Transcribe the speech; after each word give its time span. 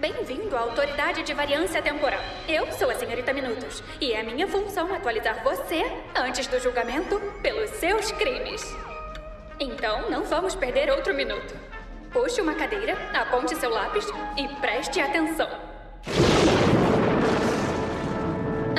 Bem-vindo 0.00 0.56
à 0.56 0.60
Autoridade 0.60 1.22
de 1.22 1.34
Variância 1.34 1.82
Temporal. 1.82 2.22
Eu 2.48 2.72
sou 2.72 2.88
a 2.88 2.94
Senhorita 2.94 3.34
Minutos 3.34 3.84
e 4.00 4.14
é 4.14 4.22
minha 4.22 4.48
função 4.48 4.90
atualizar 4.94 5.44
você 5.44 5.82
antes 6.16 6.46
do 6.46 6.58
julgamento 6.58 7.20
pelos 7.42 7.68
seus 7.72 8.10
crimes. 8.12 8.62
Então, 9.60 10.08
não 10.08 10.24
vamos 10.24 10.54
perder 10.54 10.90
outro 10.90 11.12
minuto. 11.12 11.54
Puxe 12.10 12.40
uma 12.40 12.54
cadeira, 12.54 12.96
aponte 13.12 13.54
seu 13.56 13.68
lápis 13.68 14.06
e 14.38 14.48
preste 14.62 15.02
atenção. 15.02 15.50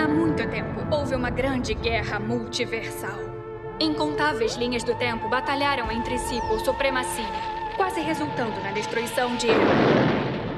Há 0.03 0.07
muito 0.07 0.49
tempo 0.49 0.87
houve 0.89 1.13
uma 1.13 1.29
grande 1.29 1.75
guerra 1.75 2.19
multiversal. 2.19 3.19
Incontáveis 3.79 4.55
linhas 4.55 4.83
do 4.83 4.95
tempo 4.95 5.29
batalharam 5.29 5.91
entre 5.91 6.17
si 6.17 6.41
por 6.47 6.59
supremacia, 6.61 7.29
quase 7.77 8.01
resultando 8.01 8.59
na 8.61 8.71
destruição 8.71 9.35
de. 9.35 9.49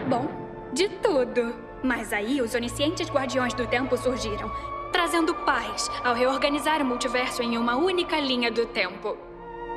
Bom, 0.07 0.43
de 0.74 0.90
tudo. 0.90 1.54
Mas 1.84 2.12
aí 2.12 2.41
os 2.41 2.54
oniscientes 2.54 3.09
guardiões 3.09 3.54
do 3.54 3.68
tempo 3.68 3.98
surgiram, 3.98 4.52
trazendo 4.91 5.34
paz 5.34 5.90
ao 6.04 6.14
reorganizar 6.14 6.81
o 6.81 6.86
multiverso 6.86 7.41
em 7.41 7.58
uma 7.58 7.76
única 7.76 8.20
linha 8.20 8.52
do 8.52 8.66
tempo 8.66 9.17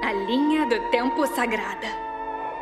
a 0.03 0.13
linha 0.13 0.67
do 0.67 0.91
tempo 0.91 1.27
sagrada. 1.27 1.87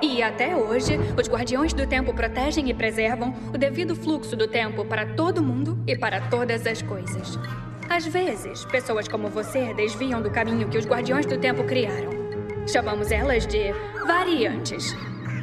E 0.02 0.22
até 0.22 0.56
hoje, 0.56 0.98
os 1.18 1.28
guardiões 1.28 1.72
do 1.72 1.86
tempo 1.86 2.12
protegem 2.12 2.68
e 2.68 2.74
preservam 2.74 3.34
o 3.52 3.58
devido 3.58 3.94
fluxo 3.94 4.36
do 4.36 4.46
tempo 4.48 4.84
para 4.84 5.06
todo 5.14 5.42
mundo 5.42 5.78
e 5.86 5.96
para 5.96 6.20
todas 6.28 6.66
as 6.66 6.82
coisas. 6.82 7.38
Às 7.88 8.06
vezes, 8.06 8.64
pessoas 8.66 9.08
como 9.08 9.28
você 9.28 9.72
desviam 9.74 10.20
do 10.20 10.30
caminho 10.30 10.68
que 10.68 10.78
os 10.78 10.86
guardiões 10.86 11.26
do 11.26 11.38
tempo 11.38 11.64
criaram. 11.64 12.10
Chamamos 12.66 13.10
elas 13.10 13.46
de 13.46 13.72
variantes. 14.06 14.96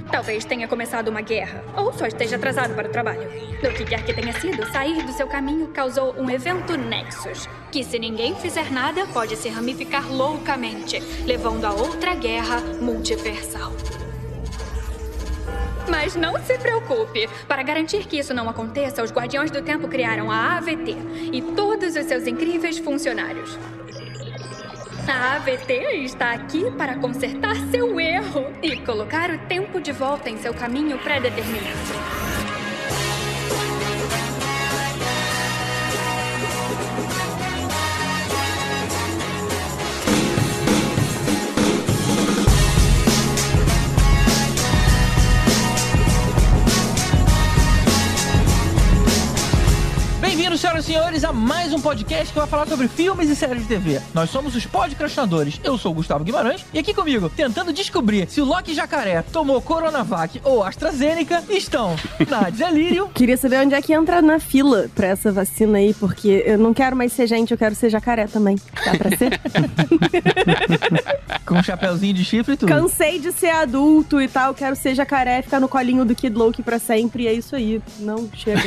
Talvez 0.10 0.46
tenha 0.46 0.68
começado 0.68 1.10
uma 1.10 1.22
guerra, 1.22 1.64
ou 1.76 1.92
só 1.94 2.06
esteja 2.06 2.36
atrasado 2.36 2.74
para 2.74 2.88
o 2.88 2.92
trabalho. 2.92 3.30
O 3.64 3.74
que 3.74 3.86
quer 3.86 4.04
que 4.04 4.14
tenha 4.14 4.34
sido, 4.34 4.66
sair 4.72 5.04
do 5.04 5.12
seu 5.12 5.28
caminho 5.28 5.68
causou 5.68 6.16
um 6.18 6.30
evento 6.30 6.78
Nexus, 6.78 7.48
que 7.72 7.84
se 7.84 8.00
ninguém 8.00 8.36
fizer 8.36 8.72
nada, 8.72 9.06
pode 9.08 9.36
se 9.36 9.50
ramificar 9.50 10.12
loucamente, 10.12 11.00
levando 11.26 11.66
a 11.66 11.74
outra 11.74 12.16
guerra 12.16 12.60
multiversal. 12.82 13.72
Mas 15.90 16.16
não 16.16 16.42
se 16.44 16.58
preocupe. 16.58 17.28
Para 17.48 17.64
garantir 17.64 18.06
que 18.08 18.18
isso 18.18 18.34
não 18.34 18.48
aconteça, 18.48 19.04
os 19.04 19.12
Guardiões 19.12 19.52
do 19.52 19.62
Tempo 19.62 19.88
criaram 19.88 20.32
a 20.32 20.58
AVT 20.58 20.96
e 21.34 21.42
todos 21.42 21.96
os 21.96 22.06
seus 22.06 22.28
incríveis 22.28 22.78
funcionários. 22.78 23.58
A 25.08 25.36
AVT 25.36 25.72
está 26.04 26.32
aqui 26.32 26.70
para 26.72 26.96
consertar 26.96 27.56
seu 27.72 28.00
erro 28.00 28.46
e 28.62 28.78
colocar 28.78 29.32
o 29.32 29.38
tempo 29.48 29.82
de 29.82 29.92
volta 29.92 30.30
em 30.30 30.38
seu 30.38 30.54
caminho 30.54 30.98
pré-determinado. 31.00 32.41
Senhoras 50.82 50.82
e 50.82 50.84
senhores, 50.84 51.24
a 51.24 51.34
mais 51.34 51.74
um 51.74 51.82
podcast 51.82 52.32
que 52.32 52.40
vai 52.40 52.48
falar 52.48 52.68
sobre 52.68 52.88
filmes 52.88 53.30
e 53.30 53.36
séries 53.36 53.64
de 53.64 53.68
TV. 53.68 54.02
Nós 54.14 54.30
somos 54.30 54.56
os 54.56 54.66
podcastinadores. 54.66 55.60
Eu 55.64 55.78
sou 55.78 55.92
o 55.92 55.96
Gustavo 55.96 56.24
Guimarães 56.24 56.66
e 56.74 56.80
aqui 56.80 56.94
comigo, 56.94 57.30
tentando 57.30 57.74
descobrir 57.74 58.28
se 58.30 58.42
o 58.42 58.46
Loki 58.46 58.74
Jacaré 58.74 59.22
tomou 59.22 59.62
Coronavac 59.62 60.42
ou 60.44 60.64
AstraZeneca, 60.64 61.44
estão 61.50 61.96
Nadia 62.30 62.70
Lírio. 62.70 63.10
Queria 63.14 63.38
saber 63.38 63.66
onde 63.66 63.76
é 63.76 63.82
que 63.82 63.94
entra 63.94 64.22
na 64.22 64.40
fila 64.40 64.90
pra 64.94 65.08
essa 65.08 65.32
vacina 65.32 65.78
aí, 65.78 65.94
porque 65.94 66.44
eu 66.46 66.58
não 66.58 66.74
quero 66.74 66.96
mais 66.96 67.14
ser 67.14 67.28
gente, 67.28 67.52
eu 67.52 67.58
quero 67.58 67.76
ser 67.76 67.90
jacaré 67.90 68.28
também. 68.28 68.56
Dá 68.86 68.98
pra 68.98 69.18
ser? 69.18 69.40
Com 71.46 71.56
um 71.56 71.64
chapeuzinho 71.64 72.14
de 72.14 72.24
chifre 72.24 72.54
e 72.54 72.58
tudo. 72.58 72.70
Cansei 72.70 73.20
de 73.20 73.32
ser 73.32 73.50
adulto 73.50 74.22
e 74.22 74.28
tal, 74.28 74.54
quero 74.54 74.76
ser 74.76 74.96
jacaré, 74.96 75.42
ficar 75.42 75.60
no 75.60 75.68
colinho 75.68 76.06
do 76.06 76.16
Kid 76.16 76.36
Loki 76.36 76.64
pra 76.64 76.80
sempre, 76.80 77.24
e 77.24 77.28
é 77.28 77.34
isso 77.34 77.56
aí. 77.56 77.82
Não, 78.00 78.30
chega. 78.34 78.62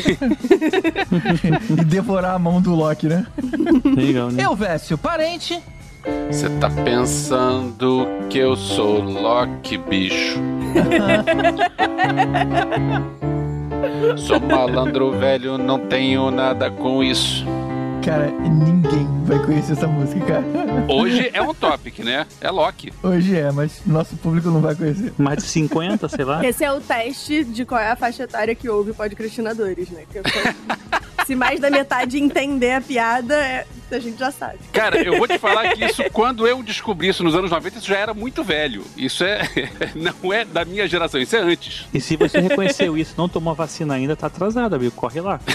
devorar 2.05 2.35
a 2.35 2.39
mão 2.39 2.61
do 2.61 2.75
Loki, 2.75 3.09
né? 3.09 3.27
Legal, 3.97 4.31
né? 4.31 4.45
Eu, 4.45 4.55
Vécio, 4.55 4.99
parente. 4.99 5.59
Você 6.31 6.51
tá 6.61 6.69
pensando 6.69 8.07
que 8.29 8.37
eu 8.37 8.55
sou 8.55 9.01
Loki, 9.01 9.79
bicho? 9.79 10.39
sou 14.19 14.39
malandro 14.39 15.13
velho, 15.13 15.57
não 15.57 15.79
tenho 15.79 16.31
nada 16.31 16.71
com 16.71 17.03
isso. 17.03 17.47
Cara, 18.05 18.31
ninguém 18.31 19.09
vai 19.25 19.39
conhecer 19.45 19.73
essa 19.73 19.87
música, 19.87 20.21
cara. 20.27 20.45
Hoje 20.93 21.31
é 21.33 21.41
um 21.41 21.55
topic, 21.55 22.01
né? 22.01 22.27
É 22.39 22.51
Loki. 22.51 22.93
Hoje 23.03 23.35
é, 23.35 23.51
mas 23.51 23.81
nosso 23.87 24.15
público 24.17 24.51
não 24.51 24.61
vai 24.61 24.75
conhecer. 24.75 25.13
Mais 25.17 25.39
de 25.39 25.45
50, 25.45 26.07
sei 26.11 26.25
lá. 26.25 26.45
Esse 26.45 26.63
é 26.65 26.71
o 26.71 26.81
teste 26.83 27.45
de 27.45 27.65
qual 27.65 27.81
é 27.81 27.91
a 27.91 27.97
faixa 27.97 28.25
etária 28.25 28.55
que 28.55 28.69
ouve 28.69 28.93
podcastinadores, 28.93 29.89
né? 29.89 30.03
Se 31.25 31.35
mais 31.35 31.59
da 31.59 31.71
metade 31.71 32.19
entender 32.19 32.73
a 32.73 32.81
piada, 32.83 33.35
é- 33.35 33.67
a 33.91 33.99
gente 33.99 34.19
já 34.19 34.31
sabe. 34.31 34.59
Cara, 34.73 35.01
eu 35.03 35.17
vou 35.17 35.29
te 35.29 35.39
falar 35.39 35.73
que 35.73 35.85
isso, 35.85 36.03
quando 36.13 36.47
eu 36.49 36.63
descobri 36.63 37.09
isso 37.09 37.23
nos 37.23 37.35
anos 37.35 37.51
90, 37.51 37.79
isso 37.79 37.87
já 37.87 37.97
era 37.97 38.13
muito 38.13 38.43
velho. 38.43 38.85
Isso 38.97 39.25
é. 39.25 39.41
Não 39.95 40.33
é 40.33 40.45
da 40.45 40.65
minha 40.65 40.87
geração, 40.89 41.21
isso 41.21 41.37
é 41.37 41.41
antes. 41.41 41.87
E 41.95 42.01
se 42.01 42.17
você 42.17 42.41
reconheceu 42.41 42.99
isso, 42.99 43.15
não 43.17 43.29
tomou 43.29 43.53
a 43.53 43.55
vacina 43.55 43.95
ainda, 43.95 44.17
tá 44.17 44.27
atrasado, 44.27 44.75
amigo. 44.75 44.91
Corre 44.97 45.21
lá. 45.21 45.41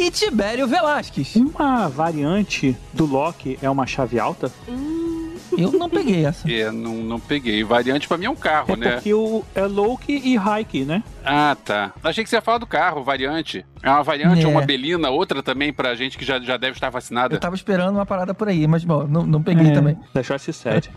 E 0.00 0.10
Tibério 0.10 0.66
Velasquez. 0.66 1.36
Uma 1.36 1.86
variante 1.86 2.74
do 2.92 3.04
Loki 3.04 3.58
é 3.60 3.68
uma 3.68 3.86
chave 3.86 4.18
alta? 4.18 4.50
Eu 5.58 5.72
não 5.72 5.90
peguei 5.90 6.24
essa. 6.24 6.50
É, 6.50 6.70
não, 6.70 6.94
não 6.94 7.20
peguei. 7.20 7.62
Variante 7.62 8.08
pra 8.08 8.16
mim 8.16 8.24
é 8.24 8.30
um 8.30 8.36
carro, 8.36 8.72
É 8.72 8.76
né? 8.76 8.92
porque 8.92 9.12
o, 9.12 9.44
é 9.54 9.66
Loki 9.66 10.12
e 10.24 10.36
Hike, 10.38 10.84
né? 10.86 11.02
Ah, 11.22 11.54
tá. 11.62 11.92
Achei 12.02 12.24
que 12.24 12.30
você 12.30 12.36
ia 12.36 12.40
falar 12.40 12.56
do 12.58 12.66
carro, 12.66 13.02
variante. 13.04 13.66
É 13.82 13.90
uma 13.90 14.02
variante, 14.02 14.44
É. 14.44 14.48
uma 14.48 14.62
belina, 14.62 15.10
outra 15.10 15.42
também 15.42 15.70
pra 15.72 15.94
gente 15.94 16.16
que 16.16 16.24
já, 16.24 16.38
já 16.40 16.56
deve 16.56 16.74
estar 16.78 16.88
vacinada. 16.88 17.34
Eu 17.34 17.40
tava 17.40 17.54
esperando 17.56 17.96
uma 17.96 18.06
parada 18.06 18.32
por 18.32 18.48
aí, 18.48 18.66
mas 18.66 18.84
bom, 18.84 19.06
não, 19.06 19.26
não 19.26 19.42
peguei 19.42 19.70
também. 19.72 19.98
Deixou 20.14 20.34
esse 20.36 20.50
set. 20.52 20.90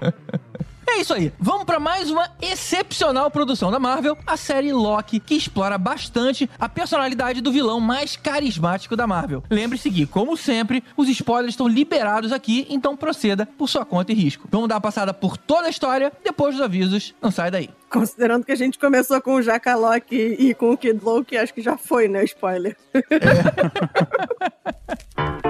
É 0.88 1.00
isso 1.00 1.14
aí. 1.14 1.32
Vamos 1.40 1.64
pra 1.64 1.80
mais 1.80 2.12
uma 2.12 2.30
excepcional 2.42 3.30
produção 3.32 3.72
da 3.72 3.80
Marvel, 3.80 4.18
a 4.26 4.38
série 4.38 4.72
Loki, 4.72 5.20
que 5.20 5.36
explora 5.36 5.78
bastante 5.78 6.50
a 6.60 6.68
personalidade 6.68 7.42
do 7.42 7.52
vilão 7.52 7.80
mais 7.80 8.16
carismático 8.16 8.96
da 8.96 9.08
Marvel. 9.08 9.44
Lembre-se 9.50 9.90
que, 9.90 10.06
como 10.06 10.38
sempre, 10.38 10.84
os 10.96 11.10
spoilers 11.10 11.54
estão 11.54 11.68
liberados 11.68 12.32
aqui, 12.32 12.68
então 12.70 12.96
proceda 12.96 13.48
por 13.58 13.68
sua 13.68 13.86
conta 13.86 14.12
e 14.12 14.16
risco. 14.16 14.48
Vamos 14.52 14.68
dar 14.68 14.76
uma 14.76 14.82
passada 14.82 15.14
por 15.14 15.38
toda 15.38 15.68
a 15.68 15.70
história, 15.70 16.12
depois 16.24 16.56
dos 16.56 16.64
avisos, 16.64 17.16
não 17.22 17.32
sai 17.32 17.50
daí. 17.50 17.70
Considerando 17.90 18.46
que 18.46 18.52
a 18.52 18.56
gente 18.56 18.80
começou 18.80 19.22
com 19.22 19.36
o 19.36 19.42
Jacalock 19.42 20.16
e 20.16 20.54
com 20.56 20.72
o 20.72 20.78
Kid 20.78 21.00
Loki, 21.04 21.38
acho 21.38 21.54
que 21.54 21.62
já 21.62 21.78
foi, 21.78 22.08
né? 22.08 22.24
Spoiler. 22.24 22.76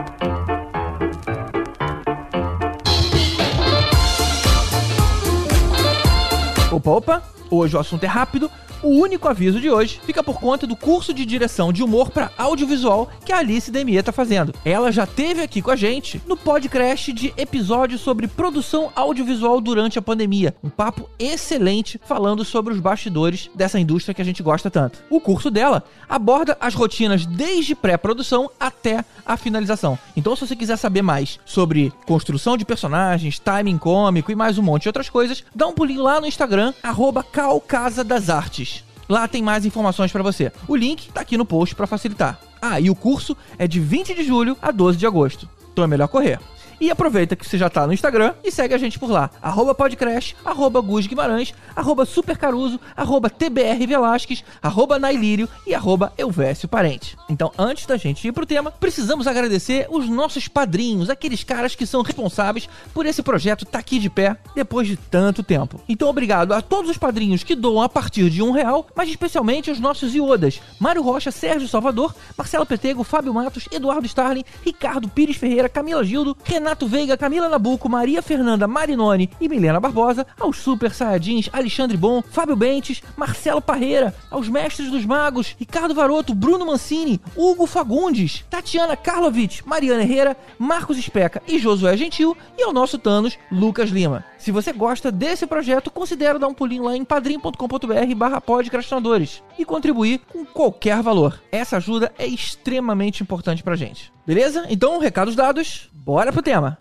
Opa, 6.74 6.90
opa, 6.90 7.24
hoje 7.52 7.78
o 7.78 7.80
assunto 7.80 8.04
é 8.04 8.08
rápido. 8.08 8.50
O 8.84 8.90
único 8.90 9.30
aviso 9.30 9.62
de 9.62 9.70
hoje 9.70 10.02
fica 10.06 10.22
por 10.22 10.42
conta 10.42 10.68
do 10.68 10.76
curso 10.76 11.14
de 11.14 11.26
direção 11.26 11.72
de 11.72 11.82
humor 11.82 12.12
para 12.12 12.32
audiovisual 12.38 13.10
que 13.26 13.32
a 13.32 13.38
Alice 13.38 13.72
Demier 13.72 14.04
tá 14.04 14.12
fazendo. 14.12 14.54
Ela 14.66 14.92
já 14.92 15.08
teve 15.08 15.42
aqui 15.42 15.62
com 15.62 15.72
a 15.72 15.76
gente 15.78 16.22
no 16.28 16.36
podcast 16.36 17.14
de 17.14 17.34
episódios 17.38 18.02
sobre 18.02 18.28
produção 18.28 18.92
audiovisual 18.94 19.62
durante 19.62 19.98
a 19.98 20.02
pandemia. 20.02 20.54
Um 20.62 20.70
papo 20.70 21.10
excelente 21.18 21.98
falando 22.04 22.44
sobre 22.44 22.74
os 22.74 22.80
bastidores 22.82 23.50
dessa 23.56 23.80
indústria 23.80 24.14
que 24.14 24.22
a 24.22 24.26
gente 24.26 24.44
gosta 24.44 24.70
tanto. 24.70 25.00
O 25.10 25.22
curso 25.22 25.50
dela 25.50 25.86
aborda 26.10 26.58
as 26.60 26.74
rotinas 26.74 27.26
desde 27.26 27.76
pré-produção 27.76 28.52
até 28.60 29.06
a 29.26 29.38
finalização. 29.38 29.98
Então, 30.18 30.36
se 30.36 30.46
você 30.46 30.58
quiser 30.58 30.76
saber 30.76 31.02
mais 31.02 31.40
sobre 31.46 31.94
construção 32.06 32.58
de 32.58 32.66
personagens, 32.66 33.40
timing 33.40 33.78
cômico 33.78 34.30
e 34.30 34.36
mais 34.36 34.58
um 34.58 34.62
monte 34.62 34.84
de 34.84 34.90
outras 34.90 35.10
coisas, 35.10 35.42
dá 35.56 35.68
um 35.68 35.74
pulinho 35.74 36.04
lá 36.04 36.20
no 36.20 36.28
Instagram, 36.28 36.74
arroba 36.84 37.24
Calcasa 37.24 38.04
das 38.04 38.30
Artes. 38.30 38.73
Lá 39.08 39.28
tem 39.28 39.42
mais 39.42 39.66
informações 39.66 40.12
pra 40.12 40.24
você. 40.24 40.52
O 40.68 40.76
link 40.76 41.12
tá 41.12 41.22
aqui 41.22 41.38
no 41.38 41.46
post 41.46 41.76
pra 41.76 41.88
facilitar. 41.88 42.40
Ah, 42.62 42.80
e 42.80 42.90
o 42.90 42.96
curso 42.96 43.36
é 43.58 43.68
de 43.68 43.80
20 43.80 44.14
de 44.14 44.24
julho 44.24 44.58
a 44.62 44.72
12 44.72 44.98
de 44.98 45.06
agosto. 45.06 45.48
Então 45.72 45.84
é 45.84 45.88
melhor 45.88 46.08
correr. 46.08 46.40
E 46.84 46.92
aproveita 46.92 47.34
que 47.34 47.48
você 47.48 47.58
já 47.58 47.70
tá 47.70 47.88
no 47.88 47.94
Instagram 47.94 48.34
e 48.44 48.52
segue 48.52 48.74
a 48.74 48.78
gente 48.78 49.00
por 49.00 49.10
lá. 49.10 49.30
Arroba 49.42 49.74
Podcrash, 49.74 50.36
arroba 50.44 50.82
Gus 50.82 51.08
Guimarães, 51.08 51.54
arroba 51.74 52.04
Supercaruso, 52.04 52.78
arroba 52.94 53.30
TBR 53.30 53.88
Velasquez, 53.88 54.44
arroba 54.62 55.00
Nailírio 55.00 55.48
e 55.66 55.74
arroba 55.74 56.12
Elvésio 56.18 56.68
Parente. 56.68 57.18
Então, 57.30 57.54
antes 57.58 57.86
da 57.86 57.96
gente 57.96 58.28
ir 58.28 58.34
pro 58.34 58.46
tema, 58.46 58.70
precisamos 58.70 59.28
agradecer 59.28 59.88
os 59.90 60.10
nossos 60.10 60.50
padrinhos, 60.50 61.10
aqueles 61.10 61.42
caras 61.42 61.74
que 61.74 61.86
são 61.86 62.02
responsáveis 62.02 62.68
por 62.94 63.06
esse 63.06 63.24
projeto 63.24 63.66
tá 63.66 63.80
aqui 63.80 63.98
de 63.98 64.10
pé 64.10 64.36
depois 64.54 64.86
de 64.86 64.98
tanto 64.98 65.42
tempo. 65.42 65.80
Então, 65.88 66.10
obrigado 66.10 66.52
a 66.52 66.62
todos 66.62 66.92
os 66.92 66.98
padrinhos 66.98 67.46
que 67.46 67.56
doam 67.56 67.82
a 67.82 67.88
partir 67.88 68.30
de 68.30 68.44
um 68.44 68.52
real, 68.52 68.88
mas 68.94 69.08
especialmente 69.08 69.72
os 69.72 69.80
nossos 69.80 70.14
iodas. 70.14 70.60
Mário 70.82 71.02
Rocha, 71.02 71.32
Sérgio 71.32 71.70
Salvador, 71.70 72.14
Marcelo 72.38 72.66
Petego, 72.66 73.06
Fábio 73.06 73.34
Matos, 73.34 73.70
Eduardo 73.72 74.06
Starling, 74.06 74.44
Ricardo 74.66 75.08
Pires 75.08 75.38
Ferreira, 75.38 75.70
Camila 75.70 76.04
Gildo, 76.04 76.36
Renato 76.44 76.73
Veiga, 76.82 77.16
Camila 77.16 77.48
Nabuco, 77.48 77.88
Maria 77.88 78.22
Fernanda 78.22 78.68
Marinoni 78.68 79.30
e 79.40 79.48
Milena 79.48 79.80
Barbosa, 79.80 80.26
aos 80.40 80.58
Super 80.58 80.94
Saiyajins 80.94 81.50
Alexandre 81.54 81.96
Bom, 81.96 82.22
Fábio 82.22 82.56
Bentes, 82.56 83.04
Marcelo 83.16 83.62
Parreira, 83.62 84.14
aos 84.30 84.50
Mestres 84.50 84.90
dos 84.90 85.06
Magos, 85.06 85.56
Ricardo 85.58 85.94
Varoto, 85.94 86.34
Bruno 86.34 86.66
Mancini, 86.66 87.22
Hugo 87.36 87.68
Fagundes, 87.68 88.44
Tatiana 88.50 88.98
Karlovic, 88.98 89.62
Mariana 89.66 90.02
Herrera, 90.02 90.36
Marcos 90.58 90.98
Especa 90.98 91.42
e 91.48 91.60
Josué 91.60 91.96
Gentil 91.96 92.36
e 92.58 92.64
ao 92.64 92.74
nosso 92.74 92.98
Thanos, 92.98 93.38
Lucas 93.52 93.90
Lima. 93.90 94.26
Se 94.38 94.52
você 94.52 94.74
gosta 94.74 95.10
desse 95.10 95.48
projeto, 95.48 95.90
considere 95.90 96.38
dar 96.38 96.50
um 96.50 96.54
pulinho 96.54 96.84
lá 96.84 96.98
em 96.98 97.06
padrim.com.br 97.06 98.16
barra 98.16 98.42
podcastinadores 98.42 99.42
e 99.58 99.64
contribuir 99.64 100.20
com 100.32 100.46
qualquer 100.46 101.02
valor. 101.02 101.42
Essa 101.52 101.78
ajuda 101.78 102.12
é 102.18 102.28
extremamente 102.28 103.24
importante 103.24 103.64
pra 103.64 103.76
gente. 103.76 104.12
Beleza? 104.26 104.66
Então, 104.70 105.00
recados 105.00 105.36
dados, 105.36 105.90
bora 105.92 106.32
pro 106.32 106.42
tema. 106.42 106.78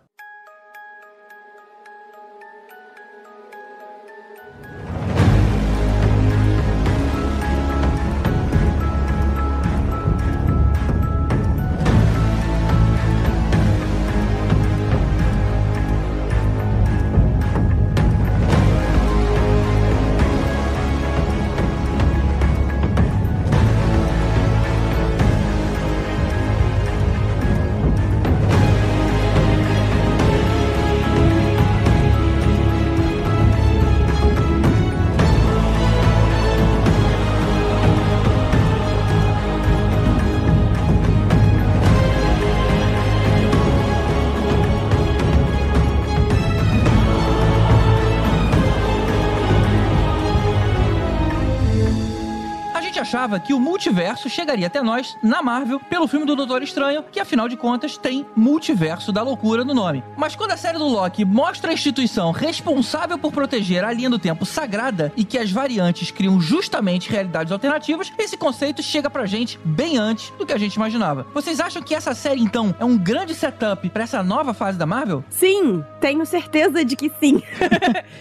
Que 53.22 53.54
o 53.54 53.60
multiverso 53.60 54.28
chegaria 54.28 54.66
até 54.66 54.82
nós 54.82 55.16
na 55.22 55.40
Marvel 55.40 55.78
pelo 55.78 56.08
filme 56.08 56.26
do 56.26 56.34
Doutor 56.34 56.60
Estranho, 56.60 57.04
que 57.10 57.20
afinal 57.20 57.48
de 57.48 57.56
contas 57.56 57.96
tem 57.96 58.26
multiverso 58.34 59.12
da 59.12 59.22
loucura 59.22 59.64
no 59.64 59.72
nome. 59.72 60.02
Mas 60.16 60.34
quando 60.34 60.50
a 60.50 60.56
série 60.56 60.76
do 60.76 60.88
Loki 60.88 61.24
mostra 61.24 61.70
a 61.70 61.74
instituição 61.74 62.32
responsável 62.32 63.16
por 63.16 63.32
proteger 63.32 63.84
a 63.84 63.92
linha 63.92 64.10
do 64.10 64.18
tempo 64.18 64.44
sagrada 64.44 65.12
e 65.16 65.24
que 65.24 65.38
as 65.38 65.52
variantes 65.52 66.10
criam 66.10 66.40
justamente 66.40 67.10
realidades 67.10 67.52
alternativas, 67.52 68.12
esse 68.18 68.36
conceito 68.36 68.82
chega 68.82 69.08
pra 69.08 69.24
gente 69.24 69.58
bem 69.64 69.98
antes 69.98 70.32
do 70.36 70.44
que 70.44 70.52
a 70.52 70.58
gente 70.58 70.74
imaginava. 70.74 71.24
Vocês 71.32 71.60
acham 71.60 71.80
que 71.80 71.94
essa 71.94 72.14
série 72.14 72.40
então 72.40 72.74
é 72.80 72.84
um 72.84 72.98
grande 72.98 73.34
setup 73.34 73.88
pra 73.90 74.02
essa 74.02 74.20
nova 74.22 74.52
fase 74.52 74.76
da 74.76 74.86
Marvel? 74.86 75.22
Sim, 75.30 75.84
tenho 76.00 76.26
certeza 76.26 76.84
de 76.84 76.96
que 76.96 77.10
sim. 77.20 77.40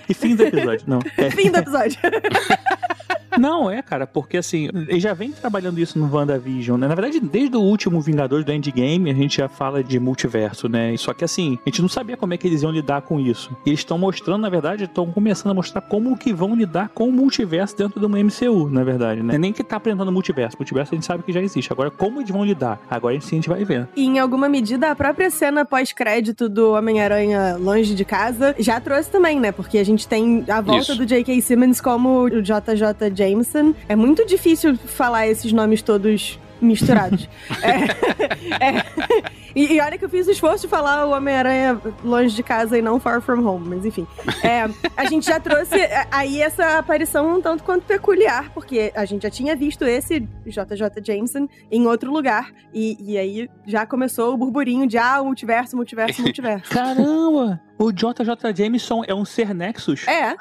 E 0.07 0.13
fim 0.13 0.35
do 0.35 0.43
episódio, 0.43 0.83
não. 0.87 0.99
É. 1.17 1.31
Fim 1.31 1.49
do 1.49 1.57
episódio. 1.57 1.97
Não, 3.39 3.69
é, 3.69 3.81
cara, 3.81 4.05
porque 4.05 4.37
assim, 4.37 4.69
ele 4.73 4.99
já 4.99 5.13
vem 5.13 5.31
trabalhando 5.31 5.79
isso 5.79 5.97
no 5.97 6.13
WandaVision, 6.13 6.79
né? 6.79 6.87
Na 6.87 6.95
verdade, 6.95 7.19
desde 7.19 7.55
o 7.55 7.61
último 7.61 8.01
Vingadores 8.01 8.45
do 8.45 8.51
Endgame, 8.51 9.09
a 9.09 9.13
gente 9.13 9.37
já 9.37 9.47
fala 9.47 9.83
de 9.83 9.99
multiverso, 9.99 10.67
né? 10.67 10.95
Só 10.97 11.13
que 11.13 11.23
assim, 11.23 11.57
a 11.65 11.69
gente 11.69 11.81
não 11.81 11.89
sabia 11.89 12.17
como 12.17 12.33
é 12.33 12.37
que 12.37 12.47
eles 12.47 12.61
iam 12.61 12.71
lidar 12.71 13.01
com 13.01 13.19
isso. 13.19 13.55
E 13.65 13.69
eles 13.69 13.79
estão 13.79 13.97
mostrando, 13.97 14.41
na 14.41 14.49
verdade, 14.49 14.85
estão 14.85 15.11
começando 15.11 15.51
a 15.51 15.53
mostrar 15.53 15.81
como 15.81 16.17
que 16.17 16.33
vão 16.33 16.55
lidar 16.55 16.89
com 16.89 17.07
o 17.07 17.11
multiverso 17.11 17.77
dentro 17.77 17.99
do 17.99 18.09
MCU, 18.09 18.69
na 18.69 18.83
verdade, 18.83 19.21
né? 19.23 19.37
Nem 19.37 19.53
que 19.53 19.63
tá 19.63 19.77
apresentando 19.77 20.11
multiverso. 20.11 20.57
Multiverso 20.57 20.93
a 20.93 20.95
gente 20.95 21.05
sabe 21.05 21.23
que 21.23 21.31
já 21.31 21.41
existe. 21.41 21.71
Agora, 21.71 21.91
como 21.91 22.19
eles 22.19 22.29
vão 22.29 22.45
lidar? 22.45 22.79
Agora 22.89 23.19
sim 23.21 23.35
a 23.35 23.37
gente 23.37 23.49
vai 23.49 23.63
ver. 23.63 23.87
E 23.95 24.05
em 24.05 24.19
alguma 24.19 24.47
medida, 24.47 24.91
a 24.91 24.95
própria 24.95 25.29
cena 25.29 25.65
pós-crédito 25.65 26.47
do 26.47 26.73
Homem-Aranha 26.73 27.57
longe 27.57 27.95
de 27.95 28.05
casa 28.05 28.55
já 28.59 28.79
trouxe 28.79 29.09
também, 29.09 29.39
né? 29.39 29.51
Porque 29.51 29.77
a 29.77 29.83
gente 29.83 30.07
tem 30.07 30.43
a 30.47 30.61
volta 30.61 30.81
Isso. 30.81 30.95
do 30.95 31.05
J.K. 31.05 31.41
Simmons 31.41 31.81
como 31.81 32.23
o 32.23 32.41
JJ 32.41 33.11
Jameson. 33.21 33.75
É 33.87 33.95
muito 33.95 34.25
difícil 34.25 34.75
falar 34.77 35.27
esses 35.27 35.51
nomes 35.53 35.81
todos 35.81 36.39
misturados. 36.61 37.29
é, 37.61 38.65
é. 38.65 39.41
E, 39.55 39.73
e 39.73 39.81
olha 39.81 39.97
que 39.97 40.05
eu 40.05 40.09
fiz 40.09 40.27
o 40.27 40.31
esforço 40.31 40.61
de 40.61 40.67
falar 40.67 41.05
o 41.05 41.11
Homem-Aranha 41.11 41.79
longe 42.03 42.35
de 42.35 42.43
casa 42.43 42.77
e 42.77 42.81
não 42.81 42.99
Far 42.99 43.21
From 43.21 43.45
Home, 43.45 43.67
mas 43.67 43.85
enfim. 43.85 44.07
É, 44.43 44.69
a 44.95 45.05
gente 45.05 45.25
já 45.25 45.39
trouxe 45.39 45.75
é, 45.75 46.07
aí 46.09 46.41
essa 46.41 46.77
aparição 46.77 47.37
um 47.37 47.41
tanto 47.41 47.63
quanto 47.63 47.83
peculiar, 47.83 48.49
porque 48.53 48.91
a 48.95 49.03
gente 49.03 49.23
já 49.23 49.29
tinha 49.29 49.55
visto 49.55 49.83
esse 49.83 50.21
JJ 50.45 51.03
Jameson 51.03 51.47
em 51.69 51.85
outro 51.85 52.11
lugar, 52.11 52.51
e, 52.73 52.97
e 52.99 53.17
aí 53.17 53.49
já 53.65 53.85
começou 53.85 54.33
o 54.33 54.37
burburinho 54.37 54.87
de 54.87 54.97
ah, 54.97 55.21
multiverso, 55.21 55.75
multiverso, 55.75 56.21
multiverso. 56.21 56.69
Caramba! 56.71 57.59
O 57.81 57.91
JJ 57.91 58.53
Jameson 58.55 59.01
é 59.07 59.15
um 59.15 59.25
ser 59.25 59.55
Nexus? 59.55 60.07
É, 60.07 60.35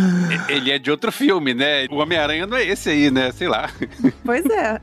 Ele 0.48 0.70
é 0.70 0.78
de 0.78 0.90
outro 0.90 1.12
filme, 1.12 1.52
né? 1.52 1.84
O 1.90 1.96
Homem-Aranha 1.96 2.46
não 2.46 2.56
é 2.56 2.64
esse 2.64 2.88
aí, 2.88 3.10
né? 3.10 3.30
Sei 3.32 3.46
lá. 3.46 3.68
pois 4.24 4.46
é. 4.46 4.80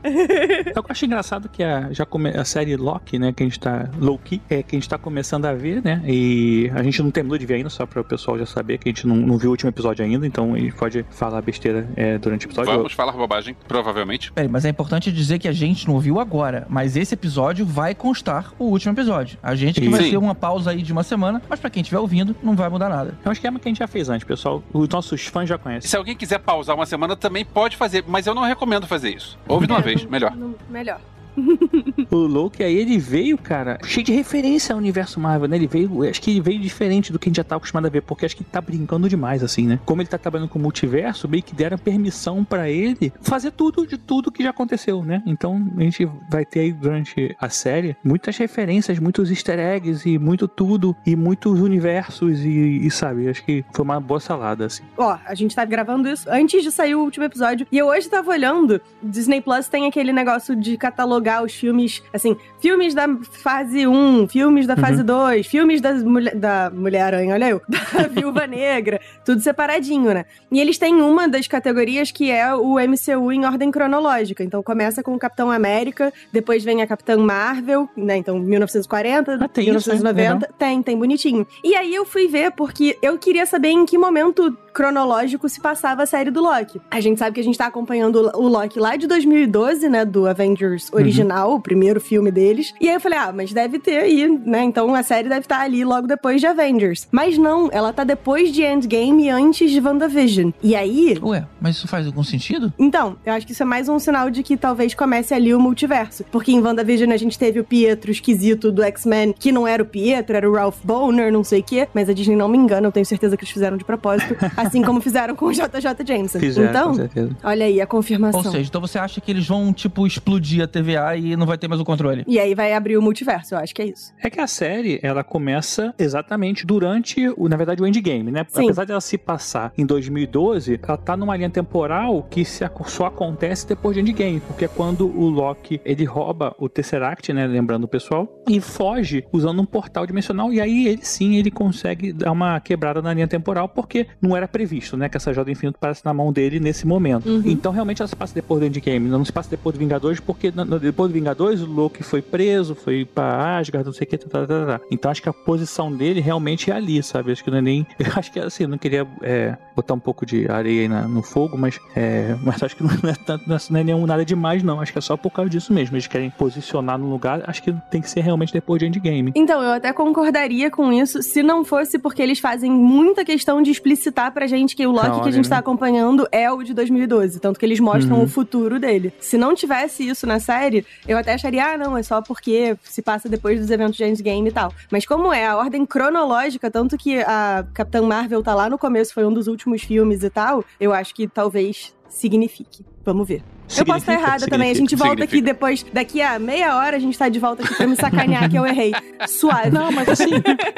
Eu 0.76 0.84
acho 0.88 1.06
engraçado 1.06 1.48
que 1.48 1.64
a, 1.64 1.92
já 1.92 2.06
come, 2.06 2.30
a 2.30 2.44
série 2.44 2.76
Loki, 2.76 3.18
né, 3.18 3.32
que 3.32 3.42
a 3.42 3.46
gente 3.46 3.58
tá. 3.58 3.90
Loki, 3.98 4.40
é 4.48 4.62
que 4.62 4.76
a 4.76 4.78
gente 4.78 4.88
tá 4.88 4.96
começando 4.96 5.46
a 5.46 5.54
ver, 5.54 5.82
né? 5.82 6.00
E 6.06 6.70
a 6.72 6.84
gente 6.84 7.02
não 7.02 7.10
terminou 7.10 7.36
de 7.36 7.46
ver 7.46 7.54
ainda, 7.54 7.68
só 7.68 7.84
para 7.84 8.00
o 8.00 8.04
pessoal 8.04 8.38
já 8.38 8.46
saber 8.46 8.78
que 8.78 8.88
a 8.88 8.92
gente 8.92 9.08
não, 9.08 9.16
não 9.16 9.36
viu 9.36 9.48
o 9.48 9.50
último 9.50 9.70
episódio 9.70 10.04
ainda, 10.04 10.24
então 10.24 10.54
a 10.54 10.58
gente 10.58 10.76
pode 10.76 11.04
falar 11.10 11.42
besteira 11.42 11.88
é, 11.96 12.16
durante 12.16 12.46
o 12.46 12.48
episódio. 12.48 12.76
Vamos 12.76 12.92
falar 12.92 13.10
bobagem, 13.10 13.56
provavelmente. 13.66 14.30
Peraí, 14.30 14.48
mas 14.48 14.64
é 14.64 14.68
importante 14.68 15.10
dizer 15.10 15.40
que 15.40 15.48
a 15.48 15.52
gente 15.52 15.88
não 15.88 15.98
viu 15.98 16.20
agora, 16.20 16.64
mas 16.70 16.96
esse 16.96 17.12
episódio 17.12 17.66
vai 17.66 17.92
constar 17.92 18.52
o 18.56 18.66
último 18.66 18.92
episódio. 18.92 19.36
A 19.42 19.56
gente 19.56 19.80
que 19.80 19.88
vai 19.88 20.04
Sim. 20.04 20.10
ter 20.10 20.16
uma 20.16 20.34
pausa 20.36 20.70
aí 20.70 20.80
de 20.80 20.92
uma 20.92 21.02
semana, 21.02 21.42
mas 21.48 21.58
pra 21.58 21.68
quem 21.68 21.80
estiver 21.80 22.03
ouvindo, 22.04 22.34
não 22.42 22.54
vai 22.54 22.68
mudar 22.68 22.88
nada. 22.88 23.18
É 23.24 23.28
um 23.28 23.32
esquema 23.32 23.58
que 23.58 23.68
a 23.68 23.70
gente 23.70 23.78
já 23.78 23.86
fez 23.86 24.08
antes, 24.08 24.24
pessoal. 24.26 24.62
Os 24.72 24.88
nossos 24.88 25.26
fãs 25.26 25.48
já 25.48 25.58
conhecem. 25.58 25.88
Se 25.90 25.96
alguém 25.96 26.16
quiser 26.16 26.38
pausar 26.38 26.76
uma 26.76 26.86
semana, 26.86 27.16
também 27.16 27.44
pode 27.44 27.76
fazer, 27.76 28.04
mas 28.06 28.26
eu 28.26 28.34
não 28.34 28.42
recomendo 28.42 28.86
fazer 28.86 29.10
isso. 29.14 29.38
Ouve 29.48 29.66
de 29.66 29.72
uma 29.72 29.80
vez, 29.82 30.04
melhor. 30.04 30.34
no- 30.36 30.54
Melhor. 30.70 31.00
O 32.10 32.16
Loki 32.16 32.62
aí, 32.62 32.76
ele 32.76 32.98
veio, 32.98 33.36
cara, 33.36 33.78
cheio 33.84 34.04
de 34.04 34.12
referência 34.12 34.72
ao 34.72 34.78
universo 34.78 35.18
Marvel, 35.18 35.48
né? 35.48 35.56
Ele 35.56 35.66
veio, 35.66 36.08
acho 36.08 36.20
que 36.20 36.30
ele 36.30 36.40
veio 36.40 36.60
diferente 36.60 37.12
do 37.12 37.18
que 37.18 37.28
a 37.28 37.30
gente 37.30 37.36
já 37.36 37.44
tá 37.44 37.56
acostumado 37.56 37.86
a 37.86 37.88
ver, 37.88 38.02
porque 38.02 38.24
acho 38.24 38.36
que 38.36 38.44
tá 38.44 38.60
brincando 38.60 39.08
demais, 39.08 39.42
assim, 39.42 39.66
né? 39.66 39.80
Como 39.84 40.00
ele 40.00 40.08
tá 40.08 40.18
trabalhando 40.18 40.48
com 40.48 40.58
o 40.58 40.62
multiverso, 40.62 41.28
meio 41.28 41.42
que 41.42 41.54
deram 41.54 41.78
permissão 41.78 42.44
pra 42.44 42.70
ele 42.70 43.12
fazer 43.20 43.50
tudo 43.50 43.86
de 43.86 43.98
tudo 43.98 44.30
que 44.30 44.42
já 44.42 44.50
aconteceu, 44.50 45.02
né? 45.02 45.22
Então 45.26 45.72
a 45.76 45.80
gente 45.80 46.08
vai 46.30 46.44
ter 46.44 46.60
aí 46.60 46.72
durante 46.72 47.34
a 47.40 47.48
série 47.48 47.96
muitas 48.04 48.36
referências, 48.36 48.98
muitos 48.98 49.30
easter 49.30 49.58
eggs 49.58 50.08
e 50.08 50.18
muito 50.18 50.46
tudo, 50.46 50.94
e 51.06 51.16
muitos 51.16 51.60
universos, 51.60 52.40
e, 52.40 52.86
e 52.86 52.90
sabe, 52.90 53.28
acho 53.28 53.44
que 53.44 53.64
foi 53.72 53.84
uma 53.84 54.00
boa 54.00 54.20
salada, 54.20 54.66
assim. 54.66 54.82
Ó, 54.96 55.16
a 55.24 55.34
gente 55.34 55.54
tá 55.54 55.64
gravando 55.64 56.08
isso 56.08 56.28
antes 56.30 56.62
de 56.62 56.70
sair 56.70 56.94
o 56.94 57.00
último 57.00 57.24
episódio. 57.24 57.66
E 57.72 57.78
eu 57.78 57.86
hoje 57.86 58.08
tava 58.08 58.30
olhando, 58.30 58.80
Disney 59.02 59.40
Plus 59.40 59.68
tem 59.68 59.86
aquele 59.86 60.12
negócio 60.12 60.54
de 60.54 60.76
catalogar 61.24 61.42
os 61.42 61.54
filmes, 61.54 62.02
assim, 62.12 62.36
filmes 62.60 62.94
da 62.94 63.08
fase 63.32 63.86
1, 63.86 64.28
filmes 64.28 64.66
da 64.66 64.76
fase 64.76 65.02
2, 65.02 65.46
filmes 65.46 65.80
das 65.80 66.02
mulher, 66.02 66.34
da 66.36 66.70
Mulher-Aranha, 66.72 67.34
olha 67.34 67.48
eu, 67.48 67.62
da 67.68 68.06
Viúva 68.08 68.46
Negra, 68.46 69.00
tudo 69.24 69.40
separadinho, 69.40 70.12
né? 70.12 70.26
E 70.52 70.60
eles 70.60 70.76
têm 70.78 71.00
uma 71.00 71.26
das 71.26 71.48
categorias 71.48 72.10
que 72.10 72.30
é 72.30 72.54
o 72.54 72.74
MCU 72.74 73.32
em 73.32 73.44
ordem 73.44 73.70
cronológica. 73.70 74.44
Então 74.44 74.62
começa 74.62 75.02
com 75.02 75.14
o 75.14 75.18
Capitão 75.18 75.50
América, 75.50 76.12
depois 76.32 76.62
vem 76.62 76.82
a 76.82 76.86
Capitã 76.86 77.16
Marvel, 77.16 77.88
né? 77.96 78.16
Então 78.16 78.38
1940, 78.38 79.38
Ah, 79.40 79.48
tem 79.48 79.64
isso, 79.64 79.90
hein? 79.90 79.98
1990. 79.98 80.54
Tem, 80.58 80.82
tem 80.82 80.96
bonitinho. 80.96 81.46
E 81.62 81.74
aí 81.74 81.94
eu 81.94 82.04
fui 82.04 82.28
ver 82.28 82.52
porque 82.52 82.98
eu 83.00 83.18
queria 83.18 83.46
saber 83.46 83.68
em 83.68 83.86
que 83.86 83.96
momento 83.96 84.56
cronológico 84.72 85.48
se 85.48 85.60
passava 85.60 86.02
a 86.02 86.06
série 86.06 86.30
do 86.30 86.42
Loki. 86.42 86.80
A 86.90 87.00
gente 87.00 87.18
sabe 87.18 87.34
que 87.34 87.40
a 87.40 87.44
gente 87.44 87.56
tá 87.56 87.66
acompanhando 87.66 88.30
o 88.34 88.48
Loki 88.48 88.78
lá 88.80 88.96
de 88.96 89.06
2012, 89.06 89.88
né, 89.88 90.04
do 90.04 90.26
Avengers 90.26 90.92
original, 90.92 91.13
o 91.22 91.60
primeiro 91.60 92.00
filme 92.00 92.30
deles. 92.30 92.72
E 92.80 92.88
aí 92.88 92.94
eu 92.94 93.00
falei, 93.00 93.18
ah, 93.18 93.32
mas 93.32 93.52
deve 93.52 93.78
ter 93.78 93.98
aí, 93.98 94.28
né? 94.28 94.62
Então 94.62 94.94
a 94.94 95.02
série 95.02 95.28
deve 95.28 95.40
estar 95.40 95.60
ali 95.60 95.84
logo 95.84 96.06
depois 96.06 96.40
de 96.40 96.46
Avengers. 96.46 97.06
Mas 97.10 97.38
não, 97.38 97.68
ela 97.72 97.92
tá 97.92 98.04
depois 98.04 98.52
de 98.52 98.62
Endgame 98.62 99.24
e 99.24 99.30
antes 99.30 99.70
de 99.70 99.80
WandaVision. 99.80 100.50
E 100.62 100.74
aí. 100.74 101.18
Ué, 101.22 101.46
mas 101.60 101.76
isso 101.76 101.88
faz 101.88 102.06
algum 102.06 102.22
sentido? 102.22 102.72
Então, 102.78 103.16
eu 103.24 103.32
acho 103.32 103.46
que 103.46 103.52
isso 103.52 103.62
é 103.62 103.66
mais 103.66 103.88
um 103.88 103.98
sinal 103.98 104.30
de 104.30 104.42
que 104.42 104.56
talvez 104.56 104.94
comece 104.94 105.34
ali 105.34 105.54
o 105.54 105.60
multiverso. 105.60 106.24
Porque 106.30 106.52
em 106.52 106.60
WandaVision 106.60 107.12
a 107.12 107.16
gente 107.16 107.38
teve 107.38 107.60
o 107.60 107.64
Pietro 107.64 108.10
esquisito 108.10 108.72
do 108.72 108.82
X-Men, 108.82 109.34
que 109.38 109.52
não 109.52 109.66
era 109.66 109.82
o 109.82 109.86
Pietro, 109.86 110.36
era 110.36 110.48
o 110.48 110.54
Ralph 110.54 110.78
Boner, 110.84 111.32
não 111.32 111.44
sei 111.44 111.60
o 111.60 111.62
quê. 111.62 111.88
Mas 111.94 112.08
a 112.08 112.12
Disney 112.12 112.36
não 112.36 112.48
me 112.48 112.58
engana, 112.58 112.86
eu 112.86 112.92
tenho 112.92 113.06
certeza 113.06 113.36
que 113.36 113.44
eles 113.44 113.52
fizeram 113.52 113.76
de 113.76 113.84
propósito. 113.84 114.34
assim 114.56 114.82
como 114.82 115.00
fizeram 115.00 115.34
com 115.34 115.46
o 115.46 115.52
JJ 115.52 116.06
Jameson. 116.06 116.38
Fizeram, 116.38 116.92
então, 116.94 117.30
olha 117.42 117.66
aí 117.66 117.80
a 117.80 117.86
confirmação. 117.86 118.40
Ou 118.40 118.50
seja, 118.50 118.68
então 118.68 118.80
você 118.80 118.98
acha 118.98 119.20
que 119.20 119.30
eles 119.30 119.46
vão, 119.46 119.72
tipo, 119.72 120.06
explodir 120.06 120.62
a 120.62 120.66
TVA 120.66 121.03
e 121.16 121.36
não 121.36 121.46
vai 121.46 121.58
ter 121.58 121.68
mais 121.68 121.80
o 121.80 121.84
controle? 121.84 122.24
E 122.26 122.38
aí 122.38 122.54
vai 122.54 122.72
abrir 122.72 122.96
o 122.96 123.02
multiverso, 123.02 123.54
eu 123.54 123.58
acho 123.58 123.74
que 123.74 123.82
é 123.82 123.86
isso. 123.86 124.12
É 124.22 124.30
que 124.30 124.40
a 124.40 124.46
série, 124.46 124.98
ela 125.02 125.22
começa 125.24 125.94
exatamente 125.98 126.66
durante, 126.66 127.28
o, 127.36 127.48
na 127.48 127.56
verdade, 127.56 127.82
o 127.82 127.86
endgame, 127.86 128.30
né? 128.30 128.44
Sim. 128.48 128.64
Apesar 128.64 128.84
de 128.84 128.92
ela 128.92 129.00
se 129.00 129.18
passar 129.18 129.72
em 129.76 129.84
2012, 129.84 130.80
ela 130.82 130.96
tá 130.96 131.16
numa 131.16 131.36
linha 131.36 131.50
temporal 131.50 132.22
que 132.30 132.44
se, 132.44 132.64
só 132.86 133.06
acontece 133.06 133.66
depois 133.66 133.94
de 133.94 134.00
endgame, 134.00 134.40
porque 134.40 134.64
é 134.64 134.68
quando 134.68 135.06
o 135.06 135.28
Loki, 135.28 135.80
ele 135.84 136.04
rouba 136.04 136.54
o 136.58 136.68
Tesseract, 136.68 137.32
né? 137.32 137.46
Lembrando 137.46 137.84
o 137.84 137.88
pessoal, 137.88 138.28
e 138.48 138.60
foge 138.60 139.24
usando 139.32 139.60
um 139.60 139.66
portal 139.66 140.06
dimensional, 140.06 140.52
e 140.52 140.60
aí 140.60 140.88
ele 140.88 141.04
sim, 141.04 141.36
ele 141.36 141.50
consegue 141.50 142.12
dar 142.12 142.32
uma 142.32 142.60
quebrada 142.60 143.00
na 143.02 143.12
linha 143.12 143.26
temporal, 143.28 143.68
porque 143.68 144.06
não 144.20 144.36
era 144.36 144.46
previsto, 144.48 144.96
né? 144.96 145.08
Que 145.08 145.16
essa 145.16 145.32
joia 145.32 145.44
do 145.44 145.50
infinito 145.50 145.78
parece 145.80 146.04
na 146.04 146.12
mão 146.14 146.32
dele 146.32 146.60
nesse 146.60 146.86
momento. 146.86 147.28
Uhum. 147.28 147.42
Então, 147.46 147.72
realmente, 147.72 148.00
ela 148.02 148.08
se 148.08 148.16
passa 148.16 148.34
depois 148.34 148.60
do 148.60 148.66
endgame, 148.66 149.08
não 149.08 149.24
se 149.24 149.32
passa 149.32 149.50
depois 149.50 149.74
do 149.74 149.78
Vingadores, 149.78 150.20
porque 150.20 150.52
na- 150.54 150.64
na- 150.64 150.78
depois 150.94 151.10
do 151.10 151.14
Vingadores, 151.14 151.60
o 151.60 151.66
Loki 151.66 152.04
foi 152.04 152.22
preso, 152.22 152.74
foi 152.74 153.04
pra 153.04 153.58
Asgard, 153.58 153.84
não 153.84 153.92
sei 153.92 154.06
o 154.06 154.08
que, 154.08 154.16
tá, 154.16 154.28
tá, 154.28 154.46
tá, 154.46 154.66
tá. 154.78 154.80
Então, 154.90 155.10
acho 155.10 155.20
que 155.20 155.28
a 155.28 155.32
posição 155.32 155.90
dele 155.92 156.20
realmente 156.20 156.70
é 156.70 156.74
ali, 156.74 157.02
sabe? 157.02 157.32
Acho 157.32 157.42
que 157.42 157.50
não 157.50 157.58
é 157.58 157.62
nem. 157.62 157.84
Eu 157.98 158.12
acho 158.16 158.30
que 158.32 158.38
assim, 158.38 158.62
eu 158.64 158.68
não 158.68 158.78
queria 158.78 159.06
é, 159.22 159.56
botar 159.74 159.94
um 159.94 159.98
pouco 159.98 160.24
de 160.24 160.48
areia 160.50 160.82
aí 160.82 160.88
na- 160.88 161.08
no 161.08 161.20
fogo, 161.22 161.56
mas, 161.58 161.80
é, 161.96 162.36
mas 162.42 162.62
acho 162.62 162.76
que 162.76 162.82
não 162.84 162.90
é, 163.10 163.14
tanto, 163.26 163.44
não 163.48 163.80
é 163.80 163.82
nenhum 163.84 164.06
nada 164.06 164.24
demais, 164.24 164.62
não. 164.62 164.80
Acho 164.80 164.92
que 164.92 164.98
é 164.98 165.00
só 165.02 165.16
por 165.16 165.30
causa 165.32 165.50
disso 165.50 165.72
mesmo. 165.72 165.96
Eles 165.96 166.06
querem 166.06 166.30
posicionar 166.30 166.96
no 166.98 167.10
lugar, 167.10 167.42
acho 167.48 167.62
que 167.62 167.72
tem 167.90 168.00
que 168.00 168.08
ser 168.08 168.20
realmente 168.20 168.52
depois 168.52 168.78
de 168.78 168.86
endgame. 168.86 169.32
Então, 169.34 169.60
eu 169.62 169.70
até 169.72 169.92
concordaria 169.92 170.70
com 170.70 170.92
isso 170.92 171.22
se 171.22 171.42
não 171.42 171.64
fosse 171.64 171.98
porque 171.98 172.22
eles 172.22 172.38
fazem 172.38 172.70
muita 172.70 173.24
questão 173.24 173.60
de 173.62 173.70
explicitar 173.70 174.32
pra 174.32 174.46
gente 174.46 174.76
que 174.76 174.86
o 174.86 174.92
Loki 174.92 175.22
que 175.22 175.28
a 175.28 175.32
gente 175.32 175.46
né? 175.46 175.50
tá 175.50 175.58
acompanhando 175.58 176.26
é 176.30 176.50
o 176.52 176.62
de 176.62 176.72
2012. 176.74 177.40
Tanto 177.40 177.58
que 177.58 177.66
eles 177.66 177.80
mostram 177.80 178.18
Uhum. 178.18 178.24
o 178.24 178.28
futuro 178.28 178.78
dele. 178.78 179.12
Se 179.20 179.36
não 179.38 179.54
tivesse 179.54 180.06
isso 180.06 180.26
na 180.26 180.38
série, 180.38 180.83
eu 181.06 181.16
até 181.16 181.34
acharia, 181.34 181.72
ah, 181.72 181.78
não, 181.78 181.96
é 181.96 182.02
só 182.02 182.20
porque 182.20 182.76
se 182.82 183.02
passa 183.02 183.28
depois 183.28 183.60
dos 183.60 183.70
eventos 183.70 183.96
de 183.96 184.04
Endgame 184.04 184.48
e 184.48 184.52
tal. 184.52 184.72
Mas 184.90 185.06
como 185.06 185.32
é 185.32 185.46
a 185.46 185.56
ordem 185.56 185.84
cronológica, 185.86 186.70
tanto 186.70 186.96
que 186.96 187.20
a 187.22 187.64
Capitã 187.74 188.02
Marvel 188.02 188.42
tá 188.42 188.54
lá 188.54 188.68
no 188.68 188.78
começo, 188.78 189.14
foi 189.14 189.24
um 189.24 189.32
dos 189.32 189.46
últimos 189.46 189.82
filmes 189.82 190.22
e 190.22 190.30
tal, 190.30 190.64
eu 190.80 190.92
acho 190.92 191.14
que 191.14 191.28
talvez 191.28 191.94
signifique. 192.08 192.84
Vamos 193.04 193.28
ver. 193.28 193.53
Eu 193.78 193.84
posso 193.84 193.98
estar 193.98 194.12
errada 194.12 194.46
também. 194.46 194.70
A 194.70 194.74
gente 194.74 194.90
Significa. 194.90 195.08
volta 195.08 195.24
aqui 195.24 195.40
depois, 195.40 195.84
daqui 195.92 196.20
a 196.22 196.38
meia 196.38 196.76
hora, 196.76 196.96
a 196.96 197.00
gente 197.00 197.18
tá 197.18 197.28
de 197.28 197.38
volta 197.38 197.64
aqui 197.64 197.74
pra 197.74 197.86
me 197.86 197.96
sacanear 197.96 198.48
que 198.50 198.56
eu 198.58 198.66
errei. 198.66 198.92
Suave. 199.26 199.70
Não, 199.70 199.90
mas 199.90 200.08
assim, 200.08 200.30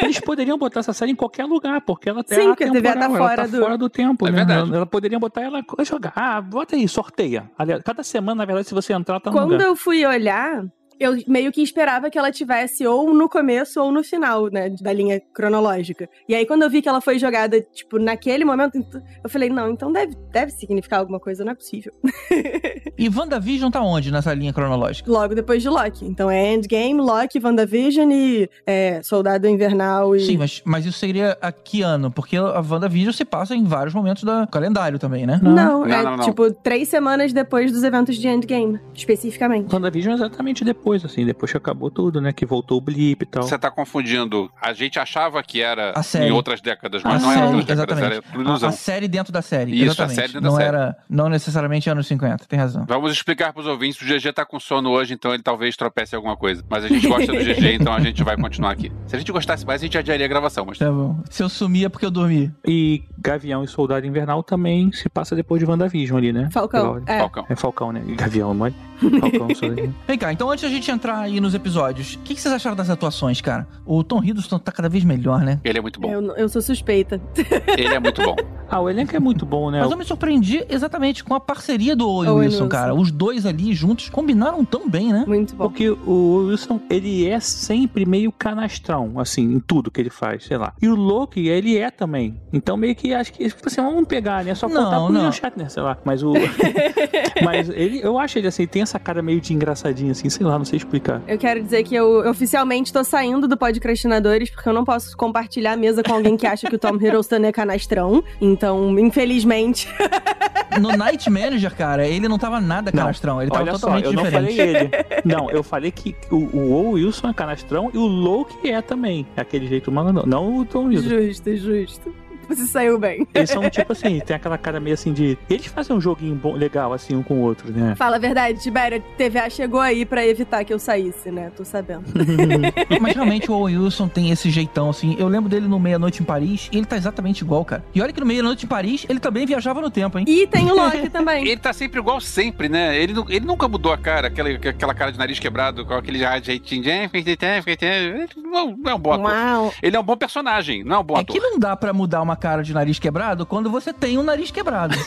eles 0.03 0.21
poderiam 0.21 0.57
botar 0.57 0.81
essa 0.81 0.93
série 0.93 1.13
em 1.13 1.17
qualquer 1.17 1.45
lugar, 1.45 1.81
porque 1.83 2.09
ela 2.09 2.23
Sim, 2.27 2.35
é 2.35 2.45
porque 2.47 2.65
a 2.65 2.71
TV 2.71 2.83
tá 2.83 2.91
atemporal, 2.91 3.17
ela 3.17 3.29
fora 3.29 3.37
tá 3.37 3.47
do- 3.57 3.63
fora 3.63 3.79
do 3.79 3.89
tempo, 3.91 4.27
É 4.27 4.31
né? 4.31 4.37
verdade. 4.39 4.69
Ela, 4.69 4.77
ela 4.77 4.87
poderia 4.87 5.19
botar 5.19 5.43
ela 5.43 5.63
jogar. 5.85 6.13
Ah, 6.17 6.41
bota 6.41 6.77
aí, 6.77 6.87
sorteia. 6.89 7.51
Cada 7.85 8.03
semana, 8.03 8.37
na 8.37 8.45
verdade, 8.45 8.69
se 8.69 8.75
você 8.75 8.93
entrar, 8.93 9.21
tá 9.21 9.31
no 9.31 9.37
Quando 9.37 9.53
lugar. 9.53 9.67
eu 9.67 9.77
fui 9.77 10.07
olhar, 10.07 10.65
eu 10.99 11.17
meio 11.27 11.53
que 11.53 11.63
esperava 11.63 12.11
que 12.11 12.19
ela 12.19 12.31
tivesse 12.33 12.87
ou 12.87 13.13
no 13.15 13.29
começo 13.29 13.81
ou 13.83 13.91
no 13.93 14.03
final, 14.03 14.49
né, 14.51 14.71
da 14.81 14.93
linha 14.93 15.21
cronológica. 15.35 16.09
E 16.29 16.35
aí, 16.35 16.47
quando 16.47 16.63
eu 16.63 16.71
vi 16.71 16.81
que 16.83 16.89
ela 16.89 17.01
foi 17.01 17.19
jogada, 17.19 17.61
tipo, 17.61 17.99
naquele 17.99 18.45
momento, 18.45 18.77
ent- 18.79 19.03
eu 19.23 19.31
falei, 19.31 19.49
não, 19.51 19.71
então 19.71 19.93
deve, 19.93 20.15
deve 20.33 20.53
significar 20.53 21.01
alguma 21.01 21.21
coisa, 21.21 21.45
não 21.45 21.53
é 21.53 21.55
possível. 21.55 21.93
E 22.99 23.11
WandaVision 23.11 23.71
tá 23.71 23.83
onde 23.83 24.11
nessa 24.11 24.33
linha 24.33 24.55
cronológica? 24.55 25.11
Logo 25.11 25.35
depois 25.35 25.61
de 25.61 25.69
Loki. 25.69 26.07
Então 26.07 26.31
é 26.31 26.55
Endgame, 26.55 26.95
Loki, 26.99 27.39
WandaVision 27.39 28.11
e 28.11 28.49
é, 28.67 29.03
Soldado 29.03 29.47
Invernal 29.47 30.17
e... 30.17 30.21
Sim, 30.21 30.39
mas, 30.39 30.63
mas 30.65 30.87
isso 30.87 30.99
seria 30.99 31.37
a 31.43 31.53
que 31.53 31.83
ano? 31.83 32.11
Porque 32.11 32.39
a 32.39 32.59
WandaVision 32.67 33.13
se 33.13 33.23
passa 33.23 33.55
em 33.55 33.65
vários 33.65 33.93
momentos 33.95 34.25
do 34.25 34.47
calendário 34.47 34.99
também, 34.99 35.27
né? 35.27 35.39
Não, 35.43 35.53
Não, 35.55 35.85
é 35.87 36.03
não, 36.03 36.17
não. 36.17 36.25
tipo 36.25 36.51
três 36.51 36.89
semanas 36.89 37.35
depois 37.35 37.71
dos 37.71 37.83
eventos 37.83 38.17
de 38.17 38.27
Endgame, 38.29 38.81
especificamente. 38.95 39.71
WandaVision 39.71 40.13
é 40.13 40.17
exatamente 40.17 40.65
depois, 40.65 40.86
assim, 40.95 41.25
depois 41.25 41.51
que 41.51 41.57
acabou 41.57 41.91
tudo, 41.91 42.21
né? 42.21 42.33
Que 42.33 42.47
voltou 42.47 42.79
o 42.79 42.81
blip 42.81 43.23
e 43.23 43.27
tal. 43.27 43.43
Você 43.43 43.59
tá 43.59 43.71
confundindo. 43.71 44.51
A 44.61 44.73
gente 44.73 44.99
achava 44.99 45.43
que 45.43 45.61
era 45.61 45.93
A 45.97 46.19
em 46.25 46.31
outras 46.31 46.61
décadas, 46.61 47.05
A 47.05 47.09
mas 47.09 47.23
não 47.23 47.29
série, 47.31 47.41
era 47.41 47.57
outras 47.57 47.67
décadas, 47.79 47.99
exatamente. 47.99 48.47
era 48.47 48.67
A, 48.67 48.69
a 48.69 48.73
série 48.73 49.09
dentro 49.09 49.33
da 49.33 49.43
série. 49.43 49.73
Isso, 49.73 49.83
a 49.83 49.87
exatamente. 49.87 50.15
série 50.15 50.27
dentro 50.29 50.41
da 50.43 50.49
não 50.49 50.57
série. 50.57 50.69
era, 50.69 50.97
não 51.09 51.29
necessariamente 51.29 51.91
anos 51.91 52.07
50, 52.07 52.45
tem 52.47 52.59
razão. 52.59 52.85
Vamos 52.89 53.13
explicar 53.13 53.53
pros 53.53 53.67
ouvintes. 53.67 54.01
O 54.01 54.05
GG 54.05 54.33
tá 54.33 54.45
com 54.45 54.59
sono 54.61 54.91
hoje, 54.91 55.15
então 55.15 55.33
ele 55.35 55.43
talvez 55.43 55.77
tropece 55.77 56.15
em 56.15 56.17
alguma 56.17 56.37
coisa. 56.37 56.65
Mas 56.69 56.85
a 56.85 56.89
gente 56.89 57.07
gosta 57.07 57.33
do 57.33 57.39
GG, 57.39 57.75
então 57.75 57.93
a 57.93 58.01
gente 58.01 58.23
vai 58.23 58.37
continuar 58.37 58.71
aqui. 58.73 58.93
Se 59.07 59.17
a 59.17 59.19
gente 59.19 59.33
gostasse 59.33 59.67
mais, 59.67 59.81
a 59.81 59.85
gente 59.85 59.99
adiaria 59.99 60.25
a 60.25 60.29
gravação, 60.29 60.65
mas 60.67 60.79
Tá 60.79 60.91
bom. 60.91 61.21
Se 61.31 61.43
eu 61.43 61.49
sumir 61.49 61.87
é 61.87 61.89
porque 61.89 62.07
eu 62.07 62.11
dormi. 62.11 62.53
E 62.67 63.03
Gavião 63.19 63.65
e 63.65 63.69
Soldado 63.69 64.07
Invernal 64.07 64.43
também 64.43 64.93
se 64.93 65.09
passa 65.09 65.35
depois 65.35 65.61
de 65.61 65.69
WandaVision 65.69 66.19
ali, 66.19 66.33
né? 66.33 66.49
Falcão. 66.53 67.03
É. 67.07 67.19
Falcão. 67.19 67.47
É 67.49 67.57
Falcão, 67.57 67.93
né? 67.93 68.03
Gavião, 68.17 68.55
mole. 68.55 68.75
Falcão. 68.97 69.49
Vem 70.07 70.19
cá, 70.19 70.33
então 70.33 70.51
antes 70.51 70.63
da 70.63 70.71
gente 70.71 70.91
entrar 70.91 71.19
aí 71.21 71.41
nos 71.41 71.55
episódios, 71.55 72.15
o 72.15 72.19
que, 72.21 72.35
que 72.35 72.41
vocês 72.41 72.53
acharam 72.53 72.77
das 72.77 72.91
atuações, 72.91 73.41
cara? 73.41 73.67
O 73.85 74.03
Tom 74.03 74.23
Hiddleston 74.23 74.59
tá 74.59 74.73
cada 74.73 74.89
vez 74.89 75.05
melhor, 75.05 75.41
né? 75.41 75.61
Ele 75.65 75.79
é 75.79 75.81
muito 75.81 76.01
bom. 76.01 76.11
Eu, 76.11 76.23
eu 76.37 76.49
sou 76.49 76.63
suspeita. 76.63 77.21
Ele 77.77 77.95
é 77.95 78.01
muito 78.01 78.23
bom. 78.23 78.37
Ah, 78.69 78.81
o 78.81 78.91
elenco 78.91 79.15
é 79.15 79.21
muito 79.21 79.47
bom, 79.47 79.71
né? 79.71 79.81
Mas 79.81 79.91
eu 79.91 79.97
me 79.97 80.05
surpreendi 80.05 80.65
exatamente 80.69 81.23
com 81.23 81.35
a 81.35 81.41
parceria 81.41 81.95
do 81.95 82.09
Owen 82.09 82.31
Wilson, 82.31 82.65
Wilson. 82.65 82.69
cara. 82.69 82.95
Os 82.95 83.13
dois 83.13 83.47
ali 83.47 83.73
juntos 83.75 84.09
combinaram 84.09 84.65
tão 84.65 84.89
bem, 84.89 85.13
né? 85.13 85.25
Muito 85.27 85.55
bom. 85.55 85.65
Porque 85.69 85.89
o 85.91 86.47
Wilson, 86.49 86.81
ele 86.91 87.29
é 87.29 87.39
sempre 87.39 88.05
meio 88.05 88.33
canastrão, 88.33 89.21
assim, 89.21 89.43
em 89.43 89.61
tudo 89.61 89.91
que 89.91 90.01
ele 90.01 90.11
faz, 90.11 90.45
sei 90.45 90.57
lá. 90.57 90.73
E 90.83 90.89
o 90.89 90.97
Loki, 90.97 91.47
ele 91.49 91.77
é 91.79 91.91
também. 91.91 92.41
Então, 92.53 92.77
meio 92.77 92.95
que 92.97 93.15
acho 93.15 93.33
que, 93.33 93.49
tipo 93.49 93.69
assim, 93.69 93.81
vamos 93.81 94.07
pegar, 94.09 94.45
né? 94.45 94.55
Só 94.55 94.69
Não, 94.69 94.85
contar 94.85 94.97
pro 94.97 95.09
não. 95.11 95.21
William 95.21 95.33
Shatner, 95.33 95.71
sei 95.71 95.83
lá. 95.83 95.97
Mas 96.05 96.23
o. 96.25 96.33
Mas 97.45 97.69
ele, 97.69 98.01
eu 98.03 98.19
acho 98.19 98.39
ele 98.39 98.49
assim, 98.49 98.67
tem 98.67 98.83
essa 98.87 98.99
cara 98.99 99.21
meio 99.21 99.41
de 99.41 99.53
engraçadinho, 99.53 100.13
assim, 100.13 100.31
sei 100.31 100.47
lá, 100.47 100.57
não 100.57 100.65
sei 100.65 100.77
explicar. 100.79 101.21
Eu 101.27 101.37
quero 101.37 101.63
dizer 101.63 101.83
que 101.83 101.95
eu 101.95 102.29
oficialmente 102.29 102.93
tô 102.93 103.03
saindo 103.05 103.47
do 103.49 103.57
Podcrastinadores 103.57 104.49
porque 104.51 104.69
eu 104.69 104.73
não 104.73 104.85
posso 104.85 105.17
compartilhar 105.17 105.73
a 105.73 105.77
mesa 105.77 106.03
com 106.03 106.13
alguém 106.15 106.37
que 106.37 106.47
acha 106.47 106.69
que 106.69 106.77
o 106.77 106.79
Tom 106.79 106.95
Hiddleston 106.97 107.45
é 107.45 107.53
canastrão. 107.53 108.23
Então, 108.41 108.99
infelizmente. 108.99 109.89
No 110.81 110.91
Night 110.95 111.31
Manager, 111.31 111.75
cara, 111.75 112.07
ele 112.07 112.29
não 112.29 112.39
tava 112.39 112.61
nada 112.61 112.91
Não, 112.93 113.01
canastrão. 113.05 113.41
Ele 113.41 113.51
tava 113.51 113.63
Olha 113.63 113.73
totalmente 113.73 114.05
só, 114.05 114.11
eu 114.11 114.17
diferente. 114.17 114.43
não 114.43 114.57
falei 114.57 114.61
ele. 114.61 114.91
Não, 115.25 115.51
eu 115.51 115.63
falei 115.63 115.91
que 115.91 116.15
o, 116.31 116.37
o 116.37 116.91
Wilson 116.91 117.29
é 117.31 117.33
canastrão 117.33 117.91
e 117.95 117.97
o 117.97 118.05
Loki 118.07 118.71
é 118.71 118.83
também. 118.83 119.27
É 119.37 119.41
aquele 119.41 119.67
jeito 119.69 119.91
malandro, 119.91 120.27
não 120.27 120.59
o 120.59 120.65
Tom 120.67 120.93
Hiddleston. 120.93 121.55
justo, 121.55 121.57
justo. 121.57 122.26
Você 122.57 122.67
saiu 122.67 122.99
bem. 122.99 123.27
Eles 123.35 123.51
são 123.51 123.69
tipo 123.71 123.93
assim, 123.93 124.21
tem 124.21 124.37
aquela 124.37 124.57
cara 124.59 124.81
meio 124.81 124.95
assim 124.95 125.13
de. 125.13 125.37
Eles 125.49 125.67
fazem 125.67 125.95
um 125.97 126.01
joguinho 126.01 126.35
bom, 126.35 126.55
legal, 126.55 126.93
assim, 126.93 127.15
um 127.17 127.23
com 127.23 127.35
o 127.35 127.41
outro, 127.43 127.71
né? 127.73 127.95
Fala 127.97 128.17
a 128.17 128.19
verdade, 128.19 128.61
Tibério, 128.61 128.99
a 128.99 129.17
TVA 129.17 129.51
chegou 129.51 129.81
aí 129.81 130.05
pra 130.05 130.27
evitar 130.27 130.65
que 130.65 130.73
eu 130.73 130.79
saísse, 130.79 131.31
né? 131.31 131.51
Tô 131.57 131.65
sabendo. 131.65 132.05
Mas 133.01 133.15
realmente 133.15 133.51
o 133.51 133.55
Owen 133.55 133.79
Wilson 133.79 134.09
tem 134.09 134.31
esse 134.31 134.51
jeitão, 134.51 134.91
assim. 134.91 135.17
Eu 135.19 135.29
lembro 135.29 135.49
dele 135.49 135.67
no 135.69 135.79
Meia-Noite 135.79 136.23
em 136.23 136.27
Paris 136.27 136.69
e 136.73 136.77
ele 136.77 136.87
tá 136.87 136.97
exatamente 136.97 137.41
igual, 137.43 137.65
cara. 137.65 137.85
E 137.95 138.01
olha 138.01 138.13
que 138.13 138.21
no 138.21 138.27
Meia-Noite 138.27 138.65
em 138.65 138.69
Paris 138.69 139.07
ele 139.09 139.19
também 139.21 139.47
viajava 139.47 139.81
no 139.81 139.91
tempo, 139.91 140.19
hein? 140.19 140.25
E 140.29 140.47
tem 140.47 140.71
o 140.71 140.75
Loki 140.75 141.09
também. 141.11 141.47
Ele 141.47 141.61
tá 141.61 141.73
sempre 141.73 142.01
igual 142.01 142.21
sempre, 142.21 142.69
né? 142.69 142.97
Ele, 143.01 143.15
ele 143.29 143.45
nunca 143.47 143.69
mudou 143.69 143.93
a 143.93 143.99
cara, 143.99 144.29
aquela, 144.29 144.49
aquela 144.51 144.95
cara 144.95 145.13
de 145.13 145.19
nariz 145.19 145.39
quebrado, 145.39 145.85
com 145.85 145.95
aquele 145.95 146.19
jeitinho 146.43 146.83
de. 146.83 146.91
"Eh, 146.91 147.11
Ele 147.13 148.29
não 148.43 148.91
é 148.91 148.95
um 148.95 148.99
bom 148.99 149.13
ator. 149.13 149.25
Uau. 149.27 149.73
Ele 149.83 149.97
é 149.97 150.01
um 150.01 150.03
bom 150.03 150.17
personagem, 150.17 150.85
não 150.85 150.97
é 150.97 150.99
um 150.99 151.05
bom 151.05 151.17
É 151.17 151.21
ator. 151.21 151.35
que 151.35 151.41
não 151.41 151.59
dá 151.59 151.77
pra 151.77 151.93
mudar 151.93 152.23
uma 152.23 152.36
cara 152.37 152.63
de 152.63 152.73
nariz 152.75 152.99
quebrado 152.99 153.45
quando 153.47 153.71
você 153.71 153.93
tem 153.93 154.19
um 154.19 154.23
nariz 154.23 154.51
quebrado. 154.51 154.95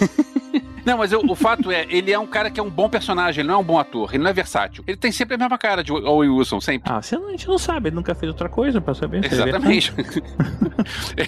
Não, 0.86 0.98
mas 0.98 1.12
eu- 1.12 1.22
o 1.28 1.36
fato 1.36 1.70
é, 1.72 1.86
ele 1.90 2.12
é 2.12 2.18
um 2.18 2.26
cara 2.26 2.50
que 2.50 2.60
é 2.60 2.64
um 2.64 2.70
bom 2.70 2.90
personagem, 2.90 3.42
ele 3.42 3.48
não 3.50 3.56
é 3.56 3.58
um 3.60 3.64
bom 3.64 3.78
ator, 3.78 4.10
ele 4.14 4.24
não 4.24 4.30
é 4.32 4.34
versátil. 4.34 4.84
Ele 4.88 4.98
tem 4.98 5.12
sempre 5.12 5.36
a 5.36 5.38
mesma 5.38 5.58
cara 5.58 5.84
de 5.84 5.92
Owen 5.92 6.30
Wilson, 6.32 6.60
sempre. 6.62 6.92
Ah, 6.92 7.00
você 7.02 7.16
não- 7.18 7.28
a 7.28 7.32
gente 7.32 7.48
não 7.48 7.60
sabe, 7.60 7.90
ele 7.90 7.96
nunca 7.96 8.16
fez 8.16 8.30
outra 8.32 8.50
coisa 8.50 8.80
pra 8.82 8.96
saber. 8.96 9.18
ele 9.18 9.28
é 9.28 9.32
Exatamente. 9.34 9.94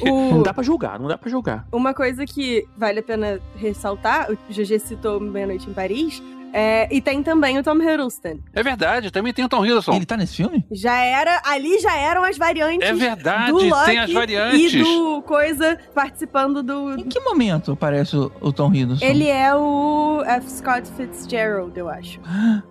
O- 0.01 0.31
Não 0.35 0.41
dá 0.41 0.53
pra 0.53 0.63
julgar, 0.63 0.97
não 0.97 1.07
dá 1.07 1.17
pra 1.17 1.29
julgar. 1.29 1.67
Uma 1.71 1.93
coisa 1.93 2.25
que 2.25 2.65
vale 2.77 2.99
a 2.99 3.03
pena 3.03 3.39
ressaltar, 3.57 4.31
o 4.31 4.37
GG 4.51 4.79
citou 4.79 5.19
Meia 5.19 5.45
Noite 5.45 5.69
em 5.69 5.73
Paris, 5.73 6.23
É, 6.53 6.87
e 6.91 7.01
tem 7.01 7.23
também 7.23 7.57
o 7.57 7.63
Tom 7.63 7.75
Hiddleston. 7.75 8.39
É 8.53 8.63
verdade, 8.63 9.11
também 9.11 9.33
tem 9.33 9.45
o 9.45 9.49
Tom 9.49 9.65
Hiddleston. 9.65 9.93
Ele 9.93 10.05
tá 10.05 10.17
nesse 10.17 10.35
filme? 10.35 10.65
Já 10.71 10.97
era, 10.97 11.41
ali 11.45 11.79
já 11.79 11.95
eram 11.97 12.23
as 12.23 12.37
variantes 12.37 12.87
É 12.87 12.93
verdade, 12.93 13.51
do 13.51 13.65
Loki 13.65 13.85
tem 13.85 13.99
as 13.99 14.11
variantes. 14.11 14.73
e 14.73 14.83
do 14.83 15.21
Coisa 15.21 15.77
participando 15.93 16.61
do... 16.63 16.95
Em 16.99 17.03
que 17.03 17.19
momento 17.19 17.71
aparece 17.71 18.15
o, 18.15 18.31
o 18.41 18.51
Tom 18.51 18.73
Hiddleston? 18.73 19.05
Ele 19.05 19.27
é 19.27 19.55
o 19.55 20.23
F. 20.25 20.49
Scott 20.49 20.89
Fitzgerald, 20.91 21.77
eu 21.77 21.89
acho. 21.89 22.19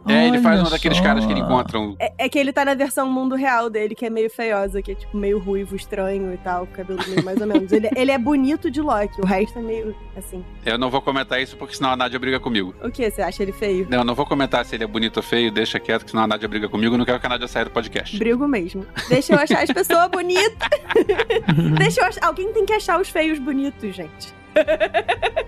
É, 0.06 0.26
ele 0.26 0.38
faz 0.40 0.60
Olha 0.60 0.68
um 0.68 0.70
daqueles 0.70 0.98
só. 0.98 1.04
caras 1.04 1.24
que 1.24 1.32
ele 1.32 1.40
encontram. 1.40 1.96
É, 1.98 2.12
é 2.18 2.28
que 2.28 2.38
ele 2.38 2.52
tá 2.52 2.64
na 2.64 2.74
versão 2.74 3.10
mundo 3.10 3.34
real 3.34 3.70
dele, 3.70 3.94
que 3.94 4.04
é 4.06 4.10
meio 4.10 4.30
feiosa, 4.30 4.82
que 4.82 4.92
é 4.92 4.94
tipo 4.94 5.16
meio 5.16 5.38
ruivo, 5.38 5.74
estranho 5.74 6.32
e 6.32 6.36
tal, 6.38 6.66
cabelo 6.66 7.00
meio 7.08 7.24
mais 7.24 7.40
ou 7.40 7.46
menos. 7.46 7.72
Ele, 7.72 7.88
ele 7.96 8.10
é 8.10 8.18
bonito 8.18 8.70
de 8.70 8.80
Loki, 8.80 9.20
o 9.20 9.26
resto 9.26 9.58
é 9.58 9.62
meio 9.62 9.94
assim. 10.20 10.44
Eu 10.64 10.78
não 10.78 10.90
vou 10.90 11.02
comentar 11.02 11.42
isso 11.42 11.56
porque 11.56 11.74
senão 11.74 11.90
a 11.90 11.96
Nádia 11.96 12.18
briga 12.18 12.38
comigo. 12.38 12.74
O 12.82 12.90
que? 12.90 13.10
Você 13.10 13.20
acha 13.20 13.42
ele 13.42 13.52
feio? 13.52 13.86
Não, 13.90 13.98
eu 13.98 14.04
não 14.04 14.14
vou 14.14 14.24
comentar 14.24 14.64
se 14.64 14.74
ele 14.74 14.84
é 14.84 14.86
bonito 14.86 15.18
ou 15.18 15.22
feio, 15.22 15.50
deixa 15.50 15.80
quieto, 15.80 16.04
que 16.04 16.10
senão 16.10 16.24
a 16.24 16.26
Nádia 16.26 16.48
briga 16.48 16.68
comigo. 16.68 16.94
Eu 16.94 16.98
não 16.98 17.04
quero 17.04 17.18
que 17.18 17.26
a 17.26 17.28
Nádia 17.28 17.48
saia 17.48 17.64
do 17.64 17.70
podcast. 17.70 18.16
Brigo 18.18 18.46
mesmo. 18.46 18.86
Deixa 19.08 19.34
eu 19.34 19.38
achar 19.38 19.62
as 19.62 19.70
pessoas 19.70 20.08
bonitas. 20.08 20.68
Deixa 21.78 22.00
eu 22.00 22.04
achar. 22.06 22.24
Alguém 22.24 22.52
tem 22.52 22.64
que 22.64 22.72
achar 22.72 23.00
os 23.00 23.08
feios 23.08 23.38
bonitos, 23.38 23.94
gente. 23.94 24.39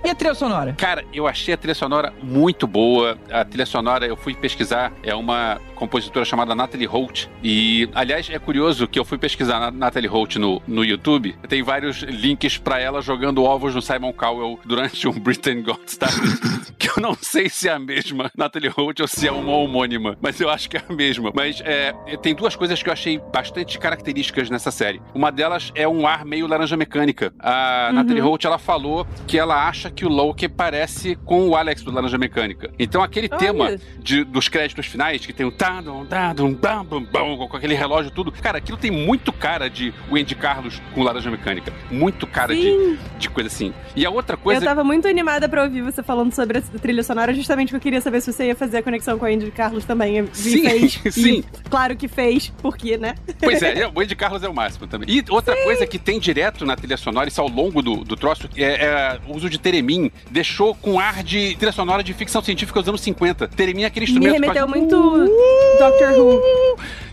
E 0.04 0.10
a 0.10 0.14
trilha 0.14 0.34
sonora? 0.34 0.74
Cara, 0.76 1.04
eu 1.12 1.26
achei 1.28 1.54
a 1.54 1.56
trilha 1.56 1.74
sonora 1.74 2.12
muito 2.22 2.66
boa. 2.66 3.16
A 3.30 3.44
trilha 3.44 3.64
sonora, 3.66 4.04
eu 4.06 4.16
fui 4.16 4.34
pesquisar, 4.34 4.92
é 5.02 5.14
uma 5.14 5.60
compositora 5.76 6.24
chamada 6.24 6.54
Natalie 6.54 6.86
Holt. 6.86 7.28
E, 7.42 7.88
aliás, 7.94 8.28
é 8.30 8.38
curioso 8.38 8.88
que 8.88 8.98
eu 8.98 9.04
fui 9.04 9.16
pesquisar 9.18 9.60
na 9.60 9.70
Natalie 9.70 10.08
Holt 10.08 10.36
no, 10.36 10.60
no 10.66 10.84
YouTube. 10.84 11.36
Tem 11.48 11.62
vários 11.62 11.98
links 12.02 12.58
pra 12.58 12.80
ela 12.80 13.00
jogando 13.00 13.44
ovos 13.44 13.74
no 13.74 13.82
Simon 13.82 14.12
Cowell 14.12 14.58
durante 14.64 15.06
um 15.06 15.12
Britain 15.12 15.62
Got 15.62 15.80
Started. 15.86 16.40
que 16.78 16.88
eu 16.88 17.00
não 17.00 17.14
sei 17.14 17.48
se 17.48 17.68
é 17.68 17.72
a 17.72 17.78
mesma 17.78 18.30
Natalie 18.36 18.68
Holt 18.70 19.00
ou 19.00 19.06
se 19.08 19.28
é 19.28 19.32
uma 19.32 19.52
homônima, 19.56 20.16
mas 20.20 20.40
eu 20.40 20.50
acho 20.50 20.68
que 20.68 20.76
é 20.76 20.82
a 20.88 20.92
mesma. 20.92 21.30
Mas 21.34 21.60
é, 21.64 21.92
tem 22.20 22.34
duas 22.34 22.56
coisas 22.56 22.82
que 22.82 22.88
eu 22.88 22.92
achei 22.92 23.18
bastante 23.32 23.78
características 23.78 24.50
nessa 24.50 24.70
série. 24.72 25.00
Uma 25.14 25.30
delas 25.30 25.70
é 25.76 25.86
um 25.86 26.06
ar 26.08 26.24
meio 26.24 26.46
laranja 26.48 26.76
mecânica. 26.76 27.32
A 27.38 27.88
Uhum. 27.88 27.94
Natalie 27.96 28.20
Holt, 28.20 28.44
ela 28.44 28.58
falou 28.58 28.91
que 29.26 29.38
ela 29.38 29.66
acha 29.68 29.90
que 29.90 30.04
o 30.04 30.08
Loki 30.08 30.48
parece 30.48 31.14
com 31.24 31.48
o 31.48 31.56
Alex 31.56 31.82
do 31.82 31.90
Laranja 31.92 32.18
Mecânica. 32.18 32.70
Então 32.78 33.02
aquele 33.02 33.28
Olha. 33.30 33.38
tema 33.38 33.76
de- 33.98 34.24
dos 34.24 34.48
créditos 34.48 34.86
finais, 34.86 35.24
que 35.24 35.32
tem 35.32 35.46
o 35.46 35.50
tadum, 35.52 36.04
tadum, 36.04 36.52
bam, 36.54 36.84
bam, 36.84 37.02
bam, 37.02 37.36
com 37.48 37.56
aquele 37.56 37.74
relógio 37.74 38.10
tudo, 38.10 38.30
cara, 38.32 38.58
aquilo 38.58 38.76
tem 38.78 38.90
muito 38.90 39.32
cara 39.32 39.68
de 39.68 39.92
o 40.10 40.16
Andy 40.16 40.34
Carlos 40.34 40.80
com 40.94 41.02
Laranja 41.02 41.30
Mecânica. 41.30 41.72
Muito 41.90 42.26
cara 42.26 42.54
de, 42.54 42.62
Sim. 42.62 42.98
de 43.18 43.28
coisa 43.30 43.48
assim. 43.48 43.72
E 43.96 44.04
a 44.06 44.10
outra 44.10 44.34
Eu 44.34 44.38
coisa... 44.40 44.64
tava 44.64 44.82
muito 44.84 45.06
animada 45.08 45.48
pra 45.48 45.62
ouvir 45.64 45.82
você 45.82 46.02
falando 46.02 46.32
sobre 46.32 46.58
a 46.58 46.62
trilha 46.78 47.02
sonora, 47.02 47.32
justamente 47.34 47.68
porque 47.68 47.76
eu 47.76 47.80
queria 47.92 48.00
saber 48.00 48.20
se 48.20 48.32
você 48.32 48.46
ia 48.48 48.56
fazer 48.56 48.78
a 48.78 48.82
conexão 48.82 49.18
com 49.18 49.24
a 49.24 49.28
Andy 49.28 49.50
Carlos 49.50 49.84
também. 49.84 50.12
E 50.32 50.34
Sim, 50.34 50.62
fez. 50.68 51.14
sim. 51.14 51.44
E 51.64 51.68
claro 51.70 51.96
que 51.96 52.08
fez, 52.08 52.52
porque, 52.60 52.96
né? 52.98 53.14
Pois 53.40 53.62
é, 53.62 53.86
o 53.94 54.00
Andy 54.00 54.14
Carlos 54.16 54.42
é 54.42 54.48
o 54.48 54.54
máximo 54.54 54.86
também. 54.86 55.08
E 55.08 55.24
outra 55.30 55.56
coisa 55.62 55.86
que 55.86 55.98
tem 55.98 56.18
direto 56.18 56.64
na 56.66 56.74
trilha 56.76 56.96
sonora, 56.96 57.28
isso 57.28 57.40
ao 57.40 57.48
longo 57.48 57.80
do, 57.82 57.96
do 58.04 58.16
troço, 58.16 58.48
é, 58.56 58.81
é 58.82 59.18
o 59.26 59.36
uso 59.36 59.48
de 59.48 59.58
Teremin. 59.58 60.10
Deixou 60.30 60.74
com 60.74 60.98
ar 60.98 61.22
de 61.22 61.54
trilha 61.56 61.72
sonora 61.72 62.02
de 62.02 62.12
ficção 62.12 62.42
científica 62.42 62.80
dos 62.80 62.88
anos 62.88 63.00
50. 63.00 63.48
Teremin 63.48 63.82
é 63.82 63.86
aquele 63.86 64.06
Me 64.06 64.12
instrumento... 64.12 64.34
que 64.34 64.40
remeteu 64.40 64.68
faz- 64.68 64.80
muito 64.80 65.76
Doctor 65.78 66.12
Who. 66.18 66.42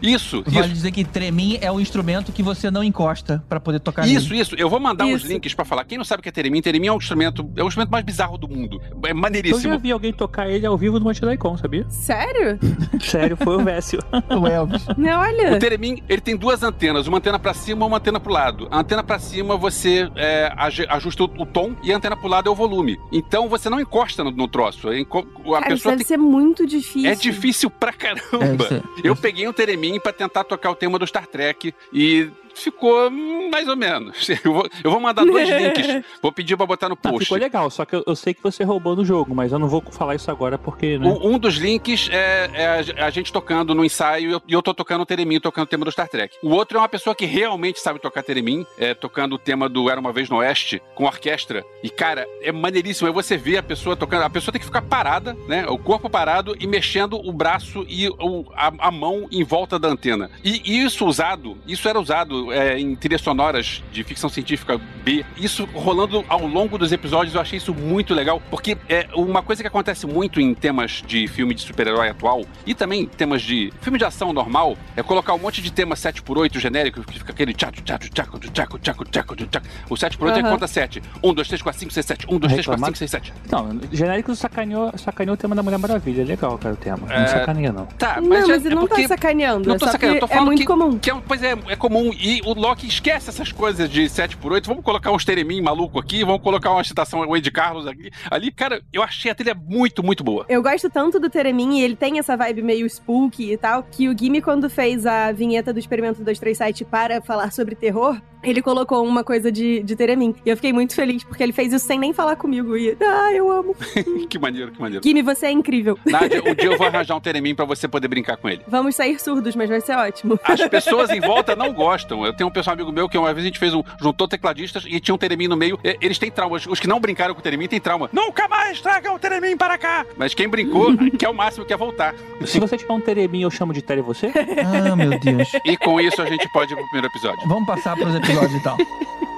Isso, 0.01 0.43
Vale 0.47 0.65
isso. 0.67 0.73
dizer 0.75 0.91
que 0.91 1.03
Tremin 1.03 1.57
é 1.61 1.69
o 1.71 1.79
instrumento 1.79 2.31
que 2.31 2.41
você 2.41 2.71
não 2.71 2.81
encosta 2.83 3.43
pra 3.49 3.59
poder 3.59 3.79
tocar 3.81 4.07
Isso, 4.07 4.29
nele. 4.29 4.41
isso. 4.41 4.55
Eu 4.55 4.69
vou 4.69 4.79
mandar 4.79 5.05
uns 5.05 5.21
Isso. 5.23 5.27
links 5.27 5.53
pra 5.53 5.65
falar. 5.65 5.83
Quem 5.83 5.97
não 5.97 6.05
sabe 6.05 6.21
o 6.21 6.23
que 6.23 6.29
é 6.29 6.31
Teremin, 6.31 6.61
Teremin 6.61 6.87
é 6.87 6.91
um 6.93 6.97
instrumento, 6.97 7.49
é 7.57 7.63
o 7.63 7.67
instrumento 7.67 7.89
mais 7.91 8.05
bizarro 8.05 8.37
do 8.37 8.47
mundo. 8.47 8.79
É 8.81 8.87
Eu 8.93 9.07
já 9.09 9.13
maneiríssimo. 9.13 9.77
vi 9.77 9.91
alguém 9.91 10.13
tocar 10.13 10.47
ele 10.49 10.65
ao 10.65 10.77
vivo 10.77 10.99
no 10.99 11.05
Monte 11.05 11.19
sabia? 11.59 11.85
Sério? 11.89 12.57
Sério, 13.01 13.35
foi 13.35 13.57
o 13.57 13.63
Vécio. 13.63 13.99
O 14.39 14.47
Elvis. 14.47 14.85
Não, 14.97 15.19
O 15.19 15.21
olha. 15.21 15.59
Teremin, 15.59 16.01
ele 16.07 16.21
tem 16.21 16.37
duas 16.37 16.63
antenas, 16.63 17.07
uma 17.07 17.17
antena 17.17 17.37
pra 17.37 17.53
cima 17.53 17.83
e 17.83 17.87
uma 17.87 17.97
antena 17.97 18.19
pro 18.21 18.31
lado. 18.31 18.67
A 18.71 18.79
antena 18.79 19.03
pra 19.03 19.19
cima 19.19 19.57
você 19.57 20.09
é, 20.15 20.51
ajusta 20.89 21.23
o, 21.23 21.25
o 21.41 21.45
tom 21.45 21.58
e 21.83 21.91
a 21.91 21.97
antena 21.97 22.15
pro 22.15 22.27
lado 22.27 22.47
é 22.47 22.51
o 22.51 22.55
volume. 22.55 22.99
Então 23.11 23.47
você 23.49 23.69
não 23.69 23.79
encosta 23.79 24.23
no, 24.23 24.31
no 24.31 24.47
troço. 24.47 24.89
A 24.89 24.97
enco- 24.99 25.27
a 25.47 25.59
Cara, 25.59 25.65
pessoa 25.67 25.91
deve 25.93 26.03
tem- 26.05 26.07
ser 26.07 26.17
muito 26.17 26.65
difícil. 26.65 27.09
É 27.09 27.15
difícil 27.15 27.69
pra 27.69 27.91
Deve 27.91 28.21
caramba. 28.29 28.67
ser. 28.67 28.83
Eu 29.03 29.15
peguei 29.15 29.47
um 29.47 29.53
Teremin 29.53 29.99
pra 29.99 30.13
tentar 30.13 30.43
tocar 30.43 30.71
o 30.71 30.75
tema 30.75 30.97
do 30.99 31.05
Star 31.07 31.27
Trek 31.27 31.73
e 31.93 32.29
ficou 32.63 33.09
mais 33.51 33.67
ou 33.67 33.75
menos. 33.75 34.27
Eu 34.43 34.53
vou, 34.53 34.67
eu 34.83 34.91
vou 34.91 34.99
mandar 34.99 35.25
dois 35.25 35.47
links. 35.49 36.03
Vou 36.21 36.31
pedir 36.31 36.55
pra 36.55 36.65
botar 36.65 36.87
no 36.89 36.95
Tá, 36.95 37.09
post. 37.09 37.25
ficou 37.25 37.37
legal, 37.37 37.69
só 37.69 37.85
que 37.85 37.95
eu, 37.95 38.03
eu 38.07 38.15
sei 38.15 38.33
que 38.33 38.41
você 38.43 38.63
roubou 38.63 38.95
no 38.95 39.03
jogo, 39.05 39.33
mas 39.35 39.51
eu 39.51 39.59
não 39.59 39.67
vou 39.67 39.81
falar 39.91 40.15
isso 40.15 40.29
agora 40.31 40.57
porque, 40.57 40.97
né? 40.97 41.07
Um, 41.07 41.33
um 41.33 41.39
dos 41.39 41.55
links 41.55 42.09
é, 42.11 42.49
é 42.53 43.01
a, 43.03 43.09
gente 43.09 43.31
tocando 43.31 43.73
no 43.75 43.83
ensaio 43.85 44.29
e 44.29 44.33
eu, 44.33 44.41
eu 44.49 44.61
tô 44.61 44.73
tocando 44.73 45.01
o 45.01 45.05
Teremin, 45.05 45.39
tocando 45.39 45.63
o 45.65 45.67
tema 45.67 45.85
do 45.85 45.91
Star 45.91 46.07
Trek. 46.07 46.35
O 46.43 46.49
outro 46.49 46.77
é 46.77 46.81
uma 46.81 46.89
pessoa 46.89 47.15
que 47.15 47.25
realmente 47.25 47.79
sabe 47.79 47.99
tocar 47.99 48.23
Teremin, 48.23 48.65
é, 48.77 48.93
tocando 48.93 49.33
o 49.35 49.37
tema 49.37 49.67
do 49.69 49.89
Era 49.89 49.99
Uma 49.99 50.11
Vez 50.11 50.29
no 50.29 50.37
Oeste, 50.37 50.81
com 50.95 51.05
orquestra. 51.05 51.63
E, 51.83 51.89
cara, 51.89 52.25
é 52.41 52.51
maneiríssimo. 52.51 53.07
Aí 53.07 53.13
você 53.13 53.37
vê 53.37 53.57
a 53.57 53.63
pessoa 53.63 53.95
tocando. 53.95 54.23
A 54.23 54.29
pessoa 54.29 54.51
tem 54.51 54.59
que 54.59 54.65
ficar 54.65 54.81
parada, 54.81 55.35
né? 55.47 55.65
O 55.67 55.77
corpo 55.77 56.09
parado 56.09 56.55
e 56.59 56.67
mexendo 56.67 57.19
o 57.23 57.31
braço 57.31 57.85
e 57.87 58.09
o- 58.09 58.45
a, 58.55 58.71
a 58.87 58.91
mão 58.91 59.27
em 59.31 59.43
volta 59.43 59.77
da 59.79 59.87
antena. 59.87 60.29
E 60.43 60.79
isso 60.83 61.05
usado, 61.05 61.57
isso 61.67 61.87
era 61.87 61.99
usado 61.99 62.48
é, 62.51 62.79
em 62.79 62.95
trilhas 62.95 63.21
sonoras 63.21 63.83
de 63.91 64.03
ficção 64.03 64.29
científica 64.29 64.79
B. 65.03 65.25
Isso 65.37 65.67
rolando 65.73 66.23
ao 66.27 66.45
longo 66.45 66.77
dos 66.77 66.91
episódios, 66.91 67.35
eu 67.35 67.41
achei 67.41 67.57
isso 67.57 67.73
muito 67.73 68.13
legal, 68.13 68.41
porque 68.49 68.77
é 68.87 69.07
uma 69.15 69.41
coisa 69.41 69.61
que 69.61 69.67
acontece 69.67 70.05
muito 70.07 70.39
em 70.41 70.53
temas 70.53 71.03
de 71.05 71.27
filme 71.27 71.53
de 71.53 71.61
super-herói 71.61 72.09
atual 72.09 72.43
e 72.65 72.73
também 72.73 73.05
temas 73.05 73.41
de 73.41 73.71
filme 73.81 73.97
de 73.97 74.05
ação 74.05 74.31
normal 74.33 74.77
é 74.95 75.03
colocar 75.03 75.33
um 75.33 75.39
monte 75.39 75.61
de 75.61 75.71
tema 75.71 75.95
7x8 75.95 76.59
genérico, 76.59 77.01
que 77.03 77.19
fica 77.19 77.31
aquele 77.31 77.53
tchaco, 77.53 77.81
tchaco, 77.81 78.09
tchaco, 78.09 78.39
tchaco, 78.39 78.79
tchaco, 78.79 79.05
tchaco, 79.05 79.35
tchaco. 79.35 79.67
O 79.89 79.95
7x8 79.95 80.37
é 80.37 80.39
Aham. 80.41 80.51
conta 80.51 80.67
7. 80.67 81.01
1, 81.23 81.33
2, 81.33 81.47
3, 81.47 81.61
4, 81.61 81.79
5, 81.79 81.93
6, 81.93 82.05
7. 82.05 82.25
1, 82.27 82.29
2, 82.39 82.39
3, 82.53 82.65
4, 82.65 82.71
Reclamar? 82.71 82.87
5, 82.89 82.97
6, 82.97 83.11
7. 83.11 83.33
Não, 83.51 83.79
genérico 83.91 84.35
sacaneou, 84.35 84.91
sacaneou 84.97 85.33
o 85.33 85.37
tema 85.37 85.55
da 85.55 85.63
Mulher 85.63 85.77
Maravilha. 85.79 86.21
É 86.21 86.25
legal, 86.25 86.57
cara, 86.57 86.73
o 86.73 86.77
tema. 86.77 86.99
É, 87.09 87.19
Não 87.21 87.27
sacaneia, 87.27 87.71
não. 87.71 87.85
Tá, 87.85 88.19
Não, 88.21 88.29
mas, 88.29 88.47
mas 88.47 88.63
é, 88.63 88.67
ele 88.67 88.73
é 88.73 88.75
não 88.75 88.87
porque... 88.87 89.01
tá 89.03 89.07
sacaneando. 89.09 89.67
Não 89.67 89.75
é 89.75 89.77
tô 89.77 89.85
sacaneando, 89.87 90.19
tô 90.21 90.27
falando 90.27 90.43
é 90.43 90.45
muito 90.45 90.59
que- 90.59 90.65
comum. 90.65 90.99
Que 90.99 91.11
é, 91.11 91.15
pois 91.27 91.43
é, 91.43 91.51
é 91.67 91.75
comum. 91.75 92.11
E 92.13 92.38
o 92.45 92.53
Loki 92.53 92.87
esquece 92.87 93.29
essas 93.29 93.51
coisas 93.51 93.89
de 93.89 94.03
7x8. 94.03 94.67
Vamos 94.67 94.83
colocar 94.83 95.11
uns 95.11 95.25
Teremin 95.25 95.61
maluco 95.61 95.99
aqui, 95.99 96.23
vamos 96.23 96.41
colocar 96.41 96.71
uma 96.71 96.83
citação 96.83 97.21
o 97.21 97.33
Andy 97.33 97.51
Carlos 97.51 97.87
aqui. 97.87 98.09
Ali, 98.29 98.51
cara, 98.51 98.81
eu 98.91 99.01
achei 99.01 99.31
a 99.31 99.35
trilha 99.35 99.55
muito, 99.55 100.03
muito 100.03 100.23
boa. 100.23 100.45
Eu 100.49 100.61
gosto 100.61 100.89
tanto 100.89 101.19
do 101.19 101.29
Teremin 101.29 101.79
e 101.79 101.83
ele 101.83 101.95
tem 101.95 102.19
essa 102.19 102.35
vibe 102.35 102.61
meio 102.61 102.89
spooky 102.89 103.51
e 103.51 103.57
tal, 103.57 103.83
que 103.83 104.07
o 104.07 104.17
Gimme, 104.17 104.41
quando 104.41 104.69
fez 104.69 105.05
a 105.05 105.31
vinheta 105.31 105.73
do 105.73 105.79
Experimento 105.79 106.17
237 106.17 106.85
para 106.85 107.21
falar 107.21 107.51
sobre 107.51 107.75
terror, 107.75 108.19
ele 108.43 108.61
colocou 108.61 109.05
uma 109.05 109.23
coisa 109.23 109.51
de, 109.51 109.81
de 109.83 109.95
Teremin. 109.95 110.35
E 110.45 110.49
eu 110.49 110.55
fiquei 110.55 110.71
muito 110.73 110.93
feliz, 110.95 111.23
porque 111.23 111.41
ele 111.43 111.51
fez 111.53 111.73
isso 111.73 111.85
sem 111.85 111.99
nem 111.99 112.13
falar 112.13 112.35
comigo. 112.35 112.75
E, 112.77 112.95
ah, 113.01 113.33
eu 113.33 113.51
amo. 113.51 113.75
que 114.29 114.37
maneiro, 114.39 114.71
que 114.71 114.79
maneiro. 114.81 115.03
Gimme, 115.03 115.21
você 115.21 115.47
é 115.47 115.51
incrível. 115.51 115.97
Nádia, 116.05 116.41
um 116.45 116.53
dia 116.53 116.65
eu 116.71 116.77
vou 116.77 116.87
arranjar 116.87 117.15
um 117.15 117.19
Teremin 117.21 117.55
pra 117.55 117.65
você 117.65 117.87
poder 117.87 118.07
brincar 118.07 118.37
com 118.37 118.49
ele. 118.49 118.61
Vamos 118.67 118.95
sair 118.95 119.19
surdos, 119.19 119.55
mas 119.55 119.69
vai 119.69 119.81
ser 119.81 119.95
ótimo. 119.97 120.39
As 120.43 120.61
pessoas 120.67 121.09
em 121.09 121.19
volta 121.19 121.55
não 121.55 121.71
gostam. 121.73 122.25
Eu 122.25 122.33
tenho 122.33 122.49
um 122.49 122.53
pessoal 122.53 122.73
amigo 122.73 122.91
meu 122.91 123.07
que 123.09 123.17
uma 123.17 123.33
vez 123.33 123.43
a 123.45 123.47
gente 123.47 123.59
fez 123.59 123.73
um. 123.73 123.83
juntou 124.01 124.27
tecladistas 124.27 124.83
e 124.87 124.99
tinha 124.99 125.13
um 125.13 125.17
Teremin 125.17 125.47
no 125.47 125.57
meio. 125.57 125.79
E- 125.83 125.97
Eles 126.01 126.17
têm 126.17 126.31
trauma. 126.31 126.57
Os- 126.57 126.79
que 126.79 126.87
não 126.87 126.99
brincaram 126.99 127.33
com 127.33 127.39
o 127.39 127.43
Teremin 127.43 127.67
têm 127.67 127.79
trauma. 127.79 128.09
Nunca 128.13 128.47
mais 128.47 128.79
traga 128.81 129.11
o 129.11 129.19
Teremin 129.19 129.57
para 129.57 129.77
cá! 129.77 130.05
Mas 130.17 130.33
quem 130.33 130.47
brincou, 130.47 130.95
que 131.17 131.25
é 131.25 131.29
o 131.29 131.33
máximo, 131.33 131.65
quer 131.65 131.77
voltar. 131.77 132.13
Se 132.45 132.59
você 132.59 132.77
tiver 132.77 132.93
um 132.93 133.01
Teremin, 133.01 133.41
eu 133.41 133.51
chamo 133.51 133.73
de 133.73 133.81
Tere 133.81 134.01
você? 134.01 134.31
Ah, 134.65 134.95
meu 134.95 135.19
Deus. 135.19 135.49
E 135.65 135.75
com 135.77 135.99
isso 135.99 136.21
a 136.21 136.25
gente 136.25 136.47
pode 136.51 136.71
ir 136.71 136.75
pro 136.75 136.85
primeiro 136.85 137.07
episódio. 137.07 137.47
Vamos 137.47 137.65
passar 137.67 137.95
pros 137.95 138.15
episódios 138.15 138.28
então. 138.55 138.77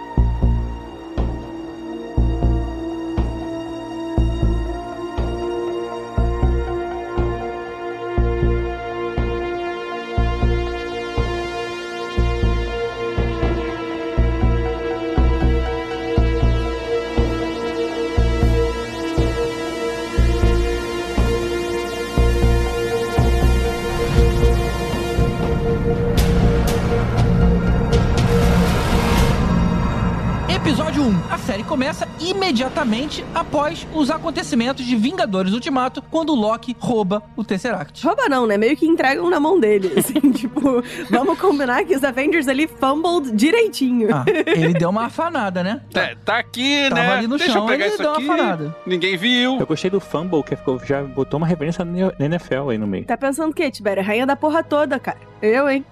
começa 31.67 32.07
imediatamente 32.19 33.23
após 33.33 33.87
os 33.93 34.09
acontecimentos 34.11 34.85
de 34.85 34.95
Vingadores 34.95 35.53
Ultimato, 35.53 36.01
quando 36.01 36.31
o 36.31 36.35
Loki 36.35 36.75
rouba 36.79 37.23
o 37.35 37.43
Tesseract. 37.43 38.05
Rouba 38.05 38.27
não, 38.27 38.45
né? 38.45 38.57
Meio 38.57 38.75
que 38.75 38.85
entregam 38.85 39.29
na 39.29 39.39
mão 39.39 39.59
dele. 39.59 39.93
Assim, 39.97 40.31
tipo, 40.31 40.83
vamos 41.09 41.39
combinar 41.39 41.83
que 41.85 41.95
os 41.95 42.03
Avengers 42.03 42.47
ali 42.47 42.67
fumbled 42.67 43.31
direitinho. 43.35 44.13
Ah, 44.13 44.25
ele 44.45 44.73
deu 44.73 44.89
uma 44.89 45.05
afanada, 45.05 45.63
né? 45.63 45.81
É, 45.93 46.15
tá 46.25 46.39
aqui, 46.39 46.87
Tava 46.89 47.01
né? 47.01 47.13
ali 47.13 47.27
no 47.27 47.37
Deixa 47.37 47.53
chão, 47.53 47.63
eu 47.63 47.67
pegar 47.69 47.85
ele 47.85 47.93
isso 47.93 48.03
deu 48.03 48.11
aqui. 48.13 48.23
uma 48.25 48.33
afanada. 48.33 48.75
Ninguém 48.85 49.15
viu. 49.17 49.57
Eu 49.59 49.65
gostei 49.67 49.89
do 49.89 49.99
Fumble, 49.99 50.43
que 50.43 50.55
ficou- 50.55 50.79
já 50.85 51.01
botou 51.03 51.37
uma 51.37 51.47
referência 51.47 51.85
na 51.85 52.11
NFL 52.19 52.69
aí 52.69 52.77
no 52.77 52.87
meio. 52.87 53.05
Tá 53.05 53.15
pensando 53.17 53.51
o 53.51 53.53
quê, 53.53 53.71
Tibério? 53.71 54.03
Rainha 54.03 54.25
da 54.25 54.35
porra 54.35 54.61
toda, 54.63 54.99
cara. 54.99 55.17
Eu, 55.41 55.67
hein? 55.69 55.83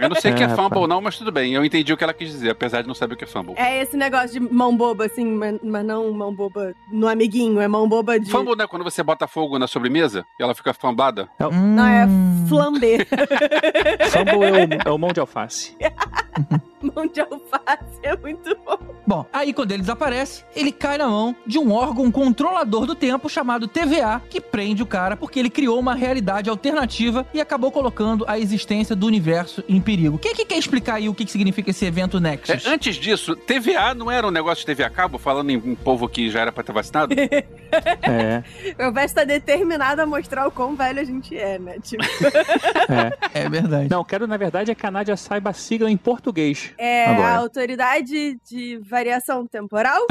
Eu 0.00 0.08
não 0.08 0.16
sei 0.16 0.32
o 0.32 0.34
que 0.34 0.42
é 0.42 0.46
É, 0.46 0.48
fumble, 0.48 0.62
rapaz. 0.62 0.88
não, 0.88 1.00
mas 1.02 1.18
tudo 1.18 1.30
bem. 1.30 1.52
Eu 1.52 1.62
entendi 1.64 1.92
o 1.92 1.96
que 1.96 2.02
ela 2.04 2.14
quis 2.14 2.30
dizer, 2.30 2.50
apesar 2.50 2.80
de 2.80 2.88
não 2.88 2.94
saber 2.94 3.14
o 3.14 3.16
que 3.18 3.24
é 3.24 3.26
fumble. 3.26 3.52
É 3.56 3.82
esse 3.82 3.96
negócio 3.98 4.30
de 4.30 4.37
mão 4.40 4.76
boba, 4.76 5.06
assim, 5.06 5.24
mas, 5.24 5.58
mas 5.62 5.84
não 5.84 6.12
mão 6.12 6.34
boba 6.34 6.74
no 6.90 7.08
amiguinho, 7.08 7.60
é 7.60 7.68
mão 7.68 7.88
boba 7.88 8.18
de. 8.18 8.30
Fumble, 8.30 8.56
né? 8.56 8.66
Quando 8.66 8.84
você 8.84 9.02
bota 9.02 9.26
fogo 9.26 9.58
na 9.58 9.66
sobremesa 9.66 10.24
e 10.38 10.42
ela 10.42 10.54
fica 10.54 10.72
flambada. 10.72 11.28
Não, 11.38 11.86
é 11.86 12.06
flambé. 12.48 13.06
Fumble 14.10 14.44
é 14.44 14.86
o, 14.86 14.88
é 14.88 14.90
o 14.92 14.98
mão 14.98 15.12
de 15.12 15.20
alface. 15.20 15.76
mão 16.94 17.06
de 17.06 17.20
alface 17.20 17.98
é 18.02 18.16
muito 18.16 18.56
bom. 18.64 18.78
Bom, 19.06 19.26
aí 19.32 19.52
quando 19.52 19.72
ele 19.72 19.80
desaparece, 19.80 20.44
ele 20.54 20.70
cai 20.70 20.98
na 20.98 21.08
mão 21.08 21.34
de 21.46 21.58
um 21.58 21.72
órgão 21.72 22.10
controlador 22.10 22.84
do 22.86 22.94
tempo 22.94 23.28
chamado 23.28 23.66
TVA, 23.66 24.20
que 24.28 24.40
prende 24.40 24.82
o 24.82 24.86
cara 24.86 25.16
porque 25.16 25.38
ele 25.38 25.50
criou 25.50 25.78
uma 25.78 25.94
realidade 25.94 26.50
alternativa 26.50 27.26
e 27.32 27.40
acabou 27.40 27.70
colocando 27.72 28.24
a 28.28 28.38
existência 28.38 28.94
do 28.94 29.06
universo 29.06 29.64
em 29.68 29.80
perigo. 29.80 30.18
Quem 30.18 30.32
é 30.32 30.34
que 30.34 30.44
quer 30.44 30.58
explicar 30.58 30.94
aí 30.96 31.08
o 31.08 31.14
que 31.14 31.24
que 31.24 31.32
significa 31.32 31.70
esse 31.70 31.84
evento 31.84 32.18
É, 32.18 32.20
Nexus? 32.20 32.66
antes 32.66 32.96
disso, 32.96 33.34
TVA 33.34 33.94
não 33.94 34.10
era 34.10 34.26
um 34.26 34.30
negócio 34.30 34.60
de 34.60 34.66
TV 34.66 34.84
a 34.84 34.90
cabo, 34.90 35.18
falando 35.18 35.50
em 35.50 35.56
um 35.56 35.74
povo 35.74 36.08
que 36.08 36.28
já 36.30 36.40
era 36.40 36.52
pra 36.52 36.62
ter 36.62 36.72
vacinado? 36.72 37.14
É, 38.02 38.42
O 38.88 38.92
Vest 38.92 39.14
tá 39.14 39.24
determinado 39.24 40.00
a 40.00 40.06
mostrar 40.06 40.46
o 40.46 40.50
quão 40.50 40.74
velho 40.74 41.00
a 41.00 41.04
gente 41.04 41.36
é, 41.36 41.58
né? 41.58 41.76
Tipo, 41.82 42.02
é. 43.34 43.42
É 43.44 43.48
verdade. 43.48 43.88
Não, 43.90 44.02
quero, 44.04 44.26
na 44.26 44.36
verdade, 44.36 44.70
é 44.70 44.74
que 44.74 44.86
a 44.86 44.90
Nádia 44.90 45.16
saiba 45.16 45.50
a 45.50 45.52
sigla 45.52 45.90
em 45.90 45.96
português. 45.96 46.67
É 46.76 47.06
Agora. 47.06 47.28
a 47.28 47.36
autoridade 47.36 48.38
de 48.48 48.78
variação 48.78 49.46
temporal? 49.46 50.06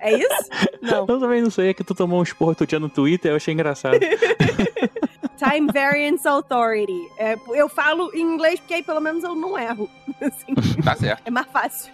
é 0.00 0.12
isso? 0.16 0.48
Não. 0.82 1.06
Eu 1.06 1.20
também 1.20 1.40
não 1.40 1.50
sei, 1.50 1.68
é 1.70 1.74
que 1.74 1.84
tu 1.84 1.94
tomou 1.94 2.18
um 2.18 2.22
esporro 2.24 2.50
outro 2.50 2.66
dia 2.66 2.80
no 2.80 2.88
Twitter, 2.88 3.30
eu 3.30 3.36
achei 3.36 3.54
engraçado. 3.54 3.98
Time 5.38 5.66
Variance 5.72 6.26
Authority. 6.26 7.08
É, 7.18 7.36
eu 7.54 7.68
falo 7.68 8.10
em 8.14 8.20
inglês 8.20 8.60
porque 8.60 8.74
aí 8.74 8.82
pelo 8.82 9.00
menos 9.00 9.24
eu 9.24 9.34
não 9.34 9.58
erro. 9.58 9.88
Assim, 10.20 10.54
Tá 10.82 10.94
certo. 10.94 11.22
é 11.24 11.30
mais 11.30 11.46
fácil. 11.52 11.92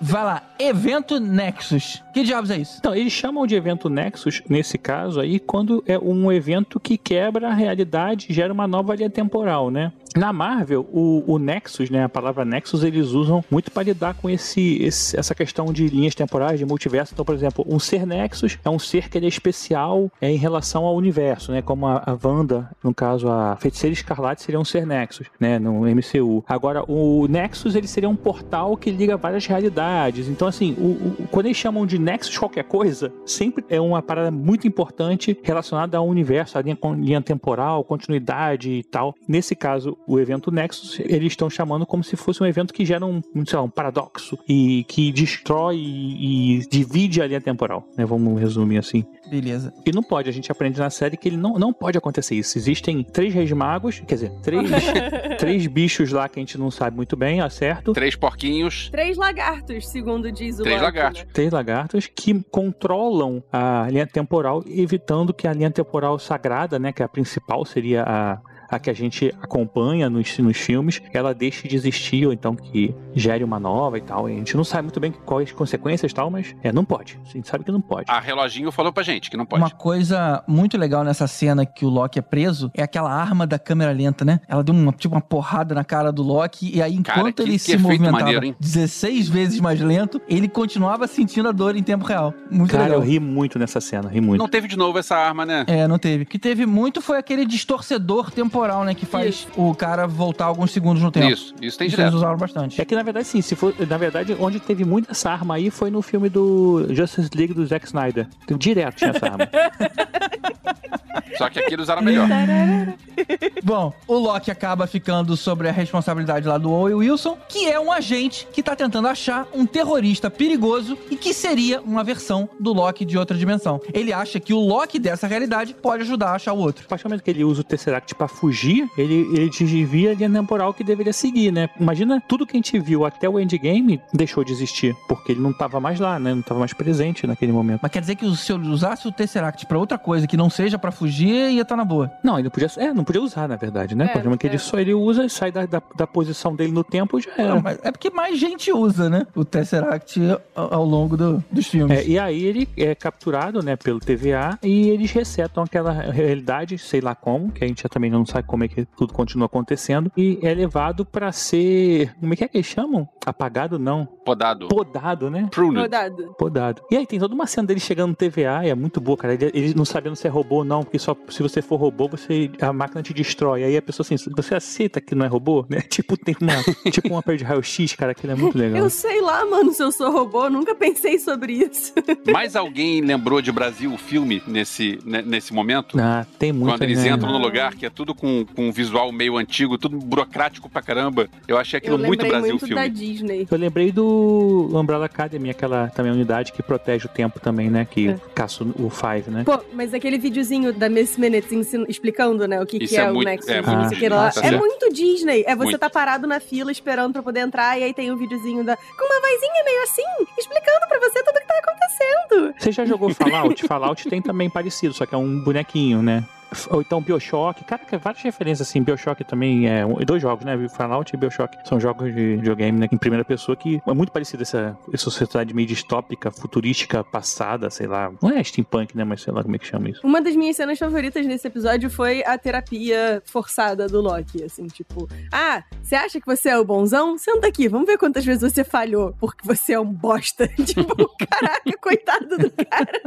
Vai 0.00 0.24
lá, 0.24 0.42
evento 0.58 1.18
Nexus. 1.20 2.02
Que 2.14 2.22
diabos 2.22 2.50
é 2.50 2.56
isso? 2.56 2.76
Então, 2.78 2.94
eles 2.94 3.12
chamam 3.12 3.46
de 3.46 3.54
evento 3.54 3.88
Nexus, 3.90 4.42
nesse 4.48 4.78
caso 4.78 5.20
aí, 5.20 5.38
quando 5.38 5.84
é 5.86 5.98
um 5.98 6.32
evento 6.32 6.80
que 6.80 6.96
quebra 6.96 7.48
a 7.48 7.54
realidade 7.54 8.26
e 8.30 8.32
gera 8.32 8.52
uma 8.52 8.66
nova 8.66 8.94
linha 8.94 9.10
temporal, 9.10 9.70
né? 9.70 9.92
Na 10.16 10.32
Marvel, 10.32 10.86
o, 10.92 11.22
o 11.26 11.38
Nexus, 11.38 11.90
né, 11.90 12.04
a 12.04 12.08
palavra 12.08 12.42
Nexus, 12.44 12.82
eles 12.82 13.08
usam 13.08 13.44
muito 13.50 13.70
para 13.70 13.82
lidar 13.82 14.14
com 14.14 14.30
esse, 14.30 14.82
esse- 14.82 15.14
essa 15.18 15.34
questão 15.34 15.66
de 15.72 15.88
linhas 15.88 16.14
temporais, 16.14 16.58
de 16.58 16.64
multiverso. 16.64 17.12
Então, 17.12 17.24
por 17.24 17.34
exemplo, 17.34 17.64
um 17.68 17.78
ser 17.78 18.06
Nexus 18.06 18.58
é 18.64 18.70
um 18.70 18.78
ser 18.78 19.10
que 19.10 19.18
ele 19.18 19.26
é 19.26 19.28
especial 19.28 20.10
é, 20.20 20.30
em 20.30 20.36
relação 20.36 20.84
ao 20.86 20.96
universo, 20.96 21.52
né? 21.52 21.60
Como 21.60 21.86
a, 21.86 22.02
a 22.06 22.18
Wanda, 22.26 22.70
no 22.82 22.94
caso, 22.94 23.28
a 23.28 23.56
Feiticeira 23.56 23.92
Escarlate 23.92 24.42
seria 24.42 24.58
um 24.58 24.64
ser 24.64 24.86
Nexus, 24.86 25.26
né? 25.38 25.58
No 25.58 25.82
MCU. 25.86 26.42
Agora, 26.48 26.82
o 26.90 27.26
Nexus, 27.28 27.74
ele 27.74 27.86
seria 27.86 28.08
um 28.08 28.16
portal 28.16 28.74
que 28.76 28.90
liga 28.90 29.18
várias 29.18 29.44
realidades. 29.46 30.28
Então, 30.28 30.48
assim, 30.48 30.74
o, 30.78 31.22
o- 31.24 31.28
quando 31.30 31.46
eles 31.46 31.58
chamam 31.58 31.84
de 31.84 31.98
Nexus 31.98 32.38
qualquer 32.38 32.64
coisa, 32.64 33.12
sempre 33.26 33.64
é 33.68 33.78
uma 33.80 34.00
parada 34.00 34.30
muito 34.30 34.66
importante 34.66 35.38
relacionada 35.42 35.98
ao 35.98 36.06
universo, 36.08 36.56
a 36.56 36.62
linha, 36.62 36.78
linha 36.98 37.20
temporal, 37.20 37.84
continuidade 37.84 38.70
e 38.70 38.82
tal. 38.82 39.14
Nesse 39.28 39.54
caso, 39.54 39.96
o 40.06 40.20
evento 40.20 40.50
Nexus, 40.50 41.00
eles 41.00 41.32
estão 41.32 41.50
chamando 41.50 41.84
como 41.84 42.04
se 42.04 42.16
fosse 42.16 42.42
um 42.42 42.46
evento 42.46 42.72
que 42.72 42.84
gera 42.84 43.04
um, 43.04 43.20
sei 43.46 43.58
lá, 43.58 43.62
um 43.62 43.70
paradoxo 43.70 44.38
e 44.48 44.84
que 44.84 45.10
destrói 45.12 45.76
e, 45.76 46.58
e 46.58 46.68
divide 46.68 47.20
a 47.20 47.26
linha 47.26 47.40
temporal, 47.40 47.86
né? 47.96 48.04
Vamos 48.04 48.40
resumir 48.40 48.78
assim. 48.78 49.04
Beleza. 49.28 49.72
E 49.84 49.92
não 49.92 50.02
pode, 50.02 50.28
a 50.28 50.32
gente 50.32 50.50
aprende 50.52 50.78
na 50.78 50.90
série 50.90 51.16
que 51.16 51.28
ele 51.28 51.36
não, 51.36 51.54
não 51.54 51.72
pode 51.72 51.98
acontecer 51.98 52.34
isso. 52.34 52.56
Existem 52.56 53.02
três 53.02 53.34
reis 53.34 53.50
magos, 53.52 54.00
quer 54.06 54.14
dizer, 54.14 54.30
três, 54.42 54.70
três 55.38 55.66
bichos 55.66 56.12
lá 56.12 56.28
que 56.28 56.38
a 56.38 56.42
gente 56.42 56.56
não 56.56 56.70
sabe 56.70 56.96
muito 56.96 57.16
bem, 57.16 57.42
ó, 57.42 57.48
certo? 57.48 57.92
Três 57.92 58.14
porquinhos. 58.14 58.88
Três 58.90 59.16
lagartos, 59.16 59.88
segundo 59.88 60.30
diz 60.30 60.58
o 60.60 60.62
Três 60.62 60.80
Loki, 60.80 60.96
lagartos. 60.96 61.22
né? 61.22 61.28
Três 61.32 61.52
lagartos 61.52 62.06
que 62.06 62.42
controlam 62.50 63.42
a 63.52 63.86
linha 63.90 64.06
temporal, 64.06 64.62
evitando 64.66 65.34
que 65.34 65.48
a 65.48 65.52
linha 65.52 65.70
temporal 65.70 66.18
sagrada, 66.18 66.78
né, 66.78 66.92
que 66.92 67.02
a 67.02 67.08
principal 67.08 67.64
seria 67.64 68.02
a, 68.02 68.40
a 68.68 68.78
que 68.78 68.90
a 68.90 68.92
gente 68.94 69.34
acompanha 69.42 70.08
nos, 70.10 70.36
nos 70.38 70.56
filmes, 70.56 71.00
ela 71.12 71.34
deixe 71.34 71.66
de 71.68 71.76
existir 71.76 72.26
ou 72.26 72.32
então 72.32 72.54
que 72.54 72.94
gere 73.14 73.44
uma 73.44 73.58
nova 73.58 73.98
e 73.98 74.00
tal. 74.00 74.28
E 74.28 74.32
a 74.34 74.36
gente 74.36 74.56
não 74.56 74.64
sabe 74.64 74.82
muito 74.84 75.00
bem 75.00 75.12
quais 75.12 75.52
consequências 75.52 76.12
e 76.12 76.14
tal, 76.14 76.30
mas 76.30 76.54
é, 76.62 76.72
não 76.72 76.84
pode. 76.84 77.18
A 77.26 77.30
gente 77.32 77.48
sabe 77.48 77.64
que 77.64 77.72
não 77.72 77.80
pode. 77.80 78.10
A 78.10 78.20
reloginho 78.20 78.70
falou 78.72 78.92
pra 78.92 79.02
gente 79.02 79.30
que 79.30 79.36
não 79.36 79.46
pode. 79.46 79.62
Uma 79.62 79.70
coisa 79.70 80.42
muito 80.46 80.76
legal 80.76 81.04
nessa 81.04 81.26
cena 81.26 81.64
que 81.64 81.84
o 81.84 81.88
Loki 81.88 82.18
é 82.18 82.22
preso 82.22 82.70
é 82.74 82.82
aquela 82.82 83.12
arma 83.12 83.46
da 83.46 83.58
câmera 83.58 83.92
lenta, 83.92 84.24
né? 84.24 84.40
Ela 84.48 84.62
deu 84.62 84.74
uma, 84.74 84.92
tipo, 84.92 85.14
uma 85.14 85.20
porrada 85.20 85.74
na 85.74 85.84
cara 85.84 86.10
do 86.12 86.22
Loki 86.22 86.70
e 86.74 86.82
aí, 86.82 86.94
enquanto 86.94 87.14
Cara, 87.16 87.32
que- 87.32 87.42
ele 87.42 87.52
que 87.52 87.58
se 87.58 87.76
movimentava 87.78 88.24
maneiro, 88.24 88.46
hein? 88.46 88.56
16 88.60 89.28
vezes 89.28 89.60
mais 89.60 89.80
lento, 89.80 90.20
ele 90.28 90.48
continuava 90.48 91.06
sentindo 91.06 91.48
a 91.48 91.52
dor 91.52 91.76
em 91.76 91.82
tempo 91.82 92.04
real. 92.04 92.32
Muito 92.50 92.70
Cara, 92.72 92.84
legal. 92.84 92.98
eu 93.00 93.04
ri 93.06 93.18
muito 93.20 93.58
nessa 93.58 93.80
cena, 93.80 94.08
ri 94.08 94.20
muito. 94.20 94.38
Não 94.40 94.48
teve 94.48 94.68
de 94.68 94.76
novo 94.76 94.98
essa 94.98 95.16
arma, 95.16 95.44
né? 95.46 95.64
É, 95.66 95.86
não 95.88 95.98
teve. 95.98 96.24
O 96.24 96.26
que 96.26 96.38
teve 96.38 96.66
muito 96.66 97.00
foi 97.00 97.18
aquele 97.18 97.44
distorcedor 97.44 98.30
temporal, 98.30 98.55
né? 98.84 98.94
Que 98.94 99.04
faz 99.06 99.46
o 99.56 99.74
cara 99.74 100.06
voltar 100.06 100.46
alguns 100.46 100.70
segundos 100.70 101.02
no 101.02 101.10
tempo. 101.10 101.26
Isso, 101.30 101.54
isso 101.60 101.76
tem 101.78 101.86
Isso 101.88 101.96
eles 101.96 101.96
direto. 101.96 102.14
usaram 102.14 102.36
bastante. 102.36 102.80
É 102.80 102.84
que 102.84 102.94
na 102.94 103.02
verdade 103.02 103.26
sim, 103.26 103.40
se 103.40 103.54
for, 103.54 103.74
na 103.86 103.98
verdade, 103.98 104.36
onde 104.38 104.58
teve 104.60 104.84
muito 104.84 105.10
essa 105.10 105.30
arma 105.30 105.56
aí 105.56 105.70
foi 105.70 105.90
no 105.90 106.02
filme 106.02 106.28
do 106.28 106.86
Justice 106.94 107.30
League 107.34 107.54
do 107.54 107.66
Zack 107.66 107.86
Snyder. 107.86 108.26
Direto 108.58 108.96
tinha 108.96 109.10
essa 109.10 109.26
arma. 109.26 109.48
Só 111.38 111.48
que 111.48 111.58
aqui 111.58 111.74
eles 111.74 111.84
usaram 111.84 112.02
melhor. 112.02 112.28
Bom, 113.62 113.92
o 114.06 114.14
Loki 114.14 114.50
acaba 114.50 114.86
ficando 114.86 115.36
sobre 115.36 115.68
a 115.68 115.72
responsabilidade 115.72 116.46
lá 116.46 116.58
do 116.58 116.70
Owen 116.70 116.94
Wilson, 116.94 117.36
que 117.48 117.68
é 117.68 117.78
um 117.78 117.90
agente 117.90 118.46
que 118.52 118.62
tá 118.62 118.74
tentando 118.76 119.08
achar 119.08 119.46
um 119.54 119.66
terrorista 119.66 120.30
perigoso 120.30 120.96
e 121.10 121.16
que 121.16 121.32
seria 121.32 121.80
uma 121.80 122.04
versão 122.04 122.48
do 122.58 122.72
Loki 122.72 123.04
de 123.04 123.18
outra 123.18 123.36
dimensão. 123.36 123.80
Ele 123.92 124.12
acha 124.12 124.38
que 124.40 124.52
o 124.52 124.60
Loki 124.60 124.98
dessa 124.98 125.26
realidade 125.26 125.74
pode 125.74 126.02
ajudar 126.02 126.30
a 126.30 126.34
achar 126.34 126.52
o 126.52 126.58
outro. 126.58 126.84
A 126.84 126.88
partir 126.88 127.04
do 127.04 127.10
momento 127.10 127.22
que 127.22 127.30
ele 127.30 127.44
usa 127.44 127.60
o 127.60 127.64
Tesseract 127.64 128.14
pra 128.14 128.28
fugir, 128.28 128.88
ele, 128.96 129.14
ele 129.34 129.50
desvia 129.50 130.12
a 130.12 130.14
linha 130.14 130.30
temporal 130.30 130.72
que 130.72 130.84
deveria 130.84 131.12
seguir, 131.12 131.52
né? 131.52 131.68
Imagina 131.78 132.22
tudo 132.26 132.46
que 132.46 132.56
a 132.56 132.58
gente 132.58 132.78
viu 132.78 133.04
até 133.04 133.28
o 133.28 133.38
endgame 133.38 134.00
deixou 134.12 134.44
de 134.44 134.52
existir, 134.52 134.94
porque 135.08 135.32
ele 135.32 135.40
não 135.40 135.52
tava 135.52 135.80
mais 135.80 135.98
lá, 135.98 136.18
né? 136.18 136.34
Não 136.34 136.42
tava 136.42 136.60
mais 136.60 136.72
presente 136.72 137.26
naquele 137.26 137.52
momento. 137.52 137.80
Mas 137.82 137.90
quer 137.90 138.00
dizer 138.00 138.16
que 138.16 138.36
se 138.36 138.52
eu 138.52 138.58
usasse 138.58 139.06
o 139.08 139.12
Tesseract 139.12 139.66
pra 139.66 139.78
outra 139.78 139.98
coisa 139.98 140.26
que 140.26 140.36
não 140.36 140.50
seja 140.50 140.78
pra 140.78 140.90
fugir, 140.90 141.05
ia 141.14 141.62
estar 141.62 141.76
na 141.76 141.84
boa. 141.84 142.10
Não, 142.22 142.34
ele 142.34 142.44
não 142.44 142.50
podia. 142.50 142.68
É, 142.76 142.92
não 142.92 143.04
podia 143.04 143.22
usar, 143.22 143.48
na 143.48 143.56
verdade, 143.56 143.94
né? 143.94 144.04
É, 144.04 144.06
A 144.06 144.10
partir 144.10 144.22
do 144.22 144.28
momento 144.28 144.40
que 144.40 144.46
ele 144.46 144.56
é. 144.56 144.58
só 144.58 144.78
ele 144.78 144.94
usa 144.94 145.24
e 145.24 145.30
sai 145.30 145.50
da, 145.52 145.66
da, 145.66 145.82
da 145.96 146.06
posição 146.06 146.54
dele 146.54 146.72
no 146.72 146.84
tempo 146.84 147.20
já 147.20 147.30
era. 147.36 147.54
Não, 147.54 147.62
é 147.82 147.90
porque 147.92 148.10
mais 148.10 148.38
gente 148.38 148.72
usa, 148.72 149.08
né? 149.10 149.26
O 149.34 149.44
Tesseract 149.44 150.20
ao, 150.54 150.74
ao 150.74 150.84
longo 150.84 151.16
do- 151.16 151.42
dos 151.50 151.66
filmes. 151.66 151.98
É, 151.98 152.06
e 152.06 152.18
aí 152.18 152.44
ele 152.44 152.68
é 152.76 152.94
capturado, 152.94 153.62
né, 153.62 153.76
pelo 153.76 153.98
TVA 154.00 154.58
e 154.62 154.88
eles 154.88 155.10
resetam 155.12 155.62
aquela 155.64 155.92
realidade, 155.92 156.78
sei 156.78 157.00
lá 157.00 157.14
como, 157.14 157.50
que 157.52 157.64
a 157.64 157.66
gente 157.68 157.82
já 157.82 157.88
também 157.88 158.10
não 158.10 158.24
sabe 158.26 158.46
como 158.46 158.64
é 158.64 158.68
que 158.68 158.84
tudo 158.96 159.12
continua 159.12 159.46
acontecendo, 159.46 160.10
e 160.16 160.38
é 160.42 160.52
levado 160.54 161.04
pra 161.04 161.32
ser, 161.32 162.14
como 162.20 162.32
é 162.32 162.36
que 162.36 162.44
é 162.44 162.48
que 162.48 162.56
eles 162.58 162.66
chamam? 162.66 163.08
Apagado 163.24 163.78
não, 163.78 164.06
Podado. 164.24 164.68
podado, 164.68 165.30
né? 165.30 165.48
Pruned. 165.50 165.78
Rodado. 165.80 166.34
Podado. 166.38 166.82
E 166.90 166.96
aí 166.96 167.06
tem 167.06 167.18
toda 167.18 167.34
uma 167.34 167.46
cena 167.46 167.66
dele 167.66 167.80
chegando 167.80 168.10
no 168.10 168.14
TVA, 168.16 168.64
e 168.64 168.70
é 168.70 168.74
muito 168.74 169.00
boa, 169.00 169.16
cara. 169.16 169.34
Ele, 169.34 169.50
ele 169.54 169.74
não 169.74 169.84
sabendo 169.84 170.16
se 170.16 170.26
é 170.26 170.30
robô 170.30 170.56
ou 170.56 170.64
não, 170.64 170.82
porque 170.86 170.98
só 170.98 171.16
se 171.28 171.42
você 171.42 171.60
for 171.60 171.76
robô, 171.76 172.08
você 172.08 172.50
a 172.60 172.72
máquina 172.72 173.02
te 173.02 173.12
destrói. 173.12 173.64
Aí 173.64 173.76
a 173.76 173.82
pessoa 173.82 174.04
assim, 174.04 174.16
você 174.34 174.54
aceita 174.54 175.00
que 175.00 175.14
não 175.14 175.26
é 175.26 175.28
robô, 175.28 175.66
né? 175.68 175.80
Tipo, 175.96 176.16
tem 176.16 176.36
uma, 176.40 176.62
tipo 176.90 177.08
uma 177.08 177.22
perda 177.22 177.38
de 177.38 177.44
raio-x, 177.44 177.94
cara, 177.94 178.14
que 178.14 178.26
é 178.26 178.34
muito 178.34 178.56
legal. 178.58 178.78
Eu 178.78 178.90
sei 178.90 179.20
lá, 179.20 179.44
mano, 179.46 179.72
se 179.72 179.82
eu 179.82 179.90
sou 179.90 180.10
robô, 180.10 180.50
nunca 180.50 180.74
pensei 180.74 181.18
sobre 181.18 181.54
isso. 181.54 181.92
Mais 182.30 182.54
alguém 182.54 183.00
lembrou 183.00 183.40
de 183.40 183.50
Brasil 183.50 183.92
o 183.92 183.96
filme 183.96 184.42
nesse, 184.46 184.98
né, 185.04 185.22
nesse 185.24 185.54
momento? 185.54 185.98
Ah, 185.98 186.26
tem 186.38 186.52
muito. 186.52 186.72
Quando 186.72 186.82
eles 186.82 187.02
né? 187.02 187.10
entram 187.10 187.32
no 187.32 187.38
lugar 187.38 187.74
que 187.74 187.86
é 187.86 187.90
tudo 187.90 188.14
com, 188.14 188.44
com 188.54 188.68
um 188.68 188.72
visual 188.72 189.10
meio 189.10 189.36
antigo, 189.36 189.78
tudo 189.78 189.96
burocrático 189.98 190.68
pra 190.68 190.82
caramba. 190.82 191.28
Eu 191.48 191.56
achei 191.56 191.78
aquilo 191.78 191.96
eu 191.96 192.06
muito 192.06 192.26
Brasil 192.26 192.48
o 192.48 192.50
muito 192.50 192.66
filme. 192.66 192.82
da 192.82 192.88
Disney. 192.88 193.48
Eu 193.50 193.58
lembrei 193.58 193.90
do 193.90 194.68
Umbrella 194.72 195.06
Academy, 195.06 195.50
aquela 195.50 195.88
também 195.88 196.12
unidade 196.12 196.52
que 196.52 196.62
protege 196.62 197.06
o 197.06 197.08
tempo 197.08 197.40
também, 197.40 197.70
né? 197.70 197.86
Que 197.90 198.08
É. 198.08 198.18
caça 198.34 198.62
o 198.64 198.90
Five, 198.90 199.30
né? 199.30 199.44
Pô, 199.44 199.58
mas 199.72 199.94
aquele 199.94 200.18
videozinho 200.18 200.72
da 200.76 200.88
Miss 200.88 201.16
Minutes 201.16 201.50
explicando, 201.88 202.46
né, 202.46 202.60
o 202.60 202.66
que, 202.66 202.78
que 202.78 202.96
é, 202.96 203.00
é 203.00 203.10
o 203.10 203.14
muito 203.14 203.26
Nexus, 203.26 203.48
É, 203.50 203.62
não 203.62 203.76
muito 203.76 203.88
sei 203.88 203.96
o 203.96 204.00
que 204.00 204.08
lá. 204.08 204.26
Disney, 204.28 204.42
tá 204.42 204.46
É 204.46 204.50
certo. 204.50 204.60
muito 204.60 204.92
Disney. 204.92 205.44
É 205.46 205.56
você 205.56 205.64
Muito. 205.64 205.78
tá 205.78 205.90
parado 205.90 206.26
na 206.26 206.38
fila 206.40 206.70
esperando 206.70 207.12
pra 207.14 207.22
poder 207.22 207.40
entrar 207.40 207.78
e 207.78 207.84
aí 207.84 207.94
tem 207.94 208.10
um 208.12 208.16
videozinho 208.16 208.62
da 208.64 208.76
com 208.76 209.04
uma 209.04 209.20
vozinha 209.20 209.64
meio 209.64 209.82
assim, 209.82 210.02
explicando 210.38 210.86
pra 210.88 210.98
você 211.00 211.22
tudo 211.22 211.40
que 211.40 211.46
tá 211.46 211.58
acontecendo. 211.58 212.54
Você 212.58 212.72
já 212.72 212.84
jogou 212.84 213.12
Fallout? 213.14 213.66
Fallout 213.66 214.08
tem 214.08 214.20
também 214.22 214.48
parecido, 214.50 214.94
só 214.94 215.06
que 215.06 215.14
é 215.14 215.18
um 215.18 215.40
bonequinho, 215.40 216.02
né? 216.02 216.24
Ou 216.70 216.80
então 216.80 217.00
Bioshock, 217.00 217.64
cara, 217.64 217.84
que 217.84 217.96
várias 217.96 218.22
referências 218.22 218.68
assim. 218.68 218.82
Bioshock 218.82 219.24
também 219.24 219.68
é. 219.68 219.84
Dois 220.04 220.22
jogos, 220.22 220.44
né? 220.44 220.56
Fallout 220.68 221.14
e 221.14 221.18
Bioshock 221.18 221.56
são 221.64 221.78
jogos 221.80 222.14
de 222.14 222.36
videogame 222.36 222.78
né, 222.78 222.88
em 222.90 222.96
primeira 222.96 223.24
pessoa 223.24 223.56
que 223.56 223.80
é 223.86 223.92
muito 223.92 224.12
parecido 224.12 224.42
essa, 224.42 224.76
essa 224.92 225.04
sociedade 225.04 225.54
meio 225.54 225.66
distópica, 225.66 226.30
futurística, 226.30 227.02
passada, 227.02 227.70
sei 227.70 227.86
lá. 227.86 228.12
Não 228.22 228.30
é 228.30 228.42
steampunk, 228.42 228.96
né? 228.96 229.04
Mas 229.04 229.22
sei 229.22 229.32
lá 229.32 229.42
como 229.42 229.56
é 229.56 229.58
que 229.58 229.66
chama 229.66 229.90
isso. 229.90 230.00
Uma 230.04 230.20
das 230.20 230.36
minhas 230.36 230.56
cenas 230.56 230.78
favoritas 230.78 231.26
nesse 231.26 231.46
episódio 231.46 231.90
foi 231.90 232.24
a 232.24 232.38
terapia 232.38 233.22
forçada 233.24 233.86
do 233.86 234.00
Loki, 234.00 234.44
assim, 234.44 234.66
tipo, 234.66 235.08
ah, 235.32 235.62
você 235.82 235.94
acha 235.94 236.20
que 236.20 236.26
você 236.26 236.50
é 236.50 236.58
o 236.58 236.64
bonzão? 236.64 237.18
Senta 237.18 237.46
aqui, 237.46 237.68
vamos 237.68 237.86
ver 237.86 237.98
quantas 237.98 238.24
vezes 238.24 238.52
você 238.52 238.64
falhou, 238.64 239.14
porque 239.18 239.46
você 239.46 239.72
é 239.72 239.80
um 239.80 239.92
bosta. 239.92 240.48
tipo, 240.64 241.08
caraca, 241.18 241.72
coitado 241.80 242.38
do 242.38 242.50
cara. 242.50 243.00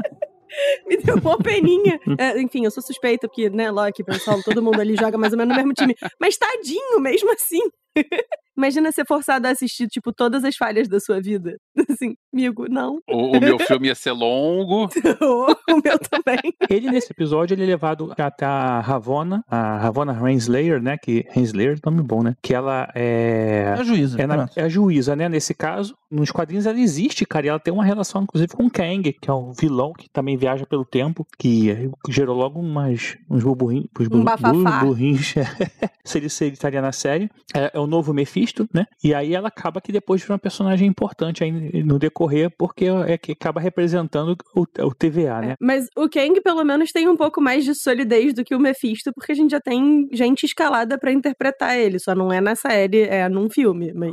Me 0.88 0.98
deu 0.98 1.16
uma 1.16 1.38
peninha. 1.38 2.00
É, 2.18 2.40
enfim, 2.42 2.66
eu 2.66 2.72
sou 2.72 2.82
suspeita, 2.84 3.28
porque, 3.28 3.50
né, 3.50 3.70
Loki, 3.72 4.04
pessoal, 4.04 4.42
todo 4.44 4.62
mundo 4.62 4.80
ali 4.80 4.96
joga 4.96 5.18
mais 5.18 5.34
ou 5.34 5.38
menos 5.38 5.56
no 5.56 5.62
mesmo 5.62 5.74
time. 5.74 5.96
Mas 6.20 6.38
tadinho, 6.38 7.00
mesmo 7.00 7.32
assim. 7.32 7.62
Imagina 8.58 8.92
ser 8.92 9.06
forçado 9.06 9.48
a 9.48 9.52
assistir, 9.52 9.88
tipo, 9.88 10.12
todas 10.12 10.44
as 10.44 10.56
falhas 10.58 10.88
da 10.90 11.00
sua 11.00 11.22
vida. 11.22 11.58
Assim, 11.90 12.16
amigo, 12.34 12.68
não. 12.70 13.00
O, 13.10 13.38
o 13.38 13.40
meu 13.40 13.58
filme 13.60 13.88
ia 13.88 13.96
ser 13.96 14.12
longo. 14.12 14.86
o 15.22 15.82
meu 15.84 16.00
também. 16.00 16.54
Ele, 16.70 16.90
nesse 16.92 17.12
episódio, 17.12 17.54
ele 17.56 17.64
é 17.64 17.68
levado 17.68 18.14
até 18.18 18.46
a 18.46 18.80
Ravonna, 18.80 19.44
a 19.48 19.78
Ravonna 19.78 20.14
Renslayer, 20.14 20.82
né? 20.82 20.98
Que. 20.98 21.26
Renslayer, 21.30 21.78
nome 21.86 22.02
bom, 22.02 22.22
né? 22.24 22.36
Que 22.42 22.54
ela 22.54 22.90
é. 22.96 23.74
É 23.78 23.80
a 23.80 23.84
juíza. 23.84 24.22
É, 24.22 24.28
na- 24.28 24.50
é 24.56 24.64
a 24.64 24.70
juíza, 24.70 25.16
né? 25.16 25.30
Nesse 25.30 25.54
caso, 25.54 25.96
nos 26.12 26.32
quadrinhos 26.32 26.66
ela 26.66 26.80
existe, 26.80 27.26
cara, 27.26 27.46
e 27.46 27.50
ela 27.50 27.60
tem 27.60 27.74
uma 27.74 27.84
relação, 27.86 28.24
inclusive, 28.24 28.54
com 28.54 28.66
o 28.66 28.72
Kang, 28.72 29.14
que 29.14 29.30
é 29.30 29.34
um 29.34 29.52
vilão 29.52 29.94
que 29.94 30.10
também 30.10 30.38
viaja 30.38 30.66
pelo 30.66 30.86
tempo, 30.86 31.26
que 31.38 31.90
gerou 32.10 32.36
logo 32.36 32.60
umas, 32.60 33.18
uns 33.30 33.44
burburinhos. 33.44 33.88
Um 34.12 34.24
burburinhos. 34.24 35.34
se, 36.04 36.18
ele, 36.18 36.30
se 36.30 36.46
ele 36.46 36.54
estaria 36.54 36.82
na 36.82 36.92
série. 36.92 37.30
É, 37.54 37.72
é 37.74 37.80
o 37.80 37.88
novo 37.88 38.14
Mephisto, 38.14 38.68
né? 38.74 38.86
E 39.04 39.14
aí 39.14 39.34
ela 39.34 39.48
acaba 39.48 39.82
que 39.82 39.92
depois 39.92 40.22
vira 40.22 40.34
uma 40.34 40.40
personagem 40.40 40.88
importante 40.88 41.44
aí 41.44 41.69
no 41.84 42.00
decorrer, 42.00 42.52
porque 42.58 42.86
é 43.08 43.18
que 43.18 43.32
acaba 43.32 43.60
representando 43.60 44.36
o, 44.56 44.62
o 44.62 44.94
TVA, 44.94 45.42
né? 45.42 45.56
Mas 45.60 45.88
o 45.96 46.10
Kang, 46.10 46.40
pelo 46.42 46.64
menos, 46.64 46.92
tem 46.92 47.08
um 47.08 47.16
pouco 47.16 47.42
mais 47.42 47.64
de 47.64 47.76
solidez 47.76 48.34
do 48.34 48.44
que 48.44 48.56
o 48.56 48.60
Mephisto, 48.60 49.12
porque 49.14 49.32
a 49.32 49.36
gente 49.36 49.52
já 49.52 49.60
tem 49.60 50.08
gente 50.12 50.46
escalada 50.46 50.98
pra 50.98 51.12
interpretar 51.12 51.78
ele. 51.78 52.00
Só 52.00 52.16
não 52.16 52.32
é 52.32 52.42
na 52.42 52.56
série, 52.56 53.04
é 53.04 53.28
num 53.30 53.50
filme. 53.50 53.94
Mas. 53.94 54.12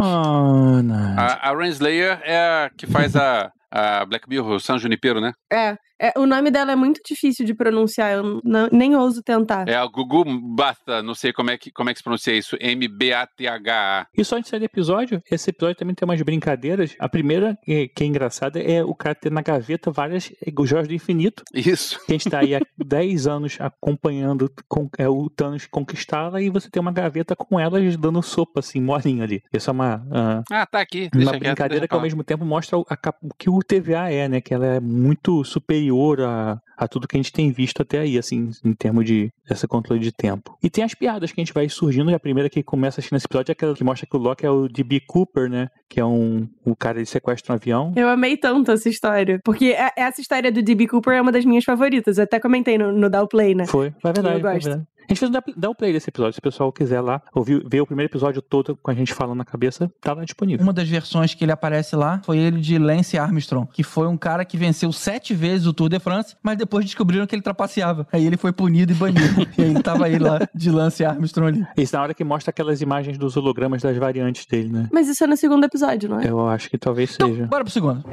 Nath. 0.83 1.19
A, 1.19 1.51
a 1.51 1.57
Renslayer 1.57 2.21
é 2.25 2.37
a 2.39 2.71
que 2.77 2.87
faz 2.87 3.17
a, 3.17 3.51
a 3.71 4.05
Black 4.05 4.29
Mirror, 4.29 4.61
San 4.61 4.79
Junipero, 4.79 5.21
né? 5.21 5.33
É, 5.53 5.77
é, 6.01 6.13
o 6.19 6.27
nome 6.27 6.51
dela 6.51 6.73
é 6.73 6.77
muito 6.77 7.01
difícil 7.07 7.45
de 7.47 7.55
pronunciar, 7.55 8.13
eu 8.13 8.41
não- 8.45 8.69
nem 8.71 8.95
ouso 8.97 9.23
tentar. 9.23 9.69
É 9.69 9.75
a 9.75 9.87
Gugu 9.87 10.25
Bata, 10.55 11.03
não 11.03 11.15
sei 11.15 11.33
como 11.33 11.51
é 11.51 11.57
que, 11.59 11.71
como 11.73 11.89
é 11.89 11.93
que 11.93 11.99
se 11.99 12.05
pronuncia 12.05 12.35
isso. 12.35 12.57
M-B-A-T-H-A. 12.61 14.07
E 14.17 14.25
só 14.25 14.37
antes 14.37 14.51
do 14.51 14.65
episódio, 14.65 15.23
esse 15.31 15.51
episódio 15.51 15.77
também 15.77 15.95
tem 15.95 16.07
umas 16.07 16.21
brincadeiras. 16.23 16.95
A 16.99 17.09
primeira, 17.09 17.57
que 17.65 17.89
que 17.89 18.05
é 18.05 18.07
engraçada, 18.07 18.61
é 18.61 18.85
o 18.85 18.95
cara 18.95 19.15
ter 19.15 19.31
na 19.33 19.43
gaveta 19.43 19.91
várias 19.91 20.31
joias 20.65 20.89
do 20.89 20.95
infinito. 20.95 21.43
Isso. 21.55 21.99
Que 22.07 22.13
a 22.13 22.19
gente 22.19 22.31
tá 22.31 22.41
aí 22.41 22.55
há 22.55 22.61
10 22.77 23.27
anos 23.27 23.57
acompanhando 23.61 24.51
com, 24.69 24.89
é, 24.99 25.09
o 25.09 25.29
Thanos 25.31 25.67
conquistá-la 25.67 26.41
e 26.41 26.51
você 26.51 26.69
tem 26.71 26.81
uma 26.81 26.93
gaveta 26.93 27.35
com 27.35 27.59
elas 27.59 27.97
dando 27.97 28.23
sopa, 28.23 28.61
assim, 28.61 28.81
molinho 28.81 29.23
ali. 29.23 29.43
Isso 29.53 29.71
é 29.71 29.73
uma, 29.73 30.07
ah, 30.13 30.43
Ah, 30.51 30.67
tá 30.67 30.81
aqui. 30.81 31.03
uma 31.05 31.11
Deixa 31.13 31.31
quieto, 31.31 31.41
brincadeira 31.41 31.81
deixa 31.81 31.89
que 31.89 31.95
ao 31.95 32.01
mesmo 32.03 32.23
tempo 32.25 32.45
mostra 32.45 32.77
o, 32.79 32.85
a 32.89 32.97
o 33.23 33.35
que 33.39 33.49
o 33.49 33.56
TVA 33.63 34.11
é, 34.11 34.29
né? 34.29 34.41
Que 34.41 34.53
ela 34.55 34.67
é 34.67 34.81
muito 34.81 35.45
superior 35.45 36.21
a, 36.21 36.61
a 36.77 36.89
tudo 36.89 37.07
que 37.09 37.17
a 37.17 37.21
gente 37.21 37.33
tem 37.33 37.51
visto 37.51 37.83
até 37.83 38.01
aí, 38.01 38.19
assim, 38.19 38.51
em 38.65 38.73
termos 38.73 39.05
de 39.05 39.31
esse 39.51 39.67
controle 39.67 40.01
de 40.01 40.13
tempo. 40.13 40.57
E 40.63 40.69
tem 40.71 40.83
as 40.85 40.95
piadas 40.95 41.31
que 41.33 41.41
a 41.41 41.45
gente 41.45 41.53
vai 41.55 41.69
surgindo, 41.69 42.11
e 42.11 42.15
a 42.15 42.19
primeira 42.21 42.49
que 42.51 42.63
começa 42.63 43.01
assistindo 43.01 43.17
esse 43.17 43.27
episódio 43.27 43.51
é 43.51 43.55
aquela 43.55 43.75
que 43.75 43.85
mostra 43.85 44.07
que 44.11 44.17
o 44.17 44.21
Loki 44.21 44.45
é 44.45 44.51
o 44.51 44.69
D.B. 44.69 45.01
Cooper, 45.07 45.49
né? 45.49 45.69
Que 45.89 46.01
é 46.01 46.05
um 46.05 46.49
o 46.65 46.75
cara 46.75 46.99
que 46.99 47.07
sequestra 47.07 47.53
um 47.53 47.57
avião. 47.57 47.93
Eu 47.97 48.09
amei 48.09 48.37
tanto 48.37 48.71
essa 48.73 48.89
história. 48.89 49.41
Porque 49.45 49.67
é- 49.67 49.93
essa 49.97 50.21
história 50.21 50.51
do 50.51 50.63
D.B. 50.63 50.89
Cooper 50.89 51.15
é 51.15 51.21
uma 51.23 51.33
das 51.33 51.45
minhas 51.45 51.65
favoritas. 51.65 52.19
Eu 52.19 52.25
até 52.25 52.41
comentei 52.41 52.77
no, 52.77 52.91
no 52.93 53.09
Downplay, 53.09 53.55
né? 53.55 53.67
Foi, 53.67 53.93
foi 54.03 54.13
verdade, 54.13 54.37
Eu 54.37 54.41
foi 54.41 54.53
gosto. 54.53 54.65
verdade. 54.69 54.89
A 55.09 55.13
gente 55.13 55.19
fez 55.19 55.31
um 55.31 55.33
dá- 55.57 55.71
o 55.71 55.75
play 55.75 55.93
desse 55.93 56.09
episódio. 56.11 56.35
Se 56.35 56.39
o 56.39 56.43
pessoal 56.43 56.73
quiser 56.73 57.01
lá 57.01 57.23
ouvir, 57.35 57.63
ver 57.69 57.81
o 57.81 57.87
primeiro 57.87 58.11
episódio 58.11 58.43
todo 58.43 58.77
com 58.77 58.91
a 58.91 58.95
gente 58.95 59.13
falando 59.15 59.39
na 59.39 59.45
cabeça, 59.45 59.91
tá 60.01 60.13
lá 60.13 60.25
disponível. 60.25 60.63
Uma 60.63 60.73
das 60.73 60.89
versões 60.89 61.35
que 61.35 61.45
ele 61.45 61.53
aparece 61.53 61.95
lá 61.97 62.21
foi 62.25 62.39
ele 62.39 62.61
de 62.61 62.79
Lance 62.79 63.17
Armstrong, 63.19 63.69
que 63.73 63.83
foi 63.83 64.07
um 64.07 64.17
cara 64.17 64.45
que 64.45 64.57
venceu 64.57 64.93
sete 64.93 65.35
vezes 65.35 65.67
o 65.67 65.73
Tour 65.73 65.89
de 65.89 65.99
France, 65.99 66.37
mas 66.43 66.57
depois 66.59 66.85
descobriram 66.85 67.27
que 67.27 67.35
ele 67.35 67.43
trapaceava. 67.43 68.07
Aí 68.13 68.27
ele 68.27 68.37
foi 68.37 68.53
punido 68.53 68.93
e 68.93 68.95
banido. 68.95 69.47
e 69.57 69.63
aí 69.63 69.71
ele 69.71 69.83
tava 69.83 70.07
aí 70.07 70.19
lá 70.19 70.41
de 70.55 70.71
Lance 70.71 71.05
Armstrong 71.05 71.49
ali. 71.59 71.67
Isso 71.77 71.95
na 71.97 72.03
hora 72.03 72.15
que 72.15 72.25
mostra 72.25 72.51
aquelas 72.51 72.81
imagens 72.81 73.17
dos 73.19 73.37
hologramas 73.37 73.83
das 73.83 73.97
variantes 73.97 74.47
dele, 74.47 74.69
né? 74.71 74.89
Mas 74.93 75.09
isso 75.09 75.23
é 75.23 75.27
no 75.27 75.37
segundo 75.37 75.65
episódio, 75.65 76.09
não 76.09 76.21
é? 76.21 76.29
Eu 76.29 76.47
acho 76.49 76.69
que 76.71 76.79
talvez 76.79 77.15
Então, 77.15 77.29
seja. 77.29 77.47
bora 77.47 77.65
pro 77.65 77.73
segundo. 77.73 78.05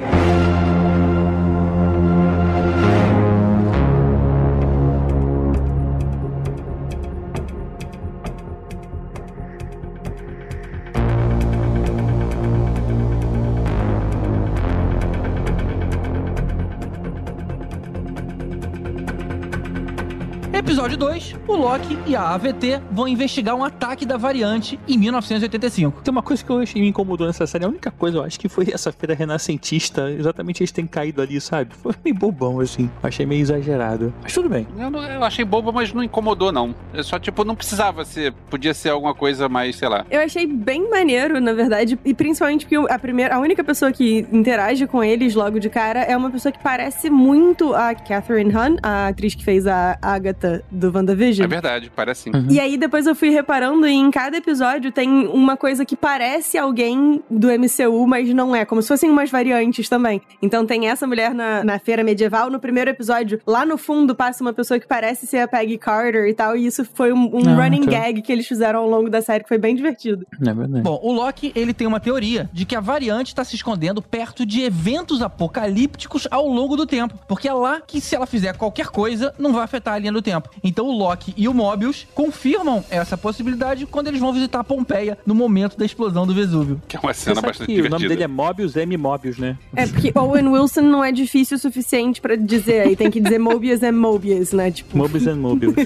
Episódio 20.56 20.96
2, 20.96 21.34
o 21.48 21.56
Loki 21.56 21.98
e 22.06 22.14
a 22.14 22.28
AVT 22.30 22.80
vão 22.92 23.08
investigar 23.08 23.56
um 23.56 23.64
ataque 23.64 24.06
da 24.06 24.16
variante 24.16 24.78
em 24.86 24.96
1985. 24.96 26.00
Tem 26.02 26.12
uma 26.12 26.22
coisa 26.22 26.44
que 26.44 26.48
eu 26.50 26.58
achei 26.60 26.80
me 26.80 26.88
incomodou 26.88 27.26
nessa 27.26 27.44
série. 27.44 27.64
A 27.64 27.68
única 27.68 27.90
coisa, 27.90 28.18
eu 28.18 28.22
acho 28.22 28.38
que 28.38 28.48
foi 28.48 28.68
essa 28.72 28.92
feira 28.92 29.14
renascentista. 29.14 30.08
Exatamente 30.12 30.62
eles 30.62 30.70
terem 30.70 30.86
caído 30.86 31.20
ali, 31.20 31.40
sabe? 31.40 31.74
Foi 31.74 31.92
meio 32.04 32.14
bobão, 32.16 32.60
assim. 32.60 32.88
Achei 33.02 33.26
meio 33.26 33.42
exagerado. 33.42 34.14
Mas 34.22 34.32
tudo 34.32 34.48
bem. 34.48 34.64
Eu, 34.78 34.88
não- 34.90 35.02
eu 35.02 35.24
achei 35.24 35.44
bobo, 35.44 35.72
mas 35.72 35.92
não 35.92 36.04
incomodou, 36.04 36.52
não. 36.52 36.72
É 36.94 37.02
só, 37.02 37.18
tipo, 37.18 37.44
não 37.44 37.56
precisava 37.56 38.04
ser. 38.04 38.32
Podia 38.48 38.72
ser 38.72 38.90
alguma 38.90 39.12
coisa 39.14 39.48
mais, 39.48 39.74
sei 39.74 39.88
lá. 39.88 40.06
Eu 40.08 40.20
achei 40.20 40.46
bem 40.46 40.88
maneiro, 40.88 41.40
na 41.40 41.52
verdade, 41.52 41.98
e 42.04 42.14
principalmente 42.14 42.64
porque 42.64 42.92
a 42.92 42.98
primeira, 42.98 43.34
a 43.34 43.40
única 43.40 43.64
pessoa 43.64 43.90
que 43.90 44.24
interage 44.32 44.86
com 44.86 45.02
eles 45.02 45.34
logo 45.34 45.58
de 45.58 45.68
cara 45.68 46.00
é 46.04 46.16
uma 46.16 46.30
pessoa 46.30 46.52
que 46.52 46.62
parece 46.62 47.10
muito 47.10 47.74
a 47.74 47.92
Catherine 47.92 48.54
Hahn, 48.54 48.76
a 48.80 49.08
atriz 49.08 49.34
que 49.34 49.44
fez 49.44 49.66
a 49.66 49.98
Agatha 50.00 50.43
do 50.70 50.86
É 50.88 50.90
WandaVision. 50.90 51.48
verdade, 51.48 51.90
parece 51.94 52.22
sim. 52.24 52.30
Uhum. 52.34 52.46
E 52.50 52.58
aí 52.60 52.76
depois 52.76 53.06
eu 53.06 53.14
fui 53.14 53.30
reparando 53.30 53.86
e 53.86 53.92
em 53.92 54.10
cada 54.10 54.36
episódio 54.36 54.92
tem 54.92 55.26
uma 55.26 55.56
coisa 55.56 55.84
que 55.84 55.96
parece 55.96 56.56
alguém 56.58 57.22
do 57.30 57.48
MCU, 57.48 58.06
mas 58.06 58.28
não 58.34 58.54
é, 58.54 58.64
como 58.64 58.80
se 58.82 58.88
fossem 58.88 59.10
umas 59.10 59.30
variantes 59.30 59.88
também. 59.88 60.20
Então 60.42 60.64
tem 60.66 60.88
essa 60.88 61.06
mulher 61.06 61.34
na, 61.34 61.64
na 61.64 61.78
feira 61.78 62.02
medieval, 62.04 62.50
no 62.50 62.58
primeiro 62.60 62.90
episódio, 62.90 63.40
lá 63.46 63.64
no 63.66 63.76
fundo 63.78 64.14
passa 64.14 64.42
uma 64.42 64.52
pessoa 64.52 64.78
que 64.80 64.86
parece 64.86 65.26
ser 65.26 65.38
a 65.38 65.48
Peggy 65.48 65.78
Carter 65.78 66.26
e 66.28 66.34
tal, 66.34 66.56
e 66.56 66.66
isso 66.66 66.84
foi 66.94 67.12
um, 67.12 67.30
um 67.34 67.48
Ah, 67.58 67.64
running 67.64 67.82
tá. 67.84 67.90
gag 67.90 68.22
que 68.22 68.32
eles 68.32 68.46
fizeram 68.46 68.80
ao 68.80 68.88
longo 68.88 69.08
da 69.10 69.20
série, 69.22 69.42
que 69.42 69.48
foi 69.48 69.58
bem 69.58 69.74
divertido. 69.74 70.26
É 70.40 70.52
verdade. 70.54 70.82
Bom, 70.82 70.98
o 71.02 71.12
Loki, 71.12 71.52
ele 71.54 71.72
tem 71.74 71.86
uma 71.86 72.00
teoria 72.00 72.48
de 72.52 72.64
que 72.64 72.74
a 72.76 72.80
variante 72.80 73.28
está 73.28 73.44
se 73.44 73.54
escondendo 73.54 74.00
perto 74.02 74.44
de 74.46 74.62
eventos 74.62 75.20
apocalípticos 75.22 76.26
ao 76.30 76.46
longo 76.48 76.76
do 76.76 76.86
tempo. 76.86 77.18
Porque 77.28 77.48
é 77.48 77.52
lá 77.52 77.80
que, 77.80 78.00
se 78.00 78.14
ela 78.14 78.26
fizer 78.26 78.56
qualquer 78.56 78.88
coisa, 78.88 79.32
não 79.38 79.52
vai 79.52 79.62
afetar 79.64 79.94
a 79.94 79.98
linha 79.98 80.12
do 80.12 80.20
tempo. 80.22 80.33
Então 80.62 80.86
o 80.86 80.92
Loki 80.92 81.34
e 81.36 81.48
o 81.48 81.54
Mobius 81.54 82.06
confirmam 82.14 82.84
essa 82.90 83.16
possibilidade 83.16 83.86
quando 83.86 84.08
eles 84.08 84.20
vão 84.20 84.32
visitar 84.32 84.64
Pompeia 84.64 85.18
no 85.26 85.34
momento 85.34 85.76
da 85.76 85.84
explosão 85.84 86.26
do 86.26 86.34
Vesúvio. 86.34 86.80
Que 86.88 86.96
é 86.96 87.00
uma 87.00 87.12
cena 87.12 87.40
bastante 87.40 87.66
que 87.66 87.80
o 87.80 87.84
nome 87.84 87.84
divertida. 87.84 88.08
dele 88.08 88.22
é 88.22 88.26
Mobius 88.26 88.76
M. 88.76 88.96
Mobius, 88.96 89.38
né? 89.38 89.58
É 89.74 89.86
porque 89.86 90.12
Owen 90.14 90.48
Wilson 90.48 90.82
não 90.82 91.04
é 91.04 91.12
difícil 91.12 91.56
o 91.56 91.60
suficiente 91.60 92.20
pra 92.20 92.36
dizer, 92.36 92.80
aí 92.80 92.96
tem 92.96 93.10
que 93.10 93.20
dizer 93.20 93.38
Mobius 93.38 93.82
é 93.82 93.92
Mobius, 93.92 94.52
né? 94.52 94.70
Tipo, 94.70 94.96
Mobius 94.96 95.26
and 95.26 95.36
Mobius. 95.36 95.74
né? 95.76 95.84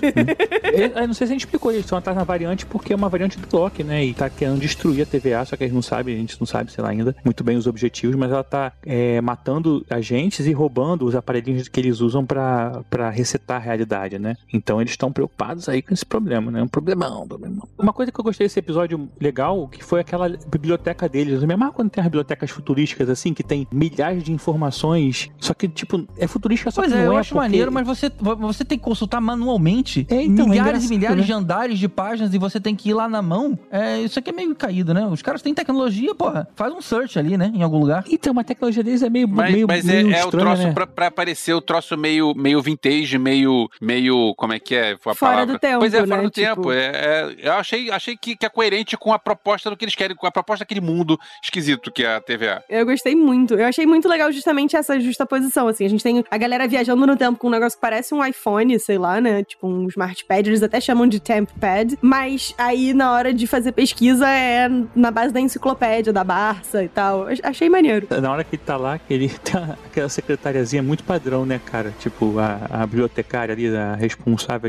Eu, 0.94 1.06
não 1.06 1.14
sei 1.14 1.26
se 1.26 1.32
a 1.32 1.34
gente 1.34 1.40
explicou, 1.40 1.70
eles 1.70 1.84
estão 1.84 1.98
atrás 1.98 2.16
da 2.16 2.24
variante 2.24 2.66
porque 2.66 2.92
é 2.92 2.96
uma 2.96 3.08
variante 3.08 3.38
do 3.38 3.56
Loki, 3.56 3.82
né? 3.82 4.04
E 4.04 4.14
tá 4.14 4.28
querendo 4.28 4.60
destruir 4.60 5.02
a 5.02 5.06
TVA, 5.06 5.44
só 5.44 5.56
que 5.56 5.64
a 5.64 5.66
gente 5.66 5.74
não 5.74 5.82
sabe, 5.82 6.12
a 6.12 6.16
gente 6.16 6.36
não 6.38 6.46
sabe, 6.46 6.72
sei 6.72 6.82
lá 6.82 6.90
ainda, 6.90 7.14
muito 7.24 7.42
bem 7.42 7.56
os 7.56 7.66
objetivos, 7.66 8.16
mas 8.16 8.30
ela 8.30 8.44
tá 8.44 8.72
é, 8.84 9.20
matando 9.20 9.84
agentes 9.90 10.46
e 10.46 10.52
roubando 10.52 11.04
os 11.04 11.14
aparelhinhos 11.14 11.68
que 11.68 11.80
eles 11.80 12.00
usam 12.00 12.24
pra 12.24 12.82
pra 12.88 13.10
resetar 13.10 13.56
a 13.58 13.64
realidade, 13.64 14.18
né? 14.18 14.36
Então 14.50 14.80
eles 14.80 14.92
estão 14.92 15.12
preocupados 15.12 15.68
aí 15.68 15.82
com 15.82 15.92
esse 15.92 16.06
problema, 16.06 16.50
né? 16.50 16.62
Um 16.62 16.68
problemão, 16.68 17.24
um 17.24 17.28
problemão. 17.28 17.68
Uma 17.78 17.92
coisa 17.92 18.10
que 18.10 18.18
eu 18.18 18.24
gostei 18.24 18.46
desse 18.46 18.58
episódio 18.58 19.08
legal, 19.20 19.68
que 19.68 19.84
foi 19.84 20.00
aquela 20.00 20.28
biblioteca 20.50 21.06
deles. 21.06 21.42
Eu 21.42 21.46
me 21.48 21.52
amarro 21.52 21.72
quando 21.74 21.90
tem 21.90 22.00
as 22.00 22.06
bibliotecas 22.06 22.50
futurísticas, 22.50 23.10
assim, 23.10 23.34
que 23.34 23.42
tem 23.42 23.66
milhares 23.70 24.22
de 24.22 24.32
informações, 24.32 25.28
só 25.38 25.52
que, 25.52 25.68
tipo, 25.68 26.06
é 26.16 26.26
futurística, 26.26 26.70
só 26.70 26.80
Pois 26.80 26.92
que 26.92 26.98
é, 26.98 27.04
não 27.04 27.12
eu 27.12 27.16
é 27.18 27.20
acho 27.20 27.30
porque- 27.34 27.40
maneiro, 27.40 27.70
mas 27.72 27.86
você, 27.86 28.10
você 28.38 28.64
tem 28.64 28.78
que 28.78 28.84
consultar 28.84 29.20
manualmente 29.20 30.06
É, 30.08 30.22
então, 30.22 30.46
é 30.46 30.48
milhares 30.48 30.84
e 30.84 30.86
engraçado, 30.86 30.90
milhares 30.90 31.18
né? 31.18 31.24
de 31.26 31.32
andares 31.32 31.78
de 31.78 31.88
páginas 31.88 32.32
e 32.34 32.38
você 32.38 32.58
tem 32.60 32.74
que 32.74 32.88
ir 32.90 32.94
lá 32.94 33.08
na 33.08 33.20
mão. 33.22 33.58
É, 33.70 34.00
isso 34.00 34.18
aqui 34.18 34.30
é 34.30 34.32
meio 34.32 34.54
caído, 34.54 34.94
né? 34.94 35.06
Os 35.06 35.20
caras 35.22 35.42
têm 35.42 35.52
tecnologia, 35.54 36.14
porra. 36.14 36.48
Faz 36.56 36.72
um 36.72 36.80
search 36.80 37.18
ali, 37.18 37.36
né? 37.36 37.52
Em 37.54 37.62
algum 37.62 37.78
lugar. 37.80 38.04
Então, 38.10 38.38
a 38.38 38.44
tecnologia 38.44 38.82
deles 38.82 39.02
é 39.02 39.10
meio, 39.10 39.28
Mas, 39.28 39.52
meio, 39.52 39.66
mas 39.66 39.88
é, 39.88 40.02
meio 40.02 40.14
é 40.14 40.22
o 40.22 40.24
estranha, 40.26 40.46
troço 40.46 40.62
né? 40.68 40.72
pra, 40.72 40.86
pra 40.86 41.10
parecer 41.10 41.52
o 41.54 41.60
troço 41.60 41.96
meio, 41.98 42.34
meio 42.34 42.62
vintage, 42.62 43.18
meio, 43.18 43.68
meio. 43.80 44.27
Como 44.34 44.52
é 44.52 44.58
que 44.58 44.74
é 44.74 44.92
a 44.92 44.98
Fora 44.98 45.16
palavra? 45.16 45.46
do 45.46 45.58
tempo, 45.58 45.78
Pois 45.80 45.94
é, 45.94 45.98
fora 46.06 46.16
né? 46.16 46.22
do 46.22 46.30
Tipo- 46.30 46.46
tempo. 46.56 46.72
É, 46.72 46.86
é- 46.86 47.36
eu 47.48 47.52
achei, 47.54 47.90
achei 47.90 48.16
que, 48.16 48.36
que 48.36 48.46
é 48.46 48.48
coerente 48.48 48.96
com 48.96 49.12
a 49.12 49.18
proposta 49.18 49.70
do 49.70 49.76
que 49.76 49.84
eles 49.84 49.94
querem, 49.94 50.16
com 50.16 50.26
a 50.26 50.30
proposta 50.30 50.64
daquele 50.64 50.80
mundo 50.80 51.18
esquisito 51.42 51.90
que 51.90 52.04
é 52.04 52.16
a 52.16 52.20
TVA. 52.20 52.62
Eu 52.68 52.84
gostei 52.86 53.14
muito. 53.14 53.54
Eu 53.54 53.66
achei 53.66 53.86
muito 53.86 54.08
legal 54.08 54.30
justamente 54.32 54.76
essa 54.76 54.98
justaposição, 55.00 55.68
assim. 55.68 55.84
A 55.84 55.88
gente 55.88 56.02
tem 56.02 56.24
a 56.30 56.36
galera 56.38 56.66
viajando 56.68 57.06
no 57.06 57.16
tempo 57.16 57.38
com 57.38 57.46
um 57.48 57.50
negócio 57.50 57.76
que 57.78 57.80
parece 57.80 58.14
um 58.14 58.24
iPhone, 58.24 58.78
sei 58.78 58.98
lá, 58.98 59.20
né? 59.20 59.42
Tipo 59.44 59.66
um 59.66 59.86
smart 59.88 60.24
pad. 60.24 60.48
Eles 60.48 60.62
até 60.62 60.80
chamam 60.80 61.06
de 61.06 61.20
temp 61.20 61.48
pad. 61.60 61.96
Mas 62.00 62.54
aí, 62.58 62.92
na 62.94 63.12
hora 63.12 63.32
de 63.32 63.46
fazer 63.46 63.72
pesquisa, 63.72 64.28
é 64.28 64.68
na 64.94 65.10
base 65.10 65.32
da 65.32 65.40
enciclopédia, 65.40 66.12
da 66.12 66.24
Barça 66.24 66.82
e 66.82 66.88
tal. 66.88 67.30
Eu 67.30 67.38
Achei 67.42 67.68
maneiro. 67.68 68.06
Na 68.20 68.32
hora 68.32 68.44
que 68.44 68.56
ele 68.56 68.62
tá 68.64 68.76
lá, 68.76 68.98
que 68.98 69.12
ele 69.14 69.28
tem 69.42 69.60
aquela 69.86 70.08
secretariazinha 70.08 70.82
muito 70.82 71.04
padrão, 71.04 71.46
né, 71.46 71.60
cara? 71.64 71.92
Tipo, 71.98 72.38
a, 72.38 72.82
a 72.82 72.86
bibliotecária 72.86 73.52
ali, 73.54 73.74
a 73.74 73.94
responsável, 73.94 74.17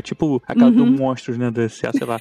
tipo 0.02 0.42
aquela 0.46 0.70
do 0.70 0.84
Uhum. 0.84 0.90
Monstros, 0.96 1.36
né, 1.38 1.50
da 1.50 1.68
CA, 1.68 1.92
sei 1.92 2.06
lá. 2.06 2.18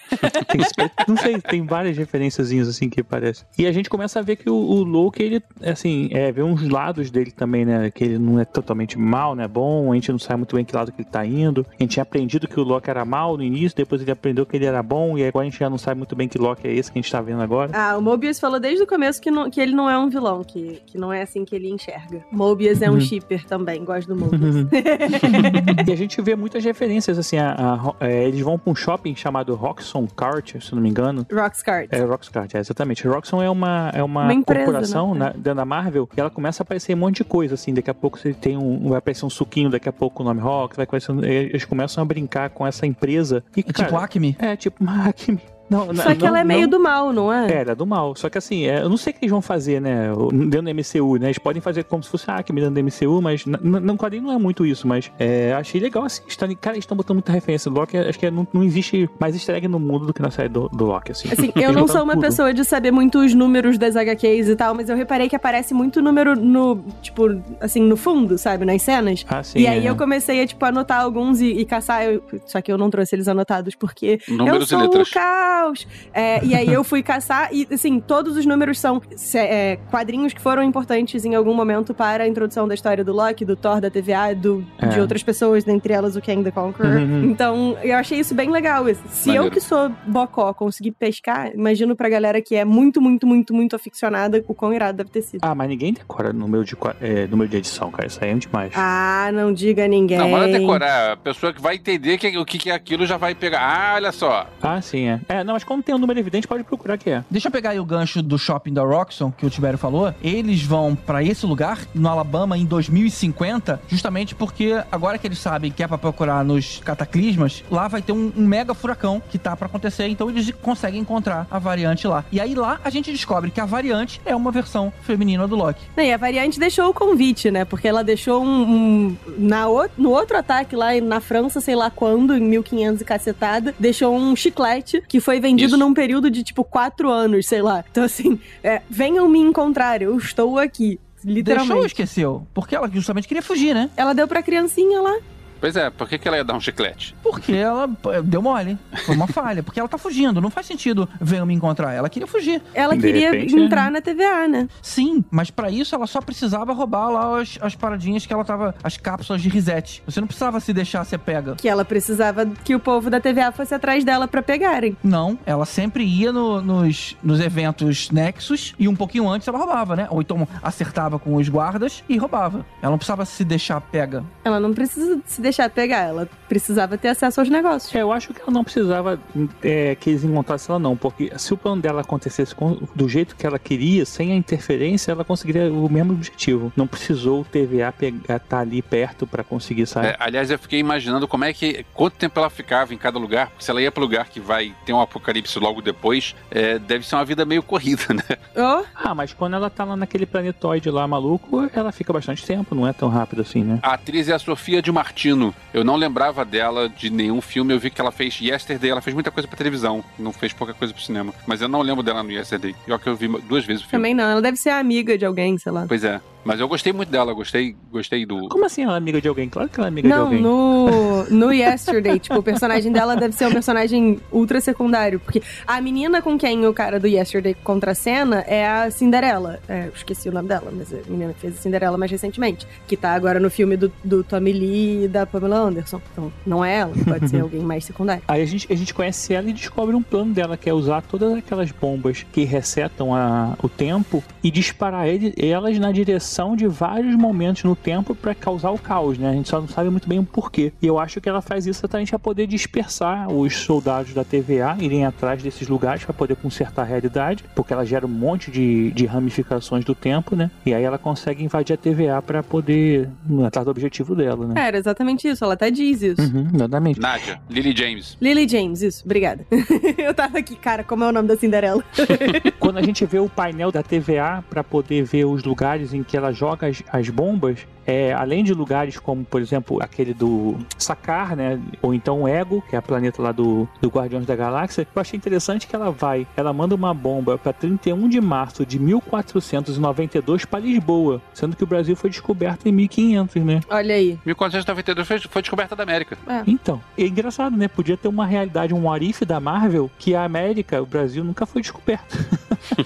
Tem- 0.48 0.62
não 1.08 1.18
sei, 1.18 1.40
tem 1.42 1.66
várias 1.66 1.98
referenciazinhas 1.98 2.68
assim 2.68 2.90
que 2.90 3.02
parece. 3.04 3.46
E 3.58 3.66
a 3.66 3.72
gente 3.72 3.90
começa 3.90 4.20
a 4.20 4.22
ver 4.22 4.36
que 4.36 4.50
o, 4.50 4.54
o 4.56 4.84
Loki, 4.84 5.24
ele, 5.24 5.44
assim, 5.64 6.10
é, 6.12 6.32
vê 6.32 6.42
uns 6.44 6.68
lados 6.68 7.10
dele 7.12 7.32
também, 7.32 7.66
né, 7.66 7.90
que 7.92 8.04
ele 8.04 8.20
não 8.20 8.40
é 8.40 8.46
totalmente 8.46 8.98
mal, 8.98 9.36
né, 9.36 9.48
bom, 9.48 9.92
a 9.92 9.96
gente 9.96 10.12
não 10.12 10.20
sabe 10.20 10.38
muito 10.38 10.56
bem 10.56 10.66
que 10.66 10.76
lado 10.76 10.92
que 10.92 11.02
ele 11.02 11.10
tá 11.10 11.26
indo. 11.26 11.66
A 11.80 11.84
gente 11.84 11.92
tinha 11.92 12.04
aprendido 12.04 12.48
que 12.48 12.60
o 12.60 12.64
Loki 12.64 12.90
era 12.90 13.06
mal 13.06 13.38
no 13.38 13.44
início, 13.44 13.76
depois 13.76 14.02
ele 14.02 14.12
aprendeu 14.12 14.46
que 14.46 14.56
ele 14.56 14.66
era 14.66 14.82
bom, 14.84 15.18
e 15.18 15.26
agora 15.26 15.46
a 15.46 15.50
gente 15.50 15.60
já 15.60 15.70
não 15.70 15.78
sabe 15.78 15.98
muito 16.00 16.16
bem 16.16 16.28
que 16.28 16.38
Loki 16.38 16.68
é 16.68 16.74
esse 16.74 16.92
que 16.92 17.00
a 17.00 17.02
gente 17.02 17.12
tá 17.12 17.22
vendo 17.22 17.42
agora. 17.42 17.72
Ah, 17.74 17.98
o 17.98 18.02
Mobius 18.02 18.40
falou 18.40 18.60
desde 18.60 18.84
o 18.84 18.88
começo 18.88 19.22
que, 19.22 19.32
não- 19.32 19.50
que 19.50 19.60
ele 19.62 19.74
não 19.74 19.90
é 19.90 19.98
um 19.98 20.10
vilão, 20.10 20.44
que, 20.44 20.82
que 20.86 20.98
não 20.98 21.12
é 21.14 21.22
assim 21.22 21.46
que 21.46 21.56
ele 21.56 21.70
enxerga. 21.70 22.24
Mobius 22.32 22.82
é 22.82 22.90
um 22.90 22.96
Uhum. 22.96 23.00
shipper 23.02 23.46
também, 23.46 23.84
gosto 23.86 24.08
do 24.14 24.16
Mobius. 24.20 24.56
e 25.88 25.92
a 25.92 25.96
gente 25.96 26.22
vê 26.22 26.36
muitas 26.36 26.64
referências, 26.64 27.18
assim, 27.20 27.38
a, 27.38 27.52
a- 27.54 27.96
é, 28.06 28.24
eles 28.28 28.42
vão 28.42 28.58
pra 28.58 28.72
um 28.72 28.76
shopping 28.76 29.16
chamado 29.16 29.54
Roxxon 29.56 30.08
Kart, 30.08 30.56
se 30.62 30.74
não 30.76 30.82
me 30.82 30.90
engano. 30.90 31.26
Roxcart. 31.32 31.88
É, 31.92 32.02
Roxcart, 32.04 32.56
é, 32.56 32.60
exatamente. 32.60 33.08
Roxxon 33.08 33.42
é 33.42 33.50
uma, 33.50 33.92
é 33.94 34.04
uma, 34.04 34.24
Uma 34.24 34.34
empresa, 34.34 34.66
corporação 34.66 35.14
né? 35.14 35.20
na- 35.20 35.30
dentro 35.32 35.56
da 35.56 35.66
Marvel 35.66 36.10
e 36.16 36.20
ela 36.20 36.30
começa 36.30 36.62
a 36.62 36.64
aparecer 36.64 36.94
um 36.94 36.98
monte 37.00 37.18
de 37.18 37.24
coisa, 37.24 37.54
assim. 37.56 37.74
Daqui 37.74 37.90
a 37.90 37.94
pouco 37.94 38.18
você 38.20 38.34
tem 38.34 38.58
um. 38.58 38.90
Vai 38.90 38.98
aparecer 39.00 39.26
um 39.26 39.30
suquinho, 39.30 39.70
daqui 39.70 39.88
a 39.90 39.94
pouco 39.94 40.22
o 40.24 40.26
nome 40.26 40.40
Rox, 40.42 40.76
vai 40.76 40.84
aparecer. 40.86 41.14
Eles 41.24 41.66
começam 41.66 42.02
a 42.02 42.06
brincar 42.06 42.50
com 42.50 42.66
essa 42.66 42.86
empresa. 42.86 43.44
E, 43.56 43.60
É 43.60 43.64
tipo 43.64 43.74
cara, 43.90 44.04
Acme. 44.04 44.36
É, 44.40 44.56
tipo 44.56 44.84
uma 44.84 45.06
Acme. 45.10 45.40
Não, 45.70 45.94
Só 45.96 46.16
que 46.16 46.26
ela 46.26 46.40
é 46.40 46.44
meio 46.44 46.68
do 46.68 46.80
mal, 46.80 47.14
não 47.14 47.32
é? 47.32 47.52
É, 47.52 47.62
ela 47.62 47.72
é 47.72 47.76
do 47.76 47.86
mal. 47.86 48.16
Só 48.16 48.30
que 48.30 48.38
assim, 48.38 48.66
é, 48.66 48.82
eu 48.82 48.90
não 48.90 48.98
sei 48.98 49.12
o 49.12 49.14
que 49.16 49.20
eles 49.22 49.32
vão 49.32 49.42
fazer, 49.42 49.80
né? 49.80 50.10
Dentro 50.48 50.62
do 50.64 50.70
MCU, 50.74 51.18
né? 51.18 51.28
Eles 51.28 51.38
podem 51.38 51.62
fazer 51.62 51.84
como 51.84 52.02
se 52.04 52.10
fosse 52.10 52.30
a 52.30 52.36
Acme 52.38 52.60
dentro 52.62 52.76
do 52.76 52.84
MCU, 52.84 53.22
mas 53.22 53.46
n- 53.46 53.58
n- 53.62 53.80
no 53.80 53.96
quadrinho 53.98 54.24
não 54.24 54.32
é 54.34 54.38
muito 54.38 54.66
isso. 54.66 54.88
Mas 54.88 55.12
é, 55.20 55.54
achei 55.54 55.80
legal, 55.80 56.04
assim. 56.06 56.22
Está, 56.28 56.48
cara, 56.56 56.76
eles 56.76 56.84
estão 56.84 56.98
botando 56.98 57.16
muita 57.18 57.32
referência 57.32 57.70
do 57.70 57.80
Loki. 57.80 57.98
Acho 57.98 58.18
que 58.20 58.30
não, 58.32 58.48
não 58.54 58.64
existe 58.64 59.10
mais 59.20 59.36
easter 59.36 59.56
egg 59.56 59.68
no 59.68 59.80
mundo 59.80 60.06
do 60.08 60.14
que 60.14 60.22
na 60.22 60.32
série 60.32 60.50
do, 60.50 60.68
do 60.70 60.86
Loki, 60.86 61.12
assim. 61.12 61.30
Assim, 61.32 61.52
eu 61.56 61.64
Eles 61.70 61.76
não 61.76 61.88
sou 61.88 62.04
uma 62.04 62.14
tudo. 62.14 62.22
pessoa 62.24 62.54
de 62.54 62.64
saber 62.66 62.92
muito 62.92 63.20
os 63.20 63.34
números 63.34 63.78
das 63.78 63.96
HQs 63.96 64.48
e 64.50 64.56
tal, 64.56 64.74
mas 64.74 64.90
eu 64.90 64.96
reparei 64.96 65.30
que 65.30 65.36
aparece 65.36 65.74
muito 65.74 66.02
número 66.02 66.36
no, 66.36 66.84
tipo, 67.02 67.24
assim, 67.62 67.82
no 67.82 67.96
fundo, 67.96 68.38
sabe? 68.38 68.66
Nas 68.66 68.82
cenas. 68.82 69.26
Ah, 69.30 69.44
sim. 69.44 69.60
e 69.60 69.68
aí 69.68 69.86
é. 69.86 69.90
eu 69.90 69.96
comecei 69.96 70.42
a, 70.42 70.48
tipo, 70.48 70.64
anotar 70.66 71.02
alguns 71.02 71.42
e, 71.42 71.48
e 71.52 71.66
caçar, 71.66 72.04
eu- 72.06 72.24
só 72.46 72.62
que 72.62 72.72
eu 72.72 72.78
não 72.78 72.90
trouxe 72.90 73.16
eles 73.16 73.28
anotados 73.28 73.76
porque 73.76 74.20
eu 74.28 74.38
Números 74.38 74.66
e 74.68 74.70
sou 74.70 74.80
letras. 74.80 75.08
o 75.08 75.12
caos. 75.60 75.88
É, 76.14 76.44
e 76.44 76.56
aí 76.56 76.72
eu 76.72 76.84
fui 76.84 77.04
caçar 77.04 77.50
e, 77.52 77.68
assim, 77.72 78.00
todos 78.00 78.38
os 78.38 78.46
números 78.46 78.80
são 78.80 79.02
é, 79.36 79.78
quadrinhos 79.92 80.34
que 80.34 80.42
foram 80.42 80.64
importantes 80.64 81.26
em 81.26 81.36
algum 81.36 81.54
momento 81.54 81.94
para 81.94 82.24
a 82.24 82.28
introdução 82.28 82.68
da 82.68 82.74
história 82.74 83.04
do 83.04 83.14
Loki, 83.14 83.44
do 83.46 83.56
Thor, 83.56 83.82
da 83.82 83.90
TVA, 83.90 84.34
do, 84.36 84.62
de 84.90 84.98
É. 84.98 85.02
outras 85.02 85.24
pessoas, 85.24 85.64
dentre 85.64 85.94
elas 85.94 86.16
o 86.16 86.22
Kang 86.22 86.44
the 86.44 86.52
Conqueror. 86.52 86.98
Uhum. 86.98 87.24
Então, 87.26 87.78
eu 87.84 87.96
achei 87.98 88.20
isso 88.20 88.34
bem 88.34 88.50
legal. 88.50 88.86
Se 89.10 89.30
eu 89.30 89.36
Maneiro. 89.36 89.52
que 89.52 89.60
sou 89.62 89.90
bocó 90.08 90.54
conseguir 90.54 90.92
pescar, 90.92 91.52
imagino 91.54 91.96
pra 91.96 92.08
galera 92.10 92.42
que 92.42 92.56
é 92.56 92.64
muito, 92.66 93.02
muito, 93.02 93.28
muito, 93.28 93.54
muito 93.54 93.76
aficionada, 93.76 94.44
o 94.48 94.54
quão 94.54 94.74
irado 94.74 94.98
deve 94.98 95.10
ter 95.10 95.22
sido. 95.22 95.42
Ah, 95.44 95.54
mas 95.54 95.68
ninguém 95.68 95.94
decora 95.94 96.32
número 96.32 96.64
de, 96.64 96.76
é, 97.02 97.28
número 97.28 97.50
de 97.50 97.58
edição, 97.58 97.92
cara. 97.92 98.08
Isso 98.08 98.20
aí 98.24 98.32
é 98.32 98.34
demais. 98.36 98.72
Ah, 98.76 99.30
não 99.34 99.52
diga 99.54 99.88
ninguém. 99.88 100.18
Não, 100.18 100.30
mas 100.30 100.42
não 100.42 100.56
é 100.56 100.60
decorar. 100.60 101.12
A 101.14 101.18
pessoa 101.18 101.54
que 101.54 101.62
vai 101.62 101.76
entender 101.76 102.18
que, 102.18 102.38
o 102.38 102.46
que, 102.46 102.58
que 102.58 102.70
é 102.70 102.74
aquilo 102.74 103.06
já 103.06 103.18
vai 103.18 103.36
pegar. 103.36 103.60
Ah, 103.62 103.94
olha 103.96 104.12
só. 104.12 104.48
Ah, 104.62 104.82
sim, 104.82 105.08
é. 105.08 105.20
É, 105.28 105.44
não, 105.50 105.56
mas 105.56 105.64
quando 105.64 105.84
tem 105.84 105.94
um 105.96 105.98
número 105.98 106.20
evidente, 106.20 106.48
pode 106.48 106.64
procurar 106.64 106.98
que 106.98 107.10
é. 107.10 107.24
Deixa 107.30 107.48
eu 107.48 107.52
pegar 107.52 107.72
aí 107.72 107.80
o 107.80 107.86
gancho 107.86 108.22
do 108.22 108.38
shopping 108.38 108.72
da 108.74 108.84
Roxxon, 108.84 109.32
que 109.32 109.46
o 109.46 109.50
Tibério 109.50 109.78
falou. 109.80 110.14
Eles 110.24 110.62
vão 110.62 110.96
pra 110.96 111.24
esse 111.24 111.46
lugar, 111.46 111.80
no 111.94 112.08
Alabama, 112.08 112.58
em 112.58 112.66
2050, 112.66 113.82
justamente 113.88 114.36
porque 114.36 114.82
agora 114.92 115.18
que 115.18 115.28
eles 115.28 115.40
sabem 115.40 115.72
que 115.72 115.84
é 115.84 115.88
pra 115.88 115.98
procurar 115.98 116.44
nos 116.46 116.80
cataclismas, 116.86 117.64
lá 117.70 117.88
vai 117.88 118.02
ter 118.02 118.12
um, 118.12 118.32
um 118.36 118.46
mega 118.46 118.74
furacão 118.74 119.22
que 119.30 119.38
tá 119.38 119.56
pra 119.56 119.66
acontecer, 119.66 120.08
então 120.08 120.30
eles 120.30 120.52
conseguem 120.62 121.02
encontrar 121.02 121.48
a 121.50 121.60
variante 121.60 122.08
lá. 122.08 122.24
E 122.32 122.40
aí 122.40 122.56
lá 122.56 122.80
a 122.84 122.90
gente 122.90 123.12
descobre 123.12 123.52
que 123.52 123.60
a 123.60 123.66
variante 123.66 124.22
é 124.26 124.36
uma 124.36 124.52
versão 124.52 124.92
feminina 125.02 125.48
do 125.48 125.56
Loki. 125.56 125.82
E 125.98 126.12
a 126.14 126.18
variante 126.18 126.60
deixou 126.60 126.90
o 126.90 126.94
convite, 126.94 127.50
né? 127.52 127.66
Porque 127.66 127.88
ela 127.88 128.04
deixou 128.04 128.44
um. 128.44 128.62
um- 128.62 129.18
na 129.38 129.68
o- 129.68 129.90
no 129.98 130.12
outro 130.12 130.38
ataque 130.38 130.76
lá 130.76 130.90
na 131.02 131.20
França, 131.20 131.60
sei 131.62 131.76
lá 131.76 131.90
quando, 131.90 132.36
em 132.36 132.42
1500 132.42 133.02
e 133.02 133.06
cacetada, 133.06 133.74
deixou 133.80 134.16
um 134.16 134.36
chiclete 134.36 135.02
que 135.08 135.20
foi 135.20 135.39
vendido 135.40 135.76
Isso. 135.76 135.78
num 135.78 135.94
período 135.94 136.30
de 136.30 136.44
tipo 136.44 136.64
quatro 136.64 137.10
anos, 137.10 137.48
sei 137.48 137.62
lá. 137.62 137.84
Então, 137.90 138.04
assim, 138.04 138.40
é, 138.64 138.82
venham 138.90 139.28
me 139.28 139.40
encontrar, 139.40 140.02
eu 140.02 140.18
estou 140.18 140.58
aqui. 140.58 141.00
Literalmente. 141.24 141.68
Deixou 141.68 141.82
ou 141.82 141.86
esqueceu? 141.86 142.48
Porque 142.54 142.76
ela 142.76 142.90
justamente 142.90 143.28
queria 143.28 143.44
fugir, 143.44 143.74
né? 143.74 143.90
Ela 143.98 144.14
deu 144.14 144.28
pra 144.28 144.42
criancinha 144.42 145.02
lá. 145.02 145.18
Pois 145.60 145.76
é, 145.76 145.90
por 145.90 146.08
que, 146.08 146.18
que 146.18 146.28
ela 146.28 146.38
ia 146.38 146.44
dar 146.44 146.56
um 146.56 146.60
chiclete? 146.60 147.16
Porque 147.22 147.54
ela 147.54 147.90
deu 148.24 148.42
mole. 148.42 148.78
Foi 149.06 149.16
uma 149.16 149.28
falha. 149.28 149.62
Porque 149.64 149.80
ela 149.80 149.90
tá 149.90 149.98
fugindo. 149.98 150.40
Não 150.42 150.50
faz 150.50 150.66
sentido 150.68 151.08
venham 151.20 151.46
me 151.46 151.54
encontrar. 151.54 151.94
Ela 151.94 152.10
queria 152.10 152.28
fugir. 152.28 152.62
Ela 152.74 152.96
De 152.96 153.02
queria 153.02 153.32
repente, 153.32 153.56
entrar 153.56 153.92
na 153.92 154.02
TVA, 154.02 154.48
né? 154.48 154.68
Sim, 154.82 155.24
mas 155.30 155.50
pra 155.52 155.70
isso 155.70 155.94
ela 155.96 156.08
só 156.08 156.22
precisava 156.22 156.74
roubar 156.74 157.10
lá 157.10 157.40
as, 157.42 157.58
as 157.62 157.76
paradinhas 157.76 158.26
que 158.26 158.34
ela 158.34 158.46
tava. 158.46 158.74
As 158.84 158.98
cápsulas 158.98 159.42
de 159.42 159.50
reset. 159.50 160.02
Você 160.06 160.20
não 160.20 160.28
precisava 160.28 160.60
se 160.60 160.72
deixar 160.74 161.04
ser 161.06 161.18
pega. 161.20 161.56
Que 161.56 161.68
ela 161.68 161.84
precisava 161.84 162.46
que 162.46 162.74
o 162.76 162.80
povo 162.80 163.10
da 163.10 163.20
TVA 163.20 163.52
fosse 163.52 163.74
atrás 163.76 164.04
dela 164.04 164.28
pra 164.28 164.42
pegarem. 164.42 164.96
Não, 165.04 165.38
ela 165.46 165.66
sempre 165.66 166.04
ia 166.04 166.32
no- 166.32 166.62
nos, 166.62 167.18
nos 167.22 167.40
eventos 167.40 168.10
Nexus 168.12 168.74
e 168.80 168.88
um 168.88 168.96
pouquinho 168.96 169.28
antes 169.30 169.48
ela 169.48 169.58
roubava, 169.58 169.96
né? 169.96 170.08
Ou 170.10 170.22
então 170.22 170.48
acertava 170.64 171.20
com 171.20 171.36
os 171.36 171.50
guardas 171.50 172.04
e 172.08 172.18
roubava. 172.18 172.66
Ela 172.82 172.92
não 172.92 172.98
precisava 172.98 173.26
se 173.26 173.44
deixar 173.44 173.82
pega. 173.82 174.24
Ela 174.44 174.60
não 174.60 174.74
precisa 174.74 175.20
se 175.26 175.42
deixar 175.42 175.49
pegar, 175.74 176.02
ela 176.10 176.30
precisava 176.48 176.98
ter 176.98 177.10
acesso 177.10 177.40
aos 177.40 177.50
negócios. 177.50 177.94
É, 177.96 178.02
eu 178.02 178.12
acho 178.12 178.34
que 178.34 178.42
ela 178.42 178.52
não 178.52 178.64
precisava 178.64 179.20
é, 179.64 179.96
que 179.96 180.10
eles 180.10 180.24
encontrassem 180.24 180.72
ela, 180.74 180.80
não, 180.80 180.96
porque 180.96 181.32
se 181.38 181.54
o 181.54 181.58
plano 181.58 181.82
dela 181.82 182.02
acontecesse 182.02 182.54
com- 182.56 182.78
do 182.96 183.08
jeito 183.10 183.36
que 183.36 183.46
ela 183.46 183.58
queria, 183.60 184.06
sem 184.06 184.32
a 184.32 184.36
interferência, 184.36 185.12
ela 185.12 185.24
conseguiria 185.24 185.72
o 185.72 185.90
mesmo 185.90 186.14
objetivo. 186.14 186.72
Não 186.76 186.88
precisou 186.88 187.42
o 187.42 187.46
TVA 187.46 187.92
pegar, 187.92 188.40
tá 188.40 188.60
ali 188.60 188.82
perto 188.82 189.26
pra 189.28 189.44
conseguir 189.44 189.86
sair. 189.88 190.08
É, 190.08 190.16
aliás, 190.20 190.50
eu 190.52 190.60
fiquei 190.60 190.80
imaginando 190.80 191.28
como 191.28 191.46
é 191.46 191.54
que. 191.54 191.86
Quanto 191.94 192.16
tempo 192.16 192.40
ela 192.40 192.50
ficava 192.50 192.94
em 192.94 192.98
cada 192.98 193.18
lugar. 193.20 193.48
Porque 193.50 193.64
se 193.64 193.72
ela 193.72 193.82
ia 193.82 193.92
pro 193.92 194.02
lugar 194.02 194.28
que 194.30 194.40
vai 194.40 194.74
ter 194.86 194.94
um 194.94 195.02
apocalipse 195.02 195.58
logo 195.60 195.82
depois, 195.82 196.36
é, 196.52 196.78
deve 196.80 197.06
ser 197.08 197.16
uma 197.16 197.26
vida 197.26 197.46
meio 197.46 197.64
corrida, 197.64 198.04
né? 198.14 198.38
Oh, 198.56 198.84
Ah, 198.96 199.16
mas 199.16 199.34
quando 199.34 199.54
ela 199.56 199.70
tá 199.70 199.84
lá 199.84 199.96
naquele 199.96 200.26
planetoide 200.26 200.90
lá 200.90 201.08
maluco, 201.08 201.70
ela 201.74 201.92
fica 201.92 202.12
bastante 202.12 202.46
tempo, 202.46 202.74
não 202.76 202.88
é 202.88 202.94
tão 202.94 203.10
rápido 203.10 203.42
assim, 203.42 203.64
né? 203.64 203.80
A 203.82 203.94
atriz 203.94 204.28
é 204.30 204.34
a 204.34 204.40
Sofia 204.40 204.82
de 204.82 204.92
Martino. 204.92 205.39
Eu 205.74 205.84
não 205.84 205.96
lembrava 205.96 206.44
dela 206.44 206.90
de 206.90 207.10
nenhum 207.10 207.42
filme. 207.42 207.74
Eu 207.74 207.80
vi 207.80 207.90
que 207.90 208.00
ela 208.02 208.12
fez 208.12 208.40
Yesterday. 208.40 208.92
Ela 208.92 209.02
fez 209.02 209.14
muita 209.14 209.32
coisa 209.32 209.48
pra 209.48 209.58
televisão. 209.58 210.04
Não 210.18 210.32
fez 210.34 210.54
pouca 210.54 210.74
coisa 210.74 210.94
pro 210.94 211.02
cinema. 211.02 211.34
Mas 211.48 211.62
eu 211.62 211.68
não 211.68 211.82
lembro 211.82 212.04
dela 212.04 212.24
no 212.24 212.32
Yesterday. 212.32 212.76
Pior 212.86 213.00
que 213.00 213.08
eu 213.08 213.16
vi 213.16 213.28
duas 213.28 213.66
vezes 213.66 213.84
o 213.84 213.88
filme. 213.88 214.02
também 214.02 214.14
não, 214.14 214.30
ela 214.30 214.42
deve 214.42 214.58
ser 214.58 214.70
amiga 214.70 215.18
de 215.18 215.26
alguém, 215.26 215.58
sei 215.58 215.72
lá. 215.72 215.86
Pois 215.88 216.04
é. 216.04 216.20
Mas 216.44 216.60
eu 216.60 216.68
gostei 216.68 216.94
muito 216.94 217.10
dela, 217.10 217.34
gostei, 217.34 217.76
gostei 217.92 218.26
do. 218.26 218.48
Como 218.50 218.66
assim 218.66 218.84
ela 218.84 218.94
é 218.94 218.98
amiga 218.98 219.22
de 219.22 219.28
alguém? 219.28 219.50
Claro 219.50 219.70
que 219.70 219.80
ela 219.80 219.88
é 219.88 219.90
amiga 219.90 220.08
de 220.08 220.16
Não, 220.16 220.24
alguém. 220.26 220.42
no, 220.42 221.24
no 221.30 221.52
Yesterday, 221.54 222.18
tipo, 222.20 222.38
o 222.38 222.44
personagem 222.44 222.92
dela 222.92 223.16
deve 223.16 223.36
ser 223.36 223.48
um 223.48 223.52
personagem 223.52 224.20
ultra 224.32 224.62
secundário. 224.62 225.20
Porque 225.20 225.42
a 225.68 225.82
menina 225.82 226.22
com 226.22 226.38
quem 226.38 226.66
o 226.66 226.74
cara 226.74 227.00
do 227.00 227.08
Yesterday 227.08 227.54
contracena 227.54 228.40
é 228.48 228.68
a 228.68 228.90
Cinderela. 228.90 229.60
É, 229.68 229.88
eu 229.88 229.94
esqueci 229.94 230.30
o 230.30 230.32
nome 230.32 230.48
dela, 230.48 230.72
mas 230.76 230.94
a 230.94 230.98
menina 231.10 231.34
que 231.34 231.42
fez 231.42 231.58
a 231.58 231.62
Cinderela 231.62 231.98
mais 231.98 232.10
recentemente. 232.10 232.66
Que 232.88 232.96
tá 232.96 233.12
agora 233.12 233.40
no 233.40 233.50
filme 233.50 233.76
do, 233.76 233.92
do 234.04 234.24
Tommy 234.24 234.54
Lee 234.54 235.06
e 235.06 235.08
da 235.08 235.26
Pamela 235.26 235.58
Anderson. 235.58 236.02
Então, 236.14 236.32
não 236.46 236.64
é 236.64 236.78
ela, 236.78 236.94
pode 237.06 237.30
ser 237.30 237.42
alguém 237.42 237.62
mais 237.62 237.84
secundário. 237.84 238.24
Aí 238.28 238.42
a 238.42 238.46
gente, 238.46 238.72
a 238.72 238.76
gente 238.76 238.94
conhece 238.94 239.34
ela 239.34 239.50
e 239.50 239.54
descobre 239.54 239.96
um 239.96 240.02
plano 240.02 240.34
dela, 240.34 240.56
que 240.56 240.70
é 240.70 240.74
usar 240.74 241.02
todas 241.02 241.34
aquelas 241.34 241.72
bombas 241.72 242.26
que 242.32 242.46
resetam 242.46 243.14
a, 243.14 243.56
o 243.62 243.68
tempo 243.68 244.24
e 244.42 244.50
disparar 244.50 245.08
ele, 245.08 245.34
elas 245.38 245.78
na 245.78 245.92
direção 245.92 246.29
de 246.56 246.68
vários 246.68 247.16
momentos 247.16 247.64
no 247.64 247.76
tempo 247.76 248.16
pra 248.16 248.34
causar 248.36 248.72
o 248.72 248.78
caos, 248.78 249.18
né? 249.18 249.30
A 249.30 249.34
gente 249.34 249.50
só 249.50 249.60
não 249.60 249.68
sabe 249.68 249.90
muito 249.90 250.08
bem 250.08 250.20
o 250.20 250.24
porquê. 250.24 250.72
E 250.82 250.88
eu 250.88 251.00
acho 251.00 251.20
que 251.20 251.28
ela 251.28 251.42
faz 251.42 251.66
isso 251.66 251.82
exatamente 251.82 252.10
pra 252.10 252.20
poder 252.20 252.48
dispersar 252.48 253.32
os 253.32 253.56
soldados 253.56 254.14
da 254.14 254.24
TVA, 254.24 254.78
irem 254.80 255.06
atrás 255.06 255.42
desses 255.42 255.68
lugares 255.68 256.04
pra 256.04 256.14
poder 256.14 256.36
consertar 256.36 256.84
a 256.84 256.86
realidade, 256.86 257.44
porque 257.56 257.74
ela 257.74 257.86
gera 257.86 258.06
um 258.06 258.10
monte 258.10 258.52
de, 258.52 258.92
de 258.92 259.06
ramificações 259.06 259.84
do 259.84 259.96
tempo, 259.96 260.36
né? 260.36 260.52
E 260.66 260.74
aí 260.74 260.84
ela 260.84 260.98
consegue 260.98 261.44
invadir 261.44 261.74
a 261.74 261.78
TVA 261.78 262.22
pra 262.22 262.44
poder 262.44 263.10
ir 263.30 263.46
atrás 263.46 263.66
do 263.66 263.72
objetivo 263.72 264.16
dela, 264.16 264.48
né? 264.48 264.68
Era 264.68 264.78
exatamente 264.78 265.28
isso, 265.28 265.44
ela 265.44 265.54
até 265.54 265.72
diz 265.72 266.02
isso. 266.02 266.22
Uhum, 266.22 266.50
exatamente. 266.54 267.00
Nádia, 267.00 267.42
Lily 267.50 267.74
James. 267.76 268.18
Lily 268.22 268.48
James, 268.48 268.82
isso, 268.82 269.04
obrigada. 269.06 269.46
eu 269.98 270.14
tava 270.14 270.38
aqui, 270.38 270.56
cara, 270.56 270.84
como 270.84 271.04
é 271.04 271.10
o 271.10 271.12
nome 271.12 271.28
da 271.28 271.36
Cinderela? 271.36 271.84
Quando 272.60 272.78
a 272.78 272.82
gente 272.82 273.06
vê 273.06 273.20
o 273.20 273.30
painel 273.30 273.72
da 273.72 273.82
TVA 273.82 274.44
para 274.50 274.64
poder 274.64 275.04
ver 275.04 275.26
os 275.26 275.44
lugares 275.44 275.94
em 275.94 276.04
que 276.04 276.18
ela 276.20 276.32
joga 276.32 276.68
as, 276.68 276.84
as 276.92 277.10
bombas, 277.10 277.68
é, 277.90 278.14
além 278.14 278.44
de 278.44 278.54
lugares 278.54 279.00
como, 279.00 279.26
por 279.26 279.42
exemplo, 279.42 279.82
aquele 279.82 280.14
do 280.14 280.56
Sakar, 280.78 281.36
né? 281.36 281.60
Ou 281.82 281.92
então 281.92 282.22
o 282.22 282.28
Ego, 282.28 282.64
que 282.70 282.76
é 282.76 282.80
a 282.80 282.82
planeta 282.84 283.20
lá 283.20 283.32
do, 283.32 283.68
do 283.82 283.90
Guardiões 283.90 284.28
da 284.28 284.36
Galáxia, 284.36 284.88
eu 284.96 285.02
achei 285.02 285.18
interessante 285.18 285.66
que 285.66 285.76
ela 285.76 285.90
vai, 285.90 286.28
ela 286.38 286.54
manda 286.54 286.76
uma 286.76 286.94
bomba 286.94 287.36
para 287.40 287.52
31 287.52 288.08
de 288.08 288.22
março 288.22 288.64
de 288.64 288.78
1492 288.78 290.46
para 290.46 290.60
Lisboa, 290.60 291.20
sendo 291.34 291.56
que 291.56 291.64
o 291.64 291.68
Brasil 291.68 291.96
foi 291.96 292.12
descoberto 292.12 292.68
em 292.68 292.72
1500, 292.72 293.44
né? 293.44 293.60
Olha 293.68 293.96
aí. 293.96 294.20
1492 294.24 295.08
foi, 295.08 295.20
foi 295.20 295.42
descoberta 295.42 295.76
da 295.76 295.82
América. 295.82 296.16
Então, 296.46 296.80
é 296.96 297.08
engraçado, 297.08 297.58
né? 297.58 297.68
Podia 297.68 297.98
ter 297.98 298.08
uma 298.08 298.28
realidade, 298.28 298.72
um 298.72 298.92
Arif 298.92 299.26
da 299.26 299.40
Marvel, 299.40 299.90
que 299.98 300.14
a 300.14 300.24
América, 300.24 300.80
o 300.80 300.86
Brasil, 300.86 301.24
nunca 301.24 301.48
foi 301.48 301.64
descoberto. 301.64 302.18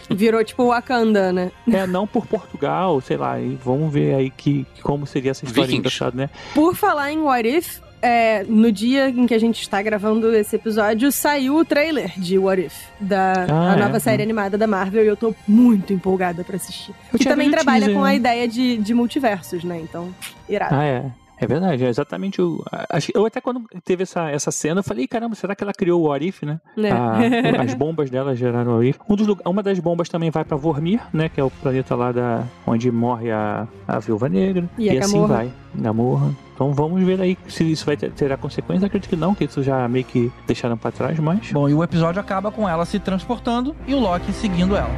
Virou 0.09 0.43
tipo 0.43 0.67
Wakanda, 0.67 1.33
né? 1.33 1.51
É, 1.69 1.85
não 1.85 2.07
por 2.07 2.25
Portugal, 2.25 3.01
sei 3.01 3.17
lá. 3.17 3.39
E 3.39 3.55
vamos 3.63 3.91
ver 3.91 4.15
aí 4.15 4.29
que, 4.29 4.65
como 4.93 5.05
seria 5.05 5.31
essa 5.31 5.45
história 5.45 5.73
engraçada, 5.75 6.15
né? 6.15 6.29
Por 6.53 6.75
falar 6.75 7.11
em 7.11 7.19
What 7.19 7.47
If, 7.47 7.79
é, 8.01 8.43
no 8.43 8.71
dia 8.71 9.09
em 9.09 9.25
que 9.25 9.33
a 9.33 9.39
gente 9.39 9.61
está 9.61 9.81
gravando 9.81 10.33
esse 10.35 10.55
episódio, 10.55 11.09
saiu 11.11 11.55
o 11.57 11.63
trailer 11.65 12.11
de 12.19 12.37
What 12.37 12.61
If, 12.63 12.73
da 12.99 13.45
Ah, 13.49 13.71
a 13.73 13.77
é? 13.77 13.79
nova 13.79 13.99
série 13.99 14.21
animada 14.21 14.57
da 14.57 14.67
Marvel, 14.67 15.03
e 15.03 15.07
eu 15.07 15.15
tô 15.15 15.33
muito 15.47 15.93
empolgada 15.93 16.43
pra 16.43 16.55
assistir. 16.57 16.91
Eu 16.91 17.15
E 17.15 17.19
tinha 17.19 17.33
também 17.33 17.49
trabalha 17.49 17.85
teaser, 17.85 17.95
com 17.95 18.03
a 18.03 18.13
ideia 18.13 18.47
de, 18.47 18.77
de 18.77 18.93
multiversos, 18.93 19.63
né? 19.63 19.79
Então, 19.81 20.13
irado. 20.49 20.75
Ah, 20.75 20.83
é. 20.83 21.05
É 21.43 21.47
verdade, 21.47 21.83
é 21.85 21.89
exatamente 21.89 22.41
o. 22.41 22.63
a- 22.71 22.85
acho 22.97 23.07
que- 23.11 23.17
Eu 23.17 23.25
até 23.25 23.39
quando 23.41 23.63
teve 23.83 24.03
essa, 24.03 24.29
essa 24.29 24.51
cena, 24.51 24.79
eu 24.79 24.83
falei, 24.83 25.07
caramba, 25.07 25.35
será 25.35 25.55
que 25.55 25.63
ela 25.63 25.73
criou 25.73 26.01
o 26.01 26.11
Arif, 26.11 26.45
né? 26.45 26.59
Né? 26.75 26.91
A- 26.91 27.17
as 27.63 27.73
bombas 27.73 28.09
dela 28.09 28.35
geraram 28.35 28.73
o 28.75 28.77
Arif. 28.79 28.99
Um 29.09 29.15
dos, 29.15 29.27
uma 29.45 29.61
das 29.63 29.79
bombas 29.79 30.09
também 30.09 30.29
vai 30.31 30.43
pra 30.43 30.57
Vormir, 30.57 31.01
né? 31.13 31.29
Que 31.29 31.39
é 31.39 31.43
o 31.43 31.49
planeta 31.51 31.95
lá 31.95 32.11
da, 32.11 32.43
onde 32.65 32.91
morre 32.91 33.31
a, 33.31 33.67
a 33.87 33.99
Viúva 33.99 34.29
Negra. 34.29 34.69
E 34.77 34.89
a 34.89 34.99
assim 34.99 35.25
vai. 35.27 35.51
Gamorra. 35.75 36.31
Então 36.53 36.71
vamos 36.71 37.01
ver 37.03 37.19
aí 37.19 37.35
se 37.47 37.63
isso 37.71 37.85
vai 37.85 37.97
ter, 37.97 38.11
terá 38.11 38.37
consequência. 38.37 38.85
Acredito 38.85 39.09
que 39.09 39.15
não, 39.15 39.33
que 39.33 39.43
isso 39.45 39.63
já 39.63 39.87
meio 39.87 40.05
que 40.05 40.31
deixaram 40.45 40.77
pra 40.77 40.91
trás, 40.91 41.17
mas. 41.19 41.51
Bom, 41.51 41.67
e 41.67 41.73
o 41.73 41.83
episódio 41.83 42.19
acaba 42.21 42.51
com 42.51 42.69
ela 42.69 42.85
se 42.85 42.99
transportando 42.99 43.75
e 43.87 43.93
o 43.95 43.99
Loki 43.99 44.31
seguindo 44.31 44.75
ela. 44.75 44.91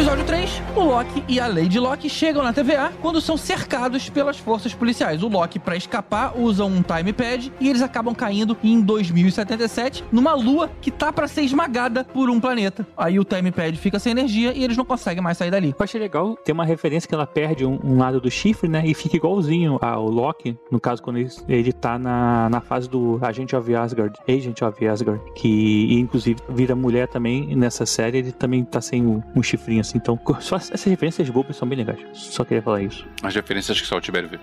Episódio 0.00 0.24
3, 0.24 0.62
o 0.76 0.80
Loki 0.80 1.22
e 1.28 1.38
a 1.38 1.46
Lady 1.46 1.78
Loki 1.78 2.08
chegam 2.08 2.42
na 2.42 2.54
TVA 2.54 2.90
quando 3.02 3.20
são 3.20 3.36
cercados 3.36 4.08
pelas 4.08 4.38
forças 4.38 4.72
policiais. 4.72 5.22
O 5.22 5.28
Loki, 5.28 5.58
pra 5.58 5.76
escapar, 5.76 6.38
usa 6.38 6.64
um 6.64 6.80
time 6.80 7.12
pad 7.12 7.52
e 7.60 7.68
eles 7.68 7.82
acabam 7.82 8.14
caindo 8.14 8.56
em 8.64 8.80
2077 8.80 10.02
numa 10.10 10.32
lua 10.32 10.70
que 10.80 10.90
tá 10.90 11.12
pra 11.12 11.28
ser 11.28 11.42
esmagada 11.42 12.02
por 12.02 12.30
um 12.30 12.40
planeta. 12.40 12.86
Aí 12.96 13.20
o 13.20 13.24
time 13.24 13.52
pad 13.52 13.76
fica 13.76 13.98
sem 13.98 14.12
energia 14.12 14.54
e 14.56 14.64
eles 14.64 14.74
não 14.74 14.86
conseguem 14.86 15.22
mais 15.22 15.36
sair 15.36 15.50
dali. 15.50 15.74
Eu 15.78 15.84
achei 15.84 16.00
legal 16.00 16.34
ter 16.34 16.52
uma 16.52 16.64
referência 16.64 17.06
que 17.06 17.14
ela 17.14 17.26
perde 17.26 17.66
um, 17.66 17.78
um 17.84 17.98
lado 17.98 18.22
do 18.22 18.30
chifre, 18.30 18.70
né? 18.70 18.82
E 18.86 18.94
fica 18.94 19.18
igualzinho 19.18 19.78
ao 19.82 20.08
Loki, 20.08 20.56
no 20.70 20.80
caso, 20.80 21.02
quando 21.02 21.18
ele, 21.18 21.30
ele 21.46 21.72
tá 21.74 21.98
na, 21.98 22.48
na 22.48 22.62
fase 22.62 22.88
do 22.88 23.18
Agent 23.20 23.52
of 23.52 23.74
Asgard, 23.74 24.18
Agent 24.26 24.62
of 24.62 24.86
Asgard, 24.86 25.20
que 25.34 25.92
inclusive 25.92 26.40
vira 26.48 26.74
mulher 26.74 27.06
também 27.06 27.54
nessa 27.54 27.84
série, 27.84 28.16
ele 28.16 28.32
também 28.32 28.64
tá 28.64 28.80
sem 28.80 29.06
um, 29.06 29.22
um 29.36 29.42
chifrinho 29.42 29.82
assim. 29.82 29.89
Então, 29.94 30.18
só 30.40 30.56
essas 30.56 30.82
referências 30.84 31.28
bobas 31.30 31.56
são 31.56 31.68
bem 31.68 31.78
legais. 31.78 32.00
Só 32.12 32.44
queria 32.44 32.62
falar 32.62 32.82
isso. 32.82 33.06
As 33.22 33.34
referências 33.34 33.80
que 33.80 33.86
só 33.86 33.96
o 33.96 34.00
Tibério 34.00 34.28
vê. 34.28 34.38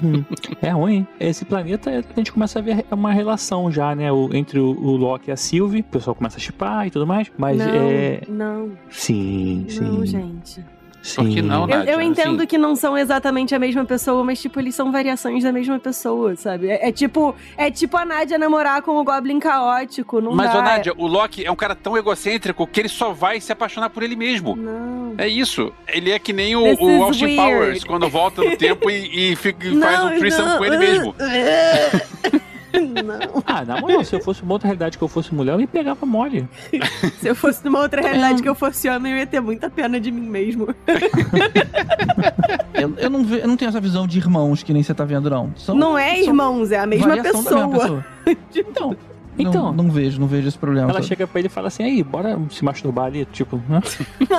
é 0.62 0.70
ruim. 0.70 0.92
hein? 0.94 1.08
Esse 1.20 1.44
planeta 1.44 1.90
a 1.90 2.02
gente 2.16 2.32
começa 2.32 2.58
a 2.58 2.62
ver 2.62 2.84
uma 2.90 3.12
relação 3.12 3.70
já, 3.70 3.94
né? 3.94 4.10
O- 4.12 4.30
entre 4.34 4.58
o, 4.58 4.70
o 4.70 4.96
Loki 4.96 5.30
e 5.30 5.32
a 5.32 5.36
Sylvie. 5.36 5.80
O 5.80 5.84
pessoal 5.84 6.14
começa 6.14 6.36
a 6.36 6.40
chipar 6.40 6.86
e 6.86 6.90
tudo 6.90 7.06
mais. 7.06 7.30
Mas 7.36 7.58
não, 7.58 7.66
é. 7.66 8.20
não, 8.28 8.72
Sim, 8.90 9.66
sim. 9.68 9.80
não, 9.80 10.04
gente. 10.06 10.64
Sim. 11.02 11.16
Por 11.16 11.28
que 11.28 11.42
não, 11.42 11.68
Eu, 11.68 11.82
eu 11.84 12.00
entendo 12.00 12.36
Assim, 12.38 12.46
que 12.46 12.56
não 12.56 12.74
são 12.76 12.96
exatamente 12.96 13.54
a 13.54 13.58
mesma 13.58 13.84
pessoa, 13.84 14.22
mas, 14.24 14.40
tipo, 14.40 14.58
eles 14.60 14.74
são 14.74 14.90
variações 14.92 15.42
da 15.44 15.52
mesma 15.52 15.78
pessoa, 15.78 16.34
sabe? 16.36 16.68
É, 16.70 16.88
é 16.88 16.92
tipo 16.92 17.34
é 17.56 17.70
tipo 17.70 17.96
a 17.96 18.04
Nádia 18.04 18.38
namorar 18.38 18.80
com 18.82 18.92
o 18.98 19.04
Goblin 19.04 19.38
caótico, 19.38 20.20
não 20.20 20.32
Mas, 20.32 20.52
dá. 20.52 20.58
ô 20.58 20.62
Nádia, 20.62 20.92
o 20.96 21.06
Loki 21.06 21.44
é 21.44 21.50
um 21.50 21.56
cara 21.56 21.74
tão 21.74 21.96
egocêntrico 21.96 22.66
que 22.66 22.80
ele 22.80 22.88
só 22.88 23.12
vai 23.12 23.40
se 23.40 23.52
apaixonar 23.52 23.90
por 23.90 24.02
ele 24.02 24.16
mesmo. 24.16 24.56
Não. 24.56 25.14
É 25.18 25.28
isso. 25.28 25.72
Ele 25.88 26.10
é 26.10 26.18
que 26.18 26.32
nem 26.32 26.56
o, 26.56 26.62
This 26.62 26.78
o 26.80 27.02
Austin 27.02 27.24
weird. 27.24 27.36
Powers, 27.36 27.84
quando 27.84 28.08
volta 28.08 28.42
no 28.42 28.56
tempo 28.56 28.90
e, 28.90 29.32
e 29.32 29.36
fica- 29.36 29.66
e 29.66 29.78
faz 29.80 30.04
um 30.04 30.18
threesome 30.18 30.48
não. 30.48 30.58
com 30.58 30.64
ele 30.64 30.78
mesmo. 30.78 31.14
Não. 32.72 33.42
Ah, 33.46 33.64
na 33.64 33.80
moral, 33.80 34.04
se 34.04 34.14
eu 34.14 34.20
fosse 34.20 34.42
uma 34.42 34.52
outra 34.54 34.68
realidade 34.68 34.96
que 34.98 35.04
eu 35.04 35.08
fosse 35.08 35.34
mulher, 35.34 35.52
eu 35.52 35.58
me 35.58 35.66
pegava 35.66 36.06
mole. 36.06 36.48
Se 37.20 37.28
eu 37.28 37.34
fosse 37.34 37.64
numa 37.64 37.80
outra 37.80 38.00
realidade 38.00 38.42
que 38.42 38.48
eu 38.48 38.54
fosse 38.54 38.88
homem, 38.88 39.12
eu 39.12 39.18
ia 39.18 39.26
ter 39.26 39.40
muita 39.40 39.68
pena 39.70 40.00
de 40.00 40.10
mim 40.10 40.28
mesmo. 40.28 40.68
Eu, 42.74 42.94
eu 42.98 43.10
não, 43.10 43.22
ve- 43.22 43.40
eu 43.42 43.46
não 43.48 43.56
tenho 43.56 43.68
essa 43.68 43.80
visão 43.80 44.06
de 44.06 44.18
irmãos 44.18 44.62
que 44.62 44.72
nem 44.72 44.82
você 44.82 44.92
tá 44.94 45.04
vendo, 45.04 45.30
não. 45.30 45.52
São, 45.56 45.74
Não 45.74 45.96
é, 45.96 46.20
irmãos, 46.20 46.72
é 46.72 46.78
a 46.80 46.86
mesma 46.86 47.16
pessoa. 47.22 47.42
mesma 47.66 47.68
pessoa. 47.78 48.06
Então, 48.56 48.96
Então. 49.38 49.72
Não, 49.72 49.84
não 49.84 49.90
vejo, 49.90 50.20
não 50.20 50.26
vejo 50.26 50.48
esse 50.48 50.58
problema. 50.58 50.90
Ela 50.90 51.00
todo. 51.00 51.08
chega 51.08 51.26
pra 51.26 51.38
ele 51.40 51.46
e 51.48 51.50
fala 51.50 51.68
assim, 51.68 51.82
aí, 51.84 52.02
bora 52.02 52.38
se 52.50 52.64
masturbar 52.64 53.06
ali, 53.06 53.24
tipo, 53.26 53.56
né? 53.68 53.80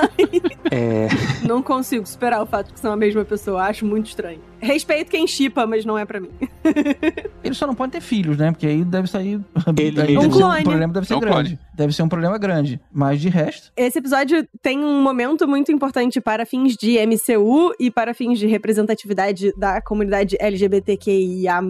é, 0.70 1.08
Não 1.46 1.62
consigo 1.62 2.06
superar 2.06 2.42
o 2.42 2.46
fato 2.46 2.68
de 2.68 2.74
que 2.74 2.80
são 2.80 2.92
a 2.92 2.96
mesma 2.96 3.24
pessoa. 3.24 3.62
Acho 3.64 3.84
muito 3.84 4.06
estranho. 4.06 4.40
Respeito 4.60 5.10
quem 5.10 5.26
chipa, 5.26 5.66
mas 5.66 5.84
não 5.84 5.98
é 5.98 6.04
pra 6.06 6.18
mim. 6.20 6.30
Ele 7.44 7.54
só 7.54 7.66
não 7.66 7.74
pode 7.74 7.92
ter 7.92 8.00
filhos, 8.00 8.38
né? 8.38 8.50
Porque 8.50 8.66
aí 8.66 8.82
deve 8.84 9.08
sair. 9.08 9.38
Ele 9.76 10.00
aí 10.00 10.16
mesmo. 10.16 10.20
deve 10.22 10.26
Um 10.28 10.32
ser 10.32 10.38
clone. 10.38 10.60
um 10.60 10.64
problema 10.64 10.92
deve 10.94 11.06
ser 11.06 11.12
É 11.12 11.16
um 11.16 11.20
grande. 11.20 11.34
clone. 11.50 11.58
Deve 11.74 11.92
ser 11.92 12.02
um 12.02 12.08
problema 12.08 12.38
grande. 12.38 12.80
Mas 12.92 13.20
de 13.20 13.28
resto. 13.28 13.70
Esse 13.76 13.98
episódio 13.98 14.46
tem 14.62 14.78
um 14.82 15.02
momento 15.02 15.46
muito 15.46 15.70
importante 15.70 16.20
para 16.20 16.46
fins 16.46 16.76
de 16.76 16.96
MCU 17.04 17.74
e 17.78 17.90
para 17.90 18.14
fins 18.14 18.38
de 18.38 18.46
representatividade 18.46 19.52
da 19.56 19.82
comunidade 19.82 20.36
LGBTQIA+. 20.40 21.60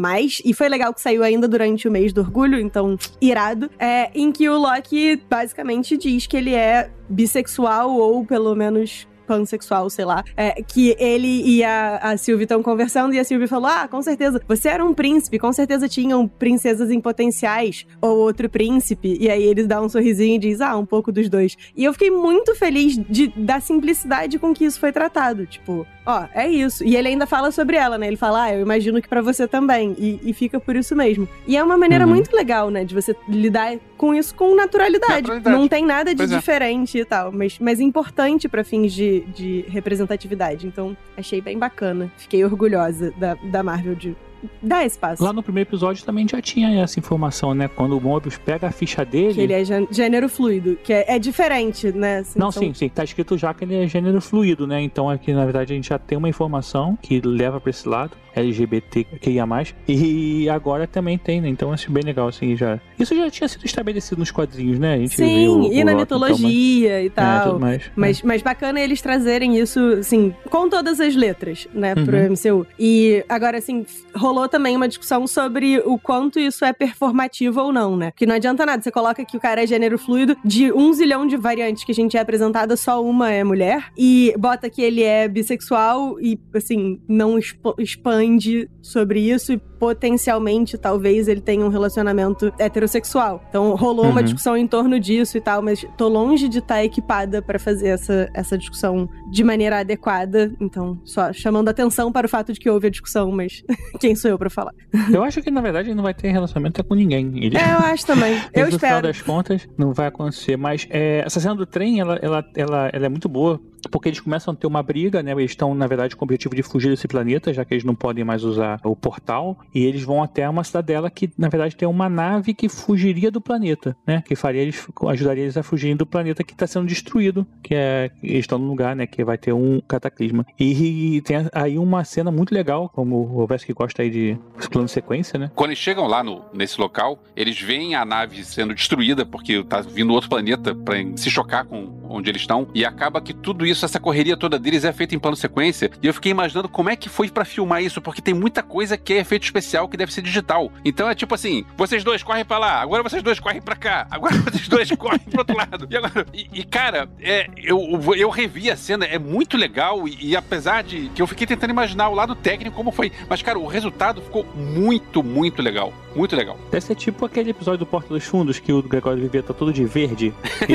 E 0.44 0.54
foi 0.54 0.68
legal 0.68 0.92
que 0.94 1.00
saiu 1.00 1.22
ainda 1.24 1.48
durante 1.48 1.88
o 1.88 1.90
mês 1.90 2.12
do 2.12 2.20
orgulho, 2.20 2.58
então 2.60 2.96
irado. 3.20 3.70
É, 3.78 4.10
em 4.14 4.30
que 4.30 4.48
o 4.48 4.58
Loki 4.58 5.20
basicamente 5.28 5.96
diz 5.96 6.26
que 6.26 6.36
ele 6.36 6.54
é 6.54 6.90
bissexual 7.08 7.90
ou 7.90 8.24
pelo 8.24 8.54
menos 8.54 9.06
pansexual, 9.26 9.88
sei 9.90 10.04
lá, 10.04 10.22
é, 10.36 10.62
que 10.62 10.94
ele 10.98 11.42
e 11.44 11.64
a, 11.64 11.96
a 11.96 12.16
Sylvie 12.16 12.44
estão 12.44 12.62
conversando 12.62 13.14
e 13.14 13.18
a 13.18 13.24
Sylvie 13.24 13.46
falou, 13.46 13.68
ah, 13.68 13.88
com 13.88 14.00
certeza, 14.02 14.40
você 14.46 14.68
era 14.68 14.84
um 14.84 14.94
príncipe, 14.94 15.38
com 15.38 15.52
certeza 15.52 15.88
tinham 15.88 16.28
princesas 16.28 16.90
em 16.90 17.00
potenciais 17.00 17.86
ou 18.00 18.18
outro 18.18 18.48
príncipe, 18.48 19.16
e 19.18 19.30
aí 19.30 19.42
ele 19.42 19.66
dá 19.66 19.80
um 19.80 19.88
sorrisinho 19.88 20.36
e 20.36 20.38
diz, 20.38 20.60
ah, 20.60 20.76
um 20.76 20.86
pouco 20.86 21.10
dos 21.10 21.28
dois. 21.28 21.56
E 21.76 21.84
eu 21.84 21.92
fiquei 21.92 22.10
muito 22.10 22.54
feliz 22.54 22.96
de, 23.08 23.28
da 23.28 23.60
simplicidade 23.60 24.38
com 24.38 24.52
que 24.52 24.64
isso 24.64 24.78
foi 24.78 24.92
tratado, 24.92 25.46
tipo, 25.46 25.86
ó, 26.04 26.26
é 26.34 26.48
isso. 26.48 26.84
E 26.84 26.96
ele 26.96 27.08
ainda 27.08 27.26
fala 27.26 27.50
sobre 27.50 27.76
ela, 27.76 27.98
né? 27.98 28.06
Ele 28.06 28.16
fala, 28.16 28.44
ah, 28.44 28.54
eu 28.54 28.60
imagino 28.60 29.00
que 29.00 29.08
para 29.08 29.22
você 29.22 29.46
também. 29.46 29.94
E, 29.98 30.20
e, 30.22 30.32
fica 30.32 30.60
por 30.60 30.76
isso 30.76 30.94
mesmo. 30.94 31.28
E 31.46 31.56
é 31.56 31.62
uma 31.62 31.76
maneira 31.76 32.04
uhum. 32.04 32.12
muito 32.12 32.34
legal, 32.34 32.70
né? 32.70 32.84
De 32.84 32.94
você 32.94 33.14
lidar 33.28 33.76
com 33.96 34.14
isso 34.14 34.34
com 34.34 34.54
naturalidade. 34.54 35.22
naturalidade. 35.22 35.56
Não 35.56 35.68
tem 35.68 35.84
nada 35.84 36.10
de 36.14 36.18
pois 36.18 36.32
é. 36.32 36.36
diferente 36.36 36.98
é. 36.98 37.02
e 37.02 37.04
tal, 37.04 37.32
mas, 37.32 37.58
mas 37.58 37.80
importante 37.80 38.48
para 38.48 38.64
fins 38.64 38.92
de, 38.92 39.20
de 39.34 39.64
representatividade. 39.68 40.66
Então, 40.66 40.96
achei 41.16 41.40
bem 41.40 41.58
bacana. 41.58 42.12
Fiquei 42.16 42.44
orgulhosa 42.44 43.12
da, 43.16 43.34
da 43.34 43.62
Marvel 43.62 43.94
de 43.94 44.16
dá 44.62 44.84
espaço. 44.84 45.22
Lá 45.22 45.32
no 45.32 45.42
primeiro 45.42 45.68
episódio 45.68 46.04
também 46.04 46.26
já 46.28 46.40
tinha 46.40 46.82
essa 46.82 46.98
informação, 46.98 47.54
né? 47.54 47.68
Quando 47.68 47.96
o 47.96 48.00
Mobius 48.00 48.36
pega 48.38 48.68
a 48.68 48.70
ficha 48.70 49.04
dele. 49.04 49.34
Que 49.34 49.40
ele 49.40 49.52
é 49.52 49.62
gênero 49.90 50.28
fluido, 50.28 50.76
que 50.82 50.92
é, 50.92 51.14
é 51.14 51.18
diferente, 51.18 51.92
né? 51.92 52.18
Assim, 52.18 52.38
Não, 52.38 52.50
sim, 52.50 52.72
sim. 52.74 52.88
Tá 52.88 53.04
escrito 53.04 53.36
já 53.36 53.52
que 53.54 53.64
ele 53.64 53.76
é 53.76 53.86
gênero 53.86 54.20
fluido, 54.20 54.66
né? 54.66 54.80
Então 54.82 55.08
aqui, 55.08 55.32
na 55.32 55.44
verdade, 55.44 55.72
a 55.72 55.76
gente 55.76 55.88
já 55.88 55.98
tem 55.98 56.18
uma 56.18 56.28
informação 56.28 56.98
que 57.00 57.20
leva 57.20 57.60
para 57.60 57.70
esse 57.70 57.88
lado. 57.88 58.12
LGBTQIA+. 58.34 59.44
E 59.88 60.48
agora 60.48 60.86
também 60.86 61.18
tem, 61.18 61.40
né? 61.40 61.48
Então 61.48 61.72
acho 61.72 61.90
bem 61.90 62.02
legal, 62.02 62.28
assim, 62.28 62.56
já... 62.56 62.80
Isso 62.98 63.14
já 63.14 63.30
tinha 63.30 63.48
sido 63.48 63.64
estabelecido 63.64 64.18
nos 64.18 64.30
quadrinhos, 64.30 64.78
né? 64.78 64.94
A 64.94 64.98
gente 64.98 65.16
Sim, 65.16 65.70
e 65.72 65.84
na 65.84 65.94
mitologia 65.94 67.02
e 67.02 67.10
tal. 67.10 67.56
É, 67.56 67.58
mais, 67.58 67.90
mas, 67.94 68.20
é. 68.20 68.26
mas 68.26 68.42
bacana 68.42 68.80
eles 68.80 69.00
trazerem 69.00 69.58
isso, 69.58 69.80
assim, 69.98 70.34
com 70.50 70.68
todas 70.68 71.00
as 71.00 71.14
letras, 71.14 71.68
né? 71.72 71.94
Pro 71.94 72.16
uhum. 72.16 72.30
MCU. 72.30 72.66
E 72.78 73.24
agora, 73.28 73.58
assim, 73.58 73.84
rolou 74.14 74.48
também 74.48 74.76
uma 74.76 74.88
discussão 74.88 75.26
sobre 75.26 75.78
o 75.84 75.98
quanto 75.98 76.38
isso 76.38 76.64
é 76.64 76.72
performativo 76.72 77.60
ou 77.60 77.72
não, 77.72 77.96
né? 77.96 78.12
Que 78.16 78.26
não 78.26 78.34
adianta 78.34 78.64
nada, 78.64 78.82
você 78.82 78.90
coloca 78.90 79.24
que 79.24 79.36
o 79.36 79.40
cara 79.40 79.62
é 79.62 79.66
gênero 79.66 79.98
fluido, 79.98 80.36
de 80.44 80.72
um 80.72 80.92
zilhão 80.92 81.26
de 81.26 81.36
variantes 81.36 81.84
que 81.84 81.92
a 81.92 81.94
gente 81.94 82.16
é 82.16 82.20
apresentada, 82.20 82.76
só 82.76 83.02
uma 83.04 83.30
é 83.30 83.44
mulher, 83.44 83.92
e 83.96 84.34
bota 84.38 84.70
que 84.70 84.82
ele 84.82 85.02
é 85.02 85.28
bissexual 85.28 86.20
e, 86.20 86.38
assim, 86.54 87.00
não 87.08 87.38
expande 87.78 88.23
expande 88.24 88.68
sobre 88.82 89.20
isso 89.20 89.52
e 89.52 89.60
potencialmente 89.84 90.78
talvez 90.78 91.28
ele 91.28 91.42
tenha 91.42 91.62
um 91.62 91.68
relacionamento 91.68 92.50
heterossexual. 92.58 93.44
Então 93.50 93.74
rolou 93.74 94.06
uhum. 94.06 94.12
uma 94.12 94.22
discussão 94.22 94.56
em 94.56 94.66
torno 94.66 94.98
disso 94.98 95.36
e 95.36 95.42
tal, 95.42 95.60
mas 95.60 95.86
tô 95.94 96.08
longe 96.08 96.48
de 96.48 96.60
estar 96.60 96.76
tá 96.76 96.84
equipada 96.84 97.42
para 97.42 97.58
fazer 97.58 97.88
essa, 97.88 98.30
essa 98.32 98.56
discussão 98.56 99.06
de 99.30 99.44
maneira 99.44 99.80
adequada. 99.80 100.50
Então, 100.58 100.98
só 101.04 101.34
chamando 101.34 101.68
atenção 101.68 102.10
para 102.10 102.26
o 102.26 102.30
fato 102.30 102.50
de 102.50 102.58
que 102.58 102.70
houve 102.70 102.86
a 102.86 102.90
discussão, 102.90 103.30
mas 103.30 103.62
quem 104.00 104.16
sou 104.16 104.30
eu 104.30 104.38
para 104.38 104.48
falar? 104.48 104.72
Eu 105.12 105.22
acho 105.22 105.42
que 105.42 105.50
na 105.50 105.60
verdade 105.60 105.88
ele 105.90 105.96
não 105.96 106.02
vai 106.02 106.14
ter 106.14 106.30
relacionamento 106.30 106.82
com 106.82 106.94
ninguém. 106.94 107.44
Ele... 107.44 107.58
É, 107.58 107.74
eu 107.74 107.78
acho 107.78 108.06
também. 108.06 108.40
eu 108.54 108.62
no 108.62 108.68
espero. 108.70 108.72
No 108.72 108.78
final 108.78 109.02
das 109.02 109.20
contas, 109.20 109.68
não 109.76 109.92
vai 109.92 110.06
acontecer. 110.06 110.56
Mas 110.56 110.86
é, 110.88 111.22
essa 111.26 111.40
cena 111.40 111.54
do 111.54 111.66
trem, 111.66 112.00
ela, 112.00 112.18
ela, 112.22 112.42
ela, 112.56 112.90
ela 112.90 113.06
é 113.06 113.08
muito 113.10 113.28
boa 113.28 113.60
porque 113.88 114.08
eles 114.08 114.20
começam 114.20 114.52
a 114.52 114.56
ter 114.56 114.66
uma 114.66 114.82
briga, 114.82 115.22
né? 115.22 115.32
Eles 115.32 115.50
estão, 115.50 115.74
na 115.74 115.86
verdade, 115.86 116.16
com 116.16 116.24
o 116.24 116.26
objetivo 116.26 116.54
de 116.54 116.62
fugir 116.62 116.90
desse 116.90 117.08
planeta, 117.08 117.52
já 117.52 117.64
que 117.64 117.74
eles 117.74 117.84
não 117.84 117.94
podem 117.94 118.24
mais 118.24 118.44
usar 118.44 118.80
o 118.84 118.94
portal. 118.94 119.58
E 119.74 119.84
eles 119.84 120.02
vão 120.02 120.22
até 120.22 120.48
uma 120.48 120.62
cidadela 120.62 121.10
que, 121.10 121.30
na 121.36 121.48
verdade, 121.48 121.74
tem 121.74 121.88
uma 121.88 122.08
nave 122.08 122.54
que 122.54 122.68
fugiria 122.68 123.30
do 123.30 123.40
planeta, 123.40 123.96
né? 124.06 124.22
Que 124.26 124.36
faria 124.36 124.62
eles, 124.62 124.86
ajudaria 125.08 125.42
eles 125.42 125.56
a 125.56 125.62
fugirem 125.62 125.96
do 125.96 126.06
planeta 126.06 126.44
que 126.44 126.52
está 126.52 126.66
sendo 126.66 126.86
destruído, 126.86 127.46
que 127.62 127.74
é 127.74 128.10
eles 128.22 128.40
estão 128.40 128.58
num 128.58 128.68
lugar, 128.68 128.94
né? 128.94 129.06
Que 129.06 129.24
vai 129.24 129.36
ter 129.36 129.52
um 129.52 129.80
cataclisma. 129.80 130.46
E, 130.58 131.16
e 131.16 131.20
tem 131.22 131.48
aí 131.52 131.78
uma 131.78 132.04
cena 132.04 132.30
muito 132.30 132.54
legal, 132.54 132.88
como 132.88 133.42
o 133.42 133.46
Vesco 133.46 133.74
gosta 133.74 134.02
aí 134.02 134.10
de 134.10 134.38
plano 134.70 134.88
sequência, 134.88 135.38
né? 135.38 135.50
Quando 135.54 135.70
eles 135.70 135.78
chegam 135.78 136.06
lá 136.06 136.22
no, 136.22 136.42
nesse 136.52 136.80
local, 136.80 137.18
eles 137.34 137.60
veem 137.60 137.94
a 137.94 138.04
nave 138.04 138.44
sendo 138.44 138.74
destruída 138.74 139.26
porque 139.26 139.62
tá 139.64 139.80
vindo 139.80 140.12
outro 140.12 140.30
planeta 140.30 140.74
para 140.74 140.96
se 141.16 141.30
chocar 141.30 141.64
com 141.64 141.92
onde 142.08 142.30
eles 142.30 142.42
estão 142.42 142.68
e 142.74 142.84
acaba 142.84 143.20
que 143.20 143.34
tudo 143.34 143.66
isso, 143.66 143.84
essa 143.84 143.98
correria 143.98 144.36
toda 144.36 144.58
deles 144.58 144.84
é 144.84 144.92
feita 144.92 145.14
em 145.14 145.18
plano 145.18 145.36
sequência. 145.36 145.90
E 146.02 146.06
eu 146.06 146.14
fiquei 146.14 146.30
imaginando 146.30 146.68
como 146.68 146.90
é 146.90 146.96
que 146.96 147.08
foi 147.08 147.28
para 147.28 147.44
filmar 147.44 147.82
isso, 147.82 148.00
porque 148.00 148.22
tem 148.22 148.34
muita 148.34 148.62
coisa 148.62 148.96
que 148.96 149.12
é 149.14 149.18
efeito 149.18 149.44
especial 149.44 149.63
que 149.88 149.96
deve 149.96 150.12
ser 150.12 150.22
digital. 150.22 150.70
Então 150.84 151.08
é 151.08 151.14
tipo 151.14 151.34
assim, 151.34 151.64
vocês 151.76 152.04
dois 152.04 152.22
correm 152.22 152.44
para 152.44 152.58
lá, 152.58 152.80
agora 152.80 153.02
vocês 153.02 153.22
dois 153.22 153.40
correm 153.40 153.60
para 153.60 153.76
cá, 153.76 154.06
agora 154.10 154.34
vocês 154.44 154.68
dois 154.68 154.90
correm 154.92 155.18
pro 155.18 155.40
outro 155.40 155.56
lado. 155.56 155.86
E, 155.90 155.96
agora, 155.96 156.26
e, 156.32 156.48
e 156.52 156.64
cara, 156.64 157.08
é, 157.20 157.48
eu, 157.56 157.78
eu 158.16 158.30
revi 158.30 158.70
a 158.70 158.76
cena, 158.76 159.04
é 159.04 159.18
muito 159.18 159.56
legal 159.56 160.06
e, 160.08 160.16
e, 160.20 160.36
apesar 160.36 160.82
de 160.82 161.08
que 161.14 161.22
eu 161.22 161.26
fiquei 161.26 161.46
tentando 161.46 161.70
imaginar 161.70 162.08
o 162.08 162.14
lado 162.14 162.34
técnico 162.34 162.76
como 162.76 162.90
foi, 162.90 163.12
mas 163.28 163.42
cara, 163.42 163.58
o 163.58 163.66
resultado 163.66 164.20
ficou 164.22 164.46
muito, 164.54 165.22
muito 165.22 165.62
legal. 165.62 165.92
Muito 166.14 166.36
legal. 166.36 166.56
Deve 166.70 166.84
ser 166.84 166.94
tipo 166.94 167.26
aquele 167.26 167.50
episódio 167.50 167.80
do 167.80 167.86
Porta 167.86 168.14
dos 168.14 168.24
Fundos 168.24 168.60
que 168.60 168.72
o 168.72 168.80
Gregório 168.82 169.20
Vivier 169.20 169.42
tá 169.42 169.52
todo 169.52 169.72
de 169.72 169.84
verde. 169.84 170.32
e 170.68 170.74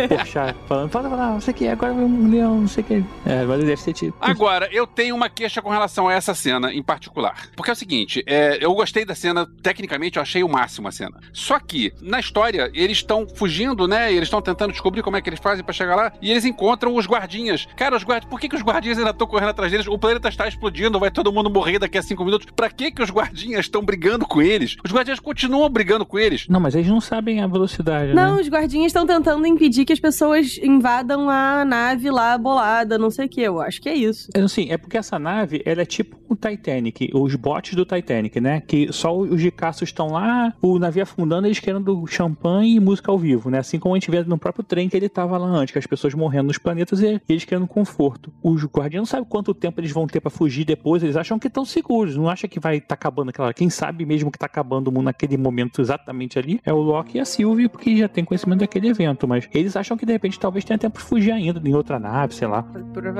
o, 0.00 0.04
o 0.04 0.08
Porchat 0.08 0.56
falando, 0.66 0.90
fala, 0.90 1.08
fala, 1.08 1.30
não 1.30 1.40
sei 1.40 1.54
o 1.54 1.56
que, 1.56 1.68
agora 1.68 1.92
um 1.92 2.30
leão, 2.30 2.60
não 2.60 2.68
sei 2.68 2.82
o 2.82 2.86
que. 2.86 3.04
É, 3.24 3.44
mas 3.44 3.60
deve 3.60 3.76
ser 3.76 3.92
tipo. 3.92 4.16
Agora, 4.20 4.68
eu 4.72 4.86
tenho 4.86 5.14
uma 5.14 5.28
queixa 5.28 5.62
com 5.62 5.70
relação 5.70 6.08
a 6.08 6.12
essa 6.12 6.34
cena 6.34 6.72
em 6.72 6.82
particular. 6.82 7.48
Porque 7.54 7.70
é 7.70 7.72
o 7.72 7.76
seguinte, 7.76 8.13
é, 8.26 8.58
eu 8.60 8.74
gostei 8.74 9.04
da 9.04 9.14
cena, 9.14 9.46
tecnicamente 9.62 10.16
eu 10.16 10.22
achei 10.22 10.42
o 10.42 10.48
máximo 10.48 10.88
a 10.88 10.92
cena. 10.92 11.18
Só 11.32 11.58
que, 11.58 11.92
na 12.00 12.20
história, 12.20 12.70
eles 12.74 12.98
estão 12.98 13.26
fugindo, 13.26 13.88
né? 13.88 14.12
Eles 14.12 14.24
estão 14.24 14.40
tentando 14.40 14.72
descobrir 14.72 15.02
como 15.02 15.16
é 15.16 15.20
que 15.20 15.28
eles 15.28 15.40
fazem 15.40 15.64
para 15.64 15.72
chegar 15.72 15.96
lá. 15.96 16.12
E 16.20 16.30
eles 16.30 16.44
encontram 16.44 16.94
os 16.94 17.06
guardinhas. 17.06 17.66
Cara, 17.76 17.96
os 17.96 18.04
guardinhas. 18.04 18.30
Por 18.30 18.40
que, 18.40 18.48
que 18.48 18.56
os 18.56 18.62
guardinhas 18.62 18.98
ainda 18.98 19.10
estão 19.10 19.26
correndo 19.26 19.50
atrás 19.50 19.70
deles? 19.70 19.86
O 19.86 19.98
planeta 19.98 20.28
está 20.28 20.46
explodindo, 20.46 20.98
vai 20.98 21.10
todo 21.10 21.32
mundo 21.32 21.50
morrer 21.50 21.78
daqui 21.78 21.98
a 21.98 22.02
cinco 22.02 22.24
minutos. 22.24 22.46
Pra 22.54 22.70
que, 22.70 22.90
que 22.90 23.02
os 23.02 23.10
guardinhas 23.10 23.66
estão 23.66 23.82
brigando 23.82 24.26
com 24.26 24.42
eles? 24.42 24.76
Os 24.84 24.92
guardinhas 24.92 25.20
continuam 25.20 25.68
brigando 25.68 26.06
com 26.06 26.18
eles. 26.18 26.46
Não, 26.48 26.60
mas 26.60 26.74
eles 26.74 26.88
não 26.88 27.00
sabem 27.00 27.40
a 27.40 27.46
velocidade. 27.46 28.14
Não, 28.14 28.36
né? 28.36 28.42
os 28.42 28.48
guardinhas 28.48 28.86
estão 28.86 29.06
tentando 29.06 29.46
impedir 29.46 29.84
que 29.84 29.92
as 29.92 30.00
pessoas 30.00 30.58
invadam 30.58 31.28
a 31.30 31.64
nave 31.64 32.10
lá 32.10 32.36
bolada, 32.36 32.98
não 32.98 33.10
sei 33.10 33.26
o 33.26 33.28
que. 33.28 33.40
Eu 33.40 33.60
acho 33.60 33.80
que 33.80 33.88
é 33.88 33.94
isso. 33.94 34.28
É, 34.34 34.46
sim, 34.48 34.70
é 34.70 34.76
porque 34.76 34.96
essa 34.96 35.18
nave, 35.18 35.62
ela 35.64 35.82
é 35.82 35.86
tipo 35.86 36.16
o 36.28 36.36
Titanic, 36.36 37.10
os 37.14 37.34
botes 37.34 37.74
do 37.74 37.84
Titanic, 37.84 38.40
né? 38.40 38.60
Que 38.60 38.92
só 38.92 39.16
os 39.16 39.40
de 39.40 39.50
caça 39.50 39.84
estão 39.84 40.08
lá, 40.08 40.52
o 40.60 40.78
navio 40.78 41.02
afundando, 41.02 41.46
eles 41.46 41.60
querendo 41.60 42.06
champanhe 42.06 42.76
e 42.76 42.80
música 42.80 43.10
ao 43.10 43.18
vivo, 43.18 43.50
né? 43.50 43.58
Assim 43.58 43.78
como 43.78 43.94
a 43.94 43.98
gente 43.98 44.10
vê 44.10 44.22
no 44.24 44.38
próprio 44.38 44.64
trem 44.64 44.88
que 44.88 44.96
ele 44.96 45.08
tava 45.08 45.36
lá 45.38 45.46
antes, 45.46 45.72
que 45.72 45.78
as 45.78 45.86
pessoas 45.86 46.14
morrendo 46.14 46.48
nos 46.48 46.58
planetas 46.58 47.00
e 47.00 47.20
eles 47.28 47.44
querendo 47.44 47.66
conforto. 47.66 48.32
Os 48.42 48.64
guardiões 48.64 49.02
não 49.02 49.06
sabem 49.06 49.26
quanto 49.28 49.54
tempo 49.54 49.80
eles 49.80 49.92
vão 49.92 50.06
ter 50.06 50.20
para 50.20 50.30
fugir 50.30 50.64
depois, 50.64 51.02
eles 51.02 51.16
acham 51.16 51.38
que 51.38 51.46
estão 51.46 51.64
seguros, 51.64 52.16
não 52.16 52.28
acham 52.28 52.48
que 52.48 52.60
vai 52.60 52.76
estar 52.76 52.88
tá 52.88 52.94
acabando 52.94 53.30
aquela. 53.30 53.52
Quem 53.52 53.70
sabe 53.70 54.04
mesmo 54.04 54.30
que 54.30 54.38
tá 54.38 54.46
acabando 54.46 54.88
o 54.88 54.92
mundo 54.92 55.04
naquele 55.04 55.36
momento 55.36 55.80
exatamente 55.80 56.38
ali 56.38 56.60
é 56.64 56.72
o 56.72 56.78
Loki 56.78 57.18
e 57.18 57.20
a 57.20 57.24
Sylvie, 57.24 57.68
porque 57.68 57.96
já 57.96 58.08
tem 58.08 58.24
conhecimento 58.24 58.60
daquele 58.60 58.88
evento, 58.88 59.28
mas 59.28 59.48
eles 59.52 59.76
acham 59.76 59.96
que 59.96 60.06
de 60.06 60.12
repente 60.12 60.38
talvez 60.38 60.64
tenha 60.64 60.78
tempo 60.78 60.98
de 60.98 61.04
fugir 61.04 61.32
ainda 61.32 61.60
em 61.68 61.74
outra 61.74 61.98
nave, 61.98 62.34
sei 62.34 62.48
lá. 62.48 62.64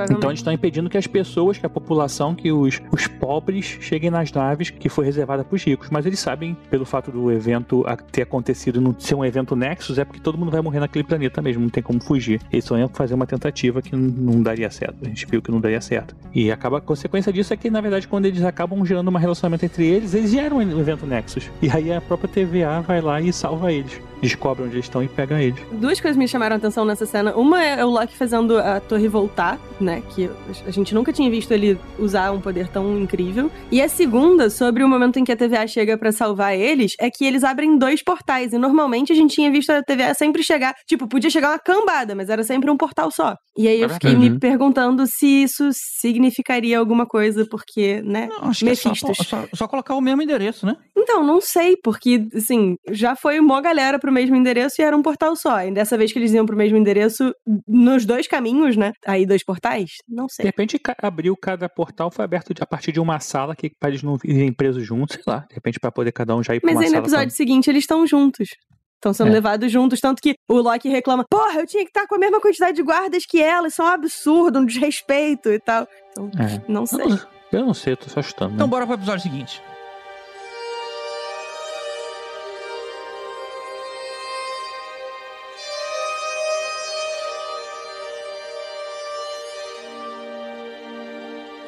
Então 0.09 0.29
eles 0.29 0.39
estão 0.39 0.53
impedindo 0.53 0.89
que 0.89 0.97
as 0.97 1.07
pessoas, 1.07 1.57
que 1.57 1.65
a 1.65 1.69
população, 1.69 2.35
que 2.35 2.51
os, 2.51 2.81
os 2.95 3.07
pobres 3.07 3.77
cheguem 3.81 4.09
nas 4.09 4.31
naves 4.31 4.69
que 4.69 4.87
foi 4.87 5.03
reservada 5.03 5.43
para 5.43 5.53
os 5.53 5.61
ricos. 5.61 5.89
Mas 5.89 6.05
eles 6.05 6.17
sabem, 6.17 6.55
pelo 6.69 6.85
fato 6.85 7.11
do 7.11 7.29
evento 7.29 7.85
ter 8.09 8.21
acontecido 8.21 8.79
não 8.79 8.95
ser 8.97 9.15
um 9.15 9.25
evento 9.25 9.53
Nexus, 9.53 9.99
é 9.99 10.05
porque 10.05 10.21
todo 10.21 10.37
mundo 10.37 10.49
vai 10.49 10.61
morrer 10.61 10.79
naquele 10.79 11.03
planeta 11.03 11.41
mesmo, 11.41 11.63
não 11.63 11.69
tem 11.69 11.83
como 11.83 12.01
fugir. 12.01 12.39
Eles 12.49 12.63
só 12.63 12.77
iam 12.77 12.87
fazer 12.87 13.13
uma 13.13 13.27
tentativa 13.27 13.81
que 13.81 13.93
não 13.93 14.41
daria 14.41 14.71
certo. 14.71 14.95
A 15.03 15.09
gente 15.09 15.25
viu 15.25 15.41
que 15.41 15.51
não 15.51 15.59
daria 15.59 15.81
certo. 15.81 16.15
E 16.33 16.49
acaba 16.49 16.77
a 16.77 16.81
consequência 16.81 17.33
disso 17.33 17.53
é 17.53 17.57
que, 17.57 17.69
na 17.69 17.81
verdade, 17.81 18.07
quando 18.07 18.27
eles 18.27 18.43
acabam 18.43 18.85
gerando 18.85 19.11
um 19.11 19.17
relacionamento 19.17 19.65
entre 19.65 19.85
eles, 19.85 20.13
eles 20.13 20.31
geram 20.31 20.57
um 20.57 20.79
evento 20.79 21.05
Nexus. 21.05 21.51
E 21.61 21.69
aí 21.69 21.91
a 21.91 21.99
própria 21.99 22.29
TVA 22.29 22.79
vai 22.79 23.01
lá 23.01 23.19
e 23.19 23.33
salva 23.33 23.73
eles 23.73 23.99
descobre 24.21 24.63
onde 24.63 24.75
eles 24.75 24.85
estão 24.85 25.03
e 25.03 25.07
pega 25.07 25.41
eles. 25.41 25.59
Duas 25.71 25.99
coisas 25.99 26.17
me 26.17 26.27
chamaram 26.27 26.55
a 26.55 26.57
atenção 26.57 26.85
nessa 26.85 27.05
cena. 27.05 27.35
Uma 27.35 27.63
é 27.63 27.83
o 27.83 27.89
Loki 27.89 28.15
fazendo 28.15 28.57
a 28.57 28.79
torre 28.79 29.07
voltar, 29.07 29.59
né? 29.79 30.01
Que 30.09 30.29
a 30.65 30.71
gente 30.71 30.93
nunca 30.93 31.13
tinha 31.13 31.29
visto 31.29 31.51
ele 31.51 31.77
usar 31.99 32.31
um 32.31 32.41
poder 32.41 32.67
tão 32.67 32.84
incrível. 32.97 33.51
E 33.71 33.81
a 33.81 33.89
segunda, 33.89 34.49
sobre 34.49 34.83
o 34.83 34.89
momento 34.89 35.17
em 35.17 35.23
que 35.23 35.31
a 35.31 35.35
TVA 35.35 35.67
chega 35.67 35.97
para 35.97 36.11
salvar 36.11 36.55
eles, 36.57 36.93
é 36.99 37.09
que 37.09 37.25
eles 37.25 37.43
abrem 37.43 37.77
dois 37.77 38.03
portais. 38.03 38.53
E 38.53 38.57
normalmente 38.57 39.11
a 39.11 39.15
gente 39.15 39.35
tinha 39.35 39.51
visto 39.51 39.69
a 39.69 39.83
TVA 39.83 40.13
sempre 40.13 40.43
chegar, 40.43 40.75
tipo, 40.87 41.07
podia 41.07 41.29
chegar 41.29 41.51
uma 41.51 41.59
cambada, 41.59 42.15
mas 42.15 42.29
era 42.29 42.43
sempre 42.43 42.69
um 42.69 42.77
portal 42.77 43.11
só. 43.11 43.35
E 43.57 43.67
aí 43.67 43.79
eu 43.79 43.89
fiquei 43.89 44.15
me 44.15 44.37
perguntando 44.37 45.07
se 45.07 45.25
isso 45.25 45.69
significaria 45.71 46.77
alguma 46.77 47.05
coisa, 47.05 47.45
porque, 47.49 48.01
né? 48.01 48.27
Não, 48.27 48.49
acho 48.49 48.65
Mephistos. 48.65 48.99
que 48.99 49.11
é 49.11 49.13
só, 49.15 49.23
só, 49.23 49.47
só, 49.53 49.67
colocar 49.67 49.95
o 49.95 50.01
mesmo 50.01 50.21
endereço, 50.21 50.65
né? 50.65 50.75
Então, 50.95 51.23
não 51.23 51.39
sei, 51.39 51.77
porque, 51.81 52.27
assim, 52.35 52.75
já 52.89 53.15
foi 53.15 53.39
uma 53.39 53.61
galera 53.61 53.97
pro 53.97 54.11
mesmo 54.11 54.35
endereço 54.35 54.81
e 54.81 54.83
era 54.83 54.95
um 54.95 55.01
portal 55.01 55.35
só. 55.35 55.61
E 55.63 55.71
dessa 55.71 55.97
vez 55.97 56.11
que 56.11 56.19
eles 56.19 56.33
iam 56.33 56.45
pro 56.45 56.57
mesmo 56.57 56.77
endereço, 56.77 57.33
nos 57.67 58.05
dois 58.05 58.27
caminhos, 58.27 58.75
né? 58.75 58.91
Aí 59.05 59.25
dois 59.25 59.43
portais? 59.43 59.91
Não 60.07 60.27
sei. 60.27 60.43
De 60.43 60.47
repente 60.47 60.79
abriu 61.01 61.35
cada 61.37 61.69
portal, 61.69 62.11
foi 62.11 62.25
aberto 62.25 62.51
a 62.59 62.65
partir 62.75 62.91
de 62.91 62.99
uma 62.99 63.19
sala 63.19 63.55
que 63.55 63.71
para 63.79 63.89
eles 63.89 64.03
não 64.03 64.17
irem 64.23 64.51
presos 64.51 64.85
juntos, 64.85 65.15
sei 65.15 65.23
lá. 65.25 65.45
De 65.47 65.55
repente 65.55 65.79
para 65.79 65.91
poder 65.91 66.11
cada 66.11 66.35
um 66.35 66.43
já 66.43 66.53
ir 66.55 66.59
pra 66.59 66.67
Mas 66.67 66.77
uma 66.77 66.85
aí 66.85 66.91
no 66.91 66.97
episódio 66.97 67.27
pra... 67.27 67.35
seguinte 67.35 67.69
eles 67.69 67.83
estão 67.83 68.05
juntos. 68.05 68.49
Estão 68.95 69.13
sendo 69.13 69.29
é. 69.29 69.33
levados 69.33 69.71
juntos, 69.71 69.99
tanto 69.99 70.21
que 70.21 70.35
o 70.49 70.55
Loki 70.55 70.89
reclama: 70.89 71.23
Porra, 71.29 71.59
eu 71.59 71.67
tinha 71.67 71.83
que 71.83 71.89
estar 71.89 72.07
com 72.07 72.15
a 72.15 72.17
mesma 72.17 72.41
quantidade 72.41 72.75
de 72.75 72.83
guardas 72.83 73.25
que 73.25 73.41
ela, 73.41 73.67
isso 73.67 73.81
é 73.81 73.85
um 73.85 73.89
absurdo, 73.89 74.59
um 74.59 74.65
desrespeito 74.65 75.49
e 75.49 75.59
tal. 75.59 75.87
Então, 76.11 76.31
é. 76.39 76.61
não 76.67 76.85
sei. 76.85 77.05
Eu, 77.05 77.59
eu 77.59 77.65
não 77.65 77.73
sei, 77.73 77.93
eu 77.93 77.97
tô 77.97 78.09
só 78.09 78.21
chutando. 78.21 78.51
Né? 78.51 78.55
Então, 78.55 78.67
bora 78.67 78.85
pro 78.85 78.95
episódio 78.95 79.21
seguinte. 79.21 79.61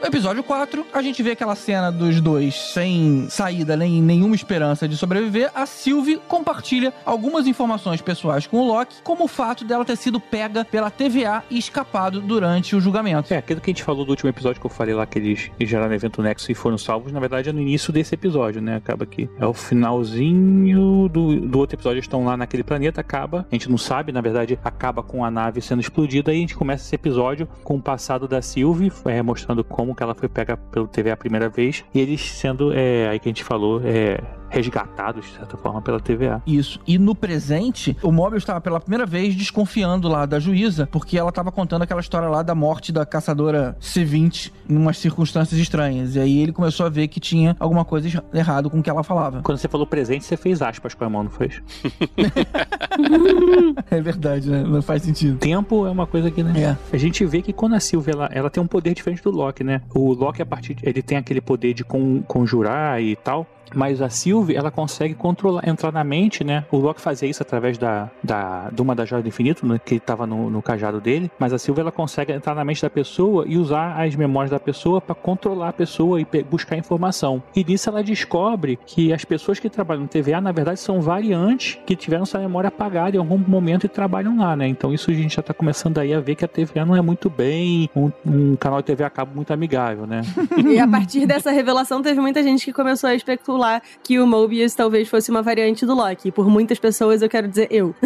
Episódio 0.08 0.42
4, 0.42 0.88
a 0.94 1.02
gente 1.02 1.22
vê 1.22 1.32
aquela 1.32 1.54
cena 1.54 1.92
dos 1.92 2.22
dois 2.22 2.56
sem 2.56 3.28
saída 3.30 3.76
nem 3.76 4.02
nenhuma 4.02 4.36
esperança 4.36 4.88
de 4.88 4.96
sobreviver. 4.96 5.52
A 5.54 5.66
Sylvie 5.66 6.22
compartilha 6.30 6.94
algumas 7.06 7.46
informações 7.46 8.02
pessoais 8.02 8.48
com 8.48 8.58
o 8.58 8.68
Loki, 8.68 8.96
como 9.04 9.26
o 9.26 9.28
fato 9.28 9.66
dela 9.66 9.84
ter 9.84 9.98
sido 9.98 10.18
pega 10.18 10.64
pela 10.64 10.90
TVA 10.90 11.44
e 11.50 11.58
escapado 11.58 12.22
durante 12.22 12.74
o 12.74 12.80
julgamento. 12.80 13.34
É, 13.34 13.38
aquilo 13.38 13.60
que 13.60 13.70
a 13.70 13.74
gente 13.74 13.84
falou 13.84 14.06
do 14.06 14.10
último 14.10 14.30
episódio 14.30 14.62
que 14.62 14.66
eu 14.66 14.72
falei 14.72 14.96
lá, 14.96 15.06
que 15.06 15.20
eles 15.20 15.52
geraram 15.60 15.94
evento 15.94 16.22
Nexo 16.22 16.50
e 16.52 16.56
foram 16.56 16.78
salvos, 16.78 17.12
na 17.12 17.20
verdade 17.20 17.50
é 17.50 17.52
no 17.52 17.62
início 17.62 17.92
desse 17.92 18.16
episódio, 18.16 18.62
né? 18.62 18.78
Acaba 18.78 19.04
aqui. 19.04 19.30
É 19.38 19.46
o 19.46 19.54
finalzinho 19.54 21.10
do, 21.10 21.42
do 21.42 21.60
outro 21.60 21.76
episódio, 21.76 21.96
eles 21.96 22.06
estão 22.06 22.24
lá 22.24 22.38
naquele 22.38 22.64
planeta, 22.64 23.02
acaba. 23.02 23.46
A 23.52 23.56
gente 23.56 23.70
não 23.70 23.78
sabe, 23.78 24.14
na 24.14 24.22
verdade, 24.22 24.58
acaba 24.64 25.04
com 25.04 25.26
a 25.26 25.30
nave 25.30 25.60
sendo 25.60 25.82
explodida 25.82 26.34
e 26.34 26.38
a 26.38 26.40
gente 26.40 26.56
começa 26.56 26.86
esse 26.86 26.96
episódio 26.96 27.46
com 27.62 27.76
o 27.76 27.82
passado 27.82 28.26
da 28.26 28.42
Sylvie, 28.42 28.92
é, 29.06 29.22
mostrando 29.22 29.64
como 29.66 29.97
que 29.98 30.04
ela 30.04 30.14
foi 30.14 30.30
pega 30.30 30.56
pelo 30.56 30.88
TV 30.88 31.10
a 31.10 31.18
primeira 31.18 31.50
vez. 31.50 31.84
E 31.94 32.00
eles 32.00 32.22
sendo, 32.22 32.72
é, 32.72 33.10
aí 33.10 33.20
que 33.20 33.28
a 33.28 33.32
gente 33.32 33.44
falou, 33.44 33.82
é, 33.84 34.20
resgatados, 34.50 35.26
de 35.26 35.32
certa 35.34 35.58
forma, 35.58 35.82
pela 35.82 36.00
TVA. 36.00 36.42
Isso. 36.46 36.80
E 36.88 36.98
no 36.98 37.16
presente, 37.16 37.96
o 38.02 38.12
Mobius 38.12 38.44
estava 38.44 38.62
pela 38.62 38.80
primeira 38.80 39.06
vez 39.06 39.36
desconfiando 39.36 40.08
lá 40.08 40.26
da 40.26 40.40
juíza, 40.40 40.88
porque 40.92 41.18
ela 41.18 41.30
estava 41.30 41.52
contando 41.52 41.82
aquela 41.84 42.02
história 42.02 42.28
lá 42.28 42.42
da 42.42 42.56
morte 42.56 42.92
da 42.92 43.06
caçadora 43.06 43.76
C20 43.82 44.52
em 44.70 44.76
umas 44.76 44.98
circunstâncias 44.98 45.60
estranhas. 45.60 46.16
E 46.16 46.20
aí 46.20 46.40
ele 46.40 46.52
começou 46.52 46.86
a 46.86 46.90
ver 46.90 47.08
que 47.08 47.20
tinha 47.20 47.56
alguma 47.60 47.86
coisa 47.86 48.24
errado 48.34 48.70
com 48.70 48.80
o 48.80 48.84
que 48.84 48.90
ela 48.90 49.04
falava. 49.04 49.42
Quando 49.42 49.58
você 49.58 49.68
falou 49.68 49.86
presente, 49.86 50.26
você 50.26 50.38
fez 50.38 50.62
aspas 50.62 50.94
com 50.94 51.04
a 51.04 51.10
mão, 51.10 51.24
não 51.24 51.32
fez? 51.32 51.62
é 53.90 54.02
verdade, 54.02 54.50
né? 54.50 54.64
Não 54.64 54.82
faz 54.82 55.04
sentido. 55.04 55.38
Tempo 55.38 55.86
é 55.86 55.92
uma 55.92 56.08
coisa 56.08 56.32
que, 56.32 56.44
né? 56.44 56.62
É. 56.62 56.96
A 56.96 56.98
gente 56.98 57.26
vê 57.26 57.42
que 57.42 57.54
quando 57.54 57.76
a 57.76 57.80
Sylvia, 57.80 58.14
ela, 58.14 58.30
ela 58.32 58.50
tem 58.50 58.62
um 58.62 58.68
poder 58.68 58.94
diferente 58.94 59.22
do 59.24 59.32
Loki, 59.32 59.64
né? 59.64 59.82
O 59.94 60.14
Loki, 60.14 60.42
a 60.42 60.46
partir 60.46 60.74
de, 60.74 60.88
ele 60.88 61.02
tem 61.02 61.18
aquele 61.18 61.42
poder 61.42 61.74
de 61.74 61.84
con, 61.84 62.22
conjurar 62.24 63.02
e 63.02 63.16
tal. 63.16 63.46
Mas 63.74 64.02
a 64.02 64.10
Sylvie, 64.10 64.56
ela 64.56 64.72
consegue 64.72 65.14
controlar, 65.14 65.68
entrar 65.68 65.92
na 65.92 66.04
mente, 66.04 66.44
né? 66.44 66.66
O 66.72 66.78
Loki 66.78 67.02
fazia 67.02 67.30
isso 67.30 67.42
através 67.42 67.78
da, 67.78 68.10
da 68.24 68.70
de 68.72 68.82
uma 68.82 68.96
das 68.96 69.10
joias 69.10 69.24
do 69.24 69.28
infinito, 69.28 69.66
né? 69.66 69.80
que 69.84 69.96
estava 69.96 70.26
no, 70.26 70.50
no 70.50 70.62
cajado 70.62 71.00
dele. 71.00 71.32
Mas 71.40 71.54
a 71.54 71.58
Sylvie, 71.58 71.82
ela 71.82 71.92
consegue 71.92 72.32
entrar 72.32 72.56
na 72.56 72.64
mente 72.64 72.82
da 72.82 72.90
pessoa 72.90 73.46
e 73.48 73.58
usar 73.58 74.02
as 74.02 74.16
memórias 74.16 74.52
da 74.52 74.60
pessoa 74.60 75.02
para 75.02 75.16
controlar 75.16 75.70
a 75.70 75.74
pessoa 75.74 76.20
e 76.22 76.26
buscar 76.44 76.78
informação. 76.78 77.42
E 77.56 77.64
nisso 77.64 77.90
ela 77.90 78.04
descobre 78.04 78.80
que 78.86 79.14
as 79.14 79.24
pessoas 79.26 79.60
que 79.60 79.70
trabalham 79.70 80.04
no 80.04 80.08
TVA, 80.08 80.42
na 80.42 80.52
verdade, 80.52 80.80
são 80.80 81.02
variantes 81.02 81.78
que 81.86 81.96
tiveram 81.96 82.26
sua 82.26 82.40
memória 82.40 82.68
apagada 82.68 83.16
em 83.16 83.20
algum 83.20 83.38
momento 83.38 83.86
e 83.86 83.90
trabalham 83.90 84.38
lá, 84.38 84.56
né? 84.56 84.68
Então 84.68 84.94
isso 84.94 85.12
a 85.12 85.14
gente 85.14 85.36
já 85.36 85.42
tá 85.42 85.54
começando 85.54 85.98
aí 85.98 86.14
a 86.14 86.20
ver 86.20 86.36
que 86.36 86.46
a 86.46 86.48
TVA 86.48 86.86
não 86.86 86.96
é 86.96 87.02
muito 87.02 87.30
bem 87.30 87.90
um, 87.96 88.12
um 88.26 88.56
canal 88.56 88.80
de 88.80 88.86
TV 88.86 89.04
a 89.04 89.10
cabo 89.10 89.34
muito 89.36 89.52
amigável, 89.52 90.06
né? 90.06 90.22
e 90.66 90.80
a 90.80 90.88
partir 90.88 91.26
dessa 91.26 91.52
revelação 91.52 92.02
teve 92.02 92.20
muita 92.20 92.44
gente 92.44 92.66
que 92.66 92.74
começou 92.74 93.10
a 93.10 93.16
especular 93.16 93.57
que 94.04 94.20
o 94.20 94.28
Mobius 94.28 94.74
talvez 94.74 95.08
fosse 95.08 95.30
uma 95.32 95.42
variante 95.42 95.86
do 95.86 95.94
Loki. 95.96 96.32
Por 96.32 96.50
muitas 96.50 96.80
pessoas, 96.80 97.22
eu 97.22 97.30
quero 97.30 97.48
dizer 97.48 97.68
eu. 97.72 97.96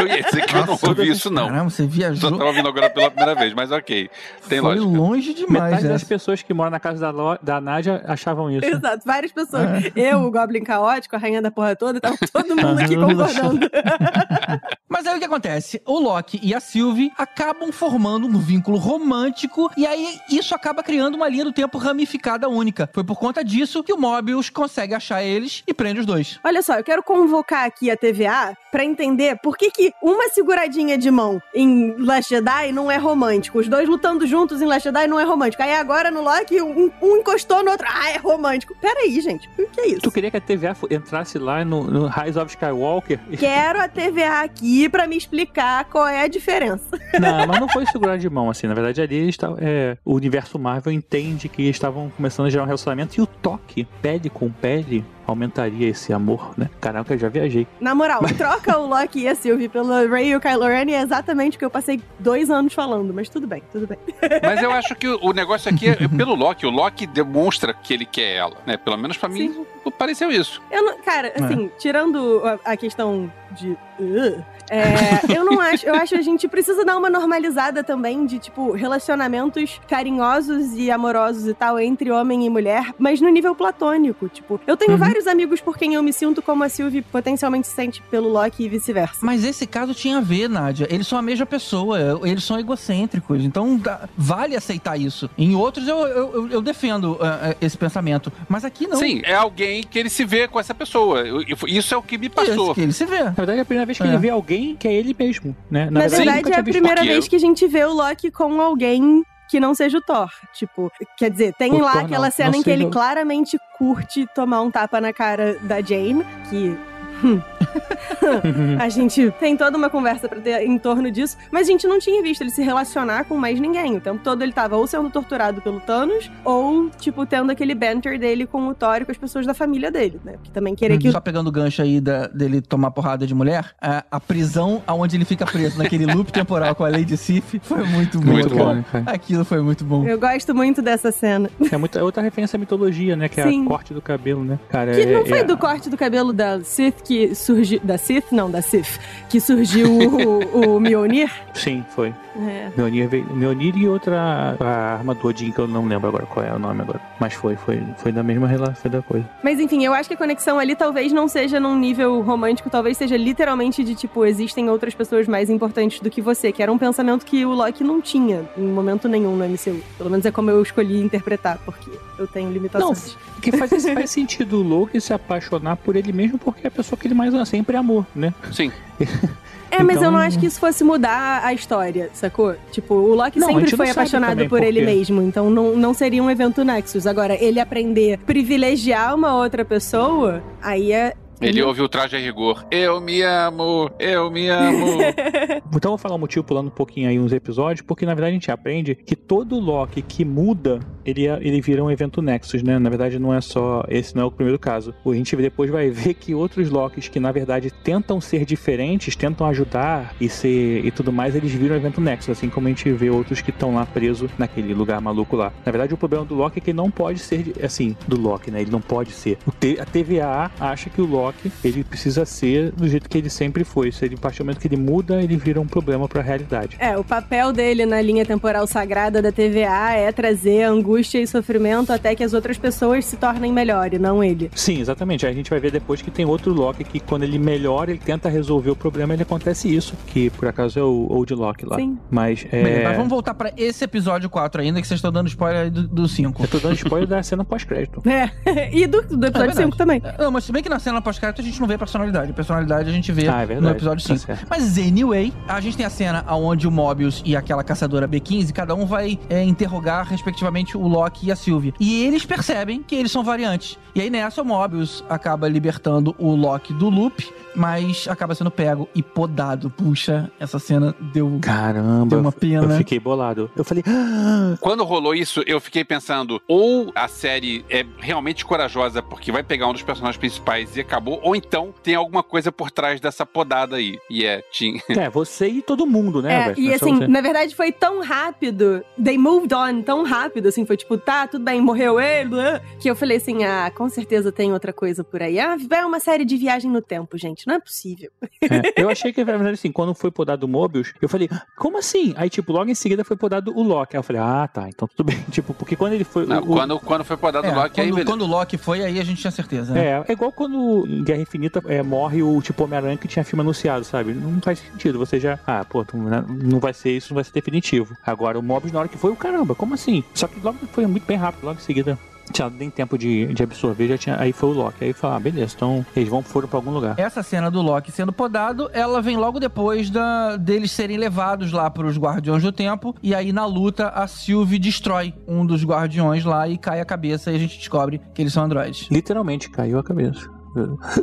eu 0.00 0.06
ia 0.06 0.22
dizer 0.22 0.46
que 0.46 0.54
eu 0.56 0.66
não 0.66 0.78
ouvi 0.82 1.08
isso, 1.10 1.30
não. 1.30 1.46
Caramba, 1.48 1.70
você 1.70 1.86
viajou. 1.86 2.30
Só 2.30 2.36
tava 2.36 2.50
ouvindo 2.50 2.68
agora 2.68 2.90
pela 2.90 3.10
primeira 3.10 3.38
vez, 3.38 3.52
mas 3.54 3.70
ok. 3.70 4.08
Tem 4.48 4.60
Foi 4.60 4.74
lógica. 4.76 4.98
longe 4.98 5.34
demais, 5.34 5.64
Metade 5.74 5.88
das 5.88 6.04
pessoas 6.04 6.42
que 6.42 6.52
moram 6.54 6.70
na 6.70 6.80
casa 6.80 7.00
da, 7.00 7.10
Lo- 7.10 7.38
da 7.42 7.60
Nádia 7.60 8.02
achavam 8.06 8.50
isso. 8.50 8.64
Exato, 8.66 9.02
várias 9.04 9.32
pessoas. 9.32 9.66
Eu, 9.94 10.20
o 10.20 10.30
Goblin 10.30 10.62
Caótico, 10.62 11.16
a 11.16 11.18
rainha 11.18 11.42
da 11.42 11.50
porra 11.50 11.74
toda, 11.76 12.00
tava 12.00 12.16
todo 12.32 12.56
mundo 12.56 12.80
aqui 12.80 12.96
concordando. 12.96 13.70
Mas 14.88 15.06
aí 15.06 15.16
o 15.16 15.18
que 15.18 15.24
acontece? 15.24 15.82
O 15.84 15.98
Loki 15.98 16.40
e 16.42 16.54
a 16.54 16.60
Sylvie 16.60 17.10
acabam 17.18 17.70
formando 17.72 18.26
um 18.26 18.38
vínculo 18.38 18.78
romântico 18.78 19.70
e 19.76 19.86
aí 19.86 20.18
isso 20.30 20.54
acaba 20.54 20.82
criando 20.82 21.16
uma 21.16 21.28
linha 21.28 21.44
do 21.44 21.52
tempo 21.52 21.76
ramificada 21.76 22.48
única. 22.48 22.88
Foi 22.92 23.04
por 23.04 23.16
conta 23.18 23.44
disso 23.44 23.65
que 23.82 23.92
o 23.92 23.98
Mobius 23.98 24.50
consegue 24.50 24.94
achar 24.94 25.22
eles 25.22 25.62
e 25.66 25.74
prende 25.74 26.00
os 26.00 26.06
dois. 26.06 26.38
Olha 26.42 26.62
só, 26.62 26.74
eu 26.74 26.84
quero 26.84 27.02
convocar 27.02 27.66
aqui 27.66 27.90
a 27.90 27.96
TVA 27.96 28.56
pra 28.70 28.84
entender 28.84 29.36
por 29.42 29.56
que, 29.56 29.70
que 29.70 29.92
uma 30.02 30.28
seguradinha 30.30 30.98
de 30.98 31.10
mão 31.10 31.40
em 31.54 31.94
Last 31.98 32.28
Jedi 32.34 32.72
não 32.72 32.90
é 32.90 32.96
romântico. 32.96 33.58
Os 33.58 33.68
dois 33.68 33.88
lutando 33.88 34.26
juntos 34.26 34.60
em 34.60 34.66
Last 34.66 34.84
Jedi 34.84 35.06
não 35.06 35.18
é 35.18 35.24
romântico. 35.24 35.62
Aí 35.62 35.74
agora 35.74 36.10
no 36.10 36.22
Loki, 36.22 36.60
um, 36.60 36.90
um 37.02 37.16
encostou 37.16 37.64
no 37.64 37.70
outro. 37.70 37.86
Ah, 37.88 38.10
é 38.10 38.16
romântico. 38.18 38.74
Peraí, 38.80 39.20
gente. 39.20 39.48
O 39.58 39.66
que 39.70 39.80
é 39.80 39.88
isso? 39.88 40.00
Tu 40.02 40.10
queria 40.10 40.30
que 40.30 40.36
a 40.36 40.40
TVA 40.40 40.76
entrasse 40.90 41.38
lá 41.38 41.64
no, 41.64 41.84
no 41.84 42.06
Rise 42.08 42.38
of 42.38 42.50
Skywalker? 42.50 43.18
Quero 43.38 43.80
a 43.80 43.88
TVA 43.88 44.42
aqui 44.42 44.88
pra 44.88 45.06
me 45.06 45.16
explicar 45.16 45.84
qual 45.86 46.06
é 46.06 46.22
a 46.22 46.28
diferença. 46.28 46.84
Não, 47.20 47.46
mas 47.46 47.60
não 47.60 47.68
foi 47.68 47.86
segurar 47.86 48.18
de 48.18 48.28
mão, 48.28 48.50
assim. 48.50 48.66
Na 48.66 48.74
verdade, 48.74 49.00
ali 49.00 49.32
tavam- 49.36 49.58
é, 49.60 49.96
o 50.04 50.14
universo 50.14 50.58
Marvel 50.58 50.92
entende 50.92 51.48
que 51.48 51.62
estavam 51.68 52.10
começando 52.16 52.46
a 52.46 52.50
gerar 52.50 52.64
um 52.64 52.66
relacionamento 52.66 53.18
e 53.18 53.22
o 53.22 53.26
toque, 53.26 53.86
pele 54.02 54.28
com 54.28 54.50
pele, 54.50 55.04
aumentaria 55.26 55.88
esse 55.88 56.12
amor, 56.12 56.52
né? 56.56 56.70
Caraca, 56.80 57.14
eu 57.14 57.18
já 57.18 57.28
viajei. 57.28 57.66
Na 57.80 57.94
moral, 57.94 58.22
troca 58.36 58.78
o 58.78 58.86
Loki 58.86 59.20
e 59.20 59.28
a 59.28 59.34
Sylvie 59.34 59.68
pelo 59.68 60.08
Ray 60.08 60.28
e 60.28 60.36
o 60.36 60.40
Kylo 60.40 60.66
Ren 60.66 60.90
é 60.90 61.02
exatamente 61.02 61.56
o 61.56 61.58
que 61.58 61.64
eu 61.64 61.70
passei 61.70 62.00
dois 62.18 62.50
anos 62.50 62.72
falando. 62.72 63.12
Mas 63.12 63.28
tudo 63.28 63.46
bem, 63.46 63.62
tudo 63.72 63.86
bem. 63.86 63.98
Mas 64.42 64.62
eu 64.62 64.70
acho 64.70 64.94
que 64.94 65.08
o 65.08 65.32
negócio 65.32 65.72
aqui 65.72 65.88
é 65.88 66.08
pelo 66.08 66.34
Loki. 66.34 66.66
O 66.66 66.70
Loki 66.70 67.06
demonstra 67.06 67.74
que 67.74 67.92
ele 67.92 68.04
quer 68.04 68.36
ela, 68.36 68.56
né? 68.66 68.76
Pelo 68.76 68.96
menos 68.96 69.16
pra 69.16 69.28
mim 69.28 69.66
pareceu 69.98 70.30
isso. 70.30 70.60
Eu 70.70 70.82
não, 70.82 70.98
cara, 70.98 71.32
assim, 71.36 71.70
tirando 71.78 72.42
a, 72.44 72.72
a 72.72 72.76
questão 72.76 73.32
de. 73.52 73.70
uh, 73.70 74.44
é, 74.70 75.36
eu 75.38 75.44
não 75.44 75.60
acho. 75.60 75.86
Eu 75.86 75.94
acho 75.94 76.14
que 76.14 76.20
a 76.20 76.22
gente 76.22 76.48
precisa 76.48 76.84
dar 76.84 76.96
uma 76.96 77.08
normalizada 77.10 77.82
também 77.84 78.26
de, 78.26 78.38
tipo, 78.38 78.72
relacionamentos 78.72 79.80
carinhosos 79.88 80.74
e 80.74 80.90
amorosos 80.90 81.46
e 81.46 81.54
tal 81.54 81.78
entre 81.78 82.10
homem 82.10 82.44
e 82.46 82.50
mulher, 82.50 82.92
mas 82.98 83.20
no 83.20 83.28
nível 83.28 83.54
platônico. 83.54 84.28
Tipo, 84.28 84.60
eu 84.66 84.76
tenho 84.76 84.92
Uhum. 84.92 84.98
vários 84.98 85.26
amigos 85.26 85.60
por 85.60 85.76
quem 85.76 85.94
eu 85.94 86.02
me 86.02 86.12
sinto 86.12 86.40
como 86.42 86.62
a 86.64 86.68
Sylvie 86.68 87.02
potencialmente 87.02 87.66
se 87.66 87.74
sente 87.74 88.02
pelo 88.10 88.28
Loki 88.28 88.64
e 88.64 88.68
vice-versa. 88.68 89.18
Mas 89.22 89.44
esse 89.44 89.66
caso 89.66 89.94
tinha 89.94 90.18
a 90.18 90.20
ver, 90.20 90.48
Nádia. 90.48 90.86
Eles 90.90 91.06
são 91.06 91.18
a 91.18 91.22
mesma 91.22 91.46
pessoa, 91.46 91.98
eles 92.24 92.44
são 92.44 92.58
egocêntricos. 92.58 93.44
Então 93.44 93.76
dá- 93.76 94.08
vale 94.16 94.56
aceitar 94.56 94.96
isso. 94.98 95.28
Em 95.36 95.54
outros 95.54 95.86
eu, 95.88 95.98
eu, 96.06 96.34
eu- 96.34 96.48
eu 96.50 96.62
defendo 96.62 97.18
ah, 97.20 97.54
esse 97.60 97.76
pensamento. 97.76 98.32
Mas 98.48 98.64
aqui 98.64 98.86
não. 98.86 98.96
Sim, 98.98 99.20
é 99.24 99.34
alguém 99.34 99.82
que 99.82 99.98
ele 99.98 100.08
se 100.10 100.24
vê 100.24 100.46
com 100.48 100.58
essa 100.58 100.74
pessoa. 100.74 101.20
Eu- 101.20 101.42
eu- 101.42 101.56
Isso 101.66 101.92
é 101.94 101.96
o 101.96 102.02
que 102.02 102.16
me 102.18 102.28
passou. 102.28 102.66
Esse 102.66 102.74
que 102.74 102.80
ele 102.80 102.92
se 102.92 103.04
vê. 103.04 103.22
Na 103.24 103.30
verdade, 103.30 103.58
é 103.58 103.62
a 103.62 103.64
primeira 103.64 103.86
vez 103.86 103.98
que 103.98 104.04
É. 104.04 104.06
ele 104.08 104.18
vê 104.18 104.30
alguém 104.30 104.55
que 104.78 104.86
é 104.88 104.92
ele 104.94 105.14
mesmo, 105.18 105.56
né? 105.70 105.88
Na, 105.90 106.00
ele 106.06 106.08
verdade, 106.16 106.36
nunca 106.44 106.56
é 106.56 106.60
a 106.60 106.62
primeira 106.62 107.02
vez 107.04 107.24
eu- 107.24 107.30
que 107.30 107.36
a 107.36 107.40
gente 107.40 107.66
vê 107.66 107.84
o 107.84 107.92
Loki 107.92 108.30
com 108.30 108.60
alguém 108.60 109.22
que 109.48 109.60
não 109.60 109.74
seja 109.74 109.98
o 109.98 110.00
Thor. 110.00 110.28
Tipo, 110.54 110.90
quer 111.16 111.30
dizer, 111.30 111.54
tem 111.54 111.72
O 111.72 111.78
lá 111.78 111.92
Thor 111.92 112.04
aquela 112.04 112.26
não, 112.26 112.32
cena 112.32 112.50
não 112.50 112.58
em 112.58 112.62
que 112.62 112.70
ele 112.70 112.86
o- 112.86 112.90
claramente 112.90 113.56
curte 113.78 114.26
tomar 114.34 114.60
um 114.62 114.70
tapa 114.70 115.00
na 115.00 115.12
cara 115.12 115.56
da 115.62 115.80
Jane, 115.80 116.24
que. 116.50 116.76
hum, 117.24 117.40
a 118.80 118.88
gente 118.88 119.30
tem 119.38 119.56
toda 119.56 119.76
uma 119.76 119.90
conversa 119.90 120.28
pra 120.28 120.40
ter 120.40 120.62
em 120.62 120.78
torno 120.78 121.10
disso, 121.10 121.36
mas 121.50 121.66
a 121.68 121.70
gente 121.70 121.86
não 121.86 121.98
tinha 121.98 122.22
visto 122.22 122.40
ele 122.42 122.50
se 122.50 122.62
relacionar 122.62 123.24
com 123.24 123.36
mais 123.36 123.58
ninguém. 123.60 123.96
O 123.96 124.00
tempo 124.00 124.20
todo 124.22 124.42
ele 124.42 124.52
tava 124.52 124.76
ou 124.76 124.86
sendo 124.86 125.10
torturado 125.10 125.60
pelo 125.60 125.80
Thanos, 125.80 126.30
ou, 126.44 126.90
tipo, 126.98 127.24
tendo 127.26 127.50
aquele 127.50 127.74
banter 127.74 128.18
dele 128.18 128.46
com 128.46 128.68
o 128.68 128.74
Thor 128.74 128.98
e 129.02 129.04
com 129.04 129.12
as 129.12 129.18
pessoas 129.18 129.46
da 129.46 129.54
família 129.54 129.90
dele, 129.90 130.20
né? 130.24 130.34
Que 130.42 130.50
também 130.50 130.74
querer 130.74 130.98
que 130.98 131.10
Só 131.10 131.20
pegando 131.20 131.48
o 131.48 131.52
gancho 131.52 131.82
aí 131.82 132.00
da- 132.00 132.26
dele 132.28 132.60
tomar 132.60 132.90
porrada 132.90 133.26
de 133.26 133.34
mulher, 133.34 133.74
a, 133.80 134.04
a 134.10 134.20
prisão 134.20 134.82
aonde 134.86 135.16
ele 135.16 135.24
fica 135.24 135.44
preso, 135.46 135.78
naquele 135.78 136.06
loop 136.12 136.32
temporal 136.32 136.74
com 136.74 136.84
a 136.84 136.88
Lady 136.88 137.16
Sif, 137.16 137.58
foi 137.62 137.84
muito 137.84 138.20
Muito 138.20 138.50
cara. 138.50 138.64
bom, 138.64 138.82
cara? 138.82 139.04
Aquilo 139.06 139.44
foi 139.44 139.60
muito 139.60 139.84
bom. 139.84 140.06
Eu 140.06 140.18
gosto 140.18 140.54
muito 140.54 140.80
dessa 140.82 141.10
cena. 141.12 141.50
É 141.70 141.76
muita, 141.76 141.98
é 141.98 142.02
outra 142.02 142.22
referência 142.22 142.56
à 142.56 142.60
mitologia, 142.60 143.16
né? 143.16 143.28
Que 143.28 143.40
é 143.40 143.44
a 143.44 143.64
corte 143.64 143.92
do 143.94 144.00
cabelo, 144.02 144.44
né? 144.44 144.58
Cara, 144.68 144.92
Que 144.94 145.02
é, 145.02 145.06
não 145.06 145.26
foi 145.26 145.38
é- 145.40 145.44
do 145.44 145.56
corte 145.56 145.88
do 145.90 145.96
cabelo 145.96 146.32
da 146.32 146.60
Sith 146.62 147.02
que 147.02 147.34
surgiu. 147.56 147.80
Da 147.82 147.98
Sith? 147.98 148.32
Não, 148.32 148.50
da 148.50 148.62
Sith. 148.62 149.00
Que 149.28 149.40
surgiu 149.40 149.90
o, 149.90 150.76
o 150.76 150.80
Mjolnir. 150.80 151.30
Sim, 151.54 151.84
foi. 151.94 152.14
É. 152.38 152.70
Mjolnir, 152.76 153.08
veio, 153.08 153.26
Mjolnir 153.34 153.76
e 153.76 153.88
outra 153.88 154.56
a 154.60 154.94
arma 154.94 155.14
do 155.14 155.26
Odin, 155.26 155.50
que 155.50 155.58
eu 155.58 155.66
não 155.66 155.86
lembro 155.86 156.08
agora 156.08 156.26
qual 156.26 156.44
é 156.44 156.52
o 156.52 156.58
nome 156.58 156.82
agora. 156.82 157.00
Mas 157.18 157.34
foi, 157.34 157.56
foi, 157.56 157.82
foi 157.96 158.12
da 158.12 158.22
mesma 158.22 158.46
relação, 158.46 158.74
foi 158.74 158.90
da 158.90 159.02
coisa. 159.02 159.26
Mas 159.42 159.58
enfim, 159.58 159.84
eu 159.84 159.94
acho 159.94 160.08
que 160.08 160.14
a 160.14 160.18
conexão 160.18 160.58
ali 160.58 160.76
talvez 160.76 161.12
não 161.12 161.28
seja 161.28 161.58
num 161.58 161.78
nível 161.78 162.20
romântico, 162.20 162.68
talvez 162.68 162.96
seja 162.96 163.16
literalmente 163.16 163.82
de 163.82 163.94
tipo, 163.94 164.24
existem 164.24 164.68
outras 164.68 164.94
pessoas 164.94 165.26
mais 165.26 165.48
importantes 165.48 166.00
do 166.00 166.10
que 166.10 166.20
você, 166.20 166.52
que 166.52 166.62
era 166.62 166.70
um 166.70 166.78
pensamento 166.78 167.24
que 167.24 167.44
o 167.46 167.52
Loki 167.52 167.82
não 167.82 168.00
tinha 168.00 168.48
em 168.56 168.66
momento 168.66 169.08
nenhum 169.08 169.34
no 169.36 169.44
MCU. 169.48 169.82
Pelo 169.96 170.10
menos 170.10 170.26
é 170.26 170.30
como 170.30 170.50
eu 170.50 170.62
escolhi 170.62 171.00
interpretar, 171.00 171.58
porque 171.64 171.90
eu 172.18 172.26
tenho 172.26 172.50
limitações. 172.50 173.16
Porque 173.34 173.52
faz, 173.52 173.70
faz 173.70 174.10
sentido 174.10 174.60
o 174.60 174.62
Loki 174.62 175.00
se 175.00 175.12
apaixonar 175.12 175.76
por 175.76 175.96
ele 175.96 176.12
mesmo, 176.12 176.38
porque 176.38 176.66
é 176.66 176.68
a 176.68 176.70
pessoa 176.70 176.98
que 176.98 177.06
ele 177.06 177.14
mais 177.14 177.32
ama 177.32 177.45
sempre 177.46 177.76
amor, 177.76 178.06
né? 178.14 178.34
Sim. 178.52 178.70
É, 179.68 179.82
mas 179.82 179.96
eu 179.96 180.02
Então- 180.02 180.12
não 180.12 180.18
acho 180.20 180.38
que 180.38 180.46
isso 180.46 180.60
fosse 180.60 180.84
mudar 180.84 181.44
a 181.44 181.52
história, 181.52 182.08
sacou? 182.14 182.54
Tipo, 182.70 182.94
o 182.94 183.14
Loki 183.16 183.38
Não, 183.38 183.48
sempre 183.48 183.76
foi 183.76 183.90
apaixonado 183.90 184.30
também 184.30 184.48
por 184.48 184.62
ele 184.62 184.80
mesmo, 184.80 185.20
então 185.20 185.50
não, 185.50 185.76
não 185.76 185.92
seria 185.92 186.22
um 186.22 186.30
evento 186.30 186.64
Nexus. 186.64 187.04
Agora, 187.06 187.34
ele 187.34 187.58
aprender 187.58 188.14
a 188.14 188.18
privilegiar 188.18 189.14
uma 189.14 189.34
outra 189.34 189.64
pessoa, 189.64 190.40
aí 190.62 190.92
é 190.92 191.14
Ele 191.40 191.62
ouve 191.62 191.82
o 191.82 191.88
traje 191.88 192.16
a 192.16 192.18
rigor. 192.18 192.66
Eu 192.70 193.00
me 193.00 193.20
amo, 193.22 193.90
eu 193.98 194.30
me 194.30 194.48
amo. 194.48 194.98
Então 195.76 195.90
eu 195.92 195.96
vou 195.96 195.98
falar 195.98 196.14
o 196.14 196.18
motivo 196.18 196.42
pulando 196.42 196.68
um 196.68 196.70
pouquinho 196.70 197.06
aí 197.08 197.18
uns 197.18 197.32
episódios, 197.32 197.82
porque 197.86 198.06
na 198.06 198.14
verdade 198.14 198.30
a 198.30 198.34
gente 198.34 198.50
aprende 198.50 198.94
que 198.94 199.14
todo 199.14 199.58
Loki 199.60 200.00
que 200.00 200.24
muda, 200.24 200.80
ele, 201.04 201.26
é- 201.26 201.38
ele 201.42 201.60
vira 201.60 201.84
um 201.84 201.90
evento 201.90 202.22
Nexus, 202.22 202.62
né? 202.62 202.78
Na 202.78 202.88
verdade 202.88 203.18
não 203.18 203.34
é 203.34 203.40
só, 203.42 203.84
esse 203.88 204.16
não 204.16 204.22
é 204.22 204.24
o 204.24 204.30
primeiro 204.30 204.58
caso. 204.58 204.94
A 205.04 205.12
gente 205.14 205.36
depois 205.36 205.70
vai 205.70 205.90
ver 205.90 206.14
que 206.14 206.34
outros 206.34 206.70
Lokis 206.70 207.08
que 207.08 207.20
na 207.20 207.30
verdade 207.30 207.70
tentam 207.70 208.20
ser 208.22 208.46
diferentes, 208.46 209.14
tentam 209.16 209.46
ajudar 209.48 210.14
e 210.18 210.30
ser 210.30 210.82
e 210.84 210.90
tudo 210.90 211.12
mais, 211.12 211.34
eles 211.36 211.52
viram 211.52 211.74
um 211.74 211.78
evento 211.78 212.00
Nexus, 212.00 212.30
assim 212.30 212.48
como 212.48 212.68
a 212.68 212.70
gente 212.70 212.90
vê 212.92 213.10
outros 213.10 213.42
que 213.42 213.50
estão 213.50 213.74
lá 213.74 213.84
presos 213.84 214.30
naquele 214.38 214.72
lugar 214.72 214.98
maluco 215.02 215.36
lá. 215.36 215.52
Na 215.64 215.70
verdade 215.72 215.92
o 215.92 215.96
problema 215.98 216.24
do 216.24 216.34
Loki 216.34 216.58
é 216.58 216.62
que 216.62 216.70
ele 216.70 216.76
não 216.78 216.90
pode 216.90 217.18
ser, 217.18 217.52
assim, 217.62 217.94
do 218.08 218.18
Loki, 218.18 218.50
né? 218.50 218.62
Ele 218.62 218.70
não 218.70 218.80
pode 218.80 219.10
ser. 219.10 219.36
A 219.78 219.84
TVA 219.84 220.50
acha 220.58 220.88
que 220.88 221.02
o 221.02 221.06
Loki, 221.06 221.25
ele 221.64 221.84
precisa 221.84 222.24
ser 222.24 222.72
do 222.72 222.88
jeito 222.88 223.08
que 223.08 223.18
ele 223.18 223.30
sempre 223.30 223.64
foi. 223.64 223.92
Se 223.92 224.04
ele, 224.04 224.14
a 224.14 224.18
partir 224.18 224.38
do 224.38 224.44
momento 224.44 224.60
que 224.60 224.68
ele 224.68 224.76
muda, 224.76 225.22
ele 225.22 225.36
vira 225.36 225.60
um 225.60 225.66
problema 225.66 226.08
pra 226.08 226.22
realidade. 226.22 226.76
É, 226.78 226.96
o 226.96 227.04
papel 227.04 227.52
dele 227.52 227.86
na 227.86 228.00
linha 228.00 228.24
temporal 228.24 228.66
sagrada 228.66 229.20
da 229.22 229.32
TVA 229.32 229.92
é 229.94 230.12
trazer 230.12 230.62
angústia 230.64 231.20
e 231.20 231.26
sofrimento 231.26 231.92
até 231.92 232.14
que 232.14 232.22
as 232.24 232.32
outras 232.32 232.58
pessoas 232.58 233.04
se 233.04 233.16
tornem 233.16 233.52
melhor 233.52 233.92
e 233.92 233.98
não 233.98 234.22
ele. 234.22 234.50
Sim, 234.54 234.80
exatamente. 234.80 235.26
Aí 235.26 235.32
a 235.32 235.34
gente 235.34 235.50
vai 235.50 235.60
ver 235.60 235.70
depois 235.70 236.02
que 236.02 236.10
tem 236.10 236.24
outro 236.24 236.52
Loki 236.52 236.84
que 236.84 237.00
quando 237.00 237.22
ele 237.22 237.38
melhora, 237.38 237.90
ele 237.90 238.00
tenta 238.00 238.28
resolver 238.28 238.70
o 238.70 238.76
problema, 238.76 239.14
ele 239.14 239.22
acontece 239.22 239.74
isso, 239.74 239.94
que 240.06 240.30
por 240.30 240.48
acaso 240.48 240.78
é 240.78 240.82
o 240.82 241.06
Old 241.10 241.34
Loki 241.34 241.66
lá. 241.66 241.76
Sim. 241.76 241.98
Mas 242.10 242.46
é... 242.50 242.62
Beleza, 242.62 242.88
mas 242.88 242.96
vamos 242.96 243.10
voltar 243.10 243.34
pra 243.34 243.52
esse 243.56 243.84
episódio 243.84 244.28
4 244.28 244.60
ainda, 244.60 244.80
que 244.80 244.86
vocês 244.86 244.98
estão 244.98 245.12
dando 245.12 245.28
spoiler 245.28 245.62
aí 245.64 245.70
do, 245.70 245.86
do 245.86 246.08
5. 246.08 246.42
Eu 246.42 246.48
tô 246.48 246.58
dando 246.58 246.74
spoiler 246.74 247.08
da 247.08 247.22
cena 247.22 247.44
pós-crédito. 247.44 248.02
É, 248.46 248.70
e 248.74 248.86
do, 248.86 249.02
do 249.02 249.26
É 249.26 249.28
episódio 249.28 249.54
verdade. 249.54 249.64
5 249.64 249.76
também. 249.76 250.02
Não, 250.18 250.30
mas 250.30 250.44
se 250.44 250.52
bem 250.52 250.62
que 250.62 250.68
na 250.68 250.78
cena 250.78 251.02
pós-crédito 251.16 251.40
a 251.40 251.44
gente 251.44 251.60
não 251.60 251.66
vê 251.66 251.78
personalidade. 251.78 252.32
Personalidade 252.32 252.88
a 252.88 252.92
gente 252.92 253.10
vê 253.12 253.28
Ah, 253.28 253.42
é 253.42 253.46
verdade. 253.46 253.60
no 253.66 253.70
episódio 253.70 254.06
Tá 254.06 254.14
5. 254.14 254.26
certo. 254.26 254.46
mas 254.48 254.78
anyway, 254.78 255.32
a 255.48 255.60
gente 255.60 255.76
tem 255.76 255.86
a 255.86 255.90
cena 255.90 256.24
onde 256.28 256.68
o 256.68 256.70
Mobius 256.70 257.22
e 257.24 257.34
aquela 257.34 257.64
caçadora 257.64 258.06
B15, 258.06 258.52
cada 258.52 258.74
um 258.74 258.86
vai 258.86 259.18
é, 259.28 259.42
interrogar, 259.42 260.06
respectivamente, 260.06 260.76
o 260.76 260.86
Loki 260.86 261.26
e 261.26 261.32
a 261.32 261.36
Sylvie. 261.36 261.74
E 261.80 262.04
eles 262.04 262.24
percebem 262.24 262.82
que 262.82 262.94
eles 262.94 263.10
são 263.10 263.24
variantes. 263.24 263.78
E 263.94 264.00
aí 264.00 264.10
nessa, 264.10 264.42
o 264.42 264.44
Mobius 264.44 265.02
acaba 265.08 265.48
libertando 265.48 266.14
o 266.18 266.34
Loki 266.34 266.72
do 266.74 266.90
loop, 266.90 267.26
mas 267.54 268.06
acaba 268.08 268.34
sendo 268.34 268.50
pego 268.50 268.88
e 268.94 269.02
podado. 269.02 269.70
Puxa, 269.70 270.30
essa 270.38 270.58
cena 270.58 270.94
deu, 271.12 271.38
Caramba, 271.40 272.06
deu 272.10 272.20
uma 272.20 272.32
pena. 272.32 272.64
eu 272.74 272.78
fiquei 272.78 273.00
bolado. 273.00 273.50
Eu 273.56 273.64
falei, 273.64 273.82
ah, 273.86 274.56
Quando 274.60 274.84
rolou 274.84 275.14
isso, 275.14 275.42
eu 275.46 275.58
fiquei 275.60 275.82
pensando, 275.84 276.40
ou 276.46 276.92
a 276.94 277.08
série 277.08 277.64
é 277.70 277.84
realmente 277.98 278.44
corajosa 278.44 279.02
porque 279.02 279.32
vai 279.32 279.42
pegar 279.42 279.66
um 279.68 279.72
dos 279.72 279.82
personagens 279.82 280.18
principais 280.18 280.76
e 280.76 280.80
acabou, 280.80 281.05
ou 281.12 281.34
então 281.36 281.72
tem 281.82 281.94
alguma 281.94 282.22
coisa 282.22 282.50
por 282.52 282.70
trás 282.70 283.00
dessa 283.00 283.24
podada 283.26 283.76
aí. 283.76 283.98
E 284.10 284.24
é, 284.24 284.42
tinha. 284.50 284.80
é, 284.90 285.08
você 285.10 285.48
e 285.48 285.62
todo 285.62 285.86
mundo, 285.86 286.22
né, 286.22 286.50
É, 286.50 286.54
e 286.56 286.64
Não 286.66 286.72
é 286.72 286.74
assim, 286.74 287.06
na 287.06 287.20
verdade 287.20 287.54
foi 287.54 287.72
tão 287.72 288.02
rápido, 288.02 288.84
they 289.02 289.18
moved 289.18 289.54
on 289.54 289.82
tão 289.82 290.04
rápido, 290.04 290.48
assim, 290.48 290.64
foi 290.66 290.76
tipo, 290.76 290.96
tá, 290.98 291.26
tudo 291.26 291.44
bem, 291.44 291.60
morreu 291.60 292.00
ele, 292.00 292.36
que 292.80 292.88
eu 292.88 292.96
falei 292.96 293.16
assim, 293.18 293.44
ah, 293.44 293.70
com 293.74 293.88
certeza 293.88 294.30
tem 294.32 294.52
outra 294.52 294.72
coisa 294.72 295.02
por 295.04 295.22
aí. 295.22 295.38
Ah, 295.38 295.56
é 295.70 295.84
uma 295.84 296.00
série 296.00 296.24
de 296.24 296.36
viagem 296.36 296.70
no 296.70 296.80
tempo, 296.80 297.16
gente, 297.18 297.46
não 297.46 297.54
é 297.54 297.60
possível. 297.60 298.10
É, 298.42 298.72
eu 298.82 298.88
achei 298.88 299.12
que, 299.12 299.20
na 299.24 299.32
verdade, 299.32 299.54
assim, 299.54 299.72
quando 299.72 299.94
foi 299.94 300.10
podado 300.10 300.46
o 300.46 300.48
Mobius, 300.48 300.92
eu 301.00 301.08
falei, 301.08 301.28
como 301.56 301.78
assim? 301.78 302.14
Aí, 302.16 302.28
tipo, 302.30 302.52
logo 302.52 302.70
em 302.70 302.74
seguida 302.74 303.04
foi 303.04 303.16
podado 303.16 303.52
o 303.56 303.62
Loki. 303.62 303.96
Aí 303.96 303.98
eu 303.98 304.02
falei, 304.02 304.22
ah, 304.22 304.48
tá, 304.52 304.68
então 304.68 304.88
tudo 304.88 305.04
bem. 305.04 305.16
Tipo, 305.30 305.52
porque 305.52 305.76
quando 305.76 305.92
ele 305.92 306.04
foi. 306.04 306.24
Não, 306.24 306.38
o- 306.38 306.46
quando, 306.46 306.80
quando 306.80 307.04
foi 307.04 307.16
podado 307.16 307.46
É, 307.46 307.50
o 307.50 307.54
Loki, 307.54 307.80
aí 307.80 307.86
quando, 307.88 307.94
beleza. 307.96 308.10
quando 308.10 308.22
o 308.22 308.26
Loki 308.26 308.56
foi, 308.56 308.82
aí 308.82 308.98
a 308.98 309.04
gente 309.04 309.20
tinha 309.20 309.30
certeza. 309.30 309.72
Né? 309.74 309.86
É, 309.86 310.04
é 310.08 310.12
igual 310.12 310.32
quando 310.32 310.86
em 310.96 311.04
Guerra 311.04 311.20
Infinita 311.20 311.62
é, 311.66 311.82
morre 311.82 312.22
o 312.22 312.40
tipo 312.40 312.64
Homem-Aranha 312.64 312.96
que 312.96 313.08
tinha 313.08 313.24
filme 313.24 313.42
anunciado, 313.42 313.84
sabe? 313.84 314.12
Não 314.12 314.40
faz 314.40 314.58
sentido. 314.58 314.98
Você 314.98 315.20
já. 315.20 315.38
Ah, 315.46 315.64
pô, 315.64 315.84
né, 315.94 316.24
não 316.28 316.58
vai 316.58 316.72
ser 316.72 316.96
isso, 316.96 317.10
não 317.10 317.16
vai 317.16 317.24
ser 317.24 317.32
definitivo. 317.32 317.96
Agora 318.04 318.38
o 318.38 318.42
Mobius, 318.42 318.72
na 318.72 318.80
hora 318.80 318.88
que 318.88 318.98
foi, 318.98 319.10
o 319.10 319.16
caramba, 319.16 319.54
como 319.54 319.74
assim? 319.74 320.02
Só 320.14 320.26
que 320.26 320.40
logo 320.40 320.58
foi 320.72 320.86
muito 320.86 321.06
bem 321.06 321.16
rápido, 321.16 321.44
logo 321.44 321.58
em 321.58 321.62
seguida. 321.62 321.98
Tinha 322.32 322.50
nem 322.50 322.70
tempo 322.70 322.98
de, 322.98 323.32
de 323.32 323.42
absorver, 323.42 323.88
já 323.88 323.98
tinha. 323.98 324.20
Aí 324.20 324.32
foi 324.32 324.48
o 324.50 324.52
Loki. 324.52 324.84
Aí 324.84 324.92
falou, 324.92 325.16
ah, 325.16 325.20
beleza, 325.20 325.54
então 325.54 325.86
eles 325.94 326.08
vão 326.08 326.22
foram 326.22 326.48
pra 326.48 326.58
algum 326.58 326.70
lugar. 326.70 326.98
Essa 326.98 327.22
cena 327.22 327.50
do 327.50 327.62
Loki 327.62 327.92
sendo 327.92 328.12
podado, 328.12 328.68
ela 328.72 329.00
vem 329.00 329.16
logo 329.16 329.38
depois 329.38 329.90
da, 329.90 330.36
deles 330.36 330.72
serem 330.72 330.96
levados 330.96 331.52
lá 331.52 331.70
pros 331.70 331.96
Guardiões 331.96 332.42
do 332.42 332.52
Tempo. 332.52 332.94
E 333.02 333.14
aí, 333.14 333.32
na 333.32 333.46
luta, 333.46 333.88
a 333.90 334.06
Sylvie 334.06 334.58
destrói 334.58 335.14
um 335.26 335.46
dos 335.46 335.64
Guardiões 335.64 336.24
lá 336.24 336.48
e 336.48 336.58
cai 336.58 336.80
a 336.80 336.84
cabeça. 336.84 337.30
E 337.30 337.36
a 337.36 337.38
gente 337.38 337.58
descobre 337.58 338.00
que 338.12 338.22
eles 338.22 338.32
são 338.32 338.44
androides. 338.44 338.88
Literalmente 338.90 339.48
caiu 339.48 339.78
a 339.78 339.84
cabeça. 339.84 340.35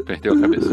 Perdeu 0.05 0.33
a 0.33 0.39
cabeça. 0.39 0.69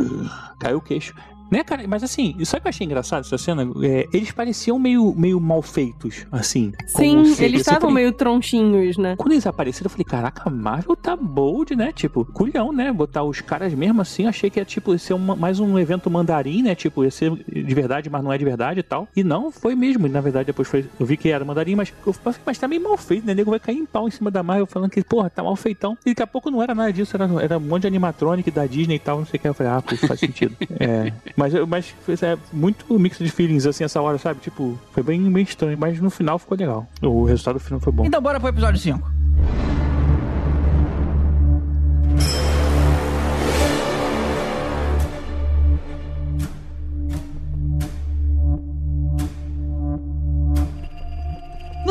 Caiu 0.59 0.79
o 0.79 0.83
queixo. 0.83 1.15
Né, 1.51 1.65
cara? 1.65 1.83
Mas 1.89 2.03
assim, 2.03 2.37
sabe 2.45 2.59
o 2.59 2.63
que 2.63 2.69
eu 2.69 2.71
achei 2.71 2.87
engraçado 2.87 3.21
essa 3.25 3.37
cena? 3.39 3.69
É, 3.83 4.07
eles 4.13 4.31
pareciam 4.31 4.79
meio, 4.79 5.15
meio 5.17 5.41
mal 5.41 5.61
feitos, 5.63 6.25
assim. 6.31 6.73
Sim, 6.87 7.25
se- 7.35 7.45
eles 7.45 7.61
estavam 7.63 7.81
falei- 7.91 7.95
meio 8.05 8.13
tronchinhos, 8.13 8.97
né? 8.97 9.15
Quando 9.17 9.33
eles 9.33 9.47
apareceram, 9.47 9.87
eu 9.87 9.91
falei, 9.91 10.05
caraca, 10.05 10.43
a 10.47 10.51
Marvel 10.51 10.95
tá 10.97 11.17
bold, 11.17 11.75
né? 11.75 11.93
Tipo, 11.93 12.25
culhão, 12.25 12.73
né? 12.73 12.93
Botar 12.93 13.25
os 13.25 13.41
caras 13.41 13.75
mesmo 13.75 14.01
assim, 14.01 14.27
achei 14.27 14.49
que 14.51 14.61
ia, 14.61 14.65
tipo, 14.65 14.97
ser 14.99 15.15
uma- 15.15 15.35
mais 15.35 15.59
um 15.61 15.79
evento 15.79 16.09
mandarim, 16.11 16.63
né? 16.63 16.75
Tipo, 16.75 17.05
ia 17.05 17.11
ser 17.11 17.33
de 17.33 17.75
verdade, 17.75 18.09
mas 18.09 18.23
não 18.23 18.33
é 18.33 18.39
de 18.39 18.45
verdade 18.45 18.81
e 18.81 18.83
tal. 18.83 19.09
E 19.17 19.25
não, 19.25 19.51
foi 19.51 19.75
mesmo. 19.75 20.07
Na 20.09 20.21
verdade, 20.21 20.47
depois 20.47 20.69
foi, 20.69 20.85
eu 20.99 21.05
vi 21.07 21.17
que 21.17 21.29
era 21.31 21.45
mandarim, 21.45 21.75
mas 21.75 21.93
eu 22.07 22.13
falei, 22.13 22.39
mas 22.47 22.59
tá 22.59 22.69
meio 22.69 22.83
mal 22.83 22.97
feito, 22.97 23.27
né? 23.27 23.33
O 23.33 23.37
nego 23.37 23.51
vai 23.51 23.61
cair 23.61 23.77
em 23.79 23.87
pau 23.87 24.07
em 24.07 24.11
cima 24.11 24.31
da 24.31 24.43
Marvel 24.43 24.67
falando 24.67 24.91
que, 24.91 25.03
porra, 25.03 25.29
tá 25.29 25.43
mal 25.43 25.57
feitão. 25.57 25.97
E 26.07 26.11
daqui 26.11 26.23
a 26.23 26.27
pouco 26.27 26.51
não 26.51 26.63
era 26.63 26.75
nada 26.75 26.93
disso, 26.93 27.17
era, 27.17 27.29
era 27.43 27.59
um 27.59 27.61
monte 27.61 27.83
de 27.83 27.87
animatronic 27.89 28.51
da 28.51 28.67
Disney 28.67 28.95
e 28.97 28.99
tal, 28.99 29.19
não 29.19 29.27
sei 29.27 29.39
o 29.39 29.41
que. 29.41 29.49
Eu 29.49 29.55
falei, 29.55 29.73
ah, 29.73 29.83
pô, 29.83 29.97
faz 29.97 30.21
sentido. 30.21 30.55
é. 30.79 31.13
Mas, 31.41 31.55
mas 31.67 32.23
é 32.23 32.37
muito 32.53 32.99
mix 32.99 33.17
de 33.17 33.31
feelings, 33.31 33.65
assim, 33.67 33.83
essa 33.83 33.99
hora, 34.03 34.19
sabe? 34.19 34.41
Tipo, 34.41 34.79
foi 34.93 35.03
bem, 35.03 35.33
bem 35.33 35.43
estranho, 35.43 35.79
mas 35.79 35.99
no 35.99 36.11
final 36.11 36.39
ficou 36.39 36.59
legal. 36.59 36.87
O 37.01 37.25
resultado 37.25 37.55
do 37.55 37.61
final 37.61 37.81
foi 37.81 37.93
bom. 37.93 38.05
Então, 38.05 38.21
bora 38.21 38.39
pro 38.39 38.51
episódio 38.51 38.79
5. 38.79 39.20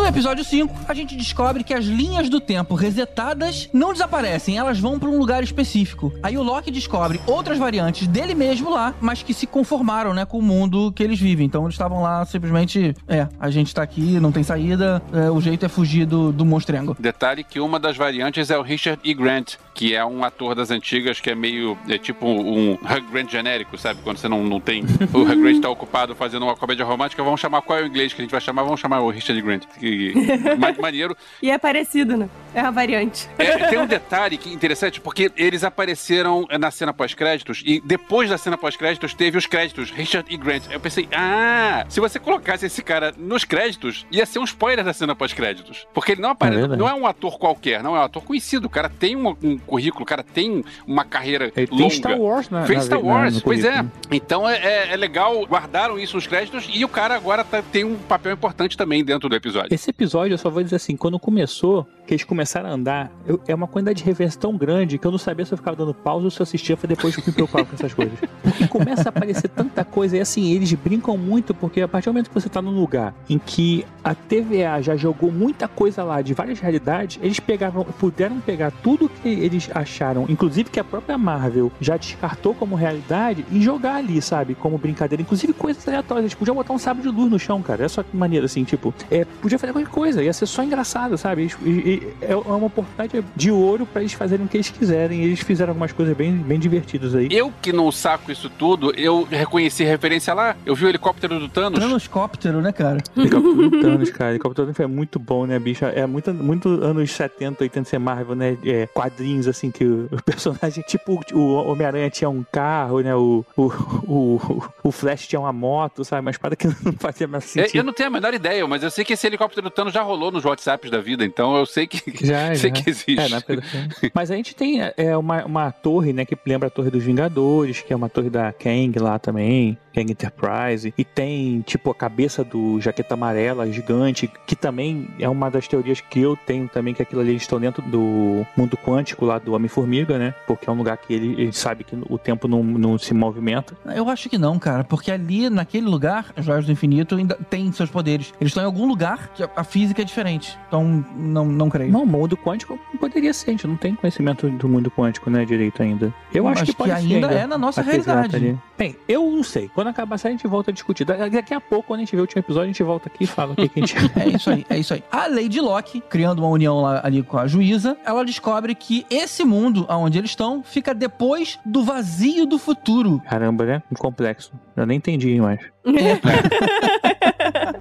Episódio 0.10 0.44
5, 0.44 0.86
a 0.88 0.94
gente 0.96 1.16
descobre 1.16 1.64
que 1.64 1.72
as 1.72 1.86
linhas 1.86 2.30
do 2.30 2.40
tempo 2.40 2.74
resetadas 2.74 3.70
não 3.72 3.94
desaparecem, 3.94 4.58
elas 4.58 4.80
vão 4.80 4.98
pra 4.98 5.08
um 5.08 5.20
lugar 5.20 5.44
específico. 5.44 6.12
Aí 6.24 6.36
o 6.36 6.42
Loki 6.42 6.72
descobre 6.72 7.22
outras 7.28 7.60
variantes 7.60 8.08
dele 8.08 8.34
mesmo 8.34 8.72
lá, 8.72 8.96
mas 9.00 9.22
que 9.22 9.36
se 9.36 9.46
conformaram, 9.46 10.12
né, 10.12 10.26
com 10.26 10.40
o 10.40 10.42
mundo 10.42 10.92
que 10.92 11.04
eles 11.04 11.20
vivem. 11.20 11.46
Então 11.46 11.64
eles 11.64 11.76
estavam 11.76 12.02
lá 12.02 12.26
simplesmente, 12.26 12.96
é, 13.08 13.28
a 13.40 13.52
gente 13.52 13.74
tá 13.74 13.84
aqui, 13.84 14.20
não 14.20 14.32
tem 14.32 14.42
saída, 14.42 15.02
é, 15.14 15.30
o 15.30 15.40
jeito 15.40 15.66
é 15.66 15.70
fugir 15.70 16.08
do, 16.08 16.32
do 16.32 16.44
monstrengo. 16.44 16.98
Detalhe 17.00 17.44
que 17.44 17.60
uma 17.60 17.80
das 17.80 17.96
variantes 17.96 18.50
é 18.50 18.58
o 18.58 18.64
Richard 18.64 19.00
E. 19.04 19.14
Grant, 19.14 19.58
que 19.76 19.94
é 19.94 20.04
um 20.04 20.24
ator 20.24 20.56
das 20.56 20.72
antigas 20.72 21.22
que 21.22 21.30
é 21.30 21.36
meio. 21.36 21.78
É 21.88 21.98
tipo 21.98 22.28
um 22.28 22.74
Hugh 22.74 23.12
Grant 23.12 23.32
genérico, 23.32 23.78
sabe? 23.78 24.02
Quando 24.04 24.18
você 24.18 24.28
não, 24.28 24.44
não 24.44 24.60
tem. 24.60 24.84
O 25.14 25.22
Hugh 25.22 25.42
Grant 25.42 25.62
tá 25.62 25.70
ocupado 25.70 26.16
fazendo 26.16 26.44
uma 26.44 26.56
comédia 26.56 26.84
romântica, 26.84 27.24
vamos 27.24 27.40
chamar 27.40 27.62
qual 27.62 27.80
é 27.80 27.84
o 27.84 27.88
inglês 27.88 28.12
que 28.12 28.22
a 28.22 28.24
gente 28.24 28.32
vai 28.32 28.42
chamar? 28.42 28.64
Vamos 28.64 28.80
chamar 28.80 29.02
o 29.02 29.10
Richard 29.10 29.42
Grant. 29.42 29.66
Que, 29.80 29.99
ma- 30.58 30.74
maneiro. 30.80 31.16
E 31.42 31.50
é 31.52 31.58
parecido, 31.58 32.16
né? 32.18 32.30
É 32.54 32.62
a 32.62 32.72
variante. 32.72 33.30
É, 33.38 33.68
tem 33.68 33.78
um 33.80 33.86
detalhe 33.86 34.38
que 34.38 34.52
interessante, 34.52 35.00
porque 35.00 35.32
eles 35.38 35.64
apareceram 35.64 36.48
na 36.60 36.72
cena 36.72 36.92
pós-créditos 36.94 37.62
e 37.66 37.80
depois 37.86 38.30
da 38.30 38.38
cena 38.38 38.58
pós-créditos 38.58 39.14
teve 39.14 39.38
os 39.38 39.46
créditos, 39.46 39.92
Richard 39.92 40.34
E. 40.34 40.38
Grant. 40.38 40.64
Eu 40.72 40.80
pensei, 40.80 41.08
ah, 41.12 41.86
se 41.90 42.00
você 42.00 42.20
colocasse 42.20 42.66
esse 42.66 42.82
cara 42.82 43.14
nos 43.18 43.44
créditos, 43.44 44.06
ia 44.12 44.26
ser 44.26 44.40
um 44.40 44.44
spoiler 44.44 44.84
da 44.84 44.94
cena 44.94 45.16
pós-créditos. 45.16 45.86
Porque 45.94 46.14
ele 46.14 46.22
não 46.22 46.30
aparece, 46.32 46.64
É 46.64 46.76
não 46.76 46.88
é 46.90 46.94
um 46.94 47.06
ator 47.06 47.38
qualquer, 47.38 47.84
não 47.84 47.96
é 47.96 48.00
um 48.00 48.04
ator 48.04 48.24
conhecido. 48.24 48.66
O 48.66 48.70
cara 48.70 48.90
tem 48.90 49.16
um, 49.16 49.36
um 49.44 49.58
currículo, 49.60 50.04
o 50.04 50.06
cara 50.08 50.24
tem 50.24 50.64
uma 50.88 51.04
carreira 51.06 51.52
Ele 51.56 51.68
longa. 51.72 51.90
Star 51.94 52.20
Wars, 52.20 52.50
né? 52.50 52.66
Fez 52.66 52.80
na- 52.80 52.86
Star 52.86 53.00
na- 53.04 53.06
Wars, 53.06 53.36
no 53.36 53.42
pois 53.42 53.64
é. 53.64 53.86
Então 54.12 54.50
é, 54.50 54.58
é- 54.58 54.94
é 54.94 54.96
legal, 54.98 55.46
guardaram 55.46 56.00
isso 56.00 56.16
nos 56.16 56.26
créditos 56.26 56.68
e 56.74 56.84
o 56.84 56.88
cara 56.90 57.16
agora 57.16 57.44
tá- 57.44 57.62
tem 57.62 57.84
um 57.84 57.96
papel 57.96 58.34
importante 58.34 58.76
também 58.76 59.04
dentro 59.04 59.30
do 59.30 59.36
episódio. 59.36 59.74
Esse 59.74 59.89
episódio, 59.90 60.34
eu 60.34 60.38
só 60.38 60.50
vou 60.50 60.64
dizer 60.64 60.76
assim, 60.78 60.96
quando 60.96 61.20
começou, 61.20 61.88
que 62.08 62.14
eles 62.14 62.24
começaram 62.24 62.70
a 62.70 62.74
andar, 62.74 63.12
eu- 63.28 63.40
é 63.48 63.54
uma 63.54 63.68
quantidade 63.68 64.00
de 64.00 64.04
reverso 64.06 64.38
tão 64.40 64.58
grande 64.58 64.98
que 64.98 65.06
eu 65.06 65.12
não 65.12 65.18
sabia 65.18 65.46
se 65.46 65.54
eu 65.54 65.58
ficava 65.58 65.76
dando 65.78 65.94
pausa 65.94 66.26
ou 66.26 66.32
se 66.32 66.40
eu 66.40 66.44
assistia, 66.44 66.76
foi 66.76 66.88
depois 66.88 67.16
que 67.16 67.22
eu 67.22 67.26
me 67.28 67.34
preocupava 67.34 67.66
com 67.66 67.76
essas 67.76 67.94
coisas. 67.94 68.18
Porque 68.42 68.68
começa 68.68 69.04
a 69.04 69.10
aparecer 69.10 69.48
tanta 69.50 69.84
coisa, 69.86 70.18
e 70.18 70.20
assim, 70.20 70.52
eles 70.54 70.72
brincam 70.74 71.18
muito, 71.18 71.54
porque 71.54 71.82
a 71.82 71.88
partir 71.88 72.06
do 72.10 72.14
momento 72.14 72.30
que 72.30 72.34
você 72.34 72.50
tá 72.50 72.62
num 72.62 72.80
lugar 72.80 73.14
em 73.30 73.38
que 73.38 73.86
a 74.04 74.16
TVA 74.16 74.82
já 74.82 74.96
jogou 74.96 75.32
muita 75.32 75.68
coisa 75.68 76.04
lá 76.04 76.22
de 76.22 76.34
várias 76.34 76.60
realidades, 76.60 77.20
eles 77.22 77.40
pegavam, 77.40 77.84
puderam 77.84 78.40
pegar 78.40 78.72
tudo 78.72 79.08
que 79.10 79.30
eles 79.30 79.70
acharam, 79.74 80.26
inclusive 80.30 80.70
que 80.70 80.80
a 80.80 80.84
própria 80.84 81.18
Marvel 81.18 81.72
já 81.80 81.96
descartou 81.98 82.54
como 82.56 82.76
realidade, 82.76 83.46
e 83.52 83.62
jogar 83.62 83.96
ali, 83.96 84.22
sabe, 84.22 84.56
como 84.56 84.78
brincadeira, 84.78 85.22
inclusive 85.22 85.54
coisas 85.54 85.88
aleatórias. 85.88 86.24
Eles 86.26 86.34
podiam 86.34 86.56
botar 86.56 86.74
um 86.74 86.80
sabre 86.80 87.04
de 87.04 87.10
luz 87.10 87.30
no 87.30 87.38
chão, 87.40 87.62
cara. 87.62 87.86
É 87.86 87.88
só 87.88 88.02
que 88.04 88.16
maneira, 88.16 88.46
assim, 88.46 88.64
tipo, 88.64 88.94
é, 89.12 89.26
podia 89.26 89.60
fazer 89.60 89.74
qualquer 89.86 89.88
coisa, 89.88 90.24
ia 90.24 90.34
ser 90.34 90.46
só 90.46 90.64
engraçado, 90.64 91.18
sabe? 91.18 91.52
E, 91.64 91.70
e, 91.70 92.14
é 92.22 92.36
uma 92.36 92.66
oportunidade 92.66 93.24
de 93.36 93.52
ouro 93.52 93.86
para 93.86 94.02
eles 94.02 94.14
fazerem 94.14 94.46
o 94.46 94.50
que 94.50 94.58
eles 94.58 94.70
quiserem. 94.70 95.22
E 95.22 95.26
eles 95.26 95.40
fizeram 95.42 95.72
algumas 95.72 95.92
coisas 95.92 96.16
bem, 96.16 96.36
bem 96.36 96.60
divertidas 96.60 97.16
aí. 97.16 97.28
Eu 97.32 97.54
que 97.62 97.72
não 97.72 97.92
saco 97.92 98.32
isso 98.32 98.50
tudo, 98.50 98.94
eu 98.96 99.24
reconheci 99.30 99.84
referência 99.84 100.34
lá. 100.34 100.56
Eu 100.66 100.76
vi 100.76 100.86
o 100.86 100.90
helicóptero 100.90 101.40
do 101.40 101.50
Thanos. 101.50 101.80
Thanoscóptero, 101.80 102.62
né, 102.62 102.72
cara? 102.72 102.98
Helicóptero 103.16 103.70
do 103.70 103.82
Thanos, 103.82 104.10
cara. 104.12 104.32
Helicóptero 104.32 104.68
do 104.68 104.74
Thanos 104.74 104.92
é 104.92 104.96
muito 104.96 105.20
bom, 105.20 105.46
né, 105.46 105.60
bicho? 105.60 105.86
É 105.86 106.06
muito, 106.06 106.34
muito 106.34 106.70
anos 106.84 107.12
70, 107.12 107.64
80 107.64 107.90
ser 107.90 108.00
Marvel, 108.00 108.36
né? 108.36 108.58
É, 108.66 108.88
quadrinhos, 108.88 109.48
assim, 109.48 109.72
que 109.72 109.84
o, 109.84 110.10
o 110.12 110.24
personagem, 110.24 110.84
tipo, 110.88 111.20
o 111.34 111.54
Homem-Aranha 111.54 112.10
tinha 112.10 112.30
um 112.30 112.44
carro, 112.52 113.02
né? 113.02 113.16
O, 113.16 113.46
o, 113.56 113.64
o, 114.08 114.64
o 114.84 114.92
Flash 114.92 115.28
tinha 115.28 115.40
uma 115.40 115.54
moto, 115.54 116.04
sabe? 116.04 116.24
Mas 116.24 116.38
para 116.38 116.56
que 116.56 116.68
não 116.84 116.94
fazia 116.98 117.28
mais 117.28 117.46
É, 117.46 117.64
sentido. 117.64 117.78
eu 117.78 117.84
não 117.84 117.94
tenho 117.94 118.08
a 118.08 118.12
menor 118.12 118.34
ideia, 118.34 118.66
mas 118.68 118.84
eu 118.84 118.92
sei 118.92 119.04
que 119.04 119.14
esse 119.14 119.26
helicóptero 119.28 119.69
do 119.70 119.74
Thanos 119.74 119.94
já 119.94 120.02
rolou 120.02 120.32
nos 120.32 120.46
WhatsApps 120.46 120.90
da 120.90 121.00
vida, 121.00 121.24
então 121.24 121.56
eu 121.56 121.66
sei 121.66 121.88
que, 121.88 122.00
Já, 122.26 122.54
sei 122.56 122.70
já. 122.70 122.72
que 122.72 122.90
existe. 122.90 123.20
É, 123.20 123.30
na 123.30 123.38
época 123.38 123.56
do 123.58 123.62
filme. 123.62 123.90
Mas 124.14 124.32
a 124.32 124.36
gente 124.36 124.56
tem 124.56 124.80
é, 124.98 125.16
uma, 125.18 125.46
uma 125.46 125.72
torre, 125.72 126.14
né, 126.14 126.26
que 126.26 126.38
lembra 126.46 126.68
a 126.68 126.72
Torre 126.72 126.90
dos 126.90 127.04
Vingadores, 127.04 127.82
que 127.82 127.94
é 127.94 127.96
uma 127.96 128.10
torre 128.10 128.30
da 128.30 128.52
Kang 128.52 128.98
lá 129.00 129.18
também, 129.20 129.78
Kang 129.94 130.12
Enterprise. 130.12 130.94
E 130.98 131.04
tem, 131.04 131.62
tipo, 131.62 131.90
a 131.92 131.96
cabeça 131.96 132.44
do 132.44 132.80
Jaqueta 132.80 133.14
Amarela, 133.14 133.72
gigante, 133.72 134.30
que 134.46 134.56
também 134.56 135.08
é 135.20 135.28
uma 135.30 135.50
das 135.50 135.68
teorias 135.68 136.02
que 136.02 136.20
eu 136.20 136.36
tenho 136.36 136.68
também, 136.68 136.94
que 136.94 137.02
aquilo 137.02 137.22
ali 137.22 137.32
eles 137.32 137.42
estão 137.42 137.60
dentro 137.60 137.82
do 137.84 138.46
mundo 138.56 138.78
quântico 138.78 139.26
lá 139.26 139.38
do 139.38 139.54
Homem-Formiga, 139.54 140.18
né? 140.18 140.34
Porque 140.48 140.70
é 140.70 140.72
um 140.72 140.76
lugar 140.76 140.98
que 140.98 141.14
ele, 141.14 141.42
ele 141.42 141.54
sabe 141.54 141.84
que 141.84 141.98
o 142.10 142.18
tempo 142.18 142.48
não, 142.48 142.64
não 142.64 142.98
se 142.98 143.14
movimenta. 143.14 143.78
Eu 143.96 144.10
acho 144.10 144.30
que 144.30 144.38
não, 144.38 144.58
cara, 144.58 144.84
porque 144.84 145.12
ali, 145.12 145.50
naquele 145.50 145.88
lugar, 145.88 146.28
as 146.36 146.46
Joias 146.46 146.66
do 146.66 146.72
Infinito 146.72 147.16
ainda 147.16 147.36
tem 147.50 147.72
seus 147.72 147.90
poderes. 147.90 148.34
Eles 148.40 148.52
estão 148.52 148.64
em 148.64 148.66
algum 148.66 148.88
lugar 148.88 149.30
que 149.34 149.44
a- 149.60 149.64
física 149.64 150.02
é 150.02 150.06
diferente. 150.06 150.58
Então, 150.68 151.06
não, 151.16 151.46
não 151.46 151.70
creio. 151.70 151.92
Não, 151.92 152.06
mundo 152.06 152.36
quântico 152.38 152.80
poderia 153.00 153.34
ser, 153.34 153.50
a 153.50 153.52
gente 153.54 153.68
não 153.68 153.76
tem 153.78 153.96
conhecimento 153.96 154.50
do 154.50 154.68
mundo 154.68 154.90
quântico, 154.92 155.30
né, 155.30 155.46
direito 155.46 155.82
ainda. 155.82 156.14
Eu 156.34 156.48
acho, 156.48 156.66
que 156.66 156.74
pode 156.76 156.90
ser 156.92 156.98
ainda 156.98 157.28
é 157.28 157.46
na 157.48 157.58
nossa 157.58 157.82
realidade. 157.82 158.36
ali. 158.36 158.58
Bem, 158.78 158.96
eu 159.08 159.30
não 159.30 159.44
sei. 159.44 159.70
Quando 159.74 159.88
acabar 159.88 160.16
a 160.16 160.18
série, 160.18 160.34
a 160.34 160.38
gente 160.38 160.48
volta 160.48 160.72
a 160.72 160.74
discutir. 160.74 161.06
Da- 161.06 161.28
Daqui 161.30 161.54
a 161.54 161.62
pouco, 161.62 161.88
quando 161.88 162.00
a 162.00 162.04
gente 162.04 162.12
vê 162.16 162.18
o 162.18 162.22
último 162.22 162.40
episódio, 162.40 162.64
a 162.66 162.68
gente 162.68 162.84
volta 162.84 163.10
aqui 163.10 163.24
e 163.24 163.28
fala 163.28 163.54
o 163.54 163.56
que, 163.56 163.68
que 163.70 163.80
a 163.80 163.86
gente. 163.86 163.96
É 164.20 164.28
isso 164.30 164.50
aí, 164.50 164.66
é 164.70 164.78
isso 164.80 164.94
aí. 164.94 165.04
A 165.12 165.28
Lady 165.28 165.60
Locke, 165.62 166.02
criando 166.10 166.40
uma 166.40 166.48
união 166.50 166.82
lá, 166.82 167.02
ali 167.04 167.22
com 167.24 167.38
a 167.38 167.48
juíza, 167.48 167.98
ela 168.06 168.24
descobre 168.26 168.74
que 168.76 169.06
esse 169.10 169.44
mundo 169.46 169.86
onde 169.90 170.18
eles 170.18 170.32
estão 170.32 170.64
fica 170.64 170.94
depois 170.94 171.60
do 171.66 171.84
vazio 171.84 172.46
do 172.46 172.58
futuro. 172.58 173.22
Caramba, 173.30 173.66
né? 173.66 173.84
Um 173.92 173.96
complexo. 173.96 174.52
Eu 174.76 174.86
nem 174.86 174.98
entendi 174.98 175.40
mais. 175.40 175.60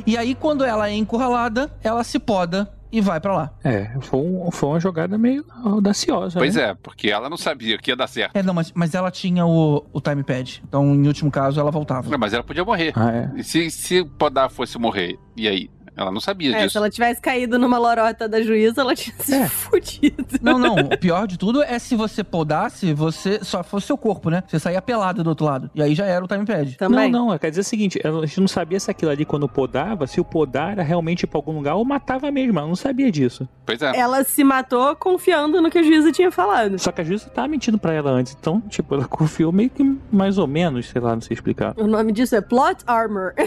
E 0.08 0.16
aí, 0.16 0.34
quando 0.34 0.64
ela 0.64 0.88
é 0.88 0.94
encurralada, 0.94 1.70
ela 1.84 2.02
se 2.02 2.18
poda 2.18 2.66
e 2.90 2.98
vai 2.98 3.20
pra 3.20 3.36
lá. 3.36 3.50
É, 3.62 3.90
foi, 4.00 4.18
um- 4.20 4.50
foi 4.50 4.70
uma 4.70 4.80
jogada 4.80 5.18
meio 5.18 5.44
audaciosa. 5.62 6.38
Pois 6.38 6.54
né? 6.54 6.70
é, 6.70 6.74
porque 6.74 7.10
ela 7.10 7.28
não 7.28 7.36
sabia 7.36 7.76
que 7.76 7.90
ia 7.90 7.96
dar 7.96 8.06
certo. 8.06 8.34
É, 8.34 8.42
não, 8.42 8.54
mas, 8.54 8.72
mas 8.74 8.94
ela 8.94 9.10
tinha 9.10 9.44
o, 9.44 9.84
o 9.92 10.00
time 10.00 10.22
pad. 10.24 10.62
Então, 10.66 10.94
em 10.94 11.06
último 11.06 11.30
caso, 11.30 11.60
ela 11.60 11.70
voltava. 11.70 12.08
Não, 12.10 12.18
mas 12.18 12.32
ela 12.32 12.42
podia 12.42 12.64
morrer. 12.64 12.94
Ah, 12.96 13.12
é. 13.12 13.30
E 13.36 13.44
se, 13.44 13.70
se 13.70 14.02
Podar 14.02 14.48
fosse 14.50 14.78
morrer, 14.78 15.18
e 15.36 15.46
aí? 15.46 15.70
Ela 15.98 16.12
não 16.12 16.20
sabia 16.20 16.54
É, 16.54 16.60
se 16.60 16.66
disso. 16.66 16.78
ela 16.78 16.88
tivesse 16.88 17.20
caído 17.20 17.58
numa 17.58 17.76
lorota 17.76 18.28
da 18.28 18.40
juíza, 18.40 18.82
ela 18.82 18.94
tinha 18.94 19.16
se 19.18 19.34
É. 19.34 19.48
fudido. 19.48 20.24
Não, 20.40 20.56
não. 20.56 20.76
O 20.76 20.96
pior 20.96 21.26
de 21.26 21.36
tudo 21.36 21.60
é 21.60 21.76
se 21.80 21.96
você 21.96 22.22
podasse, 22.22 22.94
você 22.94 23.40
só 23.42 23.64
fosse 23.64 23.88
seu 23.88 23.98
corpo, 23.98 24.30
né? 24.30 24.44
Você 24.46 24.60
saía 24.60 24.80
pelado 24.80 25.24
do 25.24 25.30
outro 25.30 25.44
lado. 25.44 25.68
E 25.74 25.82
aí 25.82 25.96
já 25.96 26.06
era 26.06 26.24
o 26.24 26.28
time 26.28 26.46
pad. 26.46 26.76
Também. 26.76 27.10
Não, 27.10 27.26
não, 27.30 27.38
quer 27.38 27.50
dizer 27.50 27.62
o 27.62 27.64
seguinte, 27.64 28.00
a 28.04 28.26
gente 28.26 28.40
não 28.40 28.46
sabia 28.46 28.78
se 28.78 28.88
aquilo 28.90 29.10
ali 29.10 29.24
quando 29.24 29.48
podava, 29.48 30.06
se 30.06 30.20
o 30.20 30.24
podar 30.24 30.70
era 30.72 30.82
realmente 30.84 31.24
ir 31.24 31.26
pra 31.26 31.38
algum 31.38 31.52
lugar 31.52 31.74
ou 31.74 31.84
matava 31.84 32.30
mesmo, 32.30 32.56
ela 32.60 32.68
não 32.68 32.76
sabia 32.76 33.10
disso. 33.10 33.48
Pois 33.66 33.82
é. 33.82 33.96
Ela 33.98 34.22
se 34.22 34.44
matou 34.44 34.94
confiando 34.94 35.60
no 35.60 35.68
que 35.68 35.78
a 35.78 35.82
juíza 35.82 36.12
tinha 36.12 36.30
falado. 36.30 36.78
Só 36.78 36.92
que 36.92 37.00
a 37.00 37.04
juíza 37.04 37.28
tava 37.28 37.48
mentindo 37.48 37.76
pra 37.76 37.92
ela 37.92 38.12
antes, 38.12 38.36
então, 38.38 38.60
tipo, 38.68 38.94
ela 38.94 39.06
confiou 39.08 39.50
meio 39.50 39.70
que 39.70 39.82
mais 40.12 40.38
ou 40.38 40.46
menos, 40.46 40.88
sei 40.90 41.00
lá, 41.00 41.14
não 41.14 41.20
sei 41.22 41.34
explicar. 41.34 41.74
O 41.76 41.88
nome 41.88 42.12
disso 42.12 42.36
é 42.36 42.40
Plot 42.40 42.84
Armor. 42.86 43.32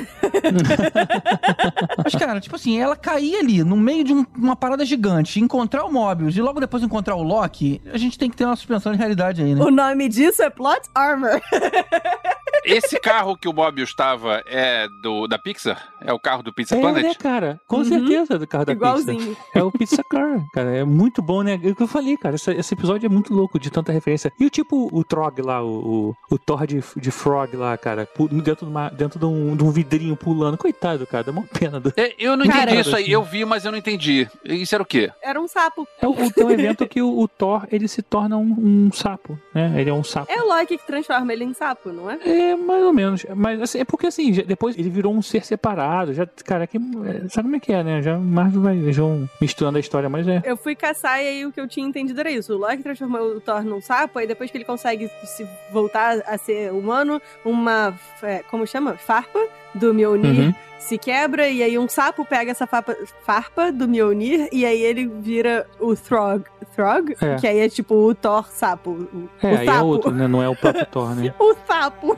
Mas, 2.03 2.15
cara, 2.15 2.40
tipo 2.41 2.55
assim, 2.55 2.77
ela 2.79 2.95
cair 2.95 3.35
ali 3.37 3.63
no 3.63 3.77
meio 3.77 4.03
de 4.03 4.13
um- 4.13 4.25
uma 4.35 4.55
parada 4.55 4.85
gigante, 4.85 5.39
encontrar 5.39 5.85
o 5.85 5.91
Mobius 5.91 6.35
e 6.35 6.41
logo 6.41 6.59
depois 6.59 6.83
encontrar 6.83 7.15
o 7.15 7.23
Loki, 7.23 7.81
a 7.93 7.97
gente 7.97 8.17
tem 8.17 8.29
que 8.29 8.35
ter 8.35 8.45
uma 8.45 8.55
suspensão 8.55 8.91
de 8.91 8.97
realidade 8.97 9.41
aí, 9.41 9.55
né? 9.55 9.63
O 9.63 9.71
nome 9.71 10.09
disso 10.09 10.41
é 10.43 10.49
Plot 10.49 10.81
Armor. 10.93 11.39
Esse 12.63 12.99
carro 12.99 13.37
que 13.37 13.47
o 13.47 13.53
Mobius 13.53 13.89
estava 13.89 14.43
é 14.45 14.87
do, 15.01 15.27
da 15.27 15.37
Pixar? 15.39 15.89
É 16.01 16.13
o 16.13 16.19
carro 16.19 16.43
do 16.43 16.53
Pizza 16.53 16.75
É, 16.75 16.79
Planet? 16.79 17.03
né, 17.03 17.13
cara? 17.15 17.59
Com 17.67 17.77
Uhum. 17.77 17.85
certeza 17.85 18.37
do 18.37 18.47
carro 18.47 18.65
da 18.65 18.73
Pixar. 18.75 18.89
Igualzinho. 18.99 19.37
É 19.55 19.63
o 19.63 19.71
Pizza 19.71 20.03
Car, 20.03 20.39
cara. 20.53 20.75
É 20.75 20.83
muito 20.83 21.21
bom, 21.21 21.41
né? 21.41 21.59
É 21.63 21.69
o 21.69 21.75
que 21.75 21.83
eu 21.83 21.87
falei, 21.87 22.15
cara. 22.17 22.35
Esse, 22.35 22.51
esse 22.51 22.73
episódio 22.73 23.05
é 23.05 23.09
muito 23.09 23.33
louco 23.33 23.59
de 23.59 23.69
tanta 23.71 23.91
referência. 23.91 24.31
E 24.39 24.45
o 24.45 24.49
tipo, 24.49 24.89
o 24.91 25.03
Trog 25.03 25.41
lá, 25.41 25.63
o, 25.63 26.13
o, 26.29 26.35
o 26.35 26.37
Thor 26.37 26.65
de, 26.67 26.83
de 26.97 27.11
Frog 27.11 27.55
lá, 27.55 27.77
cara, 27.77 28.07
dentro, 28.29 28.65
de, 28.65 28.71
uma, 28.71 28.89
dentro 28.89 29.19
de, 29.19 29.25
um, 29.25 29.55
de 29.55 29.63
um 29.63 29.71
vidrinho 29.71 30.15
pulando. 30.15 30.57
Coitado, 30.57 31.05
cara, 31.07 31.23
dá 31.23 31.31
uma 31.31 31.43
pena. 31.43 31.79
Do... 31.79 31.93
É, 31.97 32.13
eu 32.19 32.35
não 32.37 32.45
Cara, 32.47 32.63
entendi 32.63 32.81
isso 32.81 32.95
aí. 32.95 33.03
assim. 33.03 33.11
Eu 33.11 33.23
vi, 33.23 33.45
mas 33.45 33.65
eu 33.65 33.71
não 33.71 33.77
entendi. 33.77 34.27
Isso 34.45 34.75
era 34.75 34.83
o 34.83 34.85
quê? 34.85 35.11
Era 35.21 35.39
um 35.41 35.47
sapo. 35.47 35.87
É 36.01 36.07
o, 36.07 36.11
o- 36.11 36.31
tem 36.31 36.45
um 36.45 36.51
evento 36.51 36.87
que 36.87 37.01
o, 37.01 37.19
o 37.19 37.27
Thor, 37.27 37.65
ele 37.71 37.87
se 37.87 38.01
torna 38.01 38.37
um, 38.37 38.55
um 38.87 38.91
sapo, 38.91 39.39
né? 39.53 39.73
Ele 39.79 39.89
é 39.89 39.93
um 39.93 40.03
sapo. 40.03 40.31
É 40.31 40.41
o 40.41 40.47
Loki 40.47 40.77
que 40.77 40.85
transforma 40.87 41.31
ele 41.33 41.43
em 41.43 41.53
sapo, 41.53 41.91
não 41.91 42.09
é? 42.09 42.19
É, 42.25 42.40
mais 42.55 42.83
ou 42.83 42.93
menos. 42.93 43.25
Mas 43.35 43.61
assim, 43.61 43.79
é 43.79 43.85
porque 43.85 44.07
assim, 44.07 44.33
já- 44.33 44.43
depois 44.43 44.77
ele 44.77 44.89
virou 44.89 45.13
um 45.13 45.21
ser 45.21 45.43
separado. 45.45 46.13
Já, 46.13 46.27
cara, 46.45 46.65
que, 46.67 46.77
é, 46.77 47.27
sabe 47.29 47.43
como 47.47 47.55
é 47.55 47.59
que 47.59 47.71
é, 47.73 47.83
né? 47.83 48.01
Já 48.01 48.17
Marvel 48.17 48.61
vai 48.61 48.77
vão 48.91 49.29
misturando 49.39 49.77
a 49.77 49.79
história, 49.81 50.09
mas 50.09 50.27
é. 50.27 50.41
Eu 50.45 50.57
fui 50.57 50.75
caçar 50.75 51.21
e 51.21 51.27
aí 51.27 51.45
o 51.45 51.51
que 51.51 51.59
eu 51.59 51.67
tinha 51.67 51.87
entendido 51.87 52.19
era 52.19 52.31
isso. 52.31 52.53
O 52.53 52.57
Loki 52.57 52.83
transformou 52.83 53.21
o 53.37 53.41
Thor 53.41 53.63
num 53.63 53.81
sapo, 53.81 54.19
aí 54.19 54.27
depois 54.27 54.49
que 54.51 54.57
ele 54.57 54.65
consegue 54.65 55.09
se 55.23 55.47
voltar 55.71 56.21
a 56.27 56.37
ser 56.37 56.71
humano, 56.71 57.21
uma. 57.45 57.93
é, 58.23 58.39
como 58.49 58.65
chama? 58.67 58.93
Farpa 58.95 59.39
do 59.73 59.93
Mjolnir 59.93 60.47
Uhum. 60.47 60.53
se 60.79 60.97
quebra, 60.97 61.47
e 61.47 61.63
aí 61.63 61.77
um 61.79 61.87
sapo 61.87 62.25
pega 62.25 62.51
essa 62.51 62.67
farpa, 62.67 62.93
farpa 63.25 63.71
do 63.71 63.87
Mjolnir, 63.87 64.49
e 64.51 64.65
aí 64.65 64.81
ele 64.81 65.07
vira 65.07 65.65
o 65.79 65.95
Throg. 65.95 66.43
Throg? 66.75 67.15
É. 67.21 67.35
Que 67.37 67.47
aí 67.47 67.59
é 67.59 67.69
tipo 67.69 67.95
o 67.95 68.13
Thor 68.13 68.49
sapo. 68.49 68.91
O, 68.91 69.29
É, 69.41 69.53
o 69.53 69.57
aí 69.59 69.65
sapo. 69.65 69.77
é 69.77 69.81
outro, 69.81 70.11
né? 70.11 70.27
Não 70.27 70.43
é 70.43 70.49
o 70.49 70.55
próprio 70.55 70.85
Thor, 70.91 71.15
né? 71.15 71.33
O 71.39 71.55
sapo. 71.65 72.17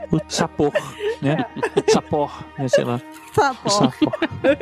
O 0.11 0.19
sapor, 0.27 0.73
né? 1.21 1.45
Sapor, 1.89 2.43
né? 2.57 2.67
Sei 2.67 2.83
lá. 2.83 2.99
Sapo. 3.33 3.59
O 3.67 3.69
sapor. 3.69 4.13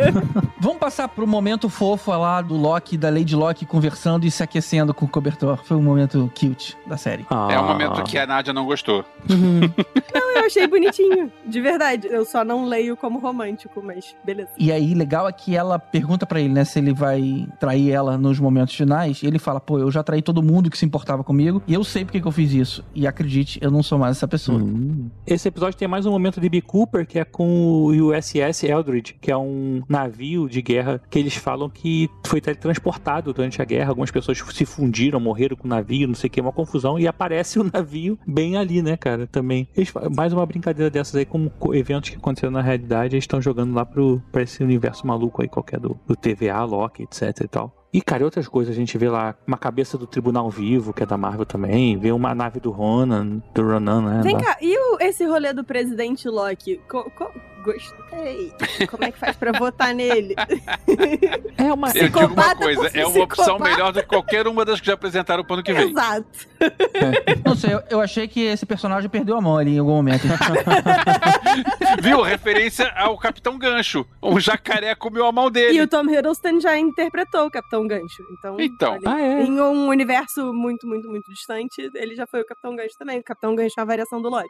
Vamos 0.62 0.78
passar 0.78 1.08
pro 1.08 1.26
momento 1.26 1.70
fofo 1.70 2.12
lá 2.12 2.42
do 2.42 2.56
Loki, 2.56 2.98
da 2.98 3.10
Lady 3.10 3.36
Loki 3.36 3.66
conversando 3.66 4.26
e 4.26 4.32
se 4.32 4.44
aquecendo 4.44 4.94
com 4.94 5.06
o 5.06 5.08
cobertor. 5.08 5.58
Foi 5.64 5.76
um 5.76 5.82
momento 5.82 6.32
cute 6.40 6.78
da 6.86 6.98
série. 6.98 7.24
É 7.24 7.56
Ah. 7.56 7.62
o 7.62 7.66
momento 7.68 8.04
que 8.04 8.18
a 8.18 8.28
Nádia 8.28 8.54
não 8.54 8.66
gostou. 8.66 9.04
Uhum. 9.30 9.62
Não, 10.14 10.36
eu 10.38 10.46
achei 10.46 10.68
bonitinho. 10.68 11.32
De 11.46 11.62
verdade. 11.62 12.08
Eu 12.08 12.24
só 12.26 12.44
não 12.44 12.66
leio 12.66 12.96
como 12.98 13.20
romântico, 13.20 13.82
mas 13.84 14.16
beleza. 14.24 14.50
E 14.58 14.72
aí, 14.72 14.94
legal 14.94 15.28
é 15.28 15.32
que 15.32 15.56
ela 15.56 15.80
pergunta 15.80 16.26
pra 16.26 16.40
ele, 16.40 16.54
né, 16.54 16.64
se 16.64 16.78
ele 16.80 16.94
vai 16.94 17.48
trair 17.60 17.92
ela 17.92 18.18
nos 18.18 18.40
momentos 18.40 18.76
finais. 18.76 19.22
E 19.24 19.28
ele 19.28 19.40
fala, 19.40 19.60
pô, 19.60 19.80
eu 19.80 19.90
já 19.92 20.04
traí 20.04 20.22
todo 20.22 20.42
mundo 20.44 20.70
que 20.70 20.78
se 20.78 20.86
importava 20.86 21.24
comigo. 21.24 21.62
E 21.68 21.74
eu 21.74 21.84
sei 21.84 22.04
porque 22.06 22.20
que 22.22 22.28
eu 22.28 22.32
fiz 22.32 22.52
isso. 22.54 22.84
E 22.94 23.08
acredite, 23.08 23.60
eu 23.62 23.72
não 23.72 23.82
sou 23.82 23.98
mais 23.98 24.18
essa 24.18 24.28
pessoa. 24.28 24.60
Hum. 24.60 25.10
Esse 25.40 25.48
episódio 25.48 25.80
tem 25.80 25.88
mais 25.88 26.06
um 26.06 26.12
momento 26.12 26.42
de 26.42 26.50
B. 26.50 26.60
Cooper, 26.60 27.08
que 27.08 27.18
é 27.18 27.24
com 27.24 27.48
o 27.48 28.10
USS 28.12 28.66
Eldridge, 28.66 29.16
que 29.22 29.32
é 29.32 29.38
um 29.38 29.82
navio 29.88 30.50
de 30.50 30.62
guerra 30.62 31.02
que 31.10 31.18
eles 31.18 31.34
falam 31.34 31.70
que 31.70 32.10
foi 32.28 32.42
teletransportado 32.42 33.32
durante 33.32 33.62
a 33.62 33.64
guerra. 33.64 33.92
Algumas 33.92 34.12
pessoas 34.12 34.38
se 34.38 34.66
fundiram, 34.66 35.18
morreram 35.18 35.56
com 35.56 35.66
o 35.66 35.70
navio, 35.70 36.10
não 36.10 36.14
sei 36.14 36.28
o 36.28 36.32
que, 36.32 36.42
uma 36.42 36.52
confusão. 36.52 37.00
E 37.00 37.08
aparece 37.08 37.58
o 37.58 37.64
navio 37.74 38.20
bem 38.28 38.58
ali, 38.58 38.82
né, 38.82 38.98
cara? 38.98 39.28
Também. 39.28 39.66
Eles 39.78 39.94
mais 40.14 40.34
uma 40.34 40.46
brincadeira 40.46 40.90
dessas 40.90 41.16
aí, 41.16 41.24
como 41.26 41.50
co- 41.52 41.74
eventos 41.74 42.10
que 42.10 42.18
aconteceram 42.18 42.52
na 42.52 42.62
realidade, 42.62 43.16
eles 43.16 43.24
estão 43.24 43.42
jogando 43.42 43.74
lá 43.74 43.86
pro, 43.86 44.22
pra 44.34 44.42
esse 44.42 44.62
universo 44.62 45.08
maluco 45.08 45.42
aí, 45.42 45.48
qualquer 45.48 45.80
do, 45.80 45.98
do 46.06 46.18
TVA, 46.18 46.66
Loki, 46.66 47.04
etc 47.04 47.46
e 47.46 47.48
tal. 47.48 47.79
E, 47.92 48.02
cara, 48.02 48.22
e 48.22 48.26
outras 48.26 48.48
coisas, 48.48 48.72
a 48.74 48.78
gente 48.78 48.96
vê 49.00 49.10
lá 49.10 49.34
uma 49.48 49.58
cabeça 49.58 49.98
do 49.98 50.06
Tribunal 50.06 50.48
Vivo, 50.50 50.94
que 50.94 51.02
é 51.02 51.06
da 51.08 51.18
Marvel 51.18 51.46
também, 51.46 51.98
vê 51.98 52.12
uma 52.12 52.36
nave 52.36 52.60
do 52.60 52.70
Ronan, 52.70 53.42
do 53.54 53.64
Ronan, 53.64 54.02
né? 54.02 54.22
Vem 54.22 54.36
lá. 54.36 54.42
cá, 54.44 54.58
e 54.62 54.78
o- 54.78 54.98
esse 55.02 55.26
rolê 55.26 55.54
do 55.54 55.64
presidente 55.64 56.28
Loki? 56.30 56.80
Co- 56.88 57.10
co- 57.10 57.32
gostei. 57.64 58.54
Como 58.90 59.04
é 59.04 59.12
que 59.12 59.20
faz 59.20 59.36
pra 59.36 59.52
votar 59.52 59.94
nele? 59.94 60.36
É 61.58 61.74
uma. 61.74 61.90
Eu 61.90 62.04
digo 62.10 62.20
uma 62.26 62.56
coisa, 62.56 62.88
é 62.94 63.06
uma 63.06 63.24
opção 63.24 63.60
melhor 63.60 63.92
do 63.92 64.02
que 64.02 64.08
qualquer 64.08 64.48
uma 64.48 64.64
das 64.66 64.80
que 64.80 64.88
já 64.88 64.94
apresentaram 64.94 65.44
pro 65.44 65.56
ano 65.56 65.64
que 65.64 65.74
vem. 65.74 65.90
Exato. 65.90 66.28
Não 67.46 67.56
sei, 67.56 67.74
eu, 67.74 67.82
eu 67.90 68.02
achei 68.02 68.28
que 68.28 68.42
esse 68.42 68.66
personagem 68.66 69.10
perdeu 69.10 69.38
a 69.38 69.42
mão 69.42 69.58
ali 69.58 69.76
em 69.76 69.80
algum 69.80 69.94
momento. 69.96 70.24
Viu? 72.02 72.22
Referência 72.22 72.92
ao 72.96 73.18
Capitão 73.18 73.58
Gancho. 73.58 74.06
Um 74.22 74.40
jacaré 74.40 74.94
comeu 74.96 75.26
a 75.26 75.32
mão 75.32 75.48
E 75.48 75.52
dele. 75.52 75.82
o 75.82 75.88
Tom 75.88 76.04
Hiddleston 76.10 76.60
já 76.60 76.78
interpretou 76.78 77.46
o 77.48 77.52
Capitão 77.52 77.88
Gancho. 77.88 78.24
Então, 78.38 78.56
Então. 78.60 78.94
olha, 78.94 79.02
Ah, 79.06 79.20
é? 79.22 79.44
em 79.44 79.60
um 79.60 79.88
universo 79.88 80.54
muito, 80.54 80.88
muito, 80.88 81.08
muito 81.10 81.30
distante, 81.32 81.90
ele 81.96 82.16
já 82.16 82.26
foi 82.28 82.42
o 82.42 82.46
Capitão 82.46 82.76
Gancho 82.76 82.96
também. 82.98 83.20
O 83.20 83.24
Capitão 83.24 83.56
Gancho 83.56 83.74
é 83.78 83.82
uma 83.82 83.86
variação 83.88 84.22
do 84.22 84.30
Loki. 84.30 84.48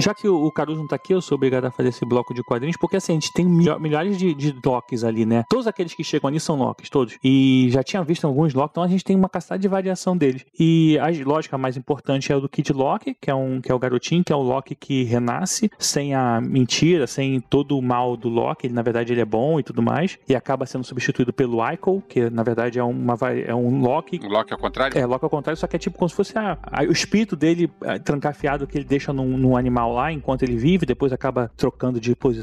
Já 0.00 0.14
que 0.14 0.28
o 0.28 0.36
o 0.46 0.52
Caruso 0.52 0.80
não 0.80 0.86
tá 0.86 0.94
aqui, 0.96 1.12
eu 1.12 1.20
sou 1.20 1.34
obrigado 1.36 1.64
a 1.64 1.70
fazer 1.72 1.88
esse 1.88 2.04
bloco 2.06 2.32
de 2.32 2.42
quadrinhos, 2.46 2.76
porque 2.78 2.96
assim, 2.96 3.12
a 3.12 3.14
gente 3.16 3.32
tem 3.32 3.44
milha- 3.44 3.78
milhares 3.78 4.16
de, 4.16 4.32
de 4.34 4.54
Locks 4.64 5.04
ali, 5.04 5.26
né? 5.26 5.44
Todos 5.50 5.66
aqueles 5.66 5.92
que 5.94 6.02
chegam 6.04 6.28
ali 6.28 6.40
são 6.40 6.56
Locks, 6.56 6.88
todos. 6.88 7.18
E 7.22 7.68
já 7.70 7.82
tinha 7.82 8.02
visto 8.02 8.26
alguns 8.26 8.54
Locks, 8.54 8.72
então 8.72 8.82
a 8.82 8.88
gente 8.88 9.04
tem 9.04 9.16
uma 9.16 9.28
caçada 9.28 9.58
de 9.58 9.68
variação 9.68 10.16
deles. 10.16 10.44
E 10.58 10.98
a 10.98 11.06
lógica 11.28 11.58
mais 11.58 11.76
importante 11.76 12.32
é 12.32 12.36
o 12.36 12.40
do 12.40 12.48
Kid 12.48 12.72
Loki, 12.72 13.14
que 13.20 13.30
é, 13.30 13.34
um, 13.34 13.60
que 13.60 13.70
é 13.70 13.74
o 13.74 13.78
garotinho, 13.78 14.24
que 14.24 14.32
é 14.32 14.36
o 14.36 14.42
Loki 14.42 14.74
que 14.74 15.02
renasce 15.04 15.70
sem 15.78 16.14
a 16.14 16.40
mentira, 16.40 17.06
sem 17.06 17.40
todo 17.40 17.76
o 17.78 17.82
mal 17.82 18.16
do 18.16 18.28
Loki. 18.28 18.66
Ele, 18.66 18.74
na 18.74 18.82
verdade, 18.82 19.12
ele 19.12 19.20
é 19.20 19.24
bom 19.24 19.58
e 19.58 19.62
tudo 19.62 19.82
mais. 19.82 20.18
E 20.28 20.34
acaba 20.34 20.64
sendo 20.66 20.84
substituído 20.84 21.32
pelo 21.32 21.58
Ico, 21.70 22.02
que 22.08 22.30
na 22.30 22.42
verdade 22.42 22.78
é, 22.78 22.82
uma, 22.84 23.16
é 23.46 23.54
um 23.54 23.80
Loki 23.80 24.20
O 24.22 24.28
Loki 24.28 24.52
ao 24.52 24.58
contrário? 24.58 24.96
é, 24.98 25.04
Loki 25.06 25.24
ao 25.24 25.30
contrário, 25.30 25.58
só 25.58 25.66
que 25.66 25.76
é 25.76 25.78
tipo 25.78 25.98
como 25.98 26.08
se 26.08 26.14
fosse 26.14 26.36
a- 26.38 26.58
a- 26.62 26.82
o 26.84 26.92
espírito 26.92 27.34
dele 27.34 27.70
é, 27.82 27.98
trancafiado 27.98 28.66
que 28.66 28.78
ele 28.78 28.84
deixa 28.84 29.12
num, 29.12 29.36
num 29.36 29.56
animal 29.56 29.92
lá 29.92 30.12
enquanto 30.12 30.42
ele 30.42 30.56
vive, 30.56 30.86
depois 30.86 31.12
acaba 31.12 31.50
trocando 31.56 31.98
de 32.00 32.14
posição. 32.14 32.35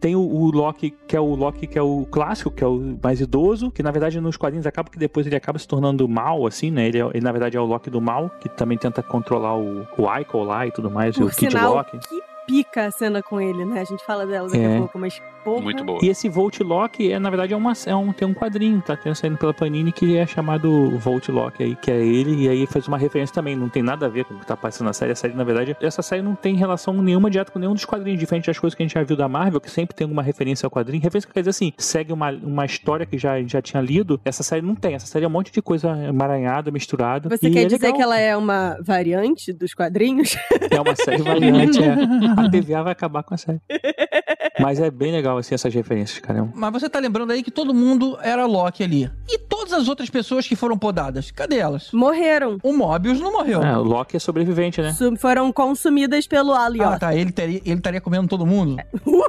Tem 0.00 0.14
o, 0.16 0.20
o 0.20 0.50
Loki, 0.50 0.90
que 1.06 1.16
é 1.16 1.20
o 1.20 1.34
Loki 1.34 1.66
que 1.66 1.78
é 1.78 1.82
o 1.82 2.06
clássico, 2.10 2.50
que 2.50 2.62
é 2.62 2.66
o 2.66 2.96
mais 3.02 3.20
idoso, 3.20 3.70
que 3.70 3.82
na 3.82 3.90
verdade 3.90 4.20
nos 4.20 4.36
quadrinhos 4.36 4.66
acaba 4.66 4.90
que 4.90 4.98
depois 4.98 5.26
ele 5.26 5.36
acaba 5.36 5.58
se 5.58 5.66
tornando 5.66 6.08
mal, 6.08 6.46
assim, 6.46 6.70
né? 6.70 6.86
Ele, 6.88 6.98
é- 7.00 7.10
ele, 7.14 7.20
na 7.20 7.32
verdade 7.32 7.56
é 7.56 7.60
o 7.60 7.64
Loki 7.64 7.90
do 7.90 8.00
mal, 8.00 8.30
que 8.40 8.48
também 8.48 8.76
tenta 8.78 9.02
controlar 9.02 9.56
o, 9.56 9.86
o 9.96 10.18
Ico 10.20 10.42
lá 10.42 10.66
e 10.66 10.70
tudo 10.70 10.90
mais, 10.90 11.16
e 11.16 11.20
Por 11.20 11.28
o 11.28 11.30
Kid 11.34 11.50
sinal, 11.52 11.74
Loki. 11.74 11.98
que 11.98 12.29
pica 12.46 12.86
a 12.86 12.90
cena 12.90 13.22
com 13.22 13.40
ele, 13.40 13.64
né? 13.64 13.80
A 13.80 13.84
gente 13.84 14.04
fala 14.04 14.26
dela 14.26 14.48
daqui 14.48 14.62
É. 14.62 14.74
a 14.76 14.78
pouco, 14.78 14.98
mas 14.98 15.20
porra. 15.44 15.62
Muito 15.62 15.84
boa. 15.84 15.98
E 16.02 16.08
esse 16.08 16.28
Volt 16.28 16.60
Lock 16.60 17.10
é, 17.10 17.18
na 17.18 17.30
verdade, 17.30 17.54
é 17.54 17.56
uma, 17.56 17.72
é 17.86 17.94
um, 17.94 18.12
tem 18.12 18.26
um 18.28 18.34
quadrinho, 18.34 18.80
tá 18.82 18.96
tendo 18.96 19.14
saindo 19.14 19.36
pela 19.38 19.54
Panini, 19.54 19.90
que 19.92 20.16
é 20.16 20.26
chamado 20.26 20.90
Volt 20.98 21.28
Lock 21.28 21.62
aí, 21.62 21.74
que 21.76 21.90
é 21.90 21.96
ele, 21.98 22.44
e 22.44 22.48
aí 22.48 22.66
faz 22.66 22.86
uma 22.88 22.98
referência 22.98 23.34
também, 23.34 23.56
não 23.56 23.68
tem 23.68 23.82
nada 23.82 24.06
a 24.06 24.08
ver 24.08 24.24
com 24.24 24.34
o 24.34 24.38
que 24.38 24.46
tá 24.46 24.56
passando 24.56 24.86
na 24.86 24.92
série. 24.92 25.12
A 25.12 25.16
série, 25.16 25.34
na 25.34 25.44
verdade, 25.44 25.76
essa 25.80 26.02
série 26.02 26.22
não 26.22 26.34
tem 26.34 26.56
relação 26.56 26.94
nenhuma 26.94 27.30
direta 27.30 27.50
com 27.50 27.58
nenhum 27.58 27.74
dos 27.74 27.84
quadrinhos, 27.84 28.18
diferente 28.20 28.46
das 28.46 28.58
coisas 28.58 28.74
que 28.74 28.82
a 28.82 28.86
gente 28.86 28.94
já 28.94 29.02
viu 29.02 29.16
da 29.16 29.28
Marvel, 29.28 29.60
que 29.60 29.70
sempre 29.70 29.94
tem 29.94 30.04
alguma 30.04 30.22
referência 30.22 30.66
ao 30.66 30.70
quadrinho. 30.70 31.02
Referência 31.02 31.26
que 31.26 31.34
quer 31.34 31.40
dizer 31.40 31.50
assim, 31.50 31.72
segue 31.78 32.12
uma, 32.12 32.30
uma 32.30 32.64
história 32.66 33.06
que 33.06 33.16
já, 33.16 33.40
já 33.42 33.62
tinha 33.62 33.80
lido, 33.82 34.20
essa 34.24 34.42
série 34.42 34.62
não 34.62 34.74
tem. 34.74 34.94
Essa 34.94 35.06
série 35.06 35.24
é 35.24 35.28
um 35.28 35.30
monte 35.30 35.50
de 35.52 35.62
coisa 35.62 35.88
emaranhada, 36.06 36.70
misturada. 36.70 37.28
Você 37.28 37.48
e 37.48 37.50
quer 37.50 37.62
é 37.62 37.64
dizer 37.64 37.78
legal. 37.78 37.94
que 37.96 38.02
ela 38.02 38.18
é 38.18 38.36
uma 38.36 38.76
variante 38.82 39.52
dos 39.52 39.72
quadrinhos? 39.74 40.36
É 40.70 40.80
uma 40.80 40.94
série 40.94 41.22
variante, 41.22 41.78
é. 41.82 41.96
A 42.36 42.50
TVA 42.50 42.82
vai 42.82 42.92
acabar 42.92 43.22
com 43.22 43.34
a 43.34 43.36
série. 43.36 43.60
Mas 44.60 44.80
é 44.80 44.90
bem 44.90 45.12
legal, 45.12 45.38
assim, 45.38 45.54
essas 45.54 45.72
referências, 45.74 46.18
cara. 46.18 46.48
Mas 46.54 46.72
você 46.72 46.88
tá 46.88 46.98
lembrando 46.98 47.32
aí 47.32 47.42
que 47.42 47.50
todo 47.50 47.72
mundo 47.74 48.18
era 48.22 48.46
Loki 48.46 48.82
ali. 48.82 49.10
E 49.28 49.38
todas 49.38 49.72
as 49.72 49.88
outras 49.88 50.10
pessoas 50.10 50.46
que 50.46 50.56
foram 50.56 50.76
podadas, 50.78 51.30
cadê 51.30 51.58
elas? 51.58 51.90
Morreram. 51.92 52.58
O 52.62 52.72
Mobius 52.72 53.20
não 53.20 53.32
morreu. 53.32 53.62
É, 53.62 53.76
o 53.76 53.82
Loki 53.82 54.16
é 54.16 54.20
sobrevivente, 54.20 54.80
né? 54.80 54.94
Foram 55.18 55.52
consumidas 55.52 56.26
pelo 56.26 56.52
Ah, 56.52 56.64
Alioth. 56.66 56.98
tá. 56.98 57.14
Ele 57.14 57.30
estaria 57.30 57.60
ele 57.64 57.74
estaria 57.76 58.00
comendo 58.00 58.28
todo 58.28 58.46
mundo? 58.46 58.76
Ui, 59.06 59.22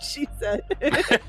she 0.00 0.26
said. 0.38 0.62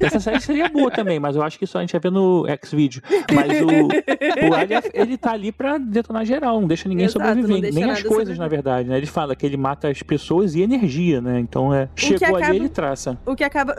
Essa 0.00 0.20
série 0.20 0.40
seria 0.40 0.68
boa 0.68 0.90
também, 0.90 1.18
mas 1.18 1.36
eu 1.36 1.42
acho 1.42 1.58
que 1.58 1.66
só 1.66 1.78
a 1.78 1.80
gente 1.80 1.92
vai 1.92 2.00
ver 2.00 2.10
no 2.12 2.46
X-Video. 2.48 3.02
Mas 3.32 3.60
o, 3.60 4.48
o 4.50 4.54
Alia, 4.54 4.82
ele 4.92 5.16
tá 5.16 5.32
ali 5.32 5.50
pra 5.52 5.78
detonar 5.78 6.24
geral, 6.24 6.60
não 6.60 6.68
deixa 6.68 6.88
ninguém 6.88 7.06
Exato, 7.06 7.24
sobreviver. 7.26 7.60
deixa 7.62 7.78
Nem 7.80 7.90
as 7.90 8.02
coisas, 8.02 8.08
sobreviver. 8.36 8.38
na 8.38 8.48
verdade, 8.48 8.88
né? 8.88 8.96
Ele 8.96 9.06
fala 9.06 9.34
que 9.34 9.44
ele 9.46 9.56
mata 9.56 9.88
as 9.88 10.02
pessoas 10.02 10.54
e 10.54 10.62
energia, 10.62 11.20
né? 11.20 11.38
Então 11.40 11.72
é. 11.74 11.88
Chegou 11.96 12.23
ali, 12.28 12.36
acaba- 12.42 12.54
ele 12.54 12.68
traça. 12.68 13.18
O 13.26 13.34
que 13.34 13.44
acaba. 13.44 13.74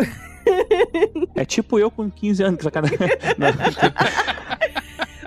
É 1.36 1.44
tipo 1.44 1.80
eu 1.80 1.90
com 1.90 2.10
15 2.10 2.44
anos, 2.44 2.58
que 2.58 2.64
sacanagem. 2.64 2.98
Não, 3.38 3.48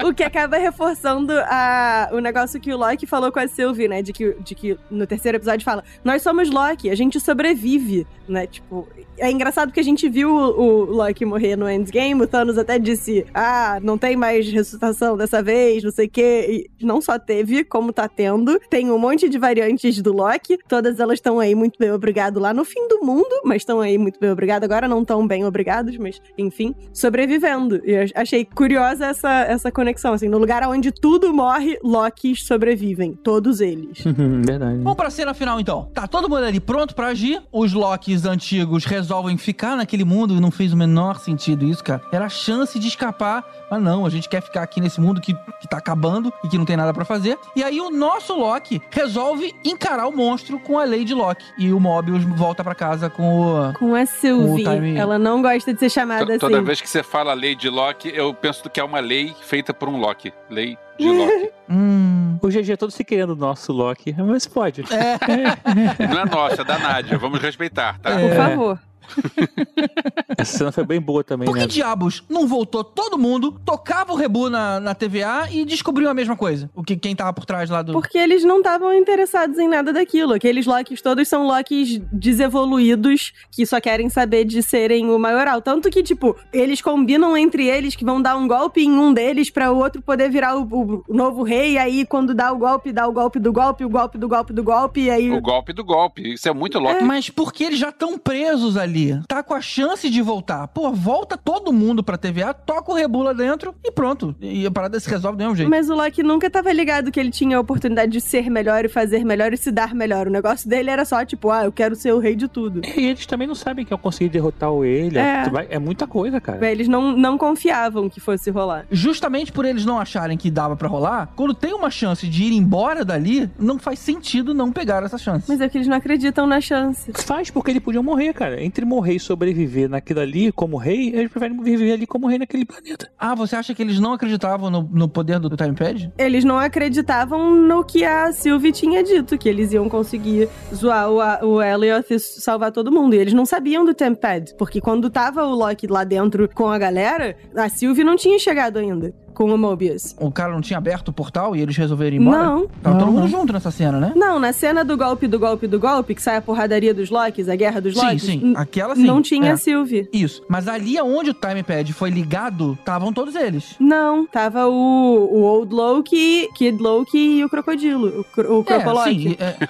O 0.05 0.15
que 0.15 0.23
acaba 0.23 0.57
reforçando 0.57 1.33
a, 1.47 2.11
o 2.13 2.21
negócio 2.21 2.61
que 2.61 2.73
o 2.73 2.77
Loki 2.77 3.07
falou 3.07 3.33
com 3.33 3.41
a 3.41 3.49
Sylvie, 3.49 3.89
né? 3.89 4.03
De 4.03 4.13
que, 4.13 4.37
de 4.41 4.55
que 4.55 4.79
no 4.91 5.07
terceiro 5.07 5.37
episódio 5.37 5.65
fala: 5.65 5.83
Nós 6.05 6.23
somos 6.23 6.51
Loki, 6.51 6.91
a 6.91 6.95
gente 6.95 7.19
sobrevive, 7.19 8.07
né? 8.29 8.47
Tipo, 8.47 8.87
é 9.19 9.31
engraçado 9.31 9.73
que 9.73 9.81
a 9.81 9.85
gente 9.85 10.09
viu 10.09 10.31
o, 10.31 10.61
o 10.61 10.85
Loki 10.85 11.25
morrer 11.25 11.57
no 11.57 11.69
Endgame, 11.69 12.23
o 12.23 12.27
Thanos 12.27 12.59
até 12.59 12.79
disse: 12.79 13.27
Ah, 13.35 13.79
não 13.83 13.99
tem 13.99 14.17
mais 14.17 14.49
ressuscitação 14.49 15.17
dessa 15.17 15.43
vez, 15.43 15.83
não 15.83 15.91
sei 15.91 16.07
o 16.07 16.11
quê. 16.11 16.69
E 16.81 16.85
não 16.85 17.01
só 17.01 17.19
teve, 17.19 17.65
como 17.65 17.93
tá 17.93 18.09
tendo. 18.09 18.61
Tem 18.71 18.91
um 18.91 18.99
monte 18.99 19.29
de 19.29 19.39
variantes 19.39 20.01
do 20.01 20.13
Loki, 20.13 20.59
todas 20.69 21.01
elas 21.01 21.15
estão 21.15 21.41
aí 21.41 21.55
muito 21.55 21.79
bem 21.79 21.91
obrigado 21.91 22.39
lá 22.39 22.55
no 22.55 22.65
fim 22.65 22.87
do 22.89 23.05
mundo, 23.05 23.41
mas 23.45 23.63
estão 23.63 23.81
aí 23.81 23.99
muito 23.99 24.21
bem 24.21 24.31
obrigado. 24.31 24.65
Agora 24.65 24.87
não 24.87 25.05
tão 25.05 25.27
bem 25.27 25.45
obrigados, 25.45 25.97
mas 25.97 26.21
enfim, 26.37 26.75
sobrevivendo. 26.93 27.81
E 27.85 27.93
eu 27.93 28.07
achei 28.15 28.45
curiosa 28.45 29.07
essa, 29.07 29.43
essa 29.43 29.73
conexão, 29.73 29.88
assim, 30.15 30.29
no 30.29 30.39
lugar 30.39 30.63
onde 30.69 30.91
tudo 30.93 31.33
morre, 31.33 31.79
Lokis 31.83 32.45
sobrevivem, 32.45 33.13
todos 33.13 33.61
eles. 33.61 33.99
Verdade. 34.45 34.79
Vamos 34.79 34.95
pra 34.95 35.11
cena 35.11 35.35
final, 35.35 35.61
então. 35.61 35.91
Tá 35.95 36.07
todo 36.07 36.29
mundo 36.29 36.45
ali 36.45 36.61
pronto 36.61 36.95
pra 36.95 37.09
agir. 37.09 37.41
Os 37.53 37.73
Locks 37.73 38.25
antigos 38.25 38.85
resolvem 38.85 39.37
ficar 39.37 39.77
naquele 39.77 40.05
mundo 40.05 40.35
e 40.35 40.41
não 40.41 40.51
fez 40.51 40.73
o 40.73 40.77
menor 40.77 41.19
sentido 41.19 41.65
isso, 41.65 41.83
cara. 41.83 42.03
Era 42.13 42.27
a 42.27 42.29
chance 42.29 42.79
de 42.79 42.89
escapar, 42.89 43.45
mas 43.71 43.83
não, 43.83 44.05
a 44.05 44.11
gente 44.11 44.29
quer 44.29 44.43
ficar 44.43 44.63
aqui 44.63 44.81
nesse 44.81 45.01
mundo 45.01 45.21
que, 45.21 45.35
que 45.61 45.69
tá 45.69 45.79
acabando 45.79 46.33
e 46.45 46.49
que 46.49 46.59
não 46.59 46.65
tem 46.65 46.77
nada 46.77 46.93
pra 46.93 47.05
fazer. 47.05 47.39
E 47.55 47.63
aí 47.63 47.81
o 47.81 47.91
nosso 47.91 48.35
Loki 48.37 48.81
resolve 48.91 49.55
encarar 49.65 50.07
o 50.07 50.17
monstro 50.17 50.59
com 50.59 50.79
a 50.79 50.85
Lady 50.85 51.15
Loki. 51.15 51.45
E 51.59 51.73
o 51.73 51.81
Mobius 51.81 52.25
volta 52.25 52.63
pra 52.63 52.75
casa 52.75 53.09
com 53.11 53.41
o... 53.41 53.73
Com 53.75 53.95
a 53.95 54.07
Sylvie, 54.07 54.97
ela 54.97 55.19
não 55.19 55.43
gosta 55.43 55.73
de 55.73 55.81
ser 55.81 55.91
chamada 55.91 56.39
Toda 56.39 56.57
assim. 56.57 56.65
vez 56.65 56.81
que 56.81 56.89
você 56.89 57.03
fala 57.03 57.33
lei 57.35 57.55
de 57.55 57.69
Loki, 57.69 58.13
eu 58.15 58.33
penso 58.35 58.69
que 58.69 58.81
é 58.81 58.85
uma 58.85 59.01
lei 59.01 59.35
feita 59.43 59.73
por 59.79 59.89
um 59.89 59.99
Loki. 59.99 60.33
Lei 60.51 60.77
de 60.99 61.09
Loki. 61.09 61.51
Hum... 61.71 62.39
O 62.41 62.49
GG 62.49 62.73
é 62.73 62.77
todo 62.79 62.91
se 62.91 63.05
querendo 63.05 63.35
o 63.35 63.37
nosso 63.37 63.75
Loki, 63.75 64.15
mas 64.17 64.47
pode. 64.47 64.83
Não 64.83 66.21
é 66.21 66.25
nossa, 66.25 66.63
é 66.63 66.65
da 66.65 66.79
Nádia. 66.79 67.19
Vamos 67.19 67.41
respeitar, 67.41 67.99
tá? 67.99 68.19
Por 68.19 68.35
favor. 68.35 68.81
Essa 70.37 70.59
cena 70.59 70.73
foi 70.73 70.85
bem 70.85 71.01
boa 71.01 71.25
também, 71.25 71.47
Por 71.47 71.55
que 71.55 71.63
né? 71.63 71.67
diabos 71.67 72.23
não 72.29 72.47
voltou 72.47 72.85
todo 72.85 73.19
mundo, 73.19 73.61
tocava 73.65 74.13
o 74.13 74.17
Rebu 74.17 74.49
na, 74.49 74.79
na 74.81 74.95
TVA 74.95 75.49
e 75.51 75.65
descobriu 75.65 76.09
a 76.09 76.15
mesma 76.15 76.37
coisa? 76.37 76.71
O 76.75 76.83
que 76.83 76.97
quem 76.97 77.15
tava 77.17 77.33
por 77.33 77.45
trás 77.45 77.69
lá 77.71 77.83
do... 77.83 77.93
Porque 77.93 78.17
eles 78.19 78.45
não 78.45 78.59
estavam 78.59 78.93
interessados 78.95 79.59
em 79.59 79.69
nada 79.69 79.93
daquilo. 79.93 80.35
Aqueles 80.35 80.67
Locks 80.67 81.01
todos 81.03 81.27
são 81.29 81.47
Locks 81.47 81.99
desevoluídos 82.13 83.33
que 83.51 83.67
só 83.67 83.81
querem 83.81 84.09
saber 84.09 84.45
de 84.45 84.63
serem 84.63 85.11
o 85.11 85.19
maioral. 85.19 85.61
Tanto 85.61 85.91
que, 85.91 86.03
tipo, 86.03 86.37
eles 86.53 86.81
combinam 86.81 87.37
entre 87.37 87.67
eles 87.67 87.95
que 87.97 88.05
vão 88.05 88.21
dar 88.21 88.37
um 88.37 88.47
golpe 88.47 88.81
em 88.83 88.91
um 88.93 89.13
deles 89.13 89.51
pra 89.51 89.73
o 89.73 89.79
outro 89.79 90.01
poder 90.03 90.31
virar 90.31 90.57
o, 90.57 90.63
o- 90.63 91.05
novo 91.09 91.43
rei. 91.43 91.73
E 91.73 91.79
aí, 91.79 92.07
quando 92.07 92.35
dá 92.35 92.53
o 92.53 92.59
golpe, 92.59 92.93
dá 92.93 93.07
o 93.07 93.13
golpe 93.13 93.39
do 93.39 93.53
golpe, 93.53 93.85
o 93.85 93.89
golpe 93.89 94.19
do 94.19 94.29
golpe 94.29 94.53
do 94.53 94.63
golpe. 94.63 95.01
E 95.03 95.11
aí. 95.11 95.31
O 95.31 95.41
golpe 95.41 95.73
do 95.73 95.85
golpe. 95.85 96.35
Isso 96.35 96.49
é 96.49 96.53
muito 96.53 96.79
Loki. 96.79 97.03
Mas 97.05 97.31
porque 97.31 97.65
eles 97.65 97.79
já 97.79 97.89
estão 97.91 98.19
presos 98.19 98.77
ali. 98.77 98.98
Tá 99.27 99.43
com 99.43 99.55
a 99.55 99.61
chance 99.61 100.09
de 100.09 100.23
voltar. 100.23 100.67
Pô, 100.69 100.91
volta 100.93 101.37
todo 101.37 101.73
mundo 101.73 102.03
pra 102.03 102.19
TVA, 102.19 102.53
toca 102.53 102.93
o 102.93 102.95
Rebu 102.95 103.23
lá 103.23 103.33
dentro 103.33 103.75
e 103.85 103.91
pronto. 103.91 104.35
E 104.41 104.67
a 104.67 104.71
parada 104.71 104.99
se 104.99 105.09
resolve 105.09 105.37
do 105.37 105.41
mesmo 105.43 105.57
jeito. 105.57 105.71
Mas 105.71 105.89
o 105.89 105.95
Loki 105.95 106.23
nunca 106.23 106.51
tava 106.51 106.73
ligado 106.73 107.11
que 107.11 107.19
ele 107.21 107.31
tinha 107.31 107.57
a 107.57 107.61
oportunidade 107.61 108.13
de 108.13 108.21
ser 108.21 108.51
melhor 108.51 108.85
e 108.85 108.89
fazer 108.89 109.25
melhor 109.25 109.53
e 109.53 109.57
se 109.57 109.71
dar 109.71 109.95
melhor. 109.95 110.27
O 110.27 110.31
negócio 110.31 110.69
dele 110.69 110.91
era 110.91 111.05
só, 111.05 111.25
tipo, 111.25 111.51
ah, 111.51 111.65
eu 111.65 111.73
quero 111.73 111.95
ser 111.95 112.13
o 112.13 112.19
rei 112.19 112.35
de 112.35 112.49
tudo. 112.49 112.81
E 112.97 113.07
eles 113.07 113.27
também 113.27 113.47
não 113.47 113.55
sabem 113.55 113.85
que 113.85 113.93
eu 113.93 113.99
consegui 113.99 114.29
derrotar 114.29 114.71
o 114.71 114.85
ele. 114.85 115.19
É. 115.19 115.45
É, 115.45 115.77
é 115.77 115.79
muita 115.79 116.07
coisa, 116.07 116.41
cara. 116.41 116.69
Eles 116.71 116.89
não, 116.89 117.17
não 117.17 117.39
confiavam 117.39 118.09
que 118.09 118.21
fosse 118.21 118.51
rolar. 118.51 118.87
Justamente 118.91 119.53
por 119.53 119.65
eles 119.65 119.85
não 119.85 119.99
acharem 119.99 120.37
que 120.37 120.51
dava 120.51 120.77
pra 120.77 120.89
rolar, 120.89 121.31
quando 121.37 121.55
tem 121.55 121.73
uma 121.73 121.91
chance 121.91 122.27
de 122.27 122.45
ir 122.45 122.53
embora 122.53 123.05
dali, 123.05 123.51
não 123.59 123.79
faz 123.79 123.99
sentido 123.99 124.53
não 124.55 124.73
pegar 124.73 125.03
essa 125.03 125.19
chance. 125.19 125.47
Mas 125.49 125.61
é 125.61 125.69
que 125.69 125.79
eles 125.79 125.89
não 125.89 125.97
acreditam 125.97 126.47
na 126.47 126.61
chance. 126.61 127.13
Faz 127.25 127.51
porque 127.51 127.71
eles 127.71 127.83
podiam 127.83 128.03
morrer, 128.03 128.33
cara. 128.33 128.63
Entre 128.63 128.85
morrer 128.89 129.15
e 129.15 129.21
sobreviver 129.21 129.89
naquilo 129.89 130.21
ali 130.21 130.51
como 130.51 130.77
rei, 130.77 131.09
eles 131.09 131.31
preferem 131.31 131.63
viver 131.63 131.93
ali 131.93 132.07
como 132.07 132.27
rei 132.27 132.39
naquele 132.39 132.65
planeta. 132.65 133.11
Ah, 133.19 133.35
você 133.35 133.55
acha 133.55 133.75
que 133.75 133.83
eles 133.83 134.01
não 134.01 134.13
acreditavam 134.13 134.71
no, 134.71 134.83
no 134.83 135.09
poder 135.09 135.39
do 135.39 135.55
Time 135.57 135.75
Pad? 135.75 136.13
Eles 136.17 136.45
não 136.45 136.59
acreditavam 136.59 137.55
no 137.55 137.85
que 137.85 138.05
a 138.05 138.33
Sylvie 138.33 138.73
tinha 138.73 139.03
dito, 139.03 139.37
que 139.37 139.49
eles 139.49 139.73
iam 139.73 139.89
conseguir 139.89 140.49
zoar 140.75 141.11
o, 141.11 141.47
o 141.47 141.63
Elliot 141.63 142.13
e 142.13 142.19
salvar 142.19 142.73
todo 142.73 142.91
mundo. 142.91 143.15
E 143.15 143.19
eles 143.19 143.33
não 143.33 143.45
sabiam 143.45 143.85
do 143.85 143.95
Tempad, 143.95 144.55
porque 144.57 144.81
quando 144.81 145.11
tava 145.11 145.45
o 145.45 145.55
Loki 145.55 145.87
lá 145.87 146.05
dentro 146.05 146.49
com 146.55 146.69
a 146.69 146.79
galera, 146.79 147.37
a 147.55 147.69
Sylvie 147.69 148.05
não 148.05 148.17
tinha 148.17 148.39
chegado 148.39 148.79
ainda 148.79 149.15
com 149.39 149.45
o 149.55 149.57
Mobius. 149.57 150.17
O 150.19 150.33
cara 150.33 150.53
não 150.53 150.61
tinha 150.61 150.79
aberto 150.79 151.09
o 151.09 151.13
portal 151.13 151.55
e 151.55 151.61
eles 151.61 151.77
resolveram 151.77 152.17
ir 152.17 152.21
embora? 152.21 152.43
Não. 152.43 152.67
Tava 152.83 152.97
Não, 152.97 153.05
todo 153.05 153.13
mundo 153.13 153.21
não. 153.23 153.29
junto 153.29 153.53
nessa 153.53 153.71
cena, 153.71 154.01
né? 154.01 154.13
Não, 154.17 154.41
na 154.41 154.53
cena 154.53 154.85
do 154.85 154.97
golpe, 154.97 155.29
do 155.29 155.39
golpe, 155.39 155.69
do 155.69 155.79
golpe, 155.79 156.13
que 156.13 156.21
sai 156.21 156.37
a 156.39 156.43
porradaria 156.43 156.93
dos 156.93 157.09
Lokis, 157.09 157.49
a 157.49 157.55
guerra 157.55 157.81
dos 157.81 157.95
Sim, 157.95 158.05
Lokis, 158.05 158.23
sim. 158.25 158.41
n- 158.43 158.57
Aquela 158.57 158.97
sim. 158.97 159.05
não 159.07 159.23
tinha 159.23 159.51
É. 159.51 159.53
a 159.53 159.57
Sylvie. 159.57 160.09
Isso. 160.13 160.43
Mas 160.49 160.67
ali 160.67 161.01
onde 161.01 161.31
o 161.31 161.35
Time 161.35 161.63
Pad 161.63 161.93
foi 161.93 162.11
ligado, 162.11 162.73
estavam 162.81 163.13
todos 163.13 163.37
eles. 163.37 163.77
Não, 163.79 164.27
tava 164.27 164.67
o, 164.67 164.73
o 164.73 165.43
Old 165.43 165.73
Loki, 165.73 166.49
Kid 166.57 166.83
Loki 166.83 167.17
e 167.39 167.45
o 167.45 167.49
Crocodilo, 167.49 168.21
o, 168.21 168.25
cro, 168.25 168.59
o 168.59 168.65
É, 168.69 169.05
sim, 169.05 169.37
é, 169.39 169.67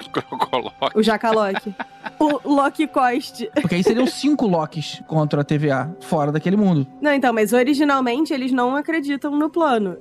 Coloca. 0.51 0.93
o 0.99 1.03
Jacaloki. 1.03 1.75
o 2.19 2.41
Loki 2.55 2.87
Cost. 2.87 3.47
porque 3.61 3.75
aí 3.75 3.83
seriam 3.85 4.07
cinco 4.07 4.47
Locks 4.47 5.03
contra 5.07 5.43
a 5.43 5.45
TVA, 5.45 5.95
fora 6.01 6.33
daquele 6.33 6.57
mundo. 6.57 6.87
Não, 7.03 7.13
então, 7.13 7.35
mas 7.35 7.53
originalmente 7.53 8.33
eles 8.33 8.51
não 8.51 8.75
acreditam 8.75 9.31
no 9.37 9.51
plano. 9.51 9.58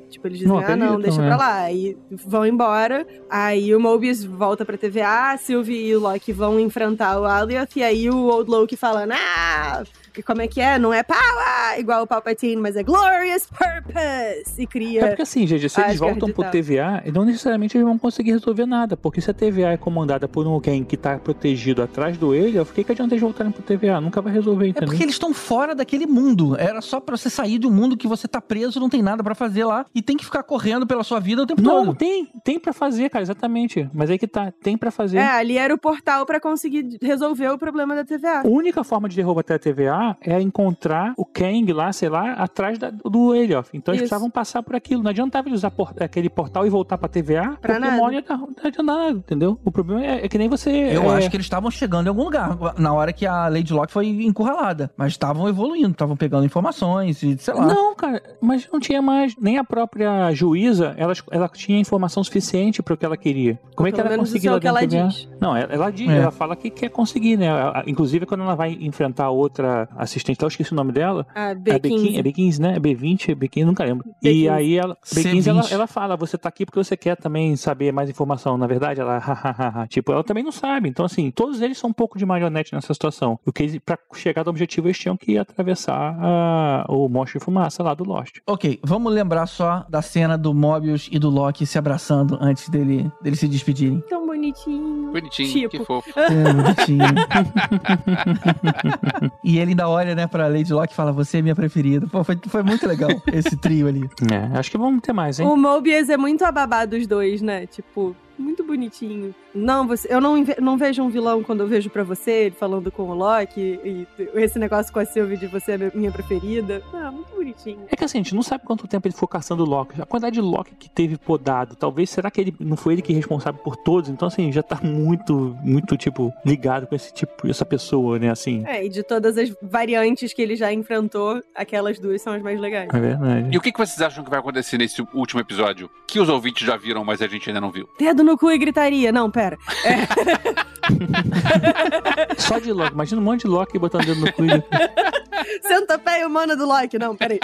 Tipo, 0.09 0.27
eles 0.27 0.39
dizem, 0.39 0.53
Não 0.53 0.59
ah, 0.63 0.75
não, 0.75 0.99
deixa 0.99 1.21
é. 1.21 1.25
pra 1.25 1.37
lá. 1.37 1.55
Aí 1.61 1.97
vão 2.09 2.45
embora, 2.45 3.05
aí 3.29 3.73
o 3.75 3.79
Mobius 3.79 4.23
volta 4.23 4.65
pra 4.65 4.77
TVA, 4.77 5.31
a 5.31 5.37
Sylvie 5.37 5.87
e 5.87 5.95
o 5.95 5.99
Loki 5.99 6.31
vão 6.31 6.59
enfrentar 6.59 7.19
o 7.19 7.25
Alioth, 7.25 7.75
e 7.75 7.83
aí 7.83 8.09
o 8.09 8.27
Old 8.27 8.49
Loki 8.49 8.75
falando, 8.75 9.13
ah, 9.13 9.83
como 10.23 10.41
é 10.41 10.47
que 10.47 10.59
é? 10.61 10.77
Não 10.79 10.93
é 10.93 11.03
power, 11.03 11.79
igual 11.79 12.03
o 12.03 12.07
Palpatine, 12.07 12.55
mas 12.61 12.75
é 12.75 12.83
glorious 12.83 13.47
purpose, 13.47 14.59
e 14.59 14.63
É 14.63 14.67
cria... 14.67 15.07
porque 15.07 15.21
assim, 15.21 15.45
gente, 15.47 15.69
se 15.69 15.79
eles 15.79 15.93
Asgard 15.93 16.19
voltam 16.19 16.31
pro. 16.33 16.49
TVA, 16.51 17.03
não 17.13 17.25
necessariamente 17.25 17.77
eles 17.77 17.85
vão 17.87 17.97
conseguir 17.97 18.31
resolver 18.31 18.65
nada. 18.65 18.95
Porque 18.97 19.21
se 19.21 19.29
a 19.29 19.33
TVA 19.33 19.71
é 19.73 19.77
comandada 19.77 20.27
por 20.27 20.45
alguém 20.47 20.83
que 20.83 20.95
tá 20.97 21.17
protegido 21.17 21.81
atrás 21.81 22.17
do 22.17 22.33
ele, 22.33 22.57
por 22.63 22.73
que, 22.73 22.83
que 22.83 22.91
adianta 22.91 23.13
eles 23.13 23.21
voltarem 23.21 23.51
pro 23.51 23.61
TVA? 23.61 23.99
Nunca 24.01 24.21
vai 24.21 24.31
resolver, 24.33 24.65
É 24.65 24.69
entendeu? 24.69 24.89
porque 24.89 25.03
eles 25.03 25.15
estão 25.15 25.33
fora 25.33 25.75
daquele 25.75 26.05
mundo. 26.05 26.55
Era 26.57 26.81
só 26.81 26.99
pra 26.99 27.15
você 27.17 27.29
sair 27.29 27.59
de 27.59 27.67
um 27.67 27.71
mundo 27.71 27.97
que 27.97 28.07
você 28.07 28.27
tá 28.27 28.39
preso, 28.41 28.79
não 28.79 28.89
tem 28.89 29.01
nada 29.01 29.23
pra 29.23 29.35
fazer 29.35 29.63
lá 29.65 29.85
e 29.93 30.01
tem 30.01 30.15
que 30.17 30.25
ficar 30.25 30.43
correndo 30.43 30.85
pela 30.87 31.03
sua 31.03 31.19
vida 31.19 31.43
o 31.43 31.45
tempo 31.45 31.61
Não, 31.61 31.85
todo. 31.87 31.95
tem, 31.97 32.27
tem 32.43 32.59
pra 32.59 32.73
fazer, 32.73 33.09
cara, 33.09 33.23
exatamente. 33.23 33.89
Mas 33.93 34.09
aí 34.09 34.17
que 34.17 34.27
tá, 34.27 34.51
tem 34.63 34.77
pra 34.77 34.91
fazer. 34.91 35.17
É, 35.17 35.27
ali 35.31 35.57
era 35.57 35.73
o 35.73 35.77
portal 35.77 36.25
pra 36.25 36.39
conseguir 36.39 36.97
resolver 37.01 37.49
o 37.49 37.57
problema 37.57 37.95
da 37.95 38.03
TVA. 38.05 38.41
A 38.43 38.47
única 38.47 38.83
forma 38.83 39.07
de 39.09 39.15
derrubar 39.15 39.41
até 39.41 39.55
a 39.55 39.59
TVA 39.59 40.06
é 40.21 40.39
encontrar 40.41 41.13
o 41.17 41.25
Kang 41.25 41.71
lá, 41.73 41.91
sei 41.91 42.09
lá, 42.09 42.33
atrás 42.33 42.77
da- 42.77 42.89
do 42.91 43.33
Elioth. 43.35 43.67
Então 43.73 43.93
eles 43.93 44.03
Isso. 44.03 44.09
precisavam 44.09 44.29
passar 44.29 44.61
por 44.63 44.75
aquilo. 44.75 45.03
Não 45.03 45.09
adiantava 45.11 45.47
eles 45.49 45.59
usar 45.59 45.71
por- 45.71 45.93
aquele 45.99 46.29
portal 46.29 46.65
e 46.65 46.69
voltar 46.69 46.97
pra 46.97 47.07
TVA, 47.09 47.41
Pra 47.43 47.55
porque 47.57 47.73
nada. 47.79 47.91
dar- 47.91 47.97
não 47.97 48.05
adianta 48.07 48.83
nada, 48.83 49.11
entendeu? 49.11 49.59
O 49.65 49.71
problema 49.71 50.03
é, 50.05 50.25
é 50.25 50.29
que 50.29 50.37
nem 50.37 50.47
você... 50.49 50.69
Eu 50.69 51.11
é, 51.13 51.17
acho 51.17 51.29
que 51.29 51.35
eles 51.35 51.45
estavam 51.45 51.69
chegando 51.71 52.05
em 52.07 52.09
algum 52.09 52.23
lugar 52.23 52.57
na 52.77 52.93
hora 52.93 53.11
que 53.13 53.25
a 53.25 53.47
Lady 53.47 53.73
Locke 53.73 53.91
foi 53.91 54.07
encurralada. 54.07 54.91
Mas 54.97 55.13
estavam 55.13 55.47
evoluindo, 55.47 55.91
estavam 55.91 56.15
pegando 56.15 56.45
informações 56.45 57.21
e 57.23 57.37
sei 57.37 57.53
lá. 57.53 57.65
Não, 57.65 57.95
cara, 57.95 58.21
mas 58.41 58.67
não 58.71 58.79
tinha 58.79 59.01
mais. 59.01 59.35
Nem 59.39 59.57
a 59.57 59.63
própria 59.63 60.31
juíza, 60.33 60.93
ela, 60.97 61.13
ela 61.31 61.49
tinha 61.49 61.79
informação 61.79 62.23
suficiente 62.23 62.81
para 62.81 62.93
o 62.93 62.97
que 62.97 63.05
ela 63.05 63.17
queria. 63.17 63.59
Como 63.75 63.87
é 63.87 63.91
que 63.91 63.97
Pelo 63.97 64.09
ela 64.09 64.17
conseguiu 64.17 64.55
é 64.55 64.59
que 64.59 64.67
ela 64.67 64.81
da 64.81 64.85
diz. 64.85 65.27
Não, 65.39 65.55
ela, 65.55 65.73
ela 65.73 65.91
diz, 65.91 66.09
É. 66.09 66.17
ela 66.17 66.31
fala 66.31 66.55
que 66.55 66.69
quer 66.69 66.89
conseguir, 66.89 67.37
né? 67.37 67.47
Inclusive, 67.85 68.25
quando 68.25 68.41
ela 68.43 68.55
vai 68.55 68.77
enfrentar 68.81 69.29
outra 69.29 69.87
assistente, 69.97 70.41
eu 70.41 70.47
esqueci 70.47 70.71
o 70.71 70.75
nome 70.75 70.91
dela. 70.91 71.25
A 71.35 71.51
É 71.51 71.55
B15, 71.55 72.17
é 72.17 72.21
B15. 72.21 72.23
B15, 72.23 72.59
né? 72.59 72.73
É 72.75 72.79
B20, 72.79 73.29
é 73.31 73.35
B15, 73.35 73.65
nunca 73.65 73.83
lembro. 73.83 74.09
E 74.23 74.29
B15. 74.45 74.51
aí 74.51 74.77
ela, 74.77 74.97
B15, 75.05 75.47
ela, 75.47 75.61
C20. 75.63 75.71
ela 75.71 75.87
fala, 75.87 76.17
você 76.17 76.37
tá 76.37 76.49
aqui 76.49 76.65
porque 76.65 76.81
você 76.83 76.95
quer 76.97 77.15
também 77.17 77.55
saber 77.55 77.91
mais 77.91 78.09
informação. 78.09 78.57
Na 78.57 78.67
verdade, 78.67 79.01
ela, 79.01 79.17
hahaha, 79.17 79.87
tipo, 79.87 80.11
ela 80.11 80.23
também 80.23 80.43
não 80.43 80.51
sabe. 80.51 80.89
Então, 80.89 81.05
assim, 81.05 81.31
todos 81.31 81.61
eles 81.61 81.77
são 81.77 81.89
um 81.89 81.93
pouco 81.93 82.17
de 82.17 82.25
marionete 82.25 82.73
nessa 82.73 82.93
situação. 82.93 83.39
O 83.45 83.51
que 83.51 83.79
pra 83.79 83.97
chegar 84.13 84.43
do 84.43 84.49
objetivo, 84.49 84.87
eles 84.87 84.97
tinham 84.97 85.17
que 85.17 85.37
atravessar 85.37 86.15
a- 86.19 86.85
o 86.89 87.07
monstro 87.09 87.39
de 87.39 87.45
fumaça 87.45 87.83
lá 87.83 87.93
do 87.93 88.03
Lost. 88.03 88.37
Ok, 88.47 88.79
vamos 88.83 89.13
lembrar 89.13 89.45
só 89.47 89.85
da 89.89 90.01
cena 90.01 90.37
do 90.37 90.53
Mobius 90.53 91.09
e 91.11 91.19
do 91.19 91.29
Loki 91.29 91.65
se 91.65 91.77
abraçando 91.77 92.37
antes 92.41 92.69
dele, 92.69 93.11
deles 93.21 93.39
se 93.39 93.47
despedirem. 93.47 94.01
Tão 94.09 94.25
bonitinho. 94.25 95.11
Bonitinho, 95.11 95.69
Tipo. 95.69 95.71
que 95.79 95.85
fofo. 95.85 96.09
É, 96.19 96.53
bonitinho. 96.53 97.03
e 99.43 99.57
ele 99.59 99.75
ainda 99.77 99.87
olha, 99.87 100.15
né, 100.15 100.25
pra 100.25 100.47
Lady 100.47 100.73
Locke 100.73 100.93
e 100.93 100.95
fala, 100.95 101.11
você 101.11 101.37
é 101.37 101.41
minha 101.41 101.55
preferida. 101.55 102.07
Pô, 102.07 102.23
foi, 102.23 102.37
foi 102.47 102.63
muito 102.63 102.87
legal 102.87 103.09
esse 103.31 103.55
trio 103.55 103.87
ali. 103.87 104.09
É, 104.31 104.57
acho 104.57 104.71
que 104.71 104.77
vamos 104.77 105.01
ter 105.01 105.13
mais, 105.13 105.39
hein? 105.39 105.45
O 105.45 105.55
Mobius 105.55 106.09
é 106.09 106.17
muito 106.17 106.43
ababá 106.43 106.85
dos 106.85 107.05
dois, 107.05 107.41
né? 107.41 107.67
Tipo, 107.67 108.15
muito 108.37 108.63
bonitinho. 108.63 109.33
Não, 109.57 109.87
você, 109.87 110.07
eu 110.11 110.21
não, 110.21 110.43
não 110.61 110.77
vejo 110.77 111.01
um 111.01 111.09
vilão 111.09 111.43
quando 111.43 111.61
eu 111.61 111.67
vejo 111.67 111.89
pra 111.89 112.03
você, 112.03 112.31
ele 112.31 112.55
falando 112.55 112.91
com 112.91 113.03
o 113.03 113.13
Loki, 113.13 113.79
e, 113.83 114.07
e 114.19 114.29
esse 114.35 114.59
negócio 114.59 114.93
com 114.93 114.99
a 114.99 115.05
Sylvie 115.05 115.37
de 115.37 115.47
você 115.47 115.73
é 115.73 115.91
minha 115.93 116.11
preferida. 116.11 116.81
Ah, 116.93 117.11
muito 117.11 117.33
bonitinho. 117.33 117.85
É 117.89 117.95
que 117.95 118.03
assim, 118.03 118.19
a 118.19 118.21
gente 118.21 118.35
não 118.35 118.43
sabe 118.43 118.63
quanto 118.63 118.87
tempo 118.87 119.07
ele 119.07 119.13
ficou 119.13 119.27
caçando 119.27 119.65
Loki. 119.65 120.01
A 120.01 120.05
quantidade 120.05 120.35
de 120.35 120.41
Loki 120.41 120.75
que 120.75 120.89
teve 120.89 121.17
podado, 121.17 121.75
talvez, 121.75 122.09
será 122.09 122.29
que 122.29 122.41
ele 122.41 122.55
não 122.59 122.77
foi 122.77 122.93
ele 122.93 123.01
que 123.01 123.11
é 123.11 123.15
responsável 123.15 123.59
por 123.63 123.75
todos? 123.75 124.09
Então, 124.09 124.27
assim, 124.27 124.51
já 124.51 124.61
tá 124.61 124.79
muito, 124.83 125.57
muito, 125.61 125.97
tipo, 125.97 126.33
ligado 126.45 126.87
com 126.87 126.95
esse 126.95 127.13
tipo, 127.13 127.47
essa 127.49 127.65
pessoa, 127.65 128.19
né, 128.19 128.29
assim. 128.29 128.63
É, 128.65 128.85
e 128.85 128.89
de 128.89 129.03
todas 129.03 129.37
as 129.37 129.53
variantes 129.61 130.33
que 130.33 130.41
ele 130.41 130.55
já 130.55 130.71
enfrentou, 130.71 131.41
aquelas 131.55 131.99
duas 131.99 132.21
são 132.21 132.33
as 132.33 132.41
mais 132.41 132.59
legais. 132.59 132.89
É 132.93 132.99
verdade. 132.99 133.49
E 133.51 133.57
o 133.57 133.61
que 133.61 133.71
que 133.71 133.77
vocês 133.79 134.01
acham 134.01 134.23
que 134.23 134.29
vai 134.29 134.39
acontecer 134.39 134.77
nesse 134.77 135.01
último 135.13 135.41
episódio? 135.41 135.89
Que 136.07 136.19
os 136.19 136.29
ouvintes 136.29 136.65
já 136.65 136.77
viram, 136.77 137.03
mas 137.03 137.21
a 137.21 137.27
gente 137.27 137.49
ainda 137.49 137.61
não 137.61 137.71
viu. 137.71 137.87
Dedo 137.97 138.23
no 138.23 138.37
cu 138.37 138.51
e 138.51 138.57
gritaria. 138.57 139.11
Não, 139.11 139.29
pera. 139.31 139.46
Só 142.37 142.59
de 142.59 142.71
Loki. 142.71 142.93
Imagina 142.93 143.21
um 143.21 143.23
monte 143.23 143.41
de 143.41 143.47
Loki 143.47 143.77
botando 143.79 144.05
dedo 144.05 144.21
no 144.21 144.31
cu. 144.33 144.43
e- 144.45 144.63
Centopeia 145.67 146.27
humana 146.27 146.55
do 146.55 146.65
Loki. 146.65 146.97
Não, 146.97 147.15
peraí. 147.15 147.39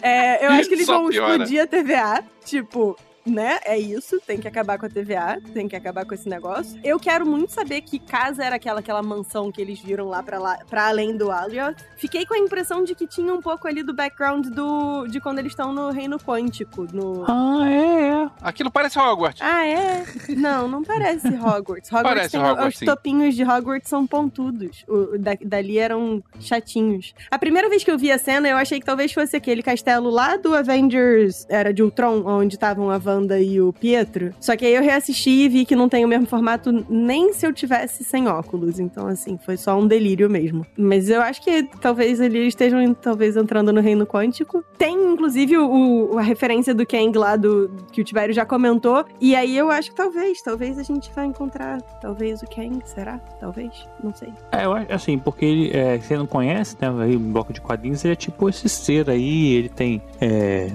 É, 0.00 0.46
eu 0.46 0.50
acho 0.52 0.68
que 0.68 0.74
eles 0.74 0.86
Só 0.86 0.98
vão 0.98 1.08
piora. 1.10 1.32
explodir 1.44 1.62
a 1.62 1.66
TVA. 1.66 2.24
Tipo, 2.44 2.96
né? 3.26 3.58
É 3.64 3.78
isso. 3.78 4.20
Tem 4.26 4.38
que 4.38 4.48
acabar 4.48 4.78
com 4.78 4.86
a 4.86 4.88
TVA. 4.88 5.40
Tem 5.52 5.68
que 5.68 5.76
acabar 5.76 6.04
com 6.04 6.14
esse 6.14 6.28
negócio. 6.28 6.78
Eu 6.82 6.98
quero 6.98 7.26
muito 7.26 7.52
saber 7.52 7.80
que 7.82 7.98
casa 7.98 8.44
era 8.44 8.56
aquela, 8.56 8.80
aquela 8.80 9.02
mansão 9.02 9.50
que 9.52 9.60
eles 9.60 9.80
viram 9.80 10.08
lá 10.08 10.22
pra, 10.22 10.38
lá, 10.38 10.58
pra 10.68 10.88
além 10.88 11.16
do 11.16 11.30
Alioth. 11.30 11.76
Fiquei 11.96 12.26
com 12.26 12.34
a 12.34 12.38
impressão 12.38 12.84
de 12.84 12.94
que 12.94 13.06
tinha 13.06 13.32
um 13.32 13.40
pouco 13.40 13.66
ali 13.68 13.82
do 13.82 13.94
background 13.94 14.46
do, 14.48 15.06
de 15.06 15.20
quando 15.20 15.38
eles 15.38 15.52
estão 15.52 15.72
no 15.72 15.90
Reino 15.90 16.18
Quântico. 16.18 16.86
No... 16.92 17.24
Ah, 17.28 17.68
é, 17.70 18.08
é. 18.24 18.30
Aquilo 18.40 18.70
parece 18.70 18.98
Hogwarts. 18.98 19.40
Ah, 19.42 19.64
é? 19.66 20.04
Não, 20.36 20.66
não 20.68 20.82
parece 20.82 21.28
Hogwarts. 21.28 21.90
Hogwarts 21.90 22.02
Parece 22.02 22.30
tem 22.32 22.40
Hogwarts, 22.40 22.74
os 22.74 22.78
sim. 22.78 22.86
topinhos 22.86 23.34
de 23.34 23.44
Hogwarts 23.44 23.88
são 23.88 24.06
pontudos. 24.06 24.84
O, 24.88 25.18
da- 25.18 25.36
dali 25.44 25.78
eram 25.78 26.22
chatinhos. 26.40 27.14
A 27.30 27.38
primeira 27.38 27.68
vez 27.68 27.82
que 27.84 27.90
eu 27.90 27.98
vi 27.98 28.10
a 28.12 28.18
cena, 28.18 28.48
eu 28.48 28.56
achei 28.56 28.78
que 28.80 28.86
talvez 28.86 29.12
fosse 29.12 29.36
aquele 29.36 29.62
castelo 29.62 30.10
lá 30.10 30.36
do 30.36 30.54
Avengers, 30.54 31.46
era 31.48 31.72
de 31.72 31.82
Ultron, 31.82 32.22
onde 32.26 32.54
estavam 32.56 32.90
a 32.90 32.98
Wanda 33.12 33.38
e 33.40 33.60
o 33.60 33.72
Pietro. 33.72 34.32
Só 34.40 34.56
que 34.56 34.64
aí 34.64 34.74
eu 34.74 34.82
reassisti 34.82 35.30
e 35.30 35.48
vi 35.48 35.64
que 35.64 35.76
não 35.76 35.88
tem 35.88 36.04
o 36.04 36.08
mesmo 36.08 36.26
formato 36.26 36.72
nem 36.88 37.32
se 37.32 37.46
eu 37.46 37.52
tivesse 37.52 38.04
sem 38.04 38.26
óculos. 38.28 38.78
Então, 38.78 39.06
assim, 39.06 39.38
foi 39.44 39.56
só 39.56 39.78
um 39.78 39.86
delírio 39.86 40.28
mesmo. 40.28 40.66
Mas 40.76 41.08
eu 41.08 41.20
acho 41.20 41.42
que 41.42 41.62
talvez 41.80 42.20
eles 42.20 42.48
estejam 42.48 42.94
talvez 42.94 43.36
entrando 43.36 43.72
no 43.72 43.80
reino 43.80 44.06
quântico. 44.06 44.64
Tem, 44.78 44.94
inclusive, 44.94 45.56
o, 45.58 46.18
a 46.18 46.22
referência 46.22 46.74
do 46.74 46.86
Kang 46.86 47.16
lá 47.16 47.36
do 47.36 47.70
que 47.92 48.00
o 48.00 48.04
Tibério 48.04 48.34
já 48.34 48.44
comentou. 48.44 49.04
E 49.20 49.34
aí 49.34 49.56
eu 49.56 49.70
acho 49.70 49.90
que 49.90 49.96
talvez, 49.96 50.40
talvez 50.42 50.78
a 50.78 50.82
gente 50.82 51.10
vai 51.14 51.26
encontrar 51.26 51.80
talvez 52.00 52.42
o 52.42 52.46
Kang, 52.46 52.78
será? 52.84 53.18
Talvez, 53.40 53.86
não 54.02 54.14
sei. 54.14 54.32
É, 54.50 54.64
eu 54.64 54.72
acho 54.72 54.92
assim, 54.92 55.18
porque 55.18 55.44
ele, 55.44 55.70
é, 55.76 55.98
você 55.98 56.16
não 56.16 56.26
conhece, 56.26 56.76
né? 56.80 56.88
Aí, 57.02 57.16
um 57.16 57.32
bloco 57.32 57.52
de 57.52 57.60
quadrinhos, 57.60 58.04
ele 58.04 58.12
é 58.12 58.16
tipo 58.16 58.48
esse 58.48 58.68
ser 58.68 59.08
aí, 59.10 59.54
ele 59.54 59.68
tem. 59.68 60.02
é, 60.20 60.70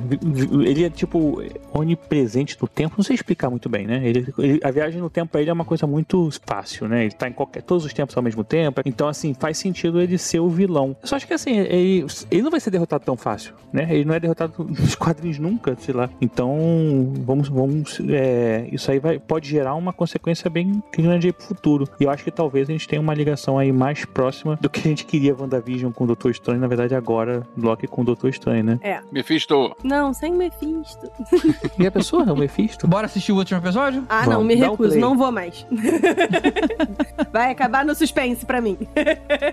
ele 0.65 0.83
é 0.83 0.89
tipo 0.89 1.41
onipresente 1.73 2.26
no 2.61 2.67
tempo, 2.67 2.95
não 2.97 3.03
sei 3.03 3.15
explicar 3.15 3.49
muito 3.49 3.69
bem, 3.69 3.85
né? 3.87 4.01
Ele, 4.03 4.27
ele- 4.37 4.59
a 4.63 4.71
viagem 4.71 4.99
no 5.01 5.09
tempo 5.09 5.31
pra 5.31 5.41
ele 5.41 5.49
é 5.49 5.53
uma 5.53 5.65
coisa 5.65 5.85
muito 5.87 6.29
fácil, 6.45 6.87
né? 6.87 7.03
Ele 7.05 7.13
tá 7.13 7.27
em 7.27 7.33
qualquer, 7.33 7.61
todos 7.63 7.85
os 7.85 7.93
tempos 7.93 8.15
ao 8.17 8.23
mesmo 8.23 8.43
tempo, 8.43 8.81
então 8.85 9.07
assim, 9.07 9.33
faz 9.33 9.57
sentido 9.57 9.99
ele 10.01 10.17
ser 10.17 10.39
o 10.39 10.49
vilão. 10.49 10.95
Eu 11.01 11.07
só 11.07 11.15
acho 11.15 11.27
que 11.27 11.33
assim, 11.33 11.57
ele, 11.57 12.05
ele 12.31 12.41
não 12.41 12.51
vai 12.51 12.59
ser 12.59 12.69
derrotado 12.71 13.03
tão 13.05 13.15
fácil, 13.17 13.53
né? 13.71 13.87
Ele 13.89 14.05
não 14.05 14.13
é 14.13 14.19
derrotado 14.19 14.53
nos 14.63 14.95
quadrinhos 14.95 15.39
nunca, 15.39 15.75
sei 15.79 15.93
lá. 15.93 16.09
Então, 16.21 17.11
vamos, 17.25 17.47
vamos, 17.47 17.99
é, 18.09 18.67
isso 18.71 18.89
aí 18.91 18.99
vai, 18.99 19.19
pode 19.19 19.49
gerar 19.49 19.75
uma 19.75 19.93
consequência 19.93 20.49
bem 20.49 20.81
grande 20.97 21.27
aí 21.27 21.33
pro 21.33 21.45
futuro. 21.45 21.87
E 21.99 22.03
eu 22.03 22.09
acho 22.09 22.23
que 22.23 22.31
talvez 22.31 22.69
a 22.69 22.71
gente 22.71 22.87
tenha 22.87 23.01
uma 23.01 23.13
ligação 23.13 23.57
aí 23.57 23.71
mais 23.71 24.05
próxima 24.05 24.57
do 24.61 24.69
que 24.69 24.79
a 24.79 24.83
gente 24.83 25.05
queria 25.05 25.35
WandaVision 25.35 25.91
com 25.91 26.03
o 26.03 26.07
Doutor 26.07 26.31
Estranho, 26.31 26.59
na 26.59 26.67
verdade 26.67 26.95
agora 26.95 27.45
Loki 27.57 27.87
com 27.87 28.01
o 28.01 28.05
Doutor 28.05 28.29
Estranho, 28.29 28.63
né? 28.63 28.79
Mephisto, 29.11 29.75
Não, 29.83 30.13
sem 30.13 30.33
Mephisto. 30.33 31.07
E 31.79 31.85
a 31.85 31.91
pessoa 31.91 32.16
é 32.21 32.31
o 32.31 32.35
Mephisto? 32.35 32.87
Bora 32.87 33.05
assistir 33.05 33.31
o 33.31 33.35
último 33.37 33.59
episódio? 33.59 34.05
Ah, 34.09 34.21
Vamos, 34.21 34.33
não, 34.33 34.43
me 34.43 34.55
recuso, 34.55 34.89
play. 34.89 35.01
não 35.01 35.17
vou 35.17 35.31
mais. 35.31 35.65
vai 37.31 37.51
acabar 37.51 37.85
no 37.85 37.93
suspense 37.95 38.45
pra 38.45 38.61
mim. 38.61 38.77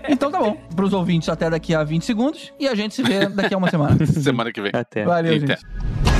Então 0.07 0.31
tá 0.31 0.39
bom. 0.39 0.55
Pros 0.75 0.93
ouvintes 0.93 1.27
até 1.29 1.49
daqui 1.49 1.73
a 1.75 1.83
20 1.83 2.05
segundos. 2.05 2.53
E 2.59 2.67
a 2.67 2.75
gente 2.75 2.93
se 2.95 3.03
vê 3.03 3.27
daqui 3.27 3.53
a 3.53 3.57
uma 3.57 3.69
semana. 3.69 3.97
semana 4.05 4.51
que 4.51 4.61
vem. 4.61 4.71
Até. 4.73 5.03
Valeu, 5.03 5.33
Eita. 5.33 5.47
gente. 5.47 6.14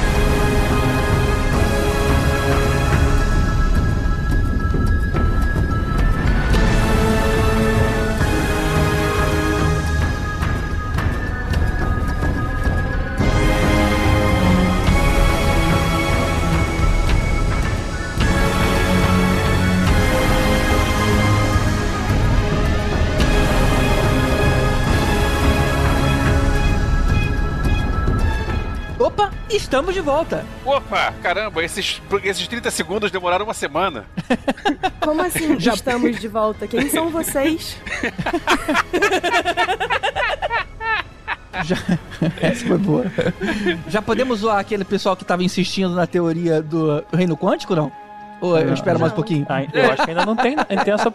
Opa, 29.05 29.31
estamos 29.51 29.93
de 29.93 30.01
volta. 30.01 30.43
Opa, 30.65 31.13
caramba, 31.21 31.63
esses, 31.63 32.01
esses 32.23 32.47
30 32.47 32.71
segundos 32.71 33.11
demoraram 33.11 33.45
uma 33.45 33.53
semana. 33.53 34.05
Como 34.99 35.21
assim 35.21 35.59
Já- 35.59 35.75
estamos 35.75 36.19
de 36.19 36.27
volta? 36.27 36.67
Quem 36.67 36.89
são 36.89 37.09
vocês? 37.11 37.77
Já... 41.63 41.75
Essa 42.41 42.65
foi 42.65 42.77
boa. 42.79 43.05
Já 43.87 44.01
podemos 44.01 44.39
zoar 44.39 44.57
aquele 44.57 44.83
pessoal 44.83 45.15
que 45.15 45.23
tava 45.23 45.43
insistindo 45.43 45.93
na 45.93 46.07
teoria 46.07 46.59
do 46.59 47.05
reino 47.13 47.37
quântico, 47.37 47.75
não? 47.75 47.91
Ou 48.41 48.57
eu 48.57 48.73
espero 48.73 48.99
mais 48.99 49.11
um 49.11 49.15
pouquinho? 49.15 49.45
Ah, 49.47 49.61
eu 49.71 49.91
acho 49.91 50.03
que 50.03 50.09
ainda 50.09 50.25
não 50.25 50.35
tem. 50.35 50.55
tem 50.55 50.93
essa... 50.93 51.13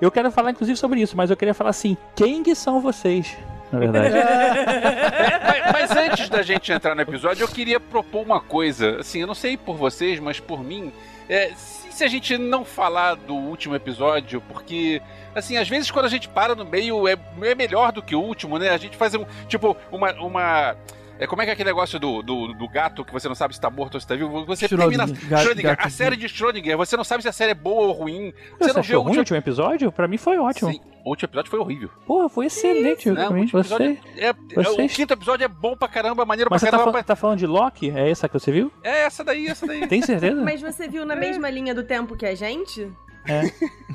Eu 0.00 0.12
quero 0.12 0.30
falar, 0.30 0.52
inclusive, 0.52 0.78
sobre 0.78 1.00
isso, 1.00 1.16
mas 1.16 1.28
eu 1.28 1.36
queria 1.36 1.54
falar 1.54 1.70
assim: 1.70 1.96
quem 2.14 2.44
que 2.44 2.54
são 2.54 2.80
vocês? 2.80 3.36
Na 3.72 3.78
verdade. 3.78 4.14
mas, 5.72 5.90
mas 5.90 5.90
antes 5.96 6.28
da 6.28 6.42
gente 6.42 6.72
entrar 6.72 6.94
no 6.94 7.00
episódio, 7.00 7.42
eu 7.42 7.48
queria 7.48 7.80
propor 7.80 8.22
uma 8.22 8.40
coisa. 8.40 9.00
Assim, 9.00 9.20
eu 9.20 9.26
não 9.26 9.34
sei 9.34 9.56
por 9.56 9.76
vocês, 9.76 10.20
mas 10.20 10.40
por 10.40 10.62
mim. 10.62 10.92
É, 11.28 11.52
se, 11.56 11.90
se 11.92 12.04
a 12.04 12.08
gente 12.08 12.38
não 12.38 12.64
falar 12.64 13.14
do 13.14 13.34
último 13.34 13.74
episódio, 13.74 14.40
porque 14.48 15.02
assim, 15.34 15.56
às 15.56 15.68
vezes 15.68 15.90
quando 15.90 16.06
a 16.06 16.10
gente 16.10 16.28
para 16.28 16.54
no 16.54 16.64
meio 16.64 17.08
é, 17.08 17.16
é 17.42 17.54
melhor 17.54 17.90
do 17.92 18.02
que 18.02 18.14
o 18.14 18.20
último, 18.20 18.58
né? 18.58 18.70
A 18.70 18.78
gente 18.78 18.96
faz 18.96 19.14
um, 19.14 19.24
tipo, 19.48 19.76
uma, 19.90 20.12
uma 20.14 20.76
é, 21.18 21.26
como 21.26 21.42
é 21.42 21.44
que 21.44 21.50
é 21.50 21.54
aquele 21.54 21.70
negócio 21.70 21.98
do, 21.98 22.22
do, 22.22 22.52
do, 22.52 22.68
gato 22.68 23.04
que 23.04 23.12
você 23.12 23.28
não 23.28 23.34
sabe 23.34 23.54
se 23.54 23.60
tá 23.60 23.70
morto 23.70 23.94
ou 23.94 24.00
se 24.00 24.06
tá 24.06 24.14
vivo? 24.14 24.44
Você 24.44 24.68
termina 24.68 25.06
Schrödinger, 25.06 25.76
a 25.78 25.88
série 25.88 26.16
de 26.16 26.28
Schrödinger, 26.28 26.76
você 26.76 26.96
não 26.96 27.04
sabe 27.04 27.22
se 27.22 27.28
a 27.28 27.32
série 27.32 27.52
é 27.52 27.54
boa 27.54 27.88
ou 27.88 27.92
ruim. 27.92 28.32
Você, 28.58 28.70
você 28.70 28.72
não 28.76 28.82
viu 28.82 28.98
o 28.98 29.02
último... 29.02 29.18
último 29.20 29.36
episódio? 29.36 29.90
Pra 29.90 30.06
mim 30.06 30.18
foi 30.18 30.38
ótimo. 30.38 30.70
Sim, 30.70 30.80
o 31.04 31.10
último 31.10 31.26
episódio 31.26 31.50
foi 31.50 31.60
horrível. 31.60 31.90
Porra, 32.06 32.28
foi 32.28 32.46
excelente. 32.46 33.10
Não, 33.10 33.32
mim. 33.32 33.46
Você... 33.46 33.98
É, 34.16 34.28
é, 34.28 34.34
você... 34.54 34.82
O 34.82 34.88
quinto 34.88 35.12
episódio 35.14 35.44
é 35.44 35.48
bom 35.48 35.76
pra 35.76 35.88
caramba, 35.88 36.26
maneiro 36.26 36.50
Mas 36.50 36.60
pra 36.60 36.70
caramba. 36.70 36.92
Mas 36.92 37.00
você 37.00 37.06
tá, 37.06 37.14
tá, 37.14 37.16
falando 37.16 37.38
de 37.38 37.46
Loki? 37.46 37.90
É 37.90 38.10
essa 38.10 38.28
que 38.28 38.34
você 38.34 38.52
viu? 38.52 38.70
É 38.82 39.04
essa 39.04 39.24
daí, 39.24 39.46
essa 39.46 39.66
daí. 39.66 39.86
Tem 39.86 40.02
certeza? 40.02 40.42
Mas 40.42 40.60
você 40.60 40.86
viu 40.86 41.06
na 41.06 41.14
é. 41.14 41.20
mesma 41.20 41.48
linha 41.48 41.74
do 41.74 41.82
tempo 41.82 42.16
que 42.16 42.26
a 42.26 42.34
gente? 42.34 42.90
É. 43.26 43.42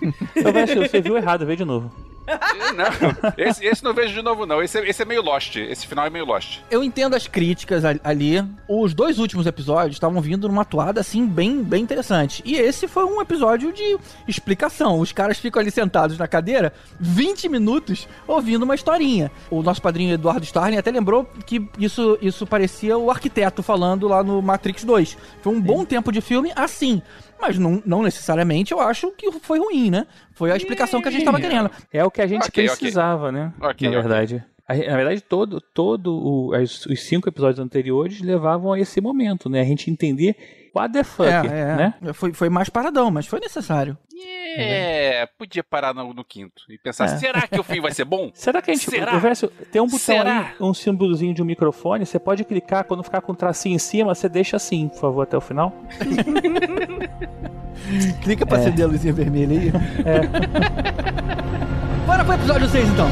Eu 0.36 0.64
acho 0.64 0.90
você 0.90 1.02
viu 1.02 1.16
errado, 1.16 1.46
vê 1.46 1.56
de 1.56 1.66
novo. 1.66 1.92
Não, 2.76 3.34
esse, 3.38 3.66
esse 3.66 3.84
não 3.84 3.94
vejo 3.94 4.14
de 4.14 4.22
novo, 4.22 4.46
não. 4.46 4.62
Esse, 4.62 4.80
esse 4.80 5.02
é 5.02 5.06
meio 5.06 5.22
Lost. 5.22 5.56
Esse 5.58 5.86
final 5.86 6.06
é 6.06 6.10
meio 6.10 6.26
Lost. 6.26 6.60
Eu 6.70 6.84
entendo 6.84 7.16
as 7.16 7.28
críticas 7.28 7.84
ali. 8.04 8.44
Os 8.68 8.94
dois 8.94 9.20
últimos 9.20 9.46
episódios 9.46 9.96
estavam 9.96 10.22
vindo 10.22 10.48
numa 10.48 10.64
toada, 10.64 11.02
assim, 11.02 11.28
bem, 11.28 11.62
bem 11.62 11.84
interessante. 11.84 12.42
E 12.46 12.56
esse 12.56 12.88
foi 12.88 13.04
um 13.04 13.22
episódio 13.22 13.74
de 13.74 13.98
explicação. 14.28 15.00
Os 15.00 15.12
caras 15.12 15.38
ficam 15.38 15.60
ali 15.62 15.72
sentados 15.72 16.18
na 16.18 16.28
cadeira 16.28 16.74
20 17.00 17.50
minutos 17.50 18.08
ouvindo 18.28 18.64
uma 18.64 18.76
historinha. 18.76 19.32
O 19.50 19.62
nosso 19.62 19.82
padrinho 19.82 20.14
Eduardo 20.14 20.44
Starling 20.46 20.78
até 20.78 20.92
lembrou 20.92 21.26
que 21.46 21.68
isso, 21.78 22.18
isso 22.22 22.46
parecia 22.48 22.98
o 22.98 23.12
arquiteto 23.12 23.62
falando 23.62 24.08
lá 24.08 24.24
no 24.24 24.42
Matrix 24.42 24.84
2. 24.84 25.18
Foi 25.42 25.54
um 25.54 25.62
bom 25.62 25.84
tempo 25.84 26.12
de 26.12 26.22
filme 26.22 26.52
assim. 26.56 27.02
Mas 27.42 27.58
não, 27.58 27.82
não 27.86 28.04
necessariamente 28.04 28.72
eu 28.72 28.80
acho 28.80 29.12
que 29.12 29.32
foi 29.32 29.60
ruim, 29.60 29.90
né? 29.90 30.06
Foi 30.34 30.52
a 30.52 30.56
explicação 30.56 31.02
que 31.02 31.08
a 31.08 31.12
gente 31.12 31.22
estava 31.22 31.42
querendo. 31.42 31.72
É 31.92 32.06
o 32.06 32.12
que 32.12 32.22
a 32.22 32.28
gente 32.28 32.48
okay, 32.48 32.68
precisava, 32.68 33.30
okay. 33.30 33.40
né? 33.40 33.54
Okay, 33.60 33.90
na 33.90 34.00
verdade. 34.00 34.44
Na 34.70 34.96
verdade, 34.96 35.22
todo, 35.22 35.60
todo 35.60 36.14
o, 36.14 36.56
os 36.56 37.02
cinco 37.02 37.28
episódios 37.28 37.60
anteriores 37.60 38.22
levavam 38.22 38.72
a 38.72 38.80
esse 38.80 39.02
momento, 39.02 39.50
né? 39.50 39.60
A 39.60 39.66
gente 39.66 39.90
entender 39.90 40.36
what 40.76 40.94
the 40.94 41.04
fuck, 41.04 41.30
é, 41.30 41.36
é. 41.36 41.76
né? 41.76 41.94
Foi, 42.14 42.34
foi 42.34 42.50
mais 42.50 42.70
paradão, 42.70 43.12
mas 43.12 43.28
foi 43.28 43.40
necessário. 43.40 43.96
É, 44.58 45.28
podia 45.38 45.64
parar 45.64 45.94
no, 45.94 46.14
no 46.14 46.26
quinto 46.26 46.64
e 46.70 46.78
pensar, 46.78 47.06
é. 47.06 47.18
será 47.18 47.48
que 47.48 47.58
o 47.60 47.64
fim 47.64 47.80
vai 47.80 47.94
ser 47.94 48.04
bom? 48.06 48.32
Será 48.36 48.62
que 48.62 48.72
a 48.72 48.74
gente... 48.74 48.90
Será? 48.90 49.18
Verso, 49.18 49.48
tem 49.72 49.82
um 49.82 49.86
botão 49.86 50.00
será? 50.00 50.40
aí, 50.40 50.48
um 50.60 50.74
símbolozinho 50.74 51.34
de 51.34 51.42
um 51.42 51.46
microfone, 51.46 52.06
você 52.06 52.20
pode 52.20 52.44
clicar, 52.44 52.84
quando 52.84 53.02
ficar 53.04 53.22
com 53.22 53.32
o 53.32 53.36
tracinho 53.36 53.76
em 53.76 53.80
cima, 53.80 54.14
você 54.14 54.28
deixa 54.28 54.58
assim, 54.58 54.90
por 54.90 55.00
favor, 55.00 55.22
até 55.24 55.38
o 55.38 55.42
final. 55.42 55.74
Clica 58.22 58.46
pra 58.46 58.58
é. 58.58 58.62
acender 58.62 58.86
a 58.86 58.90
luzinha 58.90 59.14
vermelha 59.14 59.58
aí. 59.60 59.72
É. 60.06 60.28
Bora 62.06 62.26
pro 62.26 62.34
episódio 62.34 62.68
6 62.68 62.90
então. 62.90 63.08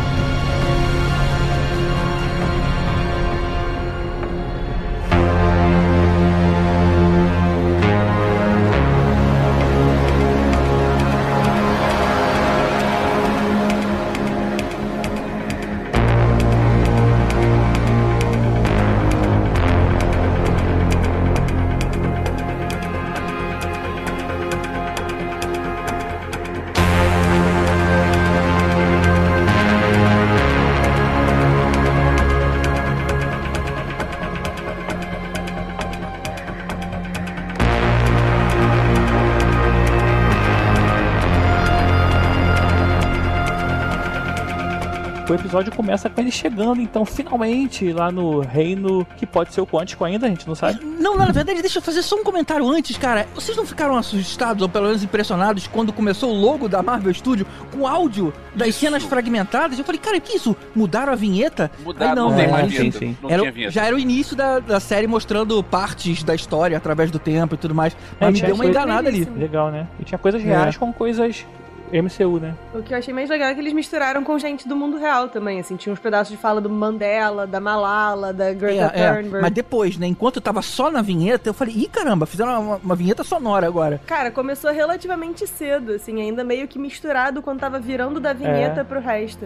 O 45.33 45.35
episódio 45.35 45.73
começa 45.73 46.09
com 46.09 46.21
ele 46.21 46.31
chegando, 46.31 46.81
então, 46.81 47.05
finalmente, 47.05 47.91
lá 47.91 48.11
no 48.11 48.39
reino 48.39 49.05
que 49.17 49.25
pode 49.25 49.53
ser 49.53 49.61
o 49.61 49.67
quântico 49.67 50.03
ainda, 50.03 50.25
a 50.25 50.29
gente 50.29 50.47
não 50.47 50.55
sabe. 50.55 50.83
Não, 50.83 51.15
na 51.15 51.25
verdade, 51.25 51.61
deixa 51.61 51.79
eu 51.79 51.83
fazer 51.83 52.01
só 52.01 52.15
um 52.15 52.23
comentário 52.23 52.67
antes, 52.67 52.97
cara. 52.97 53.27
Vocês 53.35 53.55
não 53.55 53.65
ficaram 53.65 53.97
assustados, 53.97 54.61
ou 54.61 54.69
pelo 54.69 54.87
menos 54.87 55.03
impressionados, 55.03 55.67
quando 55.67 55.93
começou 55.93 56.31
o 56.31 56.39
logo 56.39 56.67
da 56.67 56.81
Marvel 56.81 57.13
Studio 57.13 57.45
com 57.71 57.87
áudio 57.87 58.33
das 58.55 58.69
isso. 58.69 58.79
cenas 58.79 59.03
fragmentadas? 59.03 59.77
Eu 59.77 59.85
falei, 59.85 59.99
cara, 59.99 60.17
o 60.17 60.21
que 60.21 60.33
é 60.33 60.35
isso? 60.35 60.55
Mudaram 60.75 61.13
a 61.13 61.15
vinheta? 61.15 61.71
Mudaram, 61.83 62.09
Aí, 62.09 62.15
não, 62.15 62.29
não 62.29 62.37
tem 62.37 62.47
mais 62.47 62.71
vinheta. 62.71 62.99
Sim, 62.99 63.07
sim. 63.07 63.17
Não 63.21 63.29
era, 63.29 63.51
vinheta. 63.51 63.71
Já 63.71 63.85
era 63.85 63.95
o 63.95 63.99
início 63.99 64.35
da, 64.35 64.59
da 64.59 64.79
série 64.79 65.07
mostrando 65.07 65.63
partes 65.63 66.23
da 66.23 66.33
história 66.33 66.77
através 66.77 67.11
do 67.11 67.19
tempo 67.19 67.55
e 67.55 67.57
tudo 67.57 67.75
mais. 67.75 67.95
Mas 68.19 68.29
é, 68.29 68.31
me 68.31 68.41
deu 68.41 68.55
uma 68.55 68.65
enganada 68.65 69.09
ali. 69.09 69.25
Legal, 69.35 69.71
né? 69.71 69.87
E 69.99 70.03
tinha 70.03 70.17
coisas 70.17 70.41
reais 70.41 70.75
é. 70.75 70.77
com 70.77 70.91
coisas 70.91 71.45
MCU, 71.91 72.39
né? 72.39 72.55
O 72.73 72.81
que 72.81 72.93
eu 72.93 72.97
achei 72.97 73.13
mais 73.13 73.29
legal 73.29 73.49
é 73.49 73.53
que 73.53 73.59
eles 73.59 73.73
misturaram 73.73 74.23
com 74.23 74.37
gente 74.37 74.67
do 74.67 74.75
mundo 74.75 74.97
real 74.97 75.29
também, 75.29 75.59
assim, 75.59 75.75
tinha 75.75 75.91
uns 75.91 75.99
pedaços 75.99 76.31
de 76.31 76.37
fala 76.37 76.61
do 76.61 76.69
Mandela, 76.69 77.45
da 77.45 77.59
Malala, 77.59 78.31
da 78.33 78.53
Greta 78.53 78.91
é, 78.93 79.13
Thunberg. 79.13 79.37
É. 79.37 79.41
Mas 79.41 79.51
depois, 79.51 79.97
né, 79.97 80.07
enquanto 80.07 80.37
eu 80.37 80.41
tava 80.41 80.61
só 80.61 80.91
na 80.91 81.01
vinheta, 81.01 81.49
eu 81.49 81.53
falei, 81.53 81.73
ih, 81.75 81.87
caramba, 81.87 82.25
fizeram 82.25 82.61
uma, 82.61 82.75
uma, 82.77 82.95
vinheta 82.95 83.23
sonora 83.23 83.67
agora. 83.67 84.01
Cara, 84.05 84.31
começou 84.31 84.71
relativamente 84.71 85.45
cedo, 85.47 85.93
assim, 85.93 86.21
ainda 86.21 86.43
meio 86.43 86.67
que 86.67 86.79
misturado 86.79 87.41
quando 87.41 87.59
tava 87.59 87.79
virando 87.79 88.19
da 88.19 88.33
vinheta 88.33 88.81
é. 88.81 88.83
pro 88.83 88.99
resto. 88.99 89.45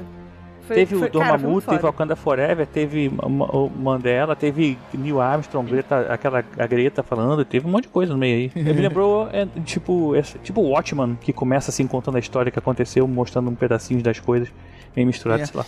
Foi, 0.68 0.76
teve 0.77 0.95
foi, 0.95 1.07
o 1.07 1.11
Dormammu, 1.11 1.61
teve 1.61 1.81
Wakanda 1.81 2.15
Forever, 2.15 2.65
teve 2.65 3.11
o 3.22 3.69
Mandela, 3.69 4.35
teve 4.35 4.77
Neil 4.94 5.19
Armstrong, 5.19 5.69
Greta, 5.69 6.07
aquela 6.10 6.44
a 6.57 6.68
Greta 6.68 7.03
falando, 7.03 7.44
teve 7.44 7.68
um 7.68 7.69
monte 7.69 7.84
de 7.84 7.90
coisa 7.90 8.14
no 8.14 8.19
meio 8.19 8.38
aí. 8.38 8.52
Ele 8.56 8.72
me 8.73 8.81
lembrou, 8.81 9.27
é, 9.34 9.45
tipo, 9.65 10.15
é, 10.15 10.22
tipo 10.22 10.61
o 10.61 10.69
Watchman, 10.69 11.18
que 11.19 11.34
começa 11.34 11.69
assim 11.69 11.85
contando 11.85 12.15
a 12.15 12.19
história 12.19 12.52
que 12.52 12.57
aconteceu, 12.57 13.07
mostrando 13.07 13.49
um 13.49 13.56
pedacinho 13.56 14.02
das 14.02 14.19
coisas, 14.19 14.48
meio 14.95 15.06
misturado, 15.06 15.44
é. 15.44 15.45
sei 15.45 15.57
lá. 15.57 15.65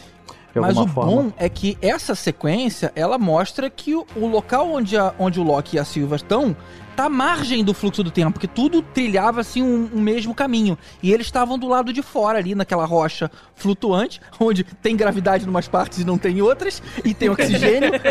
Mas 0.62 0.78
o 0.78 0.88
forma. 0.88 1.12
bom 1.12 1.32
é 1.38 1.50
que 1.50 1.78
essa 1.82 2.16
sequência, 2.16 2.92
ela 2.96 3.18
mostra 3.18 3.70
que 3.70 3.94
o, 3.94 4.06
o 4.16 4.26
local 4.26 4.72
onde, 4.72 4.98
a, 4.98 5.14
onde 5.20 5.40
o 5.40 5.44
Loki 5.44 5.76
e 5.76 5.80
a 5.80 5.84
Silva 5.84 6.16
estão 6.16 6.56
tá 6.96 7.06
à 7.06 7.10
margem 7.10 7.64
do 7.64 7.74
fluxo 7.74 8.04
do 8.04 8.10
tempo, 8.10 8.40
que 8.40 8.48
tudo 8.48 8.82
trilhava 8.82 9.42
assim 9.42 9.62
um, 9.62 9.90
um, 9.94 10.02
mesmo 10.02 10.34
caminho. 10.34 10.78
E 11.04 11.12
eles 11.12 11.28
estavam 11.28 11.60
do 11.60 11.68
lado 11.68 11.92
de 11.92 12.02
fora 12.02 12.40
ali, 12.40 12.56
naquela 12.56 12.86
rocha 12.86 13.30
flutuante, 13.56 14.22
onde 14.40 14.64
tem 14.64 14.96
gravidade 14.96 15.46
em 15.46 15.50
umas 15.50 15.68
partes 15.68 16.00
e 16.00 16.06
não 16.06 16.18
tem 16.18 16.38
em 16.38 16.42
outras, 16.42 16.82
e 17.04 17.14
tem 17.14 17.30
oxigênio. 17.30 17.92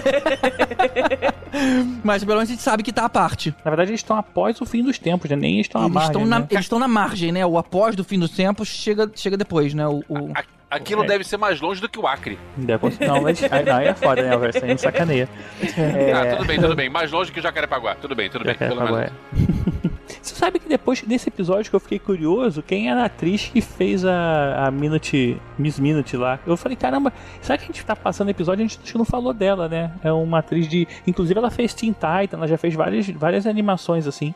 Mas 2.02 2.22
pelo 2.22 2.36
menos 2.36 2.50
a 2.50 2.52
gente 2.52 2.62
sabe 2.62 2.82
que 2.82 2.92
tá 2.92 3.04
à 3.04 3.08
parte. 3.08 3.54
Na 3.64 3.70
verdade, 3.70 3.90
eles 3.90 4.00
estão 4.00 4.16
após 4.16 4.60
o 4.60 4.66
fim 4.66 4.82
dos 4.82 4.98
tempos, 4.98 5.30
né? 5.30 5.36
Nem 5.36 5.60
estão 5.60 5.80
à 5.80 5.84
eles 5.84 5.94
margem. 5.94 6.10
Estão 6.10 6.26
na, 6.26 6.38
né? 6.40 6.46
Eles 6.50 6.64
estão 6.64 6.78
na 6.78 6.88
margem, 6.88 7.32
né? 7.32 7.46
O 7.46 7.56
após 7.56 7.96
do 7.96 8.04
fim 8.04 8.18
dos 8.18 8.30
tempos 8.30 8.68
chega, 8.68 9.10
chega 9.14 9.36
depois, 9.36 9.72
né? 9.72 9.86
O, 9.86 10.02
o... 10.08 10.32
Aquilo 10.74 11.04
é. 11.04 11.06
deve 11.06 11.22
ser 11.22 11.36
mais 11.36 11.60
longe 11.60 11.80
do 11.80 11.88
que 11.88 12.00
o 12.00 12.06
Acre. 12.06 12.36
Não, 12.58 13.22
mas 13.22 13.42
aí, 13.44 13.64
não, 13.64 13.78
é 13.78 13.94
foda, 13.94 14.22
né? 14.22 14.34
A 14.34 14.36
versão 14.36 14.78
sacaneia. 14.78 15.28
É... 15.76 16.12
Ah, 16.12 16.36
tudo 16.36 16.46
bem, 16.46 16.60
tudo 16.60 16.76
bem. 16.76 16.88
Mais 16.88 17.10
longe 17.10 17.32
que 17.32 17.38
o 17.38 17.42
Jacarepaguá. 17.42 17.94
Tudo 17.94 18.14
bem, 18.14 18.28
tudo 18.28 18.44
bem. 18.44 18.56
Pelo 18.74 18.98
É. 18.98 19.10
Você 20.22 20.34
sabe 20.34 20.58
que 20.58 20.68
depois 20.68 21.02
desse 21.02 21.28
episódio 21.28 21.70
que 21.70 21.76
eu 21.76 21.80
fiquei 21.80 21.98
curioso, 21.98 22.62
quem 22.62 22.90
era 22.90 23.02
a 23.02 23.06
atriz 23.06 23.50
que 23.52 23.60
fez 23.60 24.04
a, 24.04 24.66
a 24.66 24.70
Minute, 24.70 25.40
Miss 25.58 25.78
Minute 25.78 26.16
lá? 26.16 26.38
Eu 26.46 26.56
falei, 26.56 26.76
caramba, 26.76 27.12
será 27.42 27.58
que 27.58 27.64
a 27.64 27.66
gente 27.66 27.84
tá 27.84 27.94
passando 27.94 28.30
episódio 28.30 28.64
a 28.64 28.68
gente 28.68 28.96
não 28.96 29.04
falou 29.04 29.34
dela, 29.34 29.68
né? 29.68 29.92
É 30.02 30.12
uma 30.12 30.38
atriz 30.38 30.66
de. 30.66 30.88
Inclusive 31.06 31.38
ela 31.38 31.50
fez 31.50 31.74
Teen 31.74 31.92
Titan, 31.92 32.38
ela 32.38 32.48
já 32.48 32.56
fez 32.56 32.74
várias, 32.74 33.08
várias 33.10 33.46
animações 33.46 34.06
assim 34.06 34.34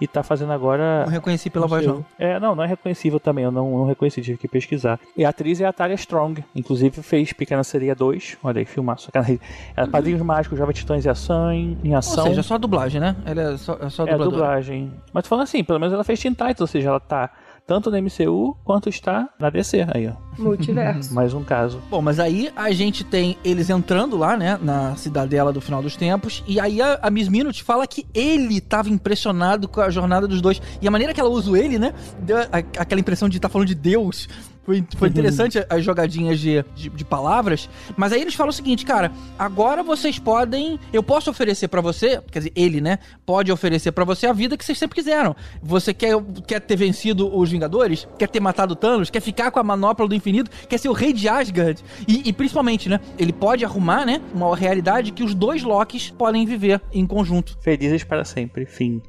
e 0.00 0.06
tá 0.06 0.22
fazendo 0.22 0.52
agora. 0.52 1.04
Não 1.04 1.12
reconheci 1.12 1.50
pela 1.50 1.66
voz, 1.66 1.86
não. 1.86 2.04
É, 2.18 2.38
não, 2.38 2.54
não 2.54 2.64
é 2.64 2.66
reconhecível 2.66 3.18
também, 3.18 3.44
eu 3.44 3.50
não, 3.50 3.70
não 3.78 3.86
reconheci, 3.86 4.22
tive 4.22 4.38
que 4.38 4.48
pesquisar. 4.48 4.98
E 5.16 5.24
a 5.24 5.28
atriz 5.28 5.60
é 5.60 5.66
a 5.66 5.72
Talia 5.72 5.94
Strong, 5.94 6.44
inclusive 6.54 7.02
fez 7.02 7.32
Pequena 7.32 7.64
Sereia 7.64 7.94
2, 7.94 8.38
olha 8.42 8.60
aí, 8.60 8.64
filmaço. 8.64 9.10
É. 9.76 9.86
Padrinhos 9.86 10.22
Mágicos, 10.22 10.58
Jovem 10.58 10.74
Titãs 10.74 11.04
em 11.04 11.08
Ação, 11.08 11.52
em 11.52 11.94
Ação. 11.94 12.24
Ou 12.24 12.30
seja, 12.30 12.42
só 12.42 12.54
a 12.54 12.58
dublagem, 12.58 13.00
né? 13.00 13.16
Ela 13.24 13.54
é 13.54 13.56
só, 13.56 13.78
é 13.80 13.88
só 13.88 14.06
É 14.06 14.14
a 14.14 14.16
dublagem. 14.16 14.92
Mas 15.12 15.26
falando 15.26 15.44
assim, 15.44 15.62
pelo 15.62 15.78
menos 15.78 15.92
ela 15.92 16.04
fez 16.04 16.20
Teen 16.20 16.32
Titans, 16.32 16.60
ou 16.60 16.66
seja, 16.66 16.88
ela 16.88 17.00
tá 17.00 17.30
tanto 17.68 17.90
na 17.90 18.00
MCU 18.00 18.56
quanto 18.64 18.88
está 18.88 19.28
na 19.38 19.50
DC 19.50 19.86
aí, 19.94 20.08
ó. 20.08 20.14
Multiverso. 20.42 21.12
Mais 21.14 21.34
um 21.34 21.44
caso. 21.44 21.80
Bom, 21.90 22.00
mas 22.00 22.18
aí 22.18 22.50
a 22.56 22.70
gente 22.72 23.04
tem 23.04 23.36
eles 23.44 23.68
entrando 23.68 24.16
lá, 24.16 24.36
né, 24.38 24.58
na 24.62 24.96
cidadela 24.96 25.52
do 25.52 25.60
final 25.60 25.82
dos 25.82 25.94
tempos, 25.94 26.42
e 26.48 26.58
aí 26.58 26.80
a, 26.80 26.98
a 27.02 27.10
Miss 27.10 27.28
Minute 27.28 27.62
fala 27.62 27.86
que 27.86 28.06
ele 28.14 28.58
tava 28.60 28.88
impressionado 28.88 29.68
com 29.68 29.82
a 29.82 29.90
jornada 29.90 30.26
dos 30.26 30.40
dois. 30.40 30.62
E 30.80 30.88
a 30.88 30.90
maneira 30.90 31.12
que 31.12 31.20
ela 31.20 31.28
usa 31.28 31.50
o 31.50 31.56
ele, 31.56 31.78
né, 31.78 31.92
deu 32.20 32.38
a- 32.38 32.46
aquela 32.78 33.00
impressão 33.00 33.28
de 33.28 33.36
estar 33.36 33.50
falando 33.50 33.68
de 33.68 33.74
Deus. 33.74 34.28
Foi, 34.68 34.84
foi 34.98 35.08
interessante 35.08 35.64
as 35.70 35.82
jogadinhas 35.82 36.38
de, 36.38 36.62
de, 36.74 36.90
de 36.90 37.02
palavras, 37.02 37.70
mas 37.96 38.12
aí 38.12 38.20
eles 38.20 38.34
falam 38.34 38.50
o 38.50 38.52
seguinte, 38.52 38.84
cara, 38.84 39.10
agora 39.38 39.82
vocês 39.82 40.18
podem, 40.18 40.78
eu 40.92 41.02
posso 41.02 41.30
oferecer 41.30 41.68
pra 41.68 41.80
você, 41.80 42.20
quer 42.30 42.40
dizer, 42.40 42.52
ele, 42.54 42.78
né, 42.78 42.98
pode 43.24 43.50
oferecer 43.50 43.92
pra 43.92 44.04
você 44.04 44.26
a 44.26 44.32
vida 44.34 44.58
que 44.58 44.64
vocês 44.66 44.76
sempre 44.76 44.96
quiseram. 44.96 45.34
Você 45.62 45.94
quer, 45.94 46.14
quer 46.46 46.60
ter 46.60 46.76
vencido 46.76 47.34
os 47.34 47.50
Vingadores? 47.50 48.06
Quer 48.18 48.28
ter 48.28 48.40
matado 48.40 48.76
Thanos? 48.76 49.08
Quer 49.08 49.22
ficar 49.22 49.50
com 49.50 49.58
a 49.58 49.64
manopla 49.64 50.06
do 50.06 50.14
infinito? 50.14 50.50
Quer 50.68 50.76
ser 50.76 50.90
o 50.90 50.92
rei 50.92 51.14
de 51.14 51.30
Asgard? 51.30 51.82
E, 52.06 52.28
e 52.28 52.32
principalmente, 52.34 52.90
né, 52.90 53.00
ele 53.18 53.32
pode 53.32 53.64
arrumar, 53.64 54.04
né, 54.04 54.20
uma 54.34 54.54
realidade 54.54 55.12
que 55.12 55.24
os 55.24 55.34
dois 55.34 55.62
Lokis 55.62 56.10
podem 56.10 56.44
viver 56.44 56.78
em 56.92 57.06
conjunto. 57.06 57.56
Felizes 57.62 58.04
para 58.04 58.22
sempre, 58.22 58.66
fim. 58.66 59.00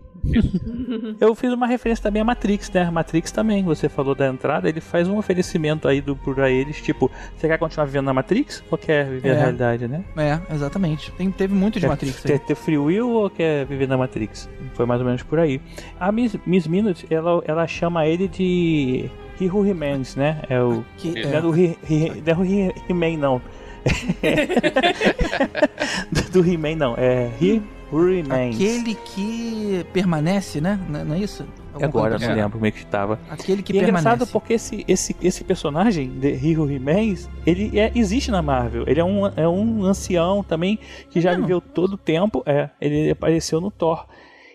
Eu 1.19 1.33
fiz 1.35 1.51
uma 1.53 1.67
referência 1.67 2.03
também 2.03 2.21
a 2.21 2.25
Matrix, 2.25 2.69
né? 2.71 2.89
Matrix 2.91 3.31
também, 3.31 3.63
você 3.63 3.87
falou 3.89 4.13
da 4.15 4.27
entrada, 4.27 4.67
ele 4.69 4.81
faz 4.81 5.07
um 5.07 5.17
oferecimento 5.17 5.87
aí 5.87 6.01
do, 6.01 6.15
pra 6.15 6.49
eles, 6.49 6.81
tipo, 6.81 7.09
você 7.37 7.47
quer 7.47 7.57
continuar 7.57 7.85
vivendo 7.85 8.05
na 8.05 8.13
Matrix 8.13 8.63
ou 8.69 8.77
quer 8.77 9.05
viver 9.09 9.29
É. 9.29 9.31
a 9.33 9.39
realidade, 9.39 9.87
né? 9.87 10.03
É, 10.17 10.39
exatamente. 10.53 11.11
Tem, 11.13 11.31
teve 11.31 11.53
muito 11.53 11.75
de 11.75 11.81
Quer 11.81 11.87
Matrix 11.89 12.25
aí. 12.25 12.39
ter 12.39 12.55
free 12.55 12.77
will 12.77 13.09
ou 13.09 13.29
quer 13.29 13.65
viver 13.65 13.87
na 13.87 13.97
Matrix? 13.97 14.49
Foi 14.73 14.85
mais 14.85 14.99
ou 15.01 15.05
menos 15.07 15.23
por 15.23 15.39
aí. 15.39 15.61
A 15.99 16.11
Miss, 16.11 16.35
Miss 16.45 16.67
Minute, 16.67 17.05
ela, 17.09 17.41
ela 17.45 17.67
chama 17.67 18.05
ele 18.05 18.27
de 18.27 19.09
He 19.39 19.47
Who 19.49 19.61
Remains, 19.61 20.15
né? 20.15 20.41
É 20.49 20.61
o... 20.61 20.83
Que- 20.97 21.17
É. 21.17 21.25
Não 21.27 21.37
é 21.37 21.41
do 21.41 21.55
He- 21.55 21.77
He- 21.89 22.21
não 22.25 22.43
é 22.43 22.47
He- 22.47 22.73
He-Man, 22.89 23.17
não. 23.17 23.41
do 26.31 26.43
He-Man, 26.45 26.75
não. 26.75 26.95
É 26.97 27.29
He 27.41 27.61
Who 27.91 28.05
Remains. 28.07 28.55
Aquele 28.55 28.95
que 28.95 29.85
permanece, 29.93 30.61
né? 30.61 30.79
Não 30.89 31.13
é 31.15 31.19
isso? 31.19 31.43
Alguma 31.73 31.85
Agora, 31.87 32.09
coisa 32.11 32.25
não. 32.27 32.33
É. 32.33 32.35
lembro 32.35 32.51
como 32.53 32.65
é 32.65 32.71
que 32.71 32.79
estava. 32.79 33.19
Aquele 33.29 33.61
que 33.63 33.73
E 33.73 33.77
é 33.79 33.83
engraçado 33.83 34.03
permanece. 34.25 34.31
porque 34.31 34.53
esse, 34.53 34.85
esse, 34.87 35.15
esse 35.21 35.43
personagem, 35.43 36.09
de 36.09 36.55
Who 36.57 36.65
Remains, 36.65 37.29
ele 37.45 37.77
é, 37.79 37.91
existe 37.95 38.31
na 38.31 38.41
Marvel. 38.41 38.83
Ele 38.87 38.99
é 38.99 39.03
um, 39.05 39.25
é 39.27 39.47
um 39.47 39.83
ancião 39.83 40.43
também 40.43 40.79
que 41.09 41.21
já 41.21 41.31
mesmo? 41.31 41.43
viveu 41.45 41.61
todo 41.61 41.93
o 41.93 41.97
tempo. 41.97 42.43
É, 42.45 42.69
ele 42.81 43.11
apareceu 43.11 43.61
no 43.61 43.69
Thor. 43.71 44.05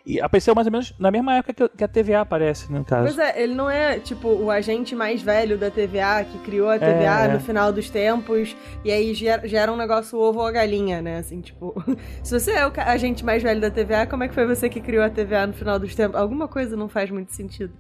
E 0.07 0.21
apareceu 0.21 0.55
mais 0.55 0.67
ou 0.67 0.71
menos 0.73 0.93
na 0.99 1.11
mesma 1.11 1.37
época 1.37 1.69
que, 1.75 1.83
a 1.83 1.89
TVA 1.89 2.21
aparece, 2.21 2.71
no 2.71 2.85
caso. 2.85 3.05
Pois 3.05 3.19
é, 3.19 3.43
ele 3.43 3.55
não 3.55 3.71
é, 3.71 3.99
tipo, 3.99 4.29
o 4.29 4.51
agente 4.51 4.95
mais 4.95 5.23
velho 5.23 5.57
da 5.57 5.71
TVA, 5.71 6.25
que 6.31 6.39
criou 6.41 6.69
a 6.69 6.79
TVA 6.79 7.25
É. 7.25 7.33
no 7.33 7.41
final 7.41 7.73
dos 7.73 7.89
tempos, 7.89 8.55
e 8.85 8.93
aí 8.93 9.15
gera, 9.15 9.49
gera 9.49 9.73
um 9.73 9.77
negócio 9.77 10.19
ovo 10.19 10.41
ou 10.41 10.47
a 10.47 10.53
galinha, 10.53 11.01
né? 11.01 11.17
Assim, 11.19 11.41
tipo, 11.41 11.75
se 12.23 12.39
você 12.39 12.53
é 12.53 12.67
o 12.67 12.73
agente 12.77 13.25
mais 13.25 13.43
velho 13.43 13.61
da 13.63 13.71
TVA, 13.71 14.07
como 14.07 14.25
é 14.25 14.29
que 14.29 14.35
foi 14.35 14.47
você 14.47 14.69
que 14.69 14.81
criou 14.81 15.03
a 15.03 15.09
TVA 15.09 15.47
no 15.47 15.55
final 15.55 15.79
dos 15.79 15.95
tempos? 15.95 16.21
Alguma 16.21 16.49
coisa 16.49 16.77
não 16.77 16.89
faz 16.89 17.11
muito 17.11 17.33
sentido. 17.33 17.73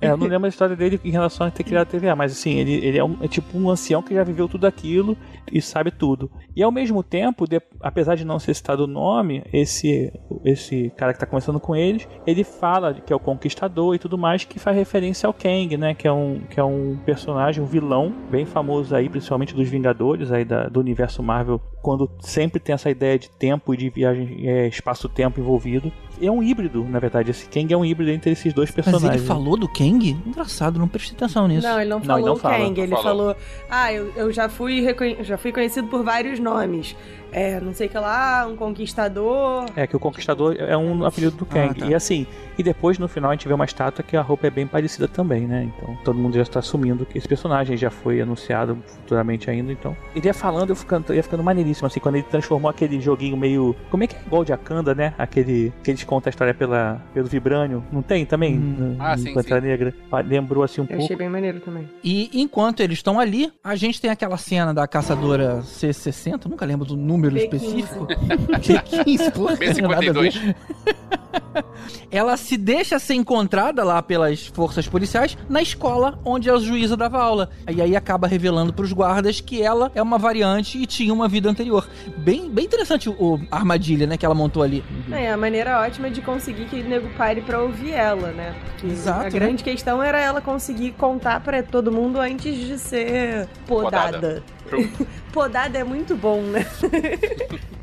É, 0.00 0.10
eu 0.10 0.16
não 0.16 0.26
lembro 0.28 0.46
a 0.46 0.48
história 0.48 0.76
dele 0.76 1.00
em 1.04 1.10
relação 1.10 1.46
a 1.46 1.50
ter 1.50 1.64
criado 1.64 1.82
a 1.82 1.90
TVA, 1.90 2.14
mas 2.14 2.30
assim, 2.32 2.54
ele, 2.58 2.74
ele 2.86 2.98
é, 2.98 3.04
um- 3.04 3.16
é 3.20 3.26
tipo 3.26 3.58
um 3.58 3.68
ancião 3.68 4.00
que 4.02 4.14
já 4.14 4.22
viveu 4.22 4.48
tudo 4.48 4.64
aquilo 4.66 5.16
e 5.50 5.60
sabe 5.60 5.90
tudo. 5.90 6.30
E 6.54 6.62
ao 6.62 6.70
mesmo 6.70 7.02
tempo, 7.02 7.48
de- 7.48 7.60
apesar 7.80 8.14
de 8.14 8.24
não 8.24 8.38
ser 8.38 8.54
citado 8.54 8.84
o 8.84 8.86
nome, 8.86 9.42
esse, 9.52 10.12
esse 10.44 10.92
cara 10.96 11.12
que 11.12 11.18
tá 11.18 11.26
conversando 11.26 11.58
com 11.58 11.74
eles, 11.74 12.06
ele 12.26 12.44
fala 12.44 12.94
que 12.94 13.12
é 13.12 13.16
o 13.16 13.18
conquistador 13.20 13.94
e 13.94 13.98
tudo 13.98 14.16
mais, 14.16 14.44
que 14.44 14.58
faz 14.60 14.76
referência 14.76 15.26
ao 15.26 15.34
Kang, 15.34 15.76
né? 15.76 15.94
Que 15.94 16.06
é 16.06 16.12
um, 16.12 16.40
que 16.48 16.60
é 16.60 16.64
um 16.64 16.96
personagem, 17.04 17.62
um 17.62 17.66
vilão 17.66 18.12
bem 18.30 18.46
famoso 18.46 18.94
aí, 18.94 19.08
principalmente 19.08 19.54
dos 19.54 19.68
Vingadores 19.68 20.30
aí 20.30 20.44
da- 20.44 20.68
do 20.68 20.78
universo 20.78 21.22
Marvel, 21.24 21.60
quando 21.82 22.08
sempre 22.20 22.60
tem 22.60 22.72
essa 22.74 22.88
ideia 22.90 23.18
de 23.18 23.30
tempo 23.30 23.74
e 23.74 23.76
de 23.76 23.90
viagem, 23.90 24.48
é, 24.48 24.68
espaço-tempo 24.68 25.40
envolvido. 25.40 25.90
É 26.20 26.30
um 26.30 26.42
híbrido, 26.42 26.84
na 26.84 26.98
verdade. 26.98 27.30
Esse 27.30 27.46
Kang 27.48 27.72
é 27.72 27.76
um 27.76 27.84
híbrido 27.84 28.10
entre 28.10 28.30
esses 28.32 28.52
dois 28.52 28.68
Mas 28.70 28.74
personagens. 28.84 29.20
ele 29.20 29.26
falou 29.28 29.56
do 29.56 29.68
Kang? 29.68 30.16
Engraçado, 30.26 30.78
não 30.78 30.88
prestei 30.88 31.16
atenção 31.16 31.46
nisso. 31.48 31.66
Não, 31.66 31.80
ele 31.80 31.90
não 31.90 31.98
Não, 31.98 32.04
falou 32.04 32.18
ele 32.20 32.26
não 32.28 32.34
o 32.34 32.36
fala. 32.38 32.56
Kang, 32.58 32.80
ele 32.80 32.90
Falou. 32.96 33.02
falou, 33.04 33.36
ah, 33.70 33.92
eu, 33.92 34.12
eu 34.16 34.32
já, 34.32 34.48
fui 34.48 34.80
reconhe- 34.80 35.22
já 35.22 35.36
fui 35.38 35.52
conhecido 35.52 35.88
por 35.88 36.02
vários 36.02 36.38
nomes. 36.38 36.96
É, 37.32 37.60
não 37.60 37.74
sei 37.74 37.86
o 37.86 37.90
que 37.90 37.98
lá, 37.98 38.46
um 38.46 38.56
conquistador. 38.56 39.66
É, 39.76 39.86
que 39.86 39.96
o 39.96 40.00
Conquistador 40.00 40.56
é 40.58 40.76
um 40.76 41.04
apelido 41.04 41.36
do 41.36 41.44
Kang. 41.46 41.70
Ah, 41.70 41.74
tá. 41.80 41.86
E 41.86 41.94
assim, 41.94 42.26
e 42.58 42.62
depois 42.62 42.98
no 42.98 43.06
final 43.08 43.30
a 43.30 43.34
gente 43.34 43.46
vê 43.46 43.54
uma 43.54 43.64
estátua 43.64 44.02
que 44.02 44.16
a 44.16 44.22
roupa 44.22 44.46
é 44.46 44.50
bem 44.50 44.66
parecida 44.66 45.06
também, 45.06 45.46
né? 45.46 45.68
Então 45.76 45.96
todo 46.04 46.18
mundo 46.18 46.34
já 46.34 46.42
está 46.42 46.58
assumindo 46.60 47.04
que 47.06 47.18
esse 47.18 47.28
personagem 47.28 47.76
já 47.76 47.90
foi 47.90 48.20
anunciado 48.20 48.78
futuramente 48.86 49.50
ainda. 49.50 49.70
Então 49.72 49.96
ele 50.14 50.26
ia 50.26 50.34
falando, 50.34 50.70
eu 50.70 50.76
ficando, 50.76 51.14
ia 51.14 51.22
ficando 51.22 51.42
maneiríssimo, 51.42 51.86
assim, 51.86 52.00
quando 52.00 52.16
ele 52.16 52.24
transformou 52.24 52.70
aquele 52.70 53.00
joguinho 53.00 53.36
meio. 53.36 53.74
Como 53.90 54.02
é 54.04 54.06
que 54.06 54.16
é 54.16 54.20
igual 54.26 54.44
de 54.44 54.52
Akanda, 54.52 54.94
né? 54.94 55.12
Aquele 55.18 55.72
que 55.84 55.90
eles 55.90 56.02
contam 56.04 56.28
a 56.28 56.30
história 56.30 56.54
pela, 56.54 57.00
pelo 57.12 57.26
Vibrânio. 57.28 57.84
Não 57.92 58.02
tem 58.02 58.24
também? 58.24 58.54
Hum. 58.56 58.76
No- 58.78 58.96
Ah, 59.02 59.16
no 59.16 59.22
sim, 59.22 59.34
Pantera 59.34 59.60
Negra. 59.60 59.94
Ah, 60.10 60.20
Lembrou 60.20 60.62
assim 60.62 60.80
um 60.80 60.84
Eu 60.84 60.88
pouco. 60.88 61.04
achei 61.04 61.16
bem 61.16 61.28
maneiro 61.28 61.60
também. 61.60 61.88
E 62.02 62.30
enquanto 62.40 62.80
eles 62.80 62.98
estão 62.98 63.18
ali, 63.20 63.52
a 63.62 63.74
gente 63.76 64.00
tem 64.00 64.10
aquela 64.10 64.36
cena 64.36 64.72
da 64.72 64.86
caçadora 64.86 65.60
C60, 65.62 66.46
nunca 66.46 66.64
lembro 66.66 66.84
do 66.86 66.96
número 66.96 67.17
B15. 67.26 67.36
específico. 67.42 68.06
B15, 68.06 69.32
porra. 69.32 69.56
nada 69.88 70.10
a 70.10 70.12
ver. 70.12 70.32
B52. 70.32 70.54
Ela 72.10 72.36
se 72.36 72.56
deixa 72.56 72.98
ser 72.98 73.14
encontrada 73.14 73.84
lá 73.84 74.02
pelas 74.02 74.46
forças 74.46 74.86
policiais 74.86 75.36
na 75.48 75.60
escola 75.60 76.18
onde 76.24 76.50
a 76.50 76.56
juíza 76.56 76.96
dava 76.96 77.20
aula. 77.20 77.50
E 77.70 77.82
aí 77.82 77.94
acaba 77.94 78.26
revelando 78.26 78.72
pros 78.72 78.92
guardas 78.92 79.40
que 79.40 79.62
ela 79.62 79.92
é 79.94 80.02
uma 80.02 80.18
variante 80.18 80.78
e 80.78 80.86
tinha 80.86 81.12
uma 81.12 81.28
vida 81.28 81.50
anterior. 81.50 81.86
Bem, 82.18 82.48
bem 82.50 82.64
interessante 82.64 83.08
o, 83.08 83.40
a 83.50 83.56
armadilha, 83.56 84.06
né, 84.06 84.16
que 84.16 84.24
ela 84.24 84.34
montou 84.34 84.62
ali. 84.62 84.82
É, 85.10 85.30
a 85.30 85.36
maneira 85.36 85.80
ótima 85.80 86.10
de 86.10 86.22
conseguir 86.22 86.64
que 86.66 86.80
o 86.80 86.88
nego 86.88 87.08
pare 87.16 87.42
pra 87.42 87.60
ouvir 87.60 87.92
ela, 87.92 88.32
né? 88.32 88.54
Porque 88.70 88.86
Exato, 88.86 89.20
a 89.20 89.24
né? 89.24 89.30
grande 89.30 89.62
questão 89.62 90.02
era 90.02 90.18
ela 90.18 90.40
conseguir 90.40 90.92
contar 90.92 91.40
pra 91.40 91.62
todo 91.62 91.92
mundo 91.92 92.18
antes 92.18 92.54
de 92.56 92.78
ser 92.78 93.48
podada. 93.66 94.18
Podada. 94.18 94.42
Podada 95.32 95.78
é 95.78 95.84
muito 95.84 96.16
bom, 96.16 96.40
né? 96.42 96.64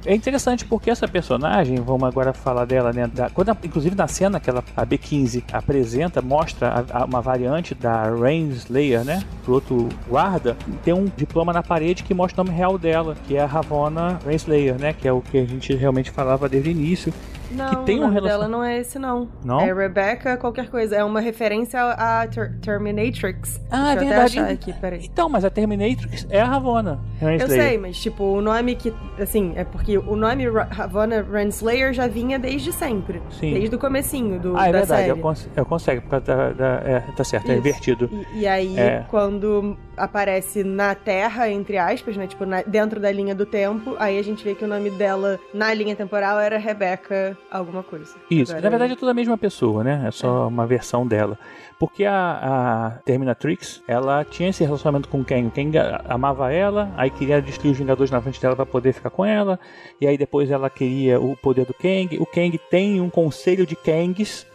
É 0.06 0.14
interessante 0.14 0.64
porque 0.66 0.90
essa 0.91 1.07
personagem, 1.07 1.78
vamos 1.78 2.03
agora 2.07 2.32
falar 2.32 2.66
dela, 2.66 2.94
né? 2.94 3.07
da- 3.07 3.30
quando, 3.30 3.49
inclusive 3.64 3.95
na 3.95 4.07
cena 4.07 4.40
que 4.40 4.49
ela, 4.49 4.64
a 4.78 4.86
B15 4.86 5.44
apresenta, 5.52 6.22
mostra 6.22 6.86
a- 6.91 6.99
a- 7.02 7.06
uma 7.06 7.22
variante 7.22 7.74
da 7.74 8.03
Rainslayer, 8.12 9.03
né? 9.03 9.24
Pro 9.44 9.56
outro 9.56 9.90
guarda, 10.07 10.56
tem 10.84 10.94
um 10.94 11.06
diploma 11.18 11.52
na 11.52 11.64
parede 11.64 12.03
que 12.03 12.14
mostra 12.14 12.41
o 12.41 12.45
nome 12.45 12.56
real 12.56 12.78
dela, 12.78 13.16
que 13.28 13.36
é 13.36 13.41
a 13.41 13.45
Ravonna 13.48 14.20
Rainslayer, 14.24 14.80
né? 14.80 14.94
Que 14.94 15.07
é 15.07 15.12
o 15.12 15.22
que 15.22 15.40
a 15.40 15.45
gente 15.45 15.74
realmente 15.76 16.12
falava 16.12 16.48
desde 16.48 16.70
o 16.70 16.72
início. 16.72 17.12
Não, 17.51 17.84
tem 17.85 17.95
o 17.95 17.99
um 17.99 18.01
nome 18.03 18.13
relacion- 18.15 18.39
dela 18.39 18.47
não 18.47 18.63
é 18.63 18.80
esse, 18.80 18.97
não. 18.99 19.27
Não? 19.43 19.59
É 19.61 19.73
Rebecca 19.73 20.38
qualquer 20.38 20.69
coisa. 20.69 20.95
É 20.95 21.03
uma 21.03 21.19
referência 21.19 21.80
a 21.81 22.27
Ter- 22.27 22.57
Terminatrix. 22.61 23.61
Ah, 23.69 23.93
é 23.93 23.95
Deixa 23.97 24.03
eu 24.39 24.43
verdade. 24.45 24.53
aqui. 24.53 25.05
Então, 25.05 25.30
mas 25.30 25.45
a 25.45 25.49
Terminatrix 25.49 26.27
é 26.30 26.41
a 26.41 26.45
Ravonna 26.45 26.99
Eu 27.22 27.27
Rainslayer. 27.27 27.63
sei, 27.69 27.77
mas 27.77 27.97
tipo, 28.01 28.23
o 28.23 28.41
nome 28.41 28.76
que. 28.76 28.93
Assim, 29.19 29.53
é 29.55 29.63
porque 29.63 29.97
o 29.97 30.15
nome 30.15 30.49
Ra- 30.49 30.67
Ravonna 30.72 31.22
Renslayer 31.22 31.93
já 31.93 32.07
vinha 32.07 32.38
desde 32.39 32.72
sempre. 32.73 33.22
Sim. 33.31 33.53
Desde 33.53 33.76
o 33.76 33.80
comecinho 33.80 34.39
do, 34.39 34.57
Ah, 34.57 34.67
é 34.67 34.72
da 34.72 34.80
verdade, 34.80 35.01
série. 35.01 35.11
eu, 35.11 35.17
cons 35.17 35.49
eu 35.55 35.65
consegue, 35.65 36.01
por 36.01 36.09
causa 36.09 36.26
da, 36.26 36.49
da- 36.51 36.81
é, 36.85 36.99
tá 37.15 37.23
certo, 37.23 37.47
é 37.49 37.51
Isso. 37.53 37.59
invertido. 37.59 38.09
E, 38.34 38.39
e 38.41 38.47
aí, 38.47 38.77
É. 38.80 39.05
quando 39.09 39.77
aparece 39.97 40.63
na 40.63 40.93
Terra, 40.95 41.49
entre 41.49 41.77
aspas, 41.77 42.15
né? 42.17 42.27
Tipo, 42.27 42.45
na- 42.45 42.61
dentro 42.61 42.99
da 42.99 43.11
linha 43.11 43.34
do 43.35 43.45
tempo, 43.45 43.95
aí 43.99 44.17
a 44.19 44.23
gente 44.23 44.43
vê 44.43 44.55
que 44.55 44.63
o 44.63 44.67
nome 44.67 44.89
dela 44.91 45.39
na 45.53 45.73
linha 45.73 45.95
temporal 45.95 46.39
era 46.39 46.57
Rebecca 46.57 47.38
alguma 47.51 47.84
coisa. 47.84 48.15
Isso, 48.30 48.51
Agora, 48.51 48.63
na 48.63 48.69
verdade 48.69 48.93
é 48.93 48.95
tudo 48.95 49.09
a 49.09 49.13
mesma 49.13 49.38
pessoa, 49.38 49.84
né? 49.84 50.03
É 50.07 50.11
só 50.11 50.47
uma 50.47 50.65
versão 50.65 51.05
dela. 51.07 51.38
Porque 51.77 52.05
a, 52.05 52.13
a 52.15 52.89
Terminatrix, 53.03 53.84
ela 53.88 54.23
tinha 54.23 54.49
esse 54.49 54.63
relacionamento 54.63 55.09
com 55.09 55.19
o 55.19 55.26
Kang. 55.26 55.47
O 55.47 55.51
Kang 55.51 55.77
a- 55.77 56.01
amava 56.07 56.51
ela, 56.51 56.89
aí 56.95 57.09
queria 57.09 57.41
destruir 57.41 57.72
os 57.73 57.77
Vingadores 57.77 58.09
na 58.11 58.22
frente 58.22 58.41
dela 58.41 58.55
para 58.55 58.65
poder 58.65 58.93
ficar 58.93 59.09
com 59.09 59.26
ela. 59.26 59.59
E 59.99 60.07
aí 60.07 60.17
depois 60.17 60.49
ela 60.49 60.69
queria 60.69 61.19
o 61.19 61.35
poder 61.35 61.65
do 61.65 61.73
Kang. 61.73 62.17
O 62.19 62.26
Kang 62.26 62.57
tem 62.69 63.01
um 63.01 63.09
conselho 63.09 63.65
de 63.65 63.76
Kangs 63.76 64.47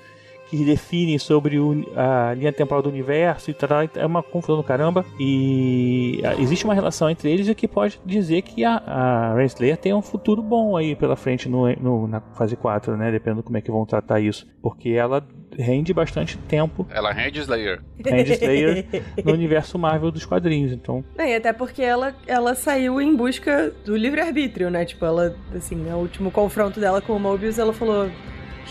que 0.50 0.64
definem 0.64 1.16
sobre 1.18 1.58
o- 1.60 1.84
a 1.96 2.34
linha 2.34 2.52
temporal 2.52 2.82
do 2.82 2.88
universo 2.88 3.50
e 3.50 3.54
tal. 3.54 3.68
É 3.94 4.04
uma 4.04 4.20
confusão 4.22 4.56
do 4.56 4.64
caramba. 4.64 5.04
E 5.18 6.20
ah, 6.24 6.34
existe 6.40 6.64
uma 6.64 6.74
relação 6.74 7.08
entre 7.08 7.30
eles 7.30 7.48
o 7.48 7.54
que 7.54 7.68
pode 7.68 8.00
dizer 8.04 8.42
que 8.42 8.64
a, 8.64 8.76
a 8.78 9.34
Renslayer 9.36 9.76
tem 9.76 9.94
um 9.94 10.02
futuro 10.02 10.42
bom 10.42 10.76
aí 10.76 10.96
pela 10.96 11.14
frente 11.16 11.48
no, 11.48 11.72
no- 11.76 12.08
na 12.08 12.20
fase 12.20 12.56
4, 12.56 12.96
né? 12.96 13.10
Dependendo 13.12 13.42
como 13.42 13.56
é 13.56 13.60
que 13.60 13.70
vão 13.70 13.86
tratar 13.86 14.20
isso. 14.20 14.46
Porque 14.60 14.90
ela 14.90 15.24
rende 15.58 15.92
bastante 15.92 16.38
tempo 16.38 16.86
Ela 16.90 17.12
rende 17.12 17.40
Slayer. 17.40 17.80
Renslayer 18.04 18.86
no 19.24 19.32
universo 19.32 19.78
Marvel 19.78 20.10
dos 20.10 20.24
quadrinhos. 20.26 20.72
Então, 20.72 21.04
Não, 21.16 21.24
e 21.24 21.34
até 21.34 21.52
porque 21.52 21.82
ela, 21.82 22.14
ela 22.26 22.54
saiu 22.54 23.00
em 23.00 23.14
busca 23.14 23.72
do 23.84 23.96
livre-arbítrio, 23.96 24.70
né? 24.70 24.84
Tipo, 24.84 25.04
ela, 25.04 25.34
assim, 25.54 25.76
no 25.76 25.96
último 25.98 26.30
confronto 26.30 26.80
dela 26.80 27.00
com 27.00 27.14
o 27.14 27.20
Mobius, 27.20 27.58
ela 27.58 27.72
falou: 27.72 28.08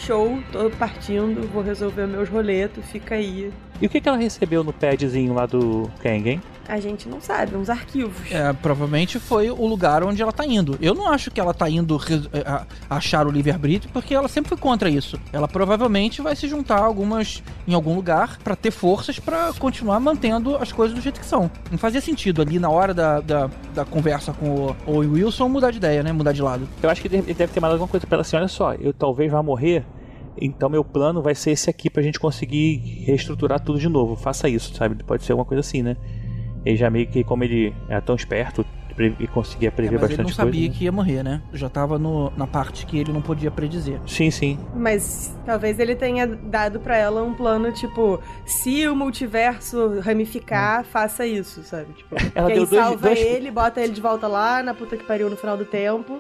Show, 0.06 0.42
tô 0.52 0.70
partindo, 0.72 1.48
vou 1.52 1.62
resolver 1.62 2.08
meus 2.08 2.30
roletos, 2.30 2.84
fica 2.86 3.16
aí. 3.16 3.52
e 3.82 3.86
o 3.86 3.90
que, 3.90 4.02
que 4.02 4.10
ela 4.10 4.18
recebeu 4.18 4.64
no 4.64 4.74
padzinho 4.74 5.34
lá 5.34 5.46
do 5.46 5.90
Kang, 6.02 6.30
hein? 6.30 6.42
A 6.70 6.80
gente 6.80 7.10
não 7.10 7.20
sabe, 7.20 7.56
uns 7.56 7.68
arquivos. 7.68 8.32
É, 8.32 8.54
provavelmente 8.54 9.20
foi 9.20 9.50
o 9.50 9.66
lugar 9.66 10.04
onde 10.04 10.22
ela 10.22 10.32
tá 10.32 10.46
indo. 10.46 10.78
Eu 10.80 10.94
não 10.94 11.08
acho 11.12 11.32
que 11.32 11.40
ela 11.40 11.52
tá 11.52 11.68
indo 11.68 12.00
achar 12.88 13.26
o 13.26 13.32
livre-arbítrio, 13.32 13.92
porque 13.92 14.14
ela 14.14 14.28
sempre 14.28 14.50
foi 14.50 14.58
contra 14.58 14.88
isso. 14.88 15.20
Ela 15.34 15.48
provavelmente 15.48 16.22
vai 16.22 16.36
se 16.36 16.48
juntar 16.48 16.78
a 16.78 16.86
algumas 16.86 17.42
em 17.68 17.74
algum 17.74 17.96
lugar 17.96 18.38
pra 18.44 18.56
ter 18.56 18.70
forças 18.70 19.18
pra 19.18 19.52
continuar 19.58 20.00
mantendo 20.00 20.56
as 20.58 20.72
coisas 20.72 20.96
do 20.96 21.02
jeito 21.02 21.20
que 21.20 21.26
são. 21.26 21.50
Não 21.72 21.78
fazia 21.80 22.02
sentido 22.02 22.40
ali 22.40 22.60
na 22.60 22.70
hora 22.70 22.94
da, 22.94 23.20
da, 23.20 23.50
da 23.74 23.84
conversa 23.84 24.32
com 24.32 24.50
o 24.52 24.76
Owen 24.86 25.10
Wilson 25.10 25.50
mudar 25.50 25.72
de 25.72 25.78
ideia, 25.78 26.04
né? 26.04 26.12
Mudar 26.12 26.34
de 26.34 26.42
lado. 26.44 26.70
Eu 26.84 26.90
acho 26.92 27.02
que 27.02 27.08
ele 27.08 27.34
deve 27.34 27.52
ter 27.52 27.60
mandado 27.60 27.78
alguma 27.78 27.90
coisa 27.90 28.06
pra 28.06 28.18
ela 28.18 28.22
assim: 28.22 28.36
olha 28.36 28.48
só, 28.48 28.76
eu 28.76 28.94
talvez 28.94 29.32
vá 29.32 29.42
morrer. 29.42 29.84
Então 30.40 30.70
meu 30.70 30.86
plano 30.86 31.20
vai 31.20 31.34
ser 31.34 31.50
esse 31.50 31.68
aqui 31.68 31.90
pra 31.90 32.04
gente 32.04 32.20
conseguir 32.20 32.78
reestruturar 33.06 33.60
tudo 33.60 33.80
de 33.80 33.90
novo. 33.90 34.16
Faça 34.16 34.48
isso, 34.48 34.76
sabe? 34.76 35.04
Pode 35.04 35.24
ser 35.24 35.32
alguma 35.32 35.46
coisa 35.46 35.62
assim, 35.62 35.82
né? 35.82 35.98
Ele 36.66 36.76
já 36.76 36.90
meio 36.90 37.08
que, 37.08 37.24
como 37.24 37.44
ele 37.44 37.74
é 37.88 38.00
tão 38.02 38.16
esperto 38.16 38.66
e 39.18 39.28
conseguia 39.28 39.70
É, 39.70 39.72
prever 39.72 39.94
mas 39.94 40.10
ele 40.10 40.18
bastante 40.18 40.26
não 40.28 40.34
sabia 40.36 40.52
coisa. 40.60 40.68
né? 40.74 40.76
que 40.78 40.84
ia 40.84 40.92
morrer, 40.92 41.24
né? 41.24 41.42
Já 41.54 41.70
tava 41.70 41.98
no, 41.98 42.34
na 42.36 42.46
parte 42.46 42.86
que 42.86 43.00
ele 43.00 43.14
não 43.14 43.22
podia 43.22 43.50
predizer. 43.50 43.98
Sim, 44.06 44.30
sim. 44.30 44.60
Mas 44.76 45.34
talvez 45.46 45.80
ele 45.80 45.96
tenha 45.96 46.28
dado 46.28 46.82
pra 46.82 46.98
ela 46.98 47.24
um 47.24 47.34
plano, 47.34 47.72
tipo, 47.72 48.20
se 48.46 48.86
o 48.90 48.96
multiverso 48.98 50.02
ramificar, 50.02 50.84
faça 50.84 51.26
isso, 51.26 51.64
sabe? 51.64 51.94
Tipo, 51.94 52.16
Ela 52.36 52.48
quem 52.48 52.58
deu 52.58 52.66
dois- 52.66 52.84
salva 52.84 53.08
dois- 53.08 53.20
ele, 53.20 53.50
bota 53.50 53.80
ele 53.82 53.94
de 53.94 54.02
volta 54.02 54.28
lá, 54.28 54.62
na 54.62 54.74
puta 54.74 54.98
que 54.98 55.04
pariu 55.06 55.30
no 55.30 55.38
final 55.38 55.56
do 55.56 55.64
tempo, 55.66 56.20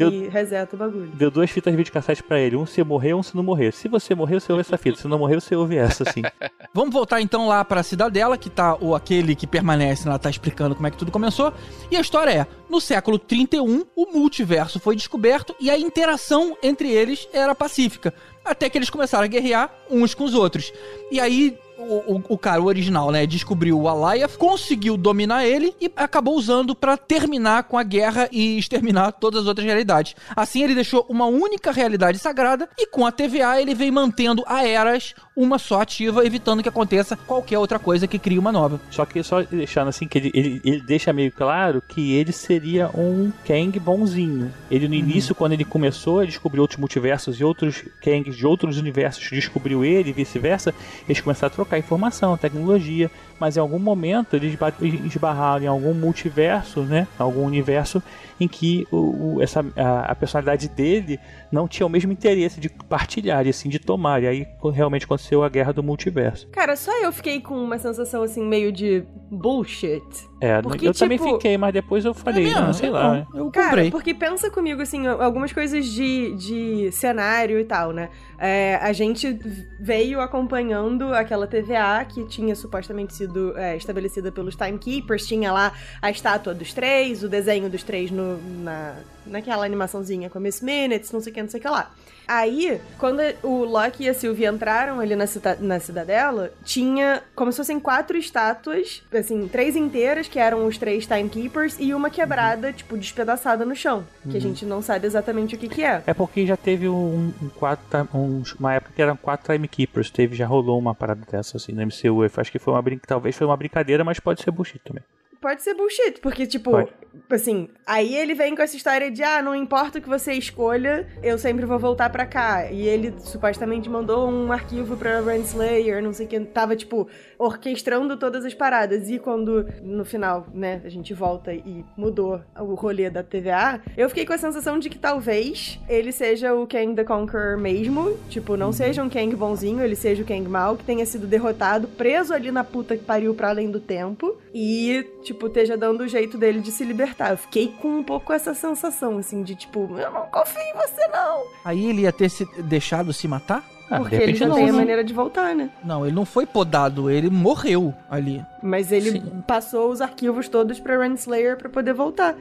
Deu- 0.00 0.12
e 0.12 0.28
reseta 0.28 0.74
o 0.74 0.78
bagulho. 0.78 1.06
Deu 1.14 1.30
duas 1.30 1.50
fitas 1.50 1.72
de 1.72 1.76
videocassete 1.76 2.22
pra 2.22 2.38
ele. 2.40 2.56
Um 2.56 2.66
se 2.66 2.82
morrer, 2.82 3.14
um 3.14 3.22
se 3.22 3.36
não 3.36 3.42
morrer. 3.42 3.72
Se 3.72 3.88
você 3.88 4.14
morrer, 4.14 4.40
você 4.40 4.52
ouve 4.52 4.60
essa 4.62 4.76
fita. 4.76 4.98
Se 4.98 5.06
não 5.08 5.18
morrer, 5.18 5.40
você 5.40 5.54
ouve 5.54 5.76
essa, 5.76 6.02
assim. 6.08 6.22
Vamos 6.74 6.92
voltar 6.92 7.20
então 7.20 7.46
lá 7.46 7.64
pra 7.64 7.82
cidadela, 7.82 8.36
que 8.38 8.48
tá 8.50 8.76
o 8.80 8.94
aquele 8.94 9.34
que 9.34 9.46
permanece 9.46 10.08
lá, 10.08 10.18
tá 10.18 10.30
explicando 10.30 10.74
como 10.74 10.86
é 10.86 10.90
que 10.90 10.96
tudo 10.96 11.10
começou. 11.12 11.52
E 11.90 11.96
a 11.96 12.00
história 12.00 12.30
é: 12.30 12.46
no 12.68 12.80
século 12.80 13.18
31, 13.18 13.84
o 13.94 14.06
multiverso 14.12 14.78
foi 14.80 14.94
descoberto 14.96 15.54
e 15.60 15.70
a 15.70 15.78
interação 15.78 16.56
entre 16.62 16.90
eles 16.90 17.28
era 17.32 17.54
pacífica. 17.54 18.12
Até 18.44 18.70
que 18.70 18.78
eles 18.78 18.88
começaram 18.90 19.24
a 19.24 19.28
guerrear 19.28 19.70
uns 19.90 20.14
com 20.14 20.24
os 20.24 20.34
outros. 20.34 20.72
E 21.10 21.20
aí. 21.20 21.58
O, 21.80 22.16
o- 22.16 22.22
o 22.28 22.38
cara, 22.38 22.60
o 22.62 22.66
original, 22.66 23.10
né? 23.10 23.26
Descobriu 23.26 23.78
o 23.80 23.88
Alioth, 23.88 24.36
conseguiu 24.36 24.96
dominar 24.96 25.46
ele 25.46 25.74
e 25.80 25.90
acabou 25.96 26.36
usando 26.36 26.74
pra 26.74 26.96
terminar 26.96 27.64
com 27.64 27.78
a 27.78 27.82
guerra 27.82 28.28
e 28.30 28.58
exterminar 28.58 29.12
todas 29.12 29.42
as 29.42 29.46
outras 29.46 29.66
realidades. 29.66 30.14
Assim, 30.36 30.62
ele 30.62 30.74
deixou 30.74 31.06
uma 31.08 31.26
única 31.26 31.72
realidade 31.72 32.18
sagrada 32.18 32.68
e 32.78 32.86
com 32.86 33.06
a 33.06 33.12
TVA 33.12 33.60
ele 33.60 33.74
vem 33.74 33.90
mantendo 33.90 34.44
a 34.46 34.66
Eras 34.66 35.14
uma 35.36 35.58
só 35.58 35.80
ativa, 35.80 36.24
evitando 36.26 36.62
que 36.62 36.68
aconteça 36.68 37.16
qualquer 37.16 37.58
outra 37.58 37.78
coisa 37.78 38.06
que 38.06 38.18
crie 38.18 38.38
uma 38.38 38.52
nova. 38.52 38.78
Só 38.90 39.06
que 39.06 39.22
só 39.22 39.40
deixando 39.42 39.88
assim, 39.88 40.06
que 40.06 40.18
ele, 40.18 40.30
ele, 40.34 40.60
ele 40.64 40.80
deixa 40.82 41.12
meio 41.12 41.32
claro 41.32 41.80
que 41.80 42.12
ele 42.12 42.30
seria 42.32 42.90
um 42.94 43.32
Kang 43.46 43.78
bonzinho. 43.80 44.52
Ele 44.70 44.86
no 44.86 44.94
início, 44.94 45.34
quando 45.34 45.52
ele 45.52 45.64
começou 45.64 46.20
a 46.20 46.24
descobrir 46.26 46.60
outros 46.60 46.78
multiversos 46.78 47.40
e 47.40 47.44
outros 47.44 47.82
Kangs 48.02 48.36
de 48.36 48.46
outros 48.46 48.76
universos 48.76 49.30
descobriu 49.30 49.84
ele 49.84 50.10
e 50.10 50.12
vice-versa, 50.12 50.74
eles 51.08 51.20
começaram 51.20 51.50
a 51.52 51.54
trocar 51.54 51.69
informação, 51.78 52.36
tecnologia, 52.36 53.10
mas 53.38 53.56
em 53.56 53.60
algum 53.60 53.78
momento 53.78 54.34
eles 54.36 54.54
ba- 54.54 54.72
esbarraram 54.80 55.64
em 55.64 55.66
algum 55.66 55.94
multiverso, 55.94 56.82
né? 56.82 57.06
Algum 57.18 57.44
universo 57.44 58.02
em 58.38 58.48
que 58.48 58.86
o, 58.90 59.36
o- 59.36 59.42
essa, 59.42 59.64
a, 59.76 60.12
a 60.12 60.14
personalidade 60.14 60.68
dele 60.68 61.18
não 61.52 61.66
tinha 61.68 61.86
o 61.86 61.90
mesmo 61.90 62.12
interesse 62.12 62.60
de 62.60 62.68
partilhar 62.68 63.46
e 63.46 63.50
assim 63.50 63.68
de 63.68 63.78
tomar. 63.78 64.22
E 64.22 64.26
aí 64.26 64.46
realmente 64.72 65.04
aconteceu 65.04 65.42
a 65.42 65.48
guerra 65.48 65.72
do 65.72 65.82
multiverso. 65.82 66.46
Cara, 66.48 66.76
só 66.76 66.92
eu 67.02 67.12
fiquei 67.12 67.40
com 67.40 67.54
uma 67.54 67.78
sensação 67.78 68.22
assim, 68.22 68.42
meio 68.42 68.70
de 68.72 69.04
bullshit. 69.30 70.02
É, 70.40 70.62
Porque, 70.62 70.88
eu 70.88 70.94
também 70.94 71.18
tipo- 71.18 71.32
fiquei, 71.34 71.58
mas 71.58 71.72
depois 71.72 72.04
eu 72.04 72.14
falei, 72.14 72.44
É 72.44 72.46
mesmo? 72.48 72.60
não, 72.62 72.72
sei 72.72 72.88
lá. 72.88 73.02
não, 73.02 73.14
né? 73.14 73.26
Eu 73.34 73.50
Cara, 73.50 73.66
comprei. 73.68 73.90
porque 73.90 74.14
pensa 74.14 74.50
comigo, 74.50 74.80
assim, 74.80 75.06
algumas 75.06 75.52
coisas 75.52 75.84
de, 75.86 76.34
de 76.34 76.90
cenário 76.92 77.60
e 77.60 77.64
tal, 77.64 77.92
né? 77.92 78.08
É, 78.38 78.76
a 78.80 78.90
gente 78.94 79.38
veio 79.78 80.18
acompanhando 80.20 81.12
aquela 81.12 81.46
TVA 81.46 82.04
que 82.08 82.24
tinha 82.24 82.54
supostamente 82.54 83.14
sido 83.14 83.52
é, 83.56 83.76
estabelecida 83.76 84.32
pelos 84.32 84.56
Timekeepers, 84.56 85.26
tinha 85.26 85.52
lá 85.52 85.72
a 86.00 86.10
estátua 86.10 86.54
dos 86.54 86.72
três, 86.72 87.22
o 87.22 87.28
desenho 87.28 87.68
dos 87.68 87.82
três 87.82 88.10
no, 88.10 88.38
na, 88.62 88.94
naquela 89.26 89.64
animaçãozinha 89.64 90.28
com 90.30 90.38
a 90.38 90.40
Miss 90.40 90.60
Minutes, 90.60 91.12
não 91.12 91.20
sei 91.20 91.30
o 91.30 91.34
que, 91.34 91.42
não 91.42 91.48
sei 91.50 91.58
o 91.60 91.62
que 91.62 91.68
lá. 91.68 91.90
Aí, 92.28 92.80
quando 92.96 93.18
o 93.42 93.64
Loki 93.64 94.04
e 94.04 94.08
a 94.08 94.14
Sylvie 94.14 94.46
entraram 94.46 95.00
ali 95.00 95.16
na, 95.16 95.26
cita 95.26 95.58
na 95.60 95.80
cidadela, 95.80 96.52
tinha 96.64 97.24
como 97.34 97.50
se 97.50 97.56
fossem 97.56 97.80
quatro 97.80 98.16
estátuas, 98.16 99.02
assim, 99.12 99.48
três 99.48 99.74
inteiras, 99.74 100.28
que 100.28 100.38
eram 100.38 100.64
os 100.64 100.78
três 100.78 101.06
Timekeepers, 101.08 101.76
e 101.80 101.92
uma 101.92 102.08
quebrada, 102.08 102.72
tipo, 102.72 102.96
despedaçada 102.96 103.64
no 103.64 103.74
chão. 103.74 104.04
Que 104.30 104.36
a 104.36 104.40
gente 104.40 104.64
não 104.64 104.80
sabe 104.80 105.08
exatamente 105.08 105.56
o 105.56 105.58
que 105.58 105.68
que 105.68 105.82
é. 105.82 106.04
É 106.06 106.14
porque 106.14 106.46
já 106.46 106.56
teve 106.56 106.88
um, 106.88 107.32
um 107.42 107.48
quatro, 107.48 108.08
um- 108.14 108.44
uma 108.60 108.74
época 108.74 108.92
que 108.94 109.02
eram 109.02 109.16
quatro 109.16 109.52
Timekeepers, 109.52 110.08
teve, 110.10 110.36
já 110.36 110.46
rolou 110.46 110.78
uma 110.78 110.94
parada 110.94 111.22
dessa 111.28 111.56
assim 111.56 111.72
no 111.72 111.82
MCU. 111.82 112.22
Eu 112.24 112.30
acho 112.36 112.52
que 112.52 112.60
foi 112.60 112.72
uma 112.74 112.82
brin... 112.82 113.00
talvez 113.04 113.34
foi 113.34 113.46
uma 113.46 113.56
brincadeira, 113.56 114.04
mas 114.04 114.20
pode 114.20 114.40
ser 114.40 114.52
bullshit 114.52 114.78
também. 114.84 115.02
Pode 115.40 115.62
ser 115.62 115.74
bullshit, 115.74 116.20
porque, 116.20 116.46
tipo, 116.46 116.70
Pode. 116.70 116.92
assim, 117.30 117.68
aí 117.86 118.14
ele 118.14 118.34
vem 118.34 118.54
com 118.54 118.60
essa 118.60 118.76
história 118.76 119.10
de, 119.10 119.22
ah, 119.22 119.40
não 119.40 119.54
importa 119.54 119.98
o 119.98 120.02
que 120.02 120.08
você 120.08 120.34
escolha, 120.34 121.08
eu 121.22 121.38
sempre 121.38 121.64
vou 121.64 121.78
voltar 121.78 122.10
pra 122.10 122.26
cá. 122.26 122.70
E 122.70 122.86
ele 122.86 123.14
supostamente 123.20 123.88
mandou 123.88 124.30
um 124.30 124.52
arquivo 124.52 124.98
pra 124.98 125.22
Renslayer, 125.22 126.02
não 126.02 126.12
sei 126.12 126.26
o 126.26 126.28
que, 126.28 126.38
tava, 126.40 126.76
tipo, 126.76 127.08
orquestrando 127.38 128.18
todas 128.18 128.44
as 128.44 128.52
paradas. 128.52 129.08
E 129.08 129.18
quando, 129.18 129.66
no 129.82 130.04
final, 130.04 130.46
né, 130.52 130.82
a 130.84 130.90
gente 130.90 131.14
volta 131.14 131.54
e 131.54 131.84
mudou 131.96 132.42
o 132.58 132.74
rolê 132.74 133.08
da 133.08 133.22
TVA, 133.22 133.80
eu 133.96 134.10
fiquei 134.10 134.26
com 134.26 134.34
a 134.34 134.38
sensação 134.38 134.78
de 134.78 134.90
que 134.90 134.98
talvez 134.98 135.80
ele 135.88 136.12
seja 136.12 136.52
o 136.52 136.66
Kang 136.66 136.94
the 136.94 137.04
Conqueror 137.04 137.56
mesmo, 137.56 138.14
tipo, 138.28 138.58
não 138.58 138.72
seja 138.72 139.02
um 139.02 139.08
Kang 139.08 139.34
bonzinho, 139.34 139.82
ele 139.82 139.96
seja 139.96 140.22
o 140.22 140.26
Kang 140.26 140.46
mal, 140.46 140.76
que 140.76 140.84
tenha 140.84 141.06
sido 141.06 141.26
derrotado, 141.26 141.88
preso 141.88 142.34
ali 142.34 142.50
na 142.50 142.62
puta 142.62 142.94
que 142.94 143.04
pariu 143.04 143.34
pra 143.34 143.48
além 143.48 143.70
do 143.70 143.80
tempo, 143.80 144.36
e, 144.52 145.06
tipo, 145.22 145.29
esteja 145.32 145.76
dando 145.76 146.02
o 146.02 146.08
jeito 146.08 146.36
dele 146.38 146.60
de 146.60 146.70
se 146.70 146.84
libertar. 146.84 147.30
Eu 147.30 147.36
fiquei 147.36 147.68
com 147.80 147.98
um 147.98 148.02
pouco 148.02 148.32
essa 148.32 148.54
sensação, 148.54 149.18
assim, 149.18 149.42
de 149.42 149.54
tipo, 149.54 149.98
eu 149.98 150.10
não 150.10 150.26
confio 150.26 150.60
em 150.62 150.74
você, 150.74 151.06
não. 151.08 151.44
Aí 151.64 151.86
ele 151.86 152.02
ia 152.02 152.12
ter 152.12 152.28
se 152.28 152.44
deixado 152.62 153.12
se 153.12 153.26
matar? 153.28 153.64
Ah, 153.90 153.98
Porque 153.98 154.16
de 154.16 154.22
ele 154.22 154.34
já 154.34 154.46
não, 154.46 154.54
tem 154.54 154.68
a 154.68 154.72
né? 154.72 154.78
maneira 154.78 155.02
de 155.02 155.12
voltar, 155.12 155.54
né? 155.54 155.68
Não, 155.84 156.06
ele 156.06 156.14
não 156.14 156.24
foi 156.24 156.46
podado, 156.46 157.10
ele 157.10 157.28
morreu 157.28 157.92
ali. 158.08 158.44
Mas 158.62 158.92
ele 158.92 159.10
Sim. 159.10 159.42
passou 159.46 159.90
os 159.90 160.00
arquivos 160.00 160.48
todos 160.48 160.78
pra 160.78 160.96
Renslayer 160.96 161.56
pra 161.56 161.68
poder 161.68 161.92
voltar. 161.92 162.36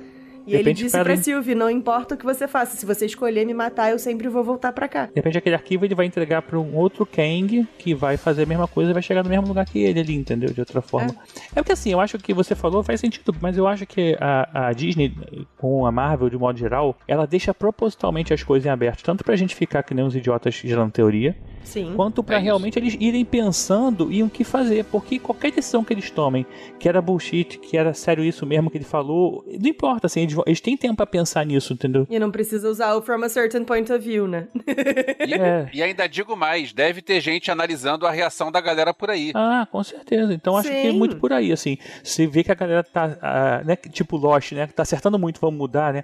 E 0.46 0.56
ele 0.56 0.74
disse 0.74 0.92
pera 0.92 1.04
pra. 1.04 1.18
Sylvie, 1.18 1.56
não 1.56 1.70
importa 1.70 2.16
o 2.16 2.18
que 2.18 2.26
você 2.26 2.48
faça, 2.48 2.76
se 2.78 2.86
você 2.86 3.06
escolher 3.06 3.46
me 3.46 3.54
matar, 3.54 3.92
eu 3.92 4.00
sempre 4.00 4.28
vou 4.28 4.44
voltar 4.44 4.72
pra 4.72 4.88
cá. 4.88 5.06
De 5.06 5.14
repente 5.16 5.38
aquele 5.38 5.56
arquivo 5.56 5.86
ele 5.86 5.96
vai 5.96 6.06
entregar 6.06 6.42
para 6.42 6.58
um 6.60 6.76
outro 6.76 7.06
Kang 7.06 7.68
que 7.78 7.94
vai 7.94 8.18
fazer 8.18 8.44
a 8.44 8.46
mesma 8.46 8.68
coisa 8.68 8.92
e 8.92 8.94
vai 8.94 9.02
chegar 9.02 9.24
no 9.24 9.30
mesmo 9.30 9.48
lugar 9.48 9.66
que 9.66 9.80
ele 9.80 10.00
ali, 10.00 10.16
entendeu? 10.16 10.52
De 10.52 10.60
outra 10.60 10.82
forma. 10.82 11.16
É, 11.56 11.56
porque 11.56 11.72
assim, 11.72 11.92
eu 11.92 12.00
acho 12.00 12.18
que 12.18 12.34
você 12.34 12.56
falou 12.56 12.84
faz 12.84 13.00
sentido, 13.00 13.36
mas 13.42 13.58
eu 13.58 13.68
acho 13.68 13.86
que 13.86 14.18
a, 14.20 14.68
a 14.68 14.74
Disney, 14.74 15.14
com 15.58 15.86
a 15.86 15.92
Marvel 15.92 16.30
de 16.30 16.38
modo 16.38 16.58
geral, 16.58 16.98
ela 17.08 17.26
deixa 17.26 17.54
propositalmente 17.54 18.34
as 18.34 18.44
coisas 18.44 18.66
em 18.66 18.70
aberto, 18.70 19.04
tanto 19.04 19.24
pra 19.24 19.36
gente 19.36 19.56
ficar 19.56 19.84
que 19.84 19.94
nem 19.94 20.04
uns 20.04 20.16
idiotas 20.16 20.56
gerando 20.56 20.92
teoria, 20.92 21.36
Sim. 21.64 21.94
quanto 21.96 22.24
pra 22.24 22.36
É 22.36 22.40
isso. 22.40 22.46
realmente 22.46 22.80
eles 22.80 22.96
irem 23.00 23.24
pensando 23.26 24.12
em 24.12 24.24
o 24.24 24.30
que 24.30 24.44
fazer, 24.44 24.86
porque 24.86 25.20
qualquer 25.20 25.52
decisão 25.52 25.84
que 25.84 25.94
eles 25.94 26.10
tomem, 26.10 26.46
que 26.80 26.88
era 26.90 27.02
bullshit, 27.02 27.60
que 27.60 27.78
era 27.78 27.94
sério 27.94 28.24
isso 28.24 28.46
mesmo 28.46 28.70
que 28.72 28.78
ele 28.78 28.86
falou, 28.86 29.44
não 29.60 29.70
importa, 29.70 30.08
assim, 30.08 30.22
eles, 30.22 30.36
eles 30.46 30.62
têm 30.62 30.76
tempo 30.76 30.96
pra 30.98 31.06
pensar 31.06 31.46
nisso, 31.46 31.74
entendeu? 31.74 32.08
E 32.10 32.18
não 32.20 32.32
precisa 32.32 32.70
usar 32.70 32.96
o 32.96 33.02
from 33.02 33.24
a 33.24 33.30
certain 33.30 33.64
point 33.64 33.92
of 33.92 34.00
view, 34.04 34.28
né? 34.28 34.48
E, 35.28 35.34
É. 35.34 35.70
e 35.74 35.84
ainda 35.84 36.08
digo 36.08 36.36
mais, 36.36 36.74
deve 36.74 37.02
ter 37.02 37.22
gente 37.22 37.52
analisando 37.52 38.06
a 38.08 38.12
reação 38.12 38.52
da 38.52 38.60
galera 38.62 38.94
por 38.94 39.10
aí. 39.10 39.32
Ah, 39.36 39.68
com 39.72 39.84
certeza. 39.84 40.34
Então 40.34 40.58
acho 40.58 40.70
que 40.70 40.76
é 40.76 40.92
Sim. 40.92 40.98
muito 40.98 41.18
por 41.18 41.32
aí, 41.34 41.52
assim. 41.52 41.78
Se 42.04 42.26
vê 42.26 42.44
que 42.44 42.52
a 42.52 42.56
galera 42.56 42.84
tá, 42.84 43.18
ah, 43.22 43.62
né, 43.66 43.76
tipo 43.76 44.18
Lost, 44.18 44.52
né, 44.54 44.68
que 44.68 44.74
tá 44.74 44.84
acertando 44.84 45.20
muito, 45.20 45.40
vamos 45.40 45.58
mudar, 45.58 45.94
né? 45.94 46.04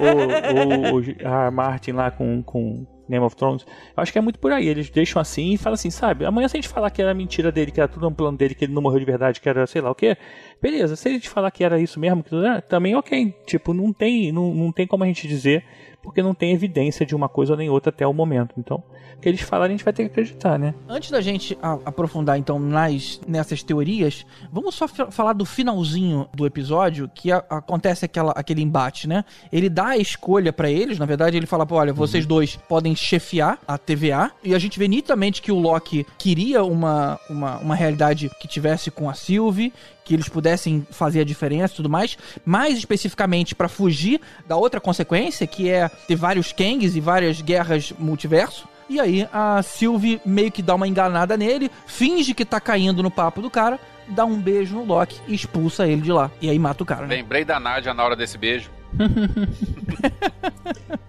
ou, 0.00 0.92
ou, 0.92 0.94
ou 0.94 1.02
a 1.30 1.50
Martin 1.50 1.92
lá 1.92 2.10
com, 2.10 2.42
com 2.42 2.86
Game 3.08 3.24
of 3.24 3.36
Thrones. 3.36 3.64
Eu 3.96 4.02
acho 4.02 4.12
que 4.12 4.18
é 4.18 4.20
muito 4.20 4.38
por 4.38 4.52
aí. 4.52 4.68
Eles 4.68 4.90
deixam 4.90 5.20
assim 5.20 5.52
e 5.52 5.56
falam 5.58 5.74
assim, 5.74 5.90
sabe? 5.90 6.24
Amanhã 6.24 6.48
se 6.48 6.56
a 6.56 6.60
gente 6.60 6.68
falar 6.68 6.90
que 6.90 7.00
era 7.00 7.14
mentira 7.14 7.52
dele, 7.52 7.70
que 7.70 7.80
era 7.80 7.88
tudo 7.88 8.06
um 8.08 8.12
plano 8.12 8.36
dele, 8.36 8.54
que 8.54 8.64
ele 8.64 8.72
não 8.72 8.82
morreu 8.82 8.98
de 8.98 9.04
verdade, 9.04 9.40
que 9.40 9.48
era 9.48 9.66
sei 9.66 9.80
lá 9.80 9.90
o 9.90 9.94
quê, 9.94 10.16
beleza. 10.60 10.96
Se 10.96 11.08
a 11.08 11.12
gente 11.12 11.28
falar 11.28 11.50
que 11.50 11.64
era 11.64 11.80
isso 11.80 11.98
mesmo, 12.00 12.22
que 12.22 12.30
tudo 12.30 12.44
era, 12.46 12.60
também 12.60 12.94
ok. 12.94 13.34
Tipo, 13.46 13.72
não 13.72 13.92
tem, 13.92 14.32
não, 14.32 14.54
não 14.54 14.72
tem 14.72 14.86
como 14.86 15.04
a 15.04 15.06
gente 15.06 15.26
dizer, 15.28 15.64
porque 16.06 16.22
não 16.22 16.32
tem 16.32 16.52
evidência 16.52 17.04
de 17.04 17.14
uma 17.16 17.28
coisa 17.28 17.52
ou 17.52 17.58
nem 17.58 17.68
outra 17.68 17.90
até 17.90 18.06
o 18.06 18.14
momento. 18.14 18.54
Então, 18.56 18.80
o 19.16 19.20
que 19.20 19.28
eles 19.28 19.40
falarem 19.40 19.74
a 19.74 19.76
gente 19.76 19.84
vai 19.84 19.92
ter 19.92 20.04
que 20.04 20.10
acreditar, 20.12 20.56
né? 20.58 20.72
Antes 20.88 21.10
da 21.10 21.20
gente 21.20 21.58
aprofundar 21.84 22.38
então 22.38 22.58
nas 22.60 23.20
nessas 23.26 23.62
teorias, 23.62 24.24
vamos 24.52 24.74
só 24.76 24.86
fa- 24.86 25.10
falar 25.10 25.32
do 25.32 25.44
finalzinho 25.44 26.28
do 26.32 26.46
episódio 26.46 27.10
que 27.12 27.32
a- 27.32 27.44
acontece 27.50 28.04
aquela, 28.04 28.30
aquele 28.32 28.62
embate, 28.62 29.08
né? 29.08 29.24
Ele 29.52 29.68
dá 29.68 29.88
a 29.88 29.96
escolha 29.98 30.52
pra 30.52 30.70
eles, 30.70 30.98
na 30.98 31.06
verdade 31.06 31.36
ele 31.36 31.46
fala, 31.46 31.66
pô, 31.66 31.74
olha, 31.74 31.92
vocês 31.92 32.24
dois 32.24 32.56
podem 32.68 32.94
chefiar 32.94 33.58
a 33.66 33.76
TVA 33.76 34.30
e 34.44 34.54
a 34.54 34.58
gente 34.58 34.78
vê 34.78 34.86
nitidamente 34.86 35.42
que 35.42 35.50
o 35.50 35.58
Loki 35.58 36.06
queria 36.16 36.62
uma, 36.62 37.18
uma, 37.28 37.58
uma 37.58 37.74
realidade 37.74 38.30
que 38.40 38.46
tivesse 38.46 38.90
com 38.90 39.10
a 39.10 39.14
Sylvie, 39.14 39.72
que 40.06 40.14
eles 40.14 40.28
pudessem 40.28 40.86
fazer 40.90 41.20
a 41.20 41.24
diferença 41.24 41.74
e 41.74 41.76
tudo 41.76 41.90
mais, 41.90 42.16
mais 42.44 42.78
especificamente 42.78 43.56
pra 43.56 43.68
fugir 43.68 44.20
da 44.46 44.56
outra 44.56 44.80
consequência, 44.80 45.46
que 45.46 45.68
é 45.68 45.88
ter 45.88 46.14
vários 46.14 46.52
Kangs 46.52 46.96
e 46.96 47.00
várias 47.00 47.42
guerras 47.42 47.92
multiverso. 47.98 48.68
E 48.88 49.00
aí 49.00 49.28
a 49.32 49.60
Sylvie 49.62 50.20
meio 50.24 50.52
que 50.52 50.62
dá 50.62 50.76
uma 50.76 50.86
enganada 50.86 51.36
nele, 51.36 51.68
finge 51.86 52.32
que 52.32 52.44
tá 52.44 52.60
caindo 52.60 53.02
no 53.02 53.10
papo 53.10 53.42
do 53.42 53.50
cara, 53.50 53.80
dá 54.06 54.24
um 54.24 54.40
beijo 54.40 54.76
no 54.76 54.84
Loki 54.84 55.20
e 55.26 55.34
expulsa 55.34 55.88
ele 55.88 56.02
de 56.02 56.12
lá. 56.12 56.30
E 56.40 56.48
aí 56.48 56.58
mata 56.58 56.84
o 56.84 56.86
cara, 56.86 57.04
né? 57.04 57.16
Lembrei 57.16 57.44
da 57.44 57.58
Nádia 57.58 57.92
na 57.92 58.04
hora 58.04 58.14
desse 58.14 58.38
beijo. 58.38 58.70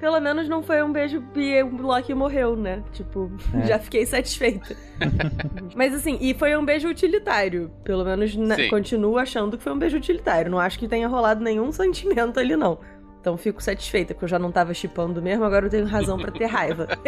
Pelo 0.00 0.18
menos 0.18 0.48
não 0.48 0.62
foi 0.62 0.82
um 0.82 0.90
beijo 0.90 1.22
e 1.36 1.62
o 1.62 1.76
Loki 1.82 2.14
morreu, 2.14 2.56
né? 2.56 2.82
Tipo, 2.90 3.30
É. 3.54 3.66
já 3.66 3.78
fiquei 3.78 4.06
satisfeita. 4.06 4.74
Mas 5.76 5.94
assim, 5.94 6.16
e 6.20 6.32
foi 6.32 6.56
um 6.56 6.64
beijo 6.64 6.88
utilitário. 6.88 7.70
Pelo 7.84 8.02
menos 8.02 8.34
né, 8.34 8.56
Sim. 8.56 8.68
continuo 8.70 9.18
achando 9.18 9.58
que 9.58 9.62
foi 9.62 9.72
um 9.72 9.78
beijo 9.78 9.98
utilitário. 9.98 10.50
Não 10.50 10.58
acho 10.58 10.78
que 10.78 10.88
tenha 10.88 11.06
rolado 11.06 11.44
nenhum 11.44 11.70
sentimento 11.70 12.40
ali, 12.40 12.56
não. 12.56 12.78
Então 13.20 13.36
fico 13.36 13.62
satisfeita, 13.62 14.14
porque 14.14 14.24
eu 14.24 14.28
já 14.28 14.38
não 14.38 14.50
tava 14.50 14.72
chipando 14.72 15.20
mesmo, 15.20 15.44
agora 15.44 15.66
eu 15.66 15.70
tenho 15.70 15.86
razão 15.86 16.18
pra 16.18 16.30
ter 16.30 16.46
raiva. 16.46 16.88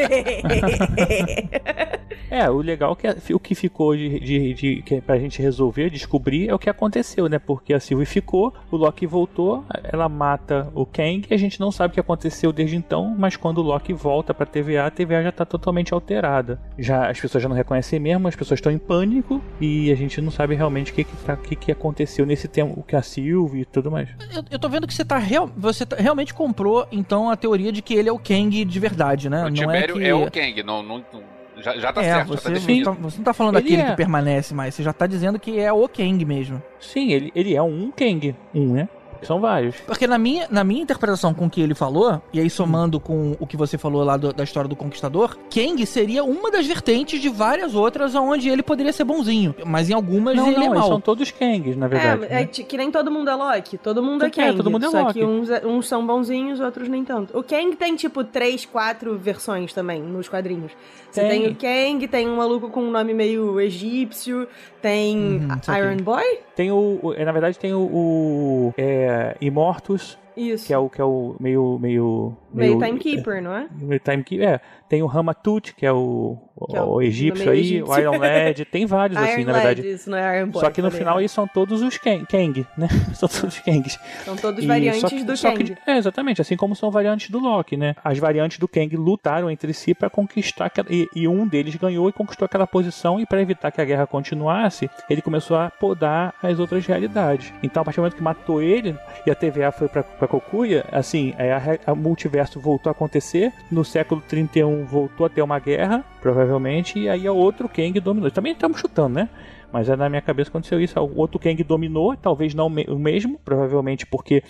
É, 2.30 2.48
o 2.48 2.62
legal 2.62 2.96
é 3.02 3.14
que 3.14 3.34
o 3.34 3.38
que 3.38 3.54
ficou 3.54 3.94
de, 3.94 4.18
de, 4.18 4.54
de 4.54 4.82
que 4.82 4.94
é 4.94 5.00
pra 5.02 5.18
gente 5.18 5.42
resolver, 5.42 5.90
descobrir, 5.90 6.48
é 6.48 6.54
o 6.54 6.58
que 6.58 6.70
aconteceu, 6.70 7.28
né? 7.28 7.38
Porque 7.38 7.74
a 7.74 7.80
Sylvie 7.80 8.06
ficou, 8.06 8.54
o 8.70 8.76
Loki 8.76 9.06
voltou, 9.06 9.62
ela 9.84 10.08
mata 10.08 10.70
o 10.74 10.86
Kang 10.86 11.26
e 11.30 11.34
a 11.34 11.36
gente 11.36 11.60
não 11.60 11.70
sabe 11.70 11.92
o 11.92 11.94
que 11.94 12.00
aconteceu 12.00 12.50
desde 12.50 12.74
então, 12.74 13.14
mas 13.18 13.36
quando 13.36 13.58
o 13.58 13.62
Loki 13.62 13.92
volta 13.92 14.32
pra 14.32 14.46
TVA, 14.46 14.86
a 14.86 14.90
TVA 14.90 15.22
já 15.24 15.30
tá 15.32 15.44
totalmente 15.44 15.92
alterada. 15.92 16.58
Já 16.78 17.10
as 17.10 17.20
pessoas 17.20 17.42
já 17.42 17.48
não 17.50 17.56
reconhecem 17.56 18.00
mesmo, 18.00 18.26
as 18.26 18.34
pessoas 18.36 18.56
estão 18.58 18.72
em 18.72 18.78
pânico 18.78 19.42
e 19.60 19.92
a 19.92 19.94
gente 19.94 20.18
não 20.22 20.30
sabe 20.30 20.54
realmente 20.54 20.90
o 20.90 20.94
que 20.94 21.04
que, 21.04 21.16
tá, 21.18 21.36
que 21.36 21.70
aconteceu 21.70 22.24
nesse 22.24 22.48
tempo, 22.48 22.80
o 22.80 22.82
que 22.82 22.96
a 22.96 23.02
Sylvie 23.02 23.60
e 23.60 23.64
tudo 23.66 23.90
mais. 23.90 24.08
Eu, 24.34 24.42
eu 24.52 24.58
tô 24.58 24.70
vendo 24.70 24.86
que 24.86 24.94
você 24.94 25.04
tá 25.04 25.18
real, 25.18 25.50
você 25.54 25.84
tá- 25.84 25.96
realmente 26.02 26.34
comprou 26.34 26.86
então 26.92 27.30
a 27.30 27.36
teoria 27.36 27.72
de 27.72 27.80
que 27.80 27.94
ele 27.94 28.08
é 28.08 28.12
o 28.12 28.18
Kang 28.18 28.64
de 28.64 28.80
verdade, 28.80 29.30
né? 29.30 29.38
o 29.38 29.40
não 29.42 29.48
é 29.48 29.52
Tibério 29.52 29.94
que 29.96 30.04
é, 30.04 30.14
o 30.14 30.30
Kang. 30.30 30.62
Não, 30.62 30.82
não- 30.82 31.04
não- 31.12 31.32
já, 31.62 31.76
já 31.78 31.92
tá 31.92 32.02
É, 32.02 32.04
certo, 32.14 32.28
você, 32.28 32.34
já 32.36 32.42
tá 32.42 32.48
você, 32.48 32.54
definido. 32.54 32.90
tá- 32.90 32.96
você 33.00 33.16
não 33.18 33.24
tá 33.24 33.32
falando 33.34 33.56
Ele 33.56 33.62
daquele 33.64 33.82
é. 33.82 33.90
que 33.90 33.96
permanece 33.96 34.54
mais, 34.54 34.74
você 34.74 34.82
já 34.82 34.92
tá 34.92 35.06
dizendo 35.06 35.38
que 35.38 35.58
é 35.60 35.72
o 35.72 35.88
Kang 35.88 36.24
mesmo. 36.24 36.62
Sim, 36.80 37.12
ele, 37.12 37.30
ele 37.34 37.54
é 37.54 37.62
um 37.62 37.90
Kang, 37.90 38.34
um, 38.54 38.72
né? 38.72 38.88
São 39.22 39.40
vários. 39.40 39.76
Porque 39.86 40.06
na 40.06 40.18
minha, 40.18 40.46
na 40.50 40.64
minha 40.64 40.82
interpretação 40.82 41.32
com 41.34 41.46
o 41.46 41.50
que 41.50 41.60
ele 41.60 41.74
falou, 41.74 42.20
e 42.32 42.40
aí 42.40 42.50
somando 42.50 42.98
com 43.00 43.36
o 43.38 43.46
que 43.46 43.56
você 43.56 43.78
falou 43.78 44.02
lá 44.04 44.16
do- 44.16 44.32
da 44.32 44.44
história 44.44 44.68
do 44.68 44.76
Conquistador, 44.76 45.36
Kang 45.52 45.84
seria 45.86 46.24
uma 46.24 46.50
das 46.50 46.66
vertentes 46.66 47.20
de 47.20 47.28
várias 47.28 47.74
outras 47.74 48.14
onde 48.14 48.48
ele 48.48 48.62
poderia 48.62 48.92
ser 48.92 49.04
bonzinho. 49.04 49.54
Mas 49.64 49.88
em 49.90 49.94
algumas 49.94 50.36
Não, 50.36 50.46
ele 50.48 50.56
não, 50.56 50.74
é 50.74 50.78
mau. 50.78 50.88
são 50.88 51.00
todos 51.00 51.30
Kangs, 51.30 51.76
na 51.76 51.88
verdade. 51.88 52.26
É, 52.28 52.42
é 52.42 52.44
ti- 52.46 52.64
que 52.64 52.76
nem 52.76 52.90
todo 52.90 53.10
mundo 53.10 53.30
é 53.30 53.34
Loki. 53.34 53.78
Todo 53.78 54.02
mundo 54.02 54.24
é 54.24 54.26
é, 54.26 54.30
Kang. 54.30 54.56
todo 54.56 54.70
mundo 54.70 54.86
é 54.86 54.90
só 54.90 55.02
Loki. 55.02 55.12
que 55.20 55.24
uns, 55.24 55.50
é- 55.50 55.66
uns 55.66 55.86
são 55.88 56.06
bonzinhos, 56.06 56.60
outros 56.60 56.88
nem 56.88 57.04
tanto. 57.04 57.36
O 57.38 57.42
Kang 57.42 57.74
tem, 57.76 57.94
tipo, 57.96 58.24
três, 58.24 58.64
quatro 58.66 59.16
versões 59.18 59.72
também 59.72 60.00
nos 60.02 60.28
quadrinhos. 60.28 60.72
Você 61.10 61.20
tem, 61.28 61.42
Tem. 61.42 61.50
o 61.50 61.54
Kang, 61.54 62.08
tem 62.08 62.28
um 62.28 62.36
maluco 62.36 62.70
com 62.70 62.82
um 62.82 62.90
nome 62.90 63.12
meio 63.12 63.60
egípcio, 63.60 64.48
tem 64.80 65.46
saquei. 65.62 65.82
Iron 65.82 65.96
Boy? 65.98 66.38
Tem 66.54 66.70
o, 66.70 67.14
na 67.18 67.32
verdade 67.32 67.58
tem 67.58 67.72
o, 67.72 67.80
o 67.80 68.74
é, 68.76 69.36
Immortus, 69.40 70.18
Isso. 70.36 70.66
que 70.66 70.72
é 70.72 70.78
o 70.78 70.88
que 70.88 71.00
é 71.00 71.04
o 71.04 71.34
meio 71.40 71.78
meio 71.80 72.36
meio 72.52 72.78
Timekeeper, 72.78 73.42
não 73.42 73.54
é? 73.54 73.66
Meio 73.78 74.00
Timekeeper, 74.00 74.48
é. 74.48 74.60
Tem 74.88 75.02
o 75.02 75.06
Ramatut, 75.06 75.74
que 75.74 75.86
é 75.86 75.92
o, 75.92 76.36
o, 76.54 76.66
Que 76.66 76.76
é 76.76 76.82
o 76.82 76.84
o 76.96 77.02
egípcio 77.02 77.46
meio 77.46 77.50
aí, 77.52 77.60
egípcio. 77.60 77.90
o 77.94 77.98
Iron 77.98 78.18
Lad, 78.18 78.64
tem 78.66 78.84
vários 78.84 79.16
assim, 79.18 79.40
Iron 79.40 79.44
na 79.46 79.52
Lad, 79.52 79.62
verdade. 79.64 79.88
isso, 79.88 80.10
não 80.10 80.18
é 80.18 80.38
Iron 80.38 80.48
Boy. 80.50 80.60
Só 80.60 80.70
que 80.70 80.82
no 80.82 80.88
falei 80.88 80.98
final 80.98 81.12
errado. 81.14 81.20
eles 81.22 81.30
são 81.32 81.46
todos 81.48 81.80
os 81.80 81.96
Kang, 81.96 82.26
Kang 82.26 82.66
né? 82.76 82.88
são 83.14 83.26
todos 83.28 83.58
Kangs. 83.60 83.98
São 84.24 84.36
todos 84.36 84.62
E 84.62 84.66
variantes 84.66 85.02
que- 85.04 85.24
do 85.24 85.32
Kang. 85.40 85.64
que- 85.64 85.90
é, 85.90 85.96
exatamente, 85.96 86.42
assim 86.42 86.56
como 86.56 86.76
são 86.76 86.90
variantes 86.90 87.30
do 87.30 87.38
Loki, 87.38 87.76
né? 87.78 87.94
As 88.04 88.18
variantes 88.18 88.58
do 88.58 88.68
Kang 88.68 88.94
lutaram 88.96 89.50
entre 89.50 89.72
si 89.72 89.94
para 89.94 90.10
conquistar 90.10 90.66
aquela, 90.66 90.88
e, 90.90 91.08
e 91.16 91.26
um 91.26 91.46
deles 91.46 91.74
ganhou 91.76 92.06
e 92.10 92.12
conquistou 92.12 92.44
aquela 92.44 92.66
posição 92.66 93.18
e 93.18 93.24
para 93.24 93.40
evitar 93.40 93.70
que 93.70 93.80
a 93.80 93.84
guerra 93.86 94.06
continuasse, 94.06 94.90
ele 95.08 95.22
começou 95.22 95.56
a 95.56 95.70
podar 95.70 96.34
as 96.42 96.58
outras 96.58 96.84
realidades. 96.86 97.50
Então, 97.62 97.80
a 97.80 97.84
partir 97.84 97.96
do 97.96 98.02
momento 98.02 98.16
que 98.16 98.22
matou 98.22 98.60
ele 98.60 98.94
e 99.26 99.30
a 99.30 99.34
TVA 99.34 99.72
foi 99.72 99.88
para 99.88 100.02
pra 100.22 100.28
Kokuya, 100.28 100.84
assim, 100.92 101.34
é, 101.36 101.52
a, 101.52 101.78
a 101.90 101.94
multiverso 101.96 102.60
voltou 102.60 102.88
a 102.88 102.92
acontecer, 102.92 103.52
no 103.68 103.84
século 103.84 104.22
31 104.28 104.84
voltou 104.84 105.26
a 105.26 105.28
ter 105.28 105.42
uma 105.42 105.58
guerra, 105.58 106.04
provavelmente, 106.20 106.96
e 106.96 107.08
aí 107.08 107.26
a 107.26 107.32
outro 107.32 107.68
Kang 107.68 107.98
dominou. 107.98 108.30
Também 108.30 108.52
estamos 108.52 108.78
chutando, 108.78 109.16
né? 109.16 109.28
Mas 109.72 109.88
é 109.88 109.96
na 109.96 110.08
minha 110.08 110.22
cabeça 110.22 110.50
aconteceu 110.50 110.80
isso. 110.80 111.00
O 111.00 111.18
outro 111.18 111.40
Kang 111.40 111.60
dominou, 111.64 112.14
talvez 112.16 112.54
não 112.54 112.66
o 112.66 112.98
mesmo, 112.98 113.40
provavelmente 113.44 114.06
porque 114.06 114.44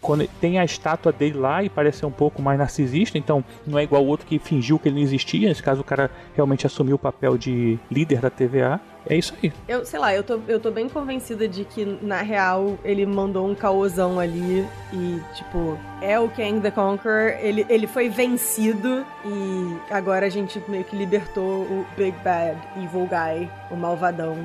quando 0.00 0.26
tem 0.40 0.58
a 0.58 0.64
estátua 0.64 1.12
dele 1.12 1.38
lá 1.38 1.62
e 1.62 1.68
parece 1.68 1.98
ser 1.98 2.06
um 2.06 2.10
pouco 2.10 2.40
mais 2.40 2.58
narcisista, 2.58 3.18
então 3.18 3.44
não 3.66 3.78
é 3.78 3.82
igual 3.82 4.04
o 4.04 4.06
outro 4.06 4.26
que 4.26 4.38
fingiu 4.38 4.78
que 4.78 4.88
ele 4.88 4.96
não 4.96 5.02
existia. 5.02 5.48
Nesse 5.48 5.62
caso, 5.62 5.80
o 5.80 5.84
cara 5.84 6.10
realmente 6.34 6.66
assumiu 6.66 6.96
o 6.96 6.98
papel 6.98 7.36
de 7.36 7.78
líder 7.90 8.20
da 8.20 8.30
TVA. 8.30 8.80
É 9.08 9.16
isso 9.16 9.34
aí. 9.42 9.52
Eu, 9.66 9.84
sei 9.84 9.98
lá, 9.98 10.14
eu 10.14 10.22
tô, 10.22 10.38
eu 10.46 10.60
tô 10.60 10.70
bem 10.70 10.88
convencida 10.88 11.48
de 11.48 11.64
que, 11.64 11.84
na 12.02 12.20
real, 12.20 12.78
ele 12.84 13.06
mandou 13.06 13.48
um 13.48 13.54
caosão 13.54 14.20
ali 14.20 14.66
e, 14.92 15.20
tipo, 15.34 15.78
é 16.02 16.18
o 16.18 16.28
Kang 16.28 16.60
the 16.60 16.70
Conqueror, 16.70 17.34
ele, 17.40 17.64
ele 17.68 17.86
foi 17.86 18.08
vencido 18.08 19.04
e 19.24 19.76
agora 19.90 20.26
a 20.26 20.28
gente 20.28 20.62
meio 20.68 20.84
que 20.84 20.94
libertou 20.94 21.62
o 21.62 21.86
Big 21.96 22.16
Bad 22.22 22.58
Evil 22.76 23.08
Guy, 23.08 23.50
o 23.70 23.76
malvadão. 23.76 24.36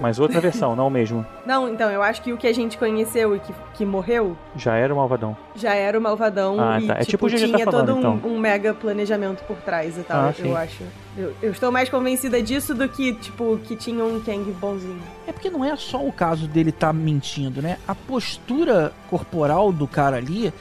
Mas 0.00 0.18
outra 0.18 0.40
versão, 0.40 0.74
não 0.76 0.86
o 0.86 0.90
mesmo. 0.90 1.24
Não, 1.46 1.68
então, 1.68 1.90
eu 1.90 2.02
acho 2.02 2.22
que 2.22 2.32
o 2.32 2.36
que 2.36 2.46
a 2.46 2.52
gente 2.52 2.76
conheceu 2.78 3.36
e 3.36 3.40
que, 3.40 3.52
que 3.74 3.84
morreu 3.84 4.36
Já 4.56 4.74
era 4.76 4.92
o 4.92 4.96
malvadão. 4.96 5.36
já 5.54 5.74
era 5.74 5.98
o 5.98 6.00
malvadão 6.02 6.56
Ah, 6.60 6.80
e, 6.80 6.86
tá. 6.86 6.94
É 6.94 7.04
tipo 7.04 7.10
tipo, 7.10 7.26
o 7.26 7.28
GG 7.28 7.38
tá 7.40 7.46
tinha 7.56 7.64
falando, 7.64 7.86
todo 7.86 7.96
um, 7.96 7.98
então. 8.16 8.30
um 8.30 8.38
mega 8.38 8.72
planejamento 8.74 9.42
por 9.44 9.56
trás 9.58 9.96
e 9.98 10.02
tal, 10.02 10.28
Ah, 10.28 10.32
sim. 10.32 10.48
eu 10.48 10.56
acho. 10.56 10.82
Eu, 11.16 11.34
eu 11.42 11.50
estou 11.52 11.70
mais 11.72 11.88
convencida 11.88 12.40
disso 12.42 12.74
do 12.74 12.88
que, 12.88 13.12
tipo, 13.14 13.58
que 13.64 13.74
tinha 13.76 14.04
um 14.04 14.20
Kang 14.20 14.50
bonzinho. 14.52 15.00
É 15.26 15.32
porque 15.32 15.50
não 15.50 15.64
é 15.64 15.74
só 15.76 16.04
o 16.04 16.12
caso 16.12 16.46
dele 16.46 16.70
estar 16.70 16.92
mentindo, 16.92 17.60
né? 17.60 17.78
A 17.86 17.94
postura 17.94 18.92
corporal 19.10 19.72
do 19.72 19.86
cara 19.86 20.16
ali 20.16 20.52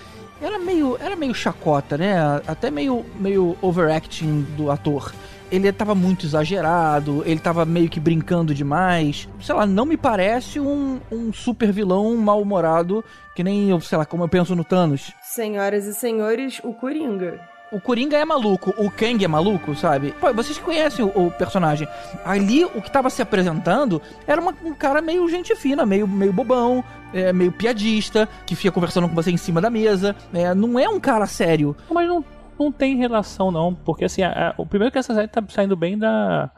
era 0.41 0.57
meio, 0.59 0.97
era 0.99 1.15
meio 1.15 1.33
chacota, 1.33 1.97
né? 1.97 2.15
Até 2.47 2.69
meio, 2.71 3.05
meio 3.19 3.55
overacting 3.61 4.41
do 4.55 4.69
ator. 4.71 5.11
Ele 5.51 5.71
tava 5.71 5.95
muito 5.95 6.25
exagerado, 6.25 7.23
ele 7.25 7.39
tava 7.39 7.63
meio 7.65 7.89
que 7.89 7.99
brincando 7.99 8.53
demais. 8.53 9.27
Sei 9.41 9.55
lá, 9.55 9.65
não 9.65 9.85
me 9.85 9.95
parece 9.95 10.59
um, 10.59 10.99
um 11.11 11.31
super 11.31 11.71
vilão 11.71 12.15
mal-humorado, 12.17 13.03
que 13.35 13.43
nem, 13.43 13.69
eu, 13.69 13.79
sei 13.79 13.97
lá, 13.97 14.05
como 14.05 14.23
eu 14.23 14.27
penso 14.27 14.55
no 14.55 14.63
Thanos. 14.63 15.11
Senhoras 15.23 15.85
e 15.85 15.93
senhores, 15.93 16.59
o 16.63 16.73
Coringa. 16.73 17.39
O 17.69 17.81
Coringa 17.81 18.15
é 18.17 18.23
maluco, 18.23 18.73
o 18.77 18.89
Kang 18.89 19.23
é 19.23 19.27
maluco, 19.27 19.75
sabe? 19.75 20.13
Pô, 20.21 20.33
vocês 20.33 20.57
conhecem 20.57 21.03
o, 21.03 21.27
o 21.27 21.31
personagem. 21.31 21.85
Ali, 22.23 22.63
o 22.63 22.81
que 22.81 22.89
tava 22.89 23.09
se 23.09 23.21
apresentando 23.21 24.01
era 24.25 24.39
uma- 24.39 24.55
um 24.63 24.73
cara 24.73 25.01
meio 25.01 25.27
gente 25.27 25.53
fina, 25.53 25.85
meio, 25.85 26.07
meio 26.07 26.31
bobão, 26.31 26.81
é, 27.13 27.33
meio 27.33 27.51
piadista, 27.51 28.27
que 28.45 28.55
fica 28.55 28.71
conversando 28.71 29.09
com 29.09 29.15
você 29.15 29.31
em 29.31 29.37
cima 29.37 29.59
da 29.59 29.69
mesa. 29.69 30.15
É, 30.33 30.53
não 30.55 30.79
é 30.79 30.87
um 30.87 30.97
cara 30.97 31.25
sério. 31.25 31.75
Mas 31.91 32.07
não, 32.07 32.23
não 32.59 32.71
tem 32.71 32.95
relação, 32.97 33.51
não. 33.51 33.73
Porque 33.73 34.05
assim, 34.05 34.21
a- 34.23 34.49
a- 34.49 34.61
o 34.61 34.65
primeiro 34.65 34.91
que 34.91 34.97
essa 34.97 35.13
série 35.13 35.27
tá 35.27 35.43
saindo 35.49 35.75
bem 35.75 35.97
da. 35.97 36.49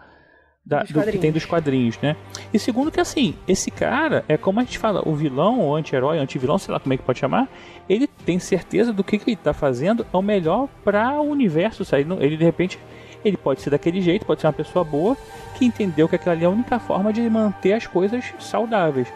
da- 0.65 0.84
do 0.84 1.01
que 1.11 1.17
tem 1.17 1.31
dos 1.31 1.45
quadrinhos, 1.45 1.97
né? 1.99 2.15
E 2.53 2.59
segundo 2.59 2.91
que 2.91 2.99
assim, 2.99 3.34
esse 3.47 3.71
cara 3.71 4.23
é 4.27 4.38
como 4.38 4.59
a 4.59 4.63
gente 4.63 4.77
fala, 4.77 5.01
o 5.07 5.15
vilão, 5.15 5.61
o 5.61 5.76
anti-herói, 5.76 6.19
anti-vilão, 6.19 6.57
sei 6.59 6.71
lá 6.73 6.80
como 6.80 6.93
é 6.93 6.97
que 6.97 7.01
pode 7.03 7.17
chamar, 7.17 7.47
ele 7.89 8.05
tem 8.07 8.38
certeza 8.38 8.93
do 8.93 9.03
que, 9.03 9.17
que 9.17 9.31
ele 9.31 9.35
tá 9.38 9.51
fazendo 9.53 10.05
é 10.13 10.17
o 10.17 10.21
melhor 10.21 10.67
para 10.84 11.19
o 11.19 11.23
universo. 11.30 11.84
Sabe? 11.84 12.05
Ele, 12.19 12.38
de 12.38 12.43
repente. 12.45 12.77
Ele 13.26 13.35
pode 13.35 13.61
ser 13.61 13.69
daquele 13.69 13.99
jeito, 13.99 14.26
pode 14.26 14.39
ser 14.39 14.47
uma 14.47 14.53
pessoa 14.53 14.85
boa, 14.85 15.17
que 15.55 15.65
entendeu 15.65 16.07
que 16.07 16.15
aquela 16.15 16.34
ali 16.34 16.43
é 16.45 16.47
a 16.47 16.49
única 16.49 16.80
forma 16.80 17.11
de 17.11 17.30
manter 17.30 17.73
as 17.73 17.85
coisas 17.85 18.23
saudáveis. 18.39 19.11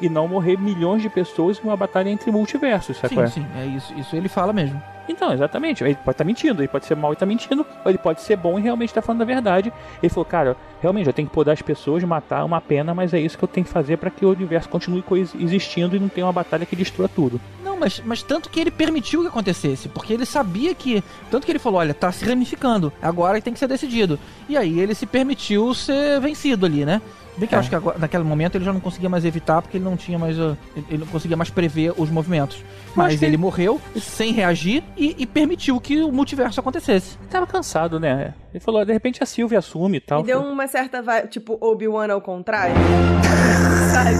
E 0.00 0.08
não 0.08 0.26
morrer 0.26 0.58
milhões 0.58 1.00
de 1.02 1.08
pessoas 1.08 1.60
em 1.60 1.68
uma 1.68 1.76
batalha 1.76 2.08
entre 2.10 2.32
multiversos, 2.32 2.96
sabe? 2.96 3.14
Sim, 3.14 3.20
é? 3.20 3.26
sim, 3.28 3.46
é 3.56 3.66
isso, 3.66 3.94
isso 3.94 4.16
ele 4.16 4.28
fala 4.28 4.52
mesmo. 4.52 4.82
Então, 5.08 5.32
exatamente. 5.32 5.84
Ele 5.84 5.94
pode 5.94 6.14
estar 6.14 6.24
mentindo, 6.24 6.62
ele 6.62 6.68
pode 6.68 6.86
ser 6.86 6.96
mal 6.96 7.12
e 7.12 7.14
estar 7.14 7.26
mentindo, 7.26 7.66
ou 7.84 7.90
ele 7.90 7.98
pode 7.98 8.22
ser 8.22 8.36
bom 8.36 8.58
e 8.58 8.62
realmente 8.62 8.90
estar 8.90 9.02
falando 9.02 9.22
a 9.22 9.24
verdade. 9.24 9.72
Ele 10.02 10.10
falou, 10.10 10.24
cara, 10.24 10.56
realmente 10.80 11.06
eu 11.06 11.12
tenho 11.12 11.28
que 11.28 11.34
podar 11.34 11.52
as 11.52 11.62
pessoas, 11.62 12.02
matar 12.04 12.44
uma 12.44 12.60
pena, 12.60 12.94
mas 12.94 13.12
é 13.12 13.20
isso 13.20 13.36
que 13.36 13.44
eu 13.44 13.48
tenho 13.48 13.66
que 13.66 13.72
fazer 13.72 13.98
para 13.98 14.10
que 14.10 14.24
o 14.24 14.30
universo 14.30 14.68
continue 14.68 15.04
existindo 15.38 15.96
e 15.96 16.00
não 16.00 16.08
tenha 16.08 16.26
uma 16.26 16.32
batalha 16.32 16.66
que 16.66 16.76
destrua 16.76 17.08
tudo. 17.08 17.40
Não, 17.62 17.78
mas, 17.78 18.00
mas 18.04 18.22
tanto 18.22 18.48
que 18.48 18.60
ele 18.60 18.70
permitiu 18.70 19.22
que 19.22 19.28
acontecesse, 19.28 19.88
porque 19.88 20.12
ele 20.12 20.26
sabia 20.26 20.74
que. 20.74 21.02
Tanto 21.30 21.44
que 21.44 21.52
ele 21.52 21.58
falou: 21.58 21.80
olha, 21.80 21.92
tá 21.92 22.10
se 22.12 22.24
ramificando, 22.24 22.92
agora 23.02 23.40
tem 23.40 23.52
que 23.52 23.58
ser 23.58 23.68
decidido. 23.68 24.18
E 24.48 24.56
aí 24.56 24.78
ele 24.80 24.94
se 24.94 25.06
permitiu 25.06 25.74
ser 25.74 26.20
vencido 26.20 26.66
ali, 26.66 26.84
né? 26.84 27.00
Bem 27.36 27.48
que 27.48 27.54
eu 27.54 27.58
acho 27.58 27.68
que 27.68 27.74
agora, 27.74 27.98
naquele 27.98 28.22
momento 28.22 28.56
ele 28.56 28.64
já 28.64 28.72
não 28.72 28.80
conseguia 28.80 29.08
mais 29.08 29.24
evitar, 29.24 29.60
porque 29.60 29.76
ele 29.76 29.84
não 29.84 29.96
tinha 29.96 30.18
mais. 30.18 30.38
uh, 30.38 30.56
Ele 30.88 30.98
não 30.98 31.06
conseguia 31.06 31.36
mais 31.36 31.50
prever 31.50 31.92
os 31.96 32.08
movimentos. 32.10 32.58
Mas 32.94 33.14
ele 33.20 33.32
ele- 33.32 33.36
morreu 33.36 33.80
sem 34.00 34.32
reagir 34.32 34.84
e, 34.96 35.16
e 35.18 35.26
permitiu 35.26 35.80
que 35.80 36.00
o 36.02 36.12
multiverso 36.12 36.60
acontecesse. 36.60 37.16
Ele 37.20 37.28
tava 37.30 37.46
cansado, 37.46 37.98
né? 37.98 38.34
Ele 38.52 38.60
falou, 38.60 38.84
de 38.84 38.92
repente 38.92 39.20
a 39.22 39.26
Sylvie 39.26 39.56
assume 39.56 39.96
e 39.96 40.00
tal. 40.00 40.20
E 40.20 40.24
deu 40.24 40.40
Foi- 40.42 40.50
uma 40.52 40.66
certa 40.68 41.02
vibe, 41.02 41.28
tipo, 41.28 41.58
Obi-Wan 41.60 42.12
ao 42.12 42.20
contrário. 42.20 42.74
Sabe? 43.92 44.10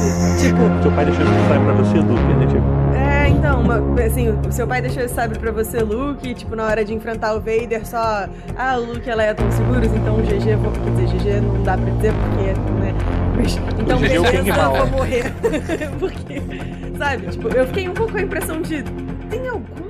Tipo, 0.40 0.82
Seu 0.82 0.92
pai 0.92 1.04
deixou 1.04 1.24
sabe 1.24 1.64
pra 1.64 1.72
você, 1.74 1.98
Luke, 1.98 2.22
né? 2.34 2.46
Tipo, 2.46 2.64
é, 2.66 2.73
então, 3.44 3.60
uma- 3.60 4.02
assim, 4.02 4.28
o 4.30 4.50
seu 4.50 4.66
pai 4.66 4.80
deixou 4.80 5.02
esse 5.02 5.14
sabre 5.14 5.38
pra 5.38 5.52
você, 5.52 5.80
Luke, 5.80 6.26
e, 6.26 6.34
tipo, 6.34 6.56
na 6.56 6.64
hora 6.64 6.82
de 6.82 6.94
enfrentar 6.94 7.34
o 7.34 7.40
Vader, 7.40 7.86
só. 7.86 8.26
Ah, 8.56 8.76
o 8.78 8.84
Luke 8.94 9.08
ela 9.08 9.22
é 9.22 9.34
tão 9.34 9.50
seguros, 9.52 9.88
então 9.92 10.16
o 10.16 10.22
GG, 10.22 10.56
vou. 10.56 10.72
Quer 10.72 10.90
dizer, 11.04 11.18
GG 11.18 11.40
não 11.42 11.62
dá 11.62 11.76
pra 11.76 11.90
dizer 11.90 12.12
porque, 12.14 12.52
né? 12.80 12.94
Mas, 13.36 13.56
então 13.78 13.98
GG 13.98 14.14
é 14.14 14.20
o 14.20 14.24
King 14.24 14.32
beleza, 14.32 14.48
eu 14.50 14.56
Mal. 14.56 14.76
vou 14.76 14.86
morrer. 14.98 15.24
porque, 16.00 16.42
sabe, 16.96 17.26
tipo, 17.26 17.48
eu 17.48 17.66
fiquei 17.66 17.86
um 17.88 17.92
pouco 17.94 18.12
com 18.12 18.18
a 18.18 18.22
impressão 18.22 18.62
de. 18.62 18.82
Tem 19.28 19.40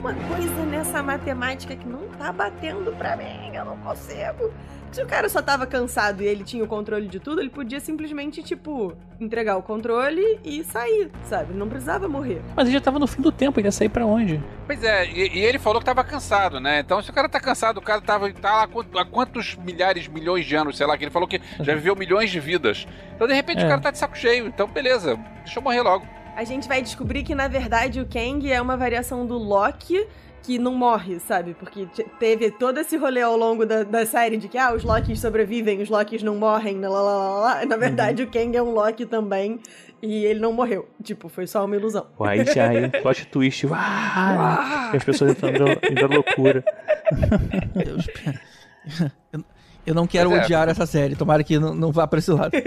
alguma 0.05 0.15
coisa 0.29 0.67
nessa 0.67 1.03
matemática 1.03 1.75
que 1.75 1.89
não 1.89 2.01
tá 2.19 2.31
batendo 2.31 2.93
pra 2.93 3.17
mim, 3.17 3.55
eu 3.55 3.65
não 3.65 3.77
consigo. 3.79 4.53
Se 4.93 5.03
o 5.03 5.07
cara 5.07 5.29
só 5.29 5.43
tava 5.43 5.67
cansado 5.67 6.23
e 6.23 6.27
ele 6.27 6.45
tinha 6.45 6.63
o 6.63 6.69
controle 6.69 7.09
de 7.09 7.19
tudo, 7.19 7.41
ele 7.41 7.51
podia 7.51 7.81
simplesmente, 7.81 8.43
tipo, 8.45 8.93
entregar 9.19 9.57
o 9.57 9.63
controle 9.63 10.39
e 10.45 10.63
sair, 10.63 11.11
sabe? 11.25 11.51
Ele 11.51 11.59
não 11.59 11.69
precisava 11.69 12.07
morrer. 12.07 12.41
Mas 12.55 12.69
ele 12.69 12.75
já 12.77 12.81
tava 12.81 12.99
no 13.01 13.07
fim 13.07 13.21
do 13.21 13.33
tempo, 13.33 13.59
ele 13.59 13.67
ia 13.67 13.73
sair 13.73 13.89
pra 13.89 14.07
onde? 14.07 14.41
Pois 14.67 14.85
é, 14.85 15.07
e, 15.11 15.39
e 15.39 15.41
ele 15.41 15.59
falou 15.59 15.81
que 15.81 15.87
tava 15.87 16.05
cansado, 16.05 16.61
né? 16.61 16.79
Então, 16.81 17.03
se 17.03 17.11
o 17.11 17.13
cara 17.13 17.29
tá 17.29 17.41
cansado, 17.41 17.79
o 17.79 17.83
cara 17.83 18.01
tava, 18.01 18.33
tá 18.35 18.69
lá 18.93 19.03
há 19.03 19.05
quantos 19.05 19.57
milhares, 19.57 20.07
milhões 20.07 20.45
de 20.47 20.55
anos, 20.55 20.77
sei 20.77 20.87
lá, 20.87 20.97
que 20.97 21.05
ele 21.05 21.11
falou 21.11 21.27
que 21.27 21.41
já 21.61 21.75
viveu 21.75 21.97
milhões 21.97 22.31
de 22.31 22.39
vidas. 22.39 22.87
Então, 23.17 23.27
de 23.27 23.35
repente, 23.35 23.63
É. 23.63 23.65
o 23.65 23.69
cara 23.69 23.81
tá 23.81 23.91
de 23.91 23.99
saco 23.99 24.17
cheio. 24.17 24.47
Então, 24.47 24.69
beleza, 24.69 25.17
deixa 25.45 25.59
eu 25.59 25.63
morrer 25.63 25.81
logo. 25.83 26.07
A 26.37 26.45
gente 26.45 26.67
vai 26.69 26.83
descobrir 26.83 27.23
que, 27.23 27.35
na 27.35 27.49
verdade, 27.49 28.01
o 28.01 28.07
Kang 28.07 28.51
é 28.51 28.61
uma 28.61 28.77
variação 28.77 29.25
do 29.27 29.37
Loki 29.39 30.07
que 30.43 30.59
não 30.59 30.75
morre, 30.75 31.19
sabe? 31.21 31.55
Porque 31.55 31.87
te- 31.87 32.05
teve 32.19 32.51
todo 32.51 32.79
esse 32.79 32.97
rolê 32.99 33.23
ao 33.23 33.35
longo 33.37 33.65
da, 33.65 33.83
da 33.83 34.05
série 34.05 34.37
de 34.37 34.47
que, 34.47 34.59
ah, 34.59 34.75
os 34.75 34.85
Lokis 34.85 35.19
sobrevivem, 35.19 35.81
os 35.81 35.89
Lokis 35.89 36.23
não 36.23 36.37
morrem, 36.37 36.79
lá, 36.81 36.89
lá, 36.89 37.01
lá, 37.01 37.39
lá. 37.41 37.65
Na 37.67 37.77
verdade, 37.79 38.23
o 38.23 38.27
Kang 38.31 38.55
é 38.55 38.63
um 38.63 38.71
Loki 38.73 39.07
também 39.07 39.59
e 40.03 40.25
ele 40.27 40.41
não 40.41 40.53
morreu. 40.53 40.87
Tipo, 41.03 41.31
foi 41.31 41.47
só 41.47 41.65
uma 41.65 41.77
ilusão. 41.77 42.07
Pô, 42.17 42.25
aí 42.25 42.41
plot 43.01 43.27
twist. 43.29 43.67
As 44.93 45.03
pessoas 45.03 45.31
entrando 45.31 45.57
em 45.69 46.15
loucura. 46.15 46.63
Deus. 47.75 48.07
Eu, 49.33 49.43
eu 49.87 49.95
não 49.95 50.07
quero 50.07 50.31
Pois 50.31 50.43
é. 50.43 50.45
odiar 50.45 50.69
essa 50.69 50.87
série, 50.87 51.15
tomara 51.17 51.43
que 51.45 51.59
não, 51.59 51.75
não 51.75 51.93
vá 51.93 52.07
pra 52.07 52.19
esse 52.19 52.31
lado. 52.31 52.53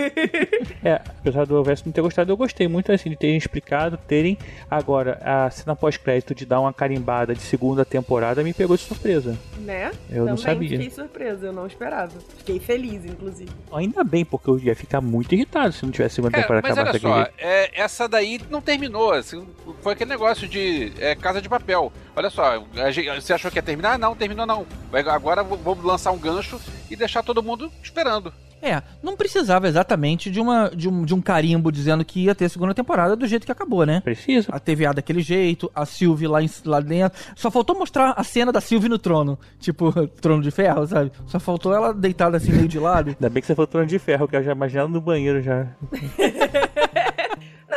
É, 0.84 1.02
apesar 1.20 1.46
do 1.46 1.62
Verso 1.64 1.84
não 1.86 1.92
ter 1.92 2.02
gostado, 2.02 2.32
eu 2.32 2.38
gostei 2.38 2.68
muito 2.68 2.92
assim 2.92 3.10
de 3.10 3.16
terem 3.18 3.36
explicado, 3.36 3.98
terem. 4.08 4.38
Agora, 4.70 5.20
a 5.22 5.50
cena 5.50 5.76
pós-crédito 5.76 6.34
de 6.34 6.46
dar 6.46 6.62
uma 6.62 6.72
carimbada 6.72 7.34
de 7.34 7.42
segunda 7.42 7.84
temporada 7.84 8.42
me 8.44 8.54
pegou 8.54 8.78
de 8.78 8.84
surpresa. 8.84 9.38
Né? 9.60 9.92
Eu 10.10 10.26
não 10.26 10.36
Também 10.36 10.54
sabia. 10.54 10.70
fiquei 10.70 10.90
surpresa, 10.90 11.48
eu 11.48 11.52
não 11.54 11.68
esperava. 11.68 12.14
Fiquei 12.38 12.60
feliz, 12.60 13.04
inclusive. 13.06 13.50
Ainda 13.74 14.04
bem, 14.04 14.24
porque 14.24 14.50
eu 14.50 14.60
ia 14.60 14.76
ficar 14.76 15.02
muito 15.02 15.34
irritado 15.34 15.74
se 15.74 15.84
não 15.84 15.92
tivesse 15.92 16.16
segunda 16.16 16.32
Cara, 16.32 16.44
temporada 16.44 16.68
mas 16.70 16.78
acabada 16.78 17.00
olha 17.14 17.26
só, 17.26 17.32
é, 17.38 17.82
essa 17.82 18.08
daí 18.08 18.40
não 18.50 18.62
terminou. 18.62 19.12
assim, 19.12 19.46
foi 19.82 19.94
aquele 19.94 20.12
negócio 20.12 20.48
de 20.48 20.94
é, 21.00 21.16
casa 21.16 21.42
de 21.42 21.50
papel. 21.50 21.92
Olha 22.18 22.32
só, 22.32 22.64
gente- 22.92 23.22
você 23.22 23.32
achou 23.34 23.52
que 23.52 23.60
ia 23.60 23.62
terminar? 23.64 23.94
Ah, 23.94 23.98
Não, 24.00 24.16
terminou 24.16 24.48
não. 24.48 24.66
Agora 25.08 25.44
vou- 25.44 25.56
vamos 25.58 25.86
lançar 25.86 26.12
um 26.12 26.18
gancho 26.18 26.60
e 26.90 26.96
deixar 26.96 27.22
todo 27.22 27.44
mundo 27.44 27.72
esperando. 27.84 28.34
É, 28.60 28.82
não 29.04 29.16
precisava 29.16 29.68
exatamente 29.68 30.32
de, 30.32 30.40
uma, 30.40 30.72
de, 30.76 30.90
um, 30.90 31.06
de 31.06 31.14
um 31.14 31.22
carimbo 31.22 31.72
dizendo 31.72 32.04
que 32.04 32.22
ia 32.24 32.34
ter 32.34 32.50
segunda 32.50 32.74
temporada 32.74 33.16
do 33.16 33.28
jeito 33.28 33.46
que 33.46 33.52
acabou, 33.52 33.86
né? 33.86 34.02
Precisa. 34.02 34.48
A 34.52 34.60
TVA 34.60 34.96
daquele 34.96 35.22
jeito, 35.22 35.72
a 35.76 35.86
Sylvie 35.86 36.26
lá, 36.28 36.42
em- 36.42 36.50
lá 36.66 36.80
dentro. 36.80 37.20
Só 37.36 37.52
faltou 37.52 37.78
mostrar 37.78 38.14
a 38.18 38.24
cena 38.24 38.52
da 38.52 38.60
Sylvie 38.60 38.90
no 38.90 38.98
trono. 38.98 39.38
Tipo, 39.60 39.92
trono 40.20 40.42
de 40.42 40.50
ferro, 40.50 40.88
sabe? 40.88 41.12
Só 41.28 41.40
faltou 41.40 41.72
ela 41.72 41.94
deitada 41.94 42.38
assim 42.38 42.52
meio 42.52 42.68
de 42.68 42.80
lado. 42.80 43.10
Ainda 43.12 43.30
bem 43.30 43.42
que 43.42 43.46
você 43.46 43.54
falou 43.54 43.68
trono 43.68 43.86
de 43.86 44.00
ferro, 44.00 44.28
que 44.28 44.36
eu 44.36 44.42
já 44.44 44.54
imaginava 44.54 44.90
no 44.90 45.00
banheiro 45.00 45.40
já. 45.40 45.68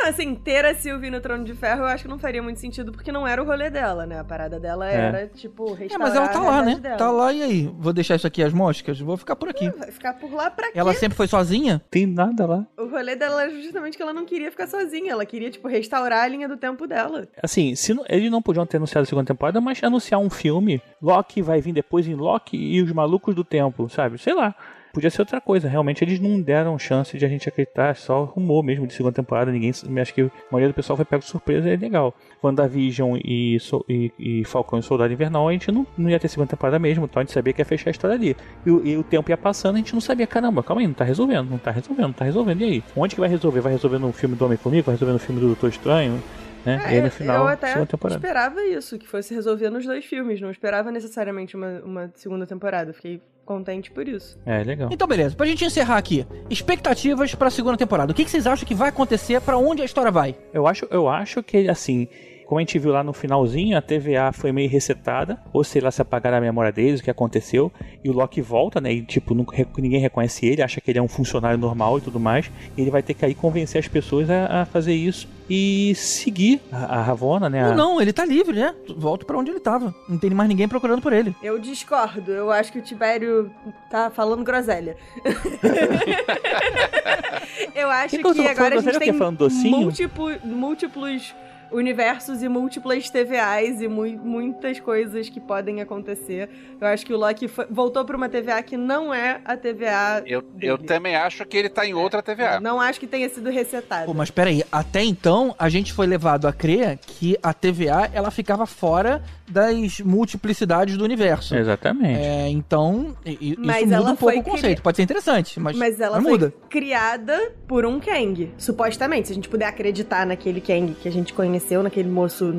Não, 0.01 0.09
assim, 0.09 0.33
ter 0.33 0.65
a 0.65 0.73
Sylvie 0.73 1.11
no 1.11 1.21
Trono 1.21 1.43
de 1.43 1.53
Ferro 1.53 1.81
eu 1.81 1.85
acho 1.85 2.03
que 2.03 2.09
não 2.09 2.17
faria 2.17 2.41
muito 2.41 2.59
sentido, 2.59 2.91
porque 2.91 3.11
não 3.11 3.27
era 3.27 3.41
o 3.41 3.45
rolê 3.45 3.69
dela, 3.69 4.05
né? 4.05 4.19
A 4.19 4.23
parada 4.23 4.59
dela 4.59 4.89
É. 4.89 4.95
era, 4.95 5.27
tipo, 5.27 5.73
É, 5.75 5.79
restaurar 5.81 5.99
mas 6.07 6.15
ela 6.15 6.27
tá 6.27 6.39
lá, 6.39 6.61
né? 6.63 6.75
dela. 6.75 6.97
Tá 6.97 7.11
lá 7.11 7.31
e 7.31 7.43
aí? 7.43 7.71
Vou 7.77 7.93
deixar 7.93 8.15
isso 8.15 8.25
aqui 8.25 8.41
as 8.41 8.51
moscas? 8.51 8.99
Vou 8.99 9.15
ficar 9.15 9.35
por 9.35 9.49
aqui. 9.49 9.69
Vai 9.69 9.91
ficar 9.91 10.13
por 10.15 10.33
lá 10.33 10.49
pra 10.49 10.71
quê? 10.71 10.79
Ela 10.79 10.93
sempre 10.95 11.15
foi 11.15 11.27
sozinha? 11.27 11.81
Tem 11.91 12.05
nada 12.07 12.45
lá. 12.47 12.65
O 12.77 12.85
rolê 12.87 13.15
dela 13.15 13.43
era 13.43 13.51
justamente 13.61 13.95
que 13.95 14.01
ela 14.01 14.13
não 14.13 14.25
queria 14.25 14.49
ficar 14.49 14.67
sozinha. 14.67 15.11
Ela 15.11 15.25
queria, 15.25 15.51
tipo, 15.51 15.67
restaurar 15.67 16.23
a 16.23 16.27
linha 16.27 16.47
do 16.47 16.57
tempo 16.57 16.87
dela. 16.87 17.27
Assim, 17.41 17.75
se 17.75 17.93
não- 17.93 18.03
eles 18.09 18.31
não 18.31 18.41
podiam 18.41 18.65
ter 18.65 18.77
anunciado 18.77 19.03
a 19.03 19.05
segunda 19.05 19.27
temporada, 19.27 19.61
mas 19.61 19.83
anunciar 19.83 20.19
um 20.19 20.29
filme, 20.29 20.81
Loki 21.01 21.41
vai 21.41 21.61
vir 21.61 21.73
depois 21.73 22.07
em 22.07 22.15
Loki 22.15 22.57
e 22.57 22.81
os 22.81 22.91
malucos 22.91 23.35
do 23.35 23.43
tempo, 23.43 23.87
sabe? 23.89 24.17
Sei 24.17 24.33
lá. 24.33 24.55
Podia 24.93 25.09
ser 25.09 25.21
outra 25.21 25.39
coisa. 25.39 25.69
Realmente 25.69 26.03
eles 26.03 26.19
não 26.19 26.41
deram 26.41 26.77
chance 26.77 27.17
de 27.17 27.25
a 27.25 27.29
gente 27.29 27.47
acreditar, 27.47 27.95
só 27.95 28.23
rumor 28.25 28.63
mesmo 28.63 28.85
de 28.85 28.93
segunda 28.93 29.13
temporada. 29.15 29.51
Ninguém. 29.51 29.71
Acho 30.01 30.13
que 30.13 30.21
a 30.21 30.29
maioria 30.51 30.67
do 30.69 30.73
pessoal 30.75 30.95
foi 30.97 31.05
pego 31.05 31.21
de 31.23 31.29
surpresa 31.29 31.69
e 31.69 31.73
é 31.73 31.77
legal. 31.77 32.13
WandaVision 32.43 33.17
e, 33.23 33.57
So- 33.59 33.85
e, 33.87 34.11
e 34.19 34.43
Falcão 34.45 34.79
e 34.79 34.83
Soldado 34.83 35.13
Invernal, 35.13 35.47
a 35.47 35.51
gente 35.51 35.71
não, 35.71 35.85
não 35.97 36.09
ia 36.09 36.19
ter 36.19 36.27
segunda 36.27 36.49
temporada 36.49 36.77
mesmo, 36.79 37.05
então 37.05 37.21
a 37.21 37.23
gente 37.23 37.33
sabia 37.33 37.53
que 37.53 37.61
ia 37.61 37.65
fechar 37.65 37.89
a 37.89 37.91
história 37.91 38.15
ali. 38.15 38.35
E, 38.65 38.71
o- 38.71 38.85
e 38.85 38.97
o 38.97 39.03
tempo 39.03 39.29
ia 39.31 39.37
passando, 39.37 39.75
a 39.75 39.77
gente 39.77 39.93
não 39.93 40.01
sabia, 40.01 40.27
caramba, 40.27 40.61
calma 40.63 40.81
aí, 40.81 40.87
não 40.87 40.93
tá 40.93 41.03
resolvendo, 41.05 41.49
não 41.49 41.57
tá 41.57 41.71
resolvendo, 41.71 42.05
não 42.07 42.13
tá 42.13 42.25
resolvendo. 42.25 42.61
E 42.61 42.63
aí? 42.65 42.83
Onde 42.95 43.15
que 43.15 43.21
vai 43.21 43.29
resolver? 43.29 43.61
Vai 43.61 43.71
resolver 43.71 43.97
no 43.99 44.11
filme 44.11 44.35
do 44.35 44.45
Homem-Formiga? 44.45 44.83
Vai 44.83 44.95
resolver 44.95 45.13
no 45.13 45.19
filme 45.19 45.39
do 45.39 45.47
Doutor 45.47 45.69
Estranho? 45.69 46.21
Né? 46.63 46.79
e 46.83 46.87
aí 46.89 46.97
É, 46.97 47.01
no 47.01 47.09
final, 47.09 47.37
eu 47.45 47.47
até 47.47 47.73
esperava 48.07 48.63
isso, 48.63 48.99
que 48.99 49.07
fosse 49.07 49.33
resolver 49.33 49.71
nos 49.71 49.83
dois 49.83 50.05
filmes. 50.05 50.39
Não 50.39 50.51
esperava 50.51 50.91
necessariamente 50.91 51.55
uma, 51.55 51.81
uma 51.83 52.11
segunda 52.13 52.45
temporada. 52.45 52.93
Fiquei 52.93 53.19
contente 53.51 53.91
por 53.91 54.07
isso. 54.07 54.37
É, 54.45 54.63
legal. 54.63 54.89
Então, 54.91 55.07
beleza. 55.07 55.35
Pra 55.35 55.45
gente 55.45 55.65
encerrar 55.65 55.97
aqui, 55.97 56.25
expectativas 56.49 57.35
pra 57.35 57.49
segunda 57.49 57.77
temporada. 57.77 58.11
O 58.11 58.15
que, 58.15 58.23
que 58.23 58.31
vocês 58.31 58.47
acham 58.47 58.67
que 58.67 58.73
vai 58.75 58.89
acontecer? 58.89 59.41
Pra 59.41 59.57
onde 59.57 59.81
a 59.81 59.85
história 59.85 60.11
vai? 60.11 60.35
Eu 60.53 60.67
acho, 60.67 60.87
eu 60.89 61.09
acho 61.09 61.43
que, 61.43 61.67
assim, 61.69 62.07
como 62.51 62.59
a 62.59 62.63
gente 62.63 62.77
viu 62.77 62.91
lá 62.91 63.01
no 63.01 63.13
finalzinho, 63.13 63.77
a 63.77 63.81
TVA 63.81 64.33
foi 64.33 64.51
meio 64.51 64.69
resetada, 64.69 65.39
ou 65.53 65.63
sei 65.63 65.81
lá 65.81 65.89
se 65.89 66.01
apagaram 66.01 66.35
a 66.35 66.41
memória 66.41 66.69
deles, 66.69 66.99
o 66.99 67.03
que 67.03 67.09
aconteceu, 67.09 67.71
e 68.03 68.09
o 68.09 68.11
Loki 68.11 68.41
volta, 68.41 68.81
né, 68.81 68.91
e 68.91 69.01
tipo, 69.03 69.33
ninguém 69.77 70.01
reconhece 70.01 70.45
ele, 70.45 70.61
acha 70.61 70.81
que 70.81 70.91
ele 70.91 70.99
é 70.99 71.01
um 71.01 71.07
funcionário 71.07 71.57
normal 71.57 71.99
e 71.99 72.01
tudo 72.01 72.19
mais, 72.19 72.51
e 72.75 72.81
ele 72.81 72.91
vai 72.91 73.01
ter 73.01 73.13
que 73.13 73.23
aí 73.23 73.33
convencer 73.33 73.79
as 73.79 73.87
pessoas 73.87 74.29
a, 74.29 74.63
a 74.63 74.65
fazer 74.65 74.93
isso 74.93 75.29
e 75.49 75.93
seguir 75.95 76.59
a, 76.73 76.99
a 76.99 77.01
Ravonna, 77.01 77.49
né, 77.49 77.63
a- 77.63 77.69
Não, 77.69 77.77
não, 77.93 78.01
ele 78.01 78.11
tá 78.11 78.25
livre, 78.25 78.59
né? 78.59 78.75
Volta 78.97 79.25
pra 79.25 79.37
onde 79.37 79.49
ele 79.49 79.61
tava. 79.61 79.95
Não 80.09 80.17
tem 80.17 80.29
mais 80.31 80.49
ninguém 80.49 80.67
procurando 80.67 81.01
por 81.01 81.13
ele. 81.13 81.33
Eu 81.41 81.57
discordo. 81.57 82.33
Eu 82.33 82.51
acho 82.51 82.69
que 82.73 82.79
o 82.79 82.81
Tibério 82.81 83.49
tá 83.89 84.09
falando 84.11 84.43
groselha. 84.43 84.97
eu 87.75 87.89
acho 87.89 88.09
Que 88.09 88.17
que, 88.17 88.23
que 88.23 88.29
tô 88.29 88.35
falando 88.35 88.49
agora 88.51 88.75
a 88.77 88.81
gente 88.81 88.93
quê? 88.93 88.99
tem 88.99 89.13
Falando 89.13 89.37
docinho? 89.37 89.77
múltiplo- 89.77 90.39
múltiplos 90.43 91.33
universos 91.71 92.41
e 92.43 92.47
múltiplas 92.49 93.09
TVAs 93.09 93.81
e 93.81 93.87
mui- 93.87 94.19
muitas 94.21 94.79
coisas 94.79 95.29
que 95.29 95.39
podem 95.39 95.81
acontecer. 95.81 96.49
Eu 96.79 96.87
acho 96.87 97.05
que 97.05 97.13
o 97.13 97.17
Loki 97.17 97.47
foi- 97.47 97.67
voltou 97.69 98.03
pra 98.05 98.17
uma 98.17 98.27
TVA 98.29 98.61
que 98.63 98.75
não 98.77 99.13
é 99.13 99.41
a 99.45 99.55
TVA 99.55 100.23
Eu, 100.25 100.41
dele. 100.41 100.71
eu 100.73 100.77
também 100.77 101.15
acho 101.15 101.45
que 101.45 101.57
ele 101.57 101.69
tá 101.69 101.85
em 101.85 101.93
outra 101.93 102.21
TVA. 102.21 102.59
Não 102.59 102.79
acho 102.79 102.99
que 102.99 103.07
tenha 103.07 103.29
sido 103.29 103.49
resetado. 103.49 104.05
Pô, 104.05 104.13
mas 104.13 104.31
peraí, 104.31 104.63
até 104.71 105.03
então 105.03 105.55
a 105.57 105.69
gente 105.69 105.93
foi 105.93 106.07
levado 106.07 106.47
a 106.47 106.53
crer 106.53 106.97
que 106.97 107.37
a 107.41 107.53
TVA 107.53 108.09
ela 108.13 108.31
ficava 108.31 108.65
fora 108.65 109.21
das 109.47 109.99
multiplicidades 109.99 110.95
do 110.97 111.03
universo. 111.03 111.55
Exatamente. 111.55 112.19
É, 112.21 112.47
então, 112.49 113.15
i- 113.25 113.37
i- 113.51 113.55
Mas 113.57 113.77
isso 113.77 113.85
muda 113.85 113.95
ela 113.97 114.11
um 114.11 114.15
pouco 114.15 114.39
o 114.39 114.43
conceito. 114.43 114.75
cri- 114.77 114.81
Pode 114.81 114.97
ser 114.97 115.03
interessante, 115.03 115.59
mas, 115.59 115.75
Mas 115.77 115.99
ela 115.99 116.15
mas 116.15 116.23
foi 116.23 116.31
muda. 116.31 116.53
criada 116.69 117.51
por 117.67 117.85
um 117.85 117.99
Kang, 117.99 118.51
supostamente. 118.57 119.27
Se 119.27 119.33
a 119.33 119.35
gente 119.35 119.49
puder 119.49 119.65
acreditar 119.65 120.25
naquele 120.25 120.61
Kang 120.61 120.93
que 121.01 121.07
a 121.07 121.11
gente 121.11 121.33
conheceu, 121.61 121.83
naquele 121.83 122.09
moço, 122.09 122.51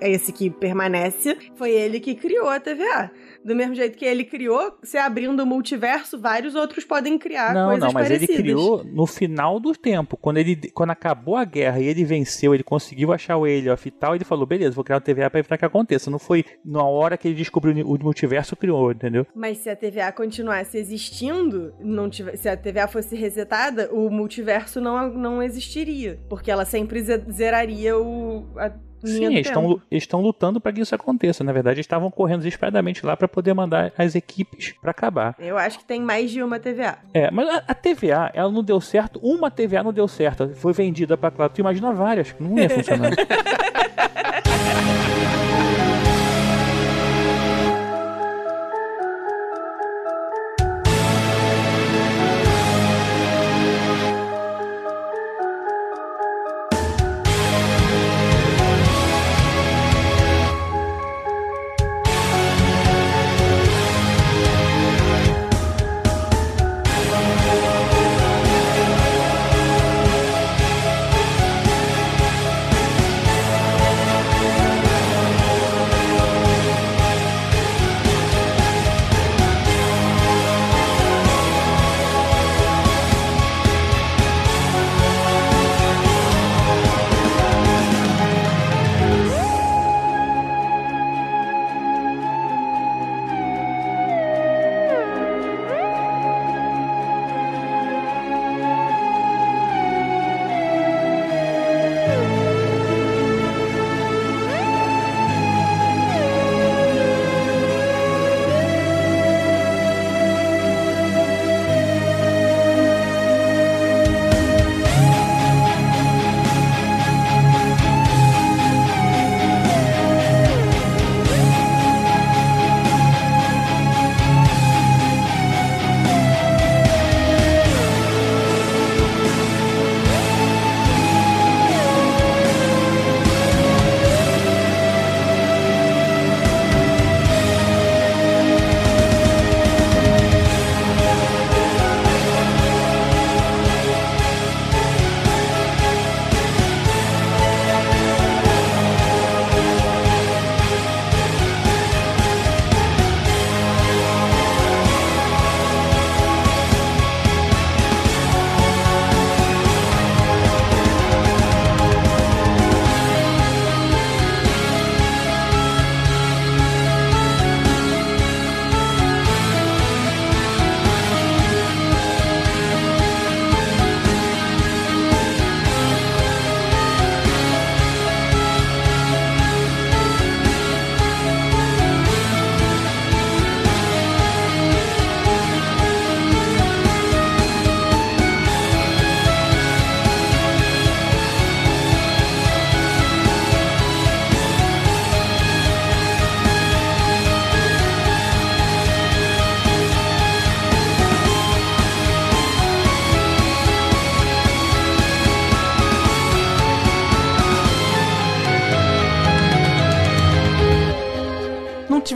esse 0.00 0.32
que 0.32 0.50
permanece, 0.50 1.36
foi 1.54 1.70
ele 1.70 2.00
que 2.00 2.14
criou 2.14 2.48
a 2.48 2.58
TVA. 2.58 3.10
Do 3.44 3.54
mesmo 3.54 3.74
jeito 3.74 3.96
que 3.96 4.04
ele 4.04 4.24
criou, 4.24 4.76
se 4.82 4.96
abrindo 4.98 5.40
o 5.42 5.46
multiverso, 5.46 6.18
vários 6.18 6.54
outros 6.54 6.84
podem 6.84 7.18
criar 7.18 7.54
não, 7.54 7.66
coisas 7.70 7.84
não, 7.84 7.92
mas 7.92 8.08
parecidas. 8.08 8.34
ele 8.34 8.42
criou 8.42 8.84
no 8.84 9.06
final 9.06 9.58
do 9.60 9.72
tempo. 9.72 10.16
Quando 10.16 10.38
ele 10.38 10.56
quando 10.72 10.90
acabou 10.90 11.36
a 11.36 11.44
guerra 11.44 11.80
e 11.80 11.86
ele 11.86 12.04
venceu, 12.04 12.54
ele 12.54 12.62
conseguiu 12.62 13.12
achar 13.12 13.36
o 13.36 13.46
Elioth 13.46 13.86
e 13.86 13.90
tal, 13.90 14.14
ele 14.14 14.24
falou: 14.24 14.46
beleza, 14.46 14.74
vou 14.74 14.84
criar 14.84 14.96
uma 14.96 15.00
TVA 15.02 15.30
pra 15.30 15.40
evitar 15.40 15.56
que 15.58 15.64
aconteça. 15.64 16.10
Não 16.10 16.18
foi 16.18 16.44
na 16.64 16.82
hora 16.82 17.16
que 17.16 17.28
ele 17.28 17.34
descobriu 17.36 17.86
o 17.86 17.98
multiverso, 18.02 18.56
criou, 18.56 18.92
entendeu? 18.92 19.26
Mas 19.34 19.58
se 19.58 19.70
a 19.70 19.76
TVA 19.76 20.12
continuasse 20.12 20.76
existindo, 20.78 21.72
não 21.80 22.10
se 22.12 22.48
a 22.48 22.56
TVA 22.56 22.88
fosse 22.88 23.14
resetada, 23.16 23.88
o 23.92 24.10
multiverso 24.10 24.80
não, 24.80 25.08
não 25.12 25.42
existiria. 25.42 26.18
Porque 26.28 26.50
ela 26.50 26.64
sempre 26.64 27.00
ze- 27.02 27.24
zeraria 27.30 27.96
o, 27.96 28.46
a 28.56 28.70
Sim, 29.02 29.26
eles 29.26 29.46
estão, 29.46 29.80
estão 29.90 30.20
lutando 30.20 30.60
para 30.60 30.72
que 30.72 30.80
isso 30.80 30.94
aconteça. 30.94 31.42
Na 31.42 31.52
verdade, 31.52 31.76
eles 31.76 31.86
estavam 31.86 32.10
correndo 32.10 32.40
desesperadamente 32.40 33.04
lá 33.04 33.16
para 33.16 33.26
poder 33.26 33.54
mandar 33.54 33.92
as 33.96 34.14
equipes 34.14 34.74
para 34.80 34.90
acabar. 34.90 35.34
Eu 35.38 35.56
acho 35.56 35.78
que 35.78 35.84
tem 35.84 36.00
mais 36.00 36.30
de 36.30 36.42
uma 36.42 36.58
TVA. 36.58 36.98
É, 37.14 37.30
mas 37.30 37.48
a, 37.48 37.64
a 37.68 37.74
TVA, 37.74 38.30
ela 38.34 38.50
não 38.50 38.62
deu 38.62 38.80
certo. 38.80 39.18
Uma 39.22 39.50
TVA 39.50 39.82
não 39.82 39.92
deu 39.92 40.06
certo. 40.06 40.50
Foi 40.54 40.72
vendida 40.72 41.16
para 41.16 41.38
Claro. 41.38 41.52
Tu 41.54 41.60
imagina 41.60 41.92
várias. 41.92 42.34
Não 42.40 42.58
ia 42.58 42.68
funcionar. 42.68 43.12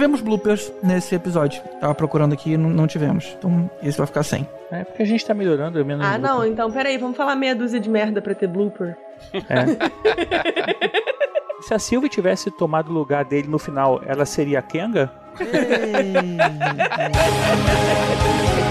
tivemos 0.03 0.21
bloopers 0.21 0.73
nesse 0.83 1.15
episódio. 1.15 1.63
Tava 1.81 1.95
procurando 1.95 2.33
aqui 2.33 2.55
e 2.55 2.57
não, 2.57 2.69
não 2.69 2.89
tivemos. 2.89 3.37
Então, 3.39 3.71
esse 3.83 3.97
vai 3.97 4.07
ficar 4.07 4.25
sem. 4.25 4.49
é 4.73 4.83
porque 4.83 5.03
a 5.03 5.07
gente 5.07 5.25
tá 5.25 5.33
melhorando. 5.33 5.79
É 5.79 5.85
menos 5.85 6.05
Ah, 6.05 6.19
não, 6.19 6.45
então 6.45 6.71
peraí, 6.73 6.99
vamos 6.99 7.17
falar 7.17 7.37
meia 7.37 7.55
dúzia 7.55 7.79
de 7.79 7.89
merda 7.89 8.21
pra 8.21 8.35
ter 8.35 8.49
blooper. 8.49 8.97
Se 11.63 11.73
a 11.73 11.79
Sylvie 11.79 12.09
tivesse 12.09 12.51
tomado 12.51 12.91
o 12.91 12.93
lugar 12.93 13.25
dele 13.25 13.47
no 13.47 13.61
final, 13.61 14.03
ela 14.05 14.27
seria 14.27 14.59
a 14.59 14.63
Kenga? 14.63 15.09
Ei. 15.39 16.37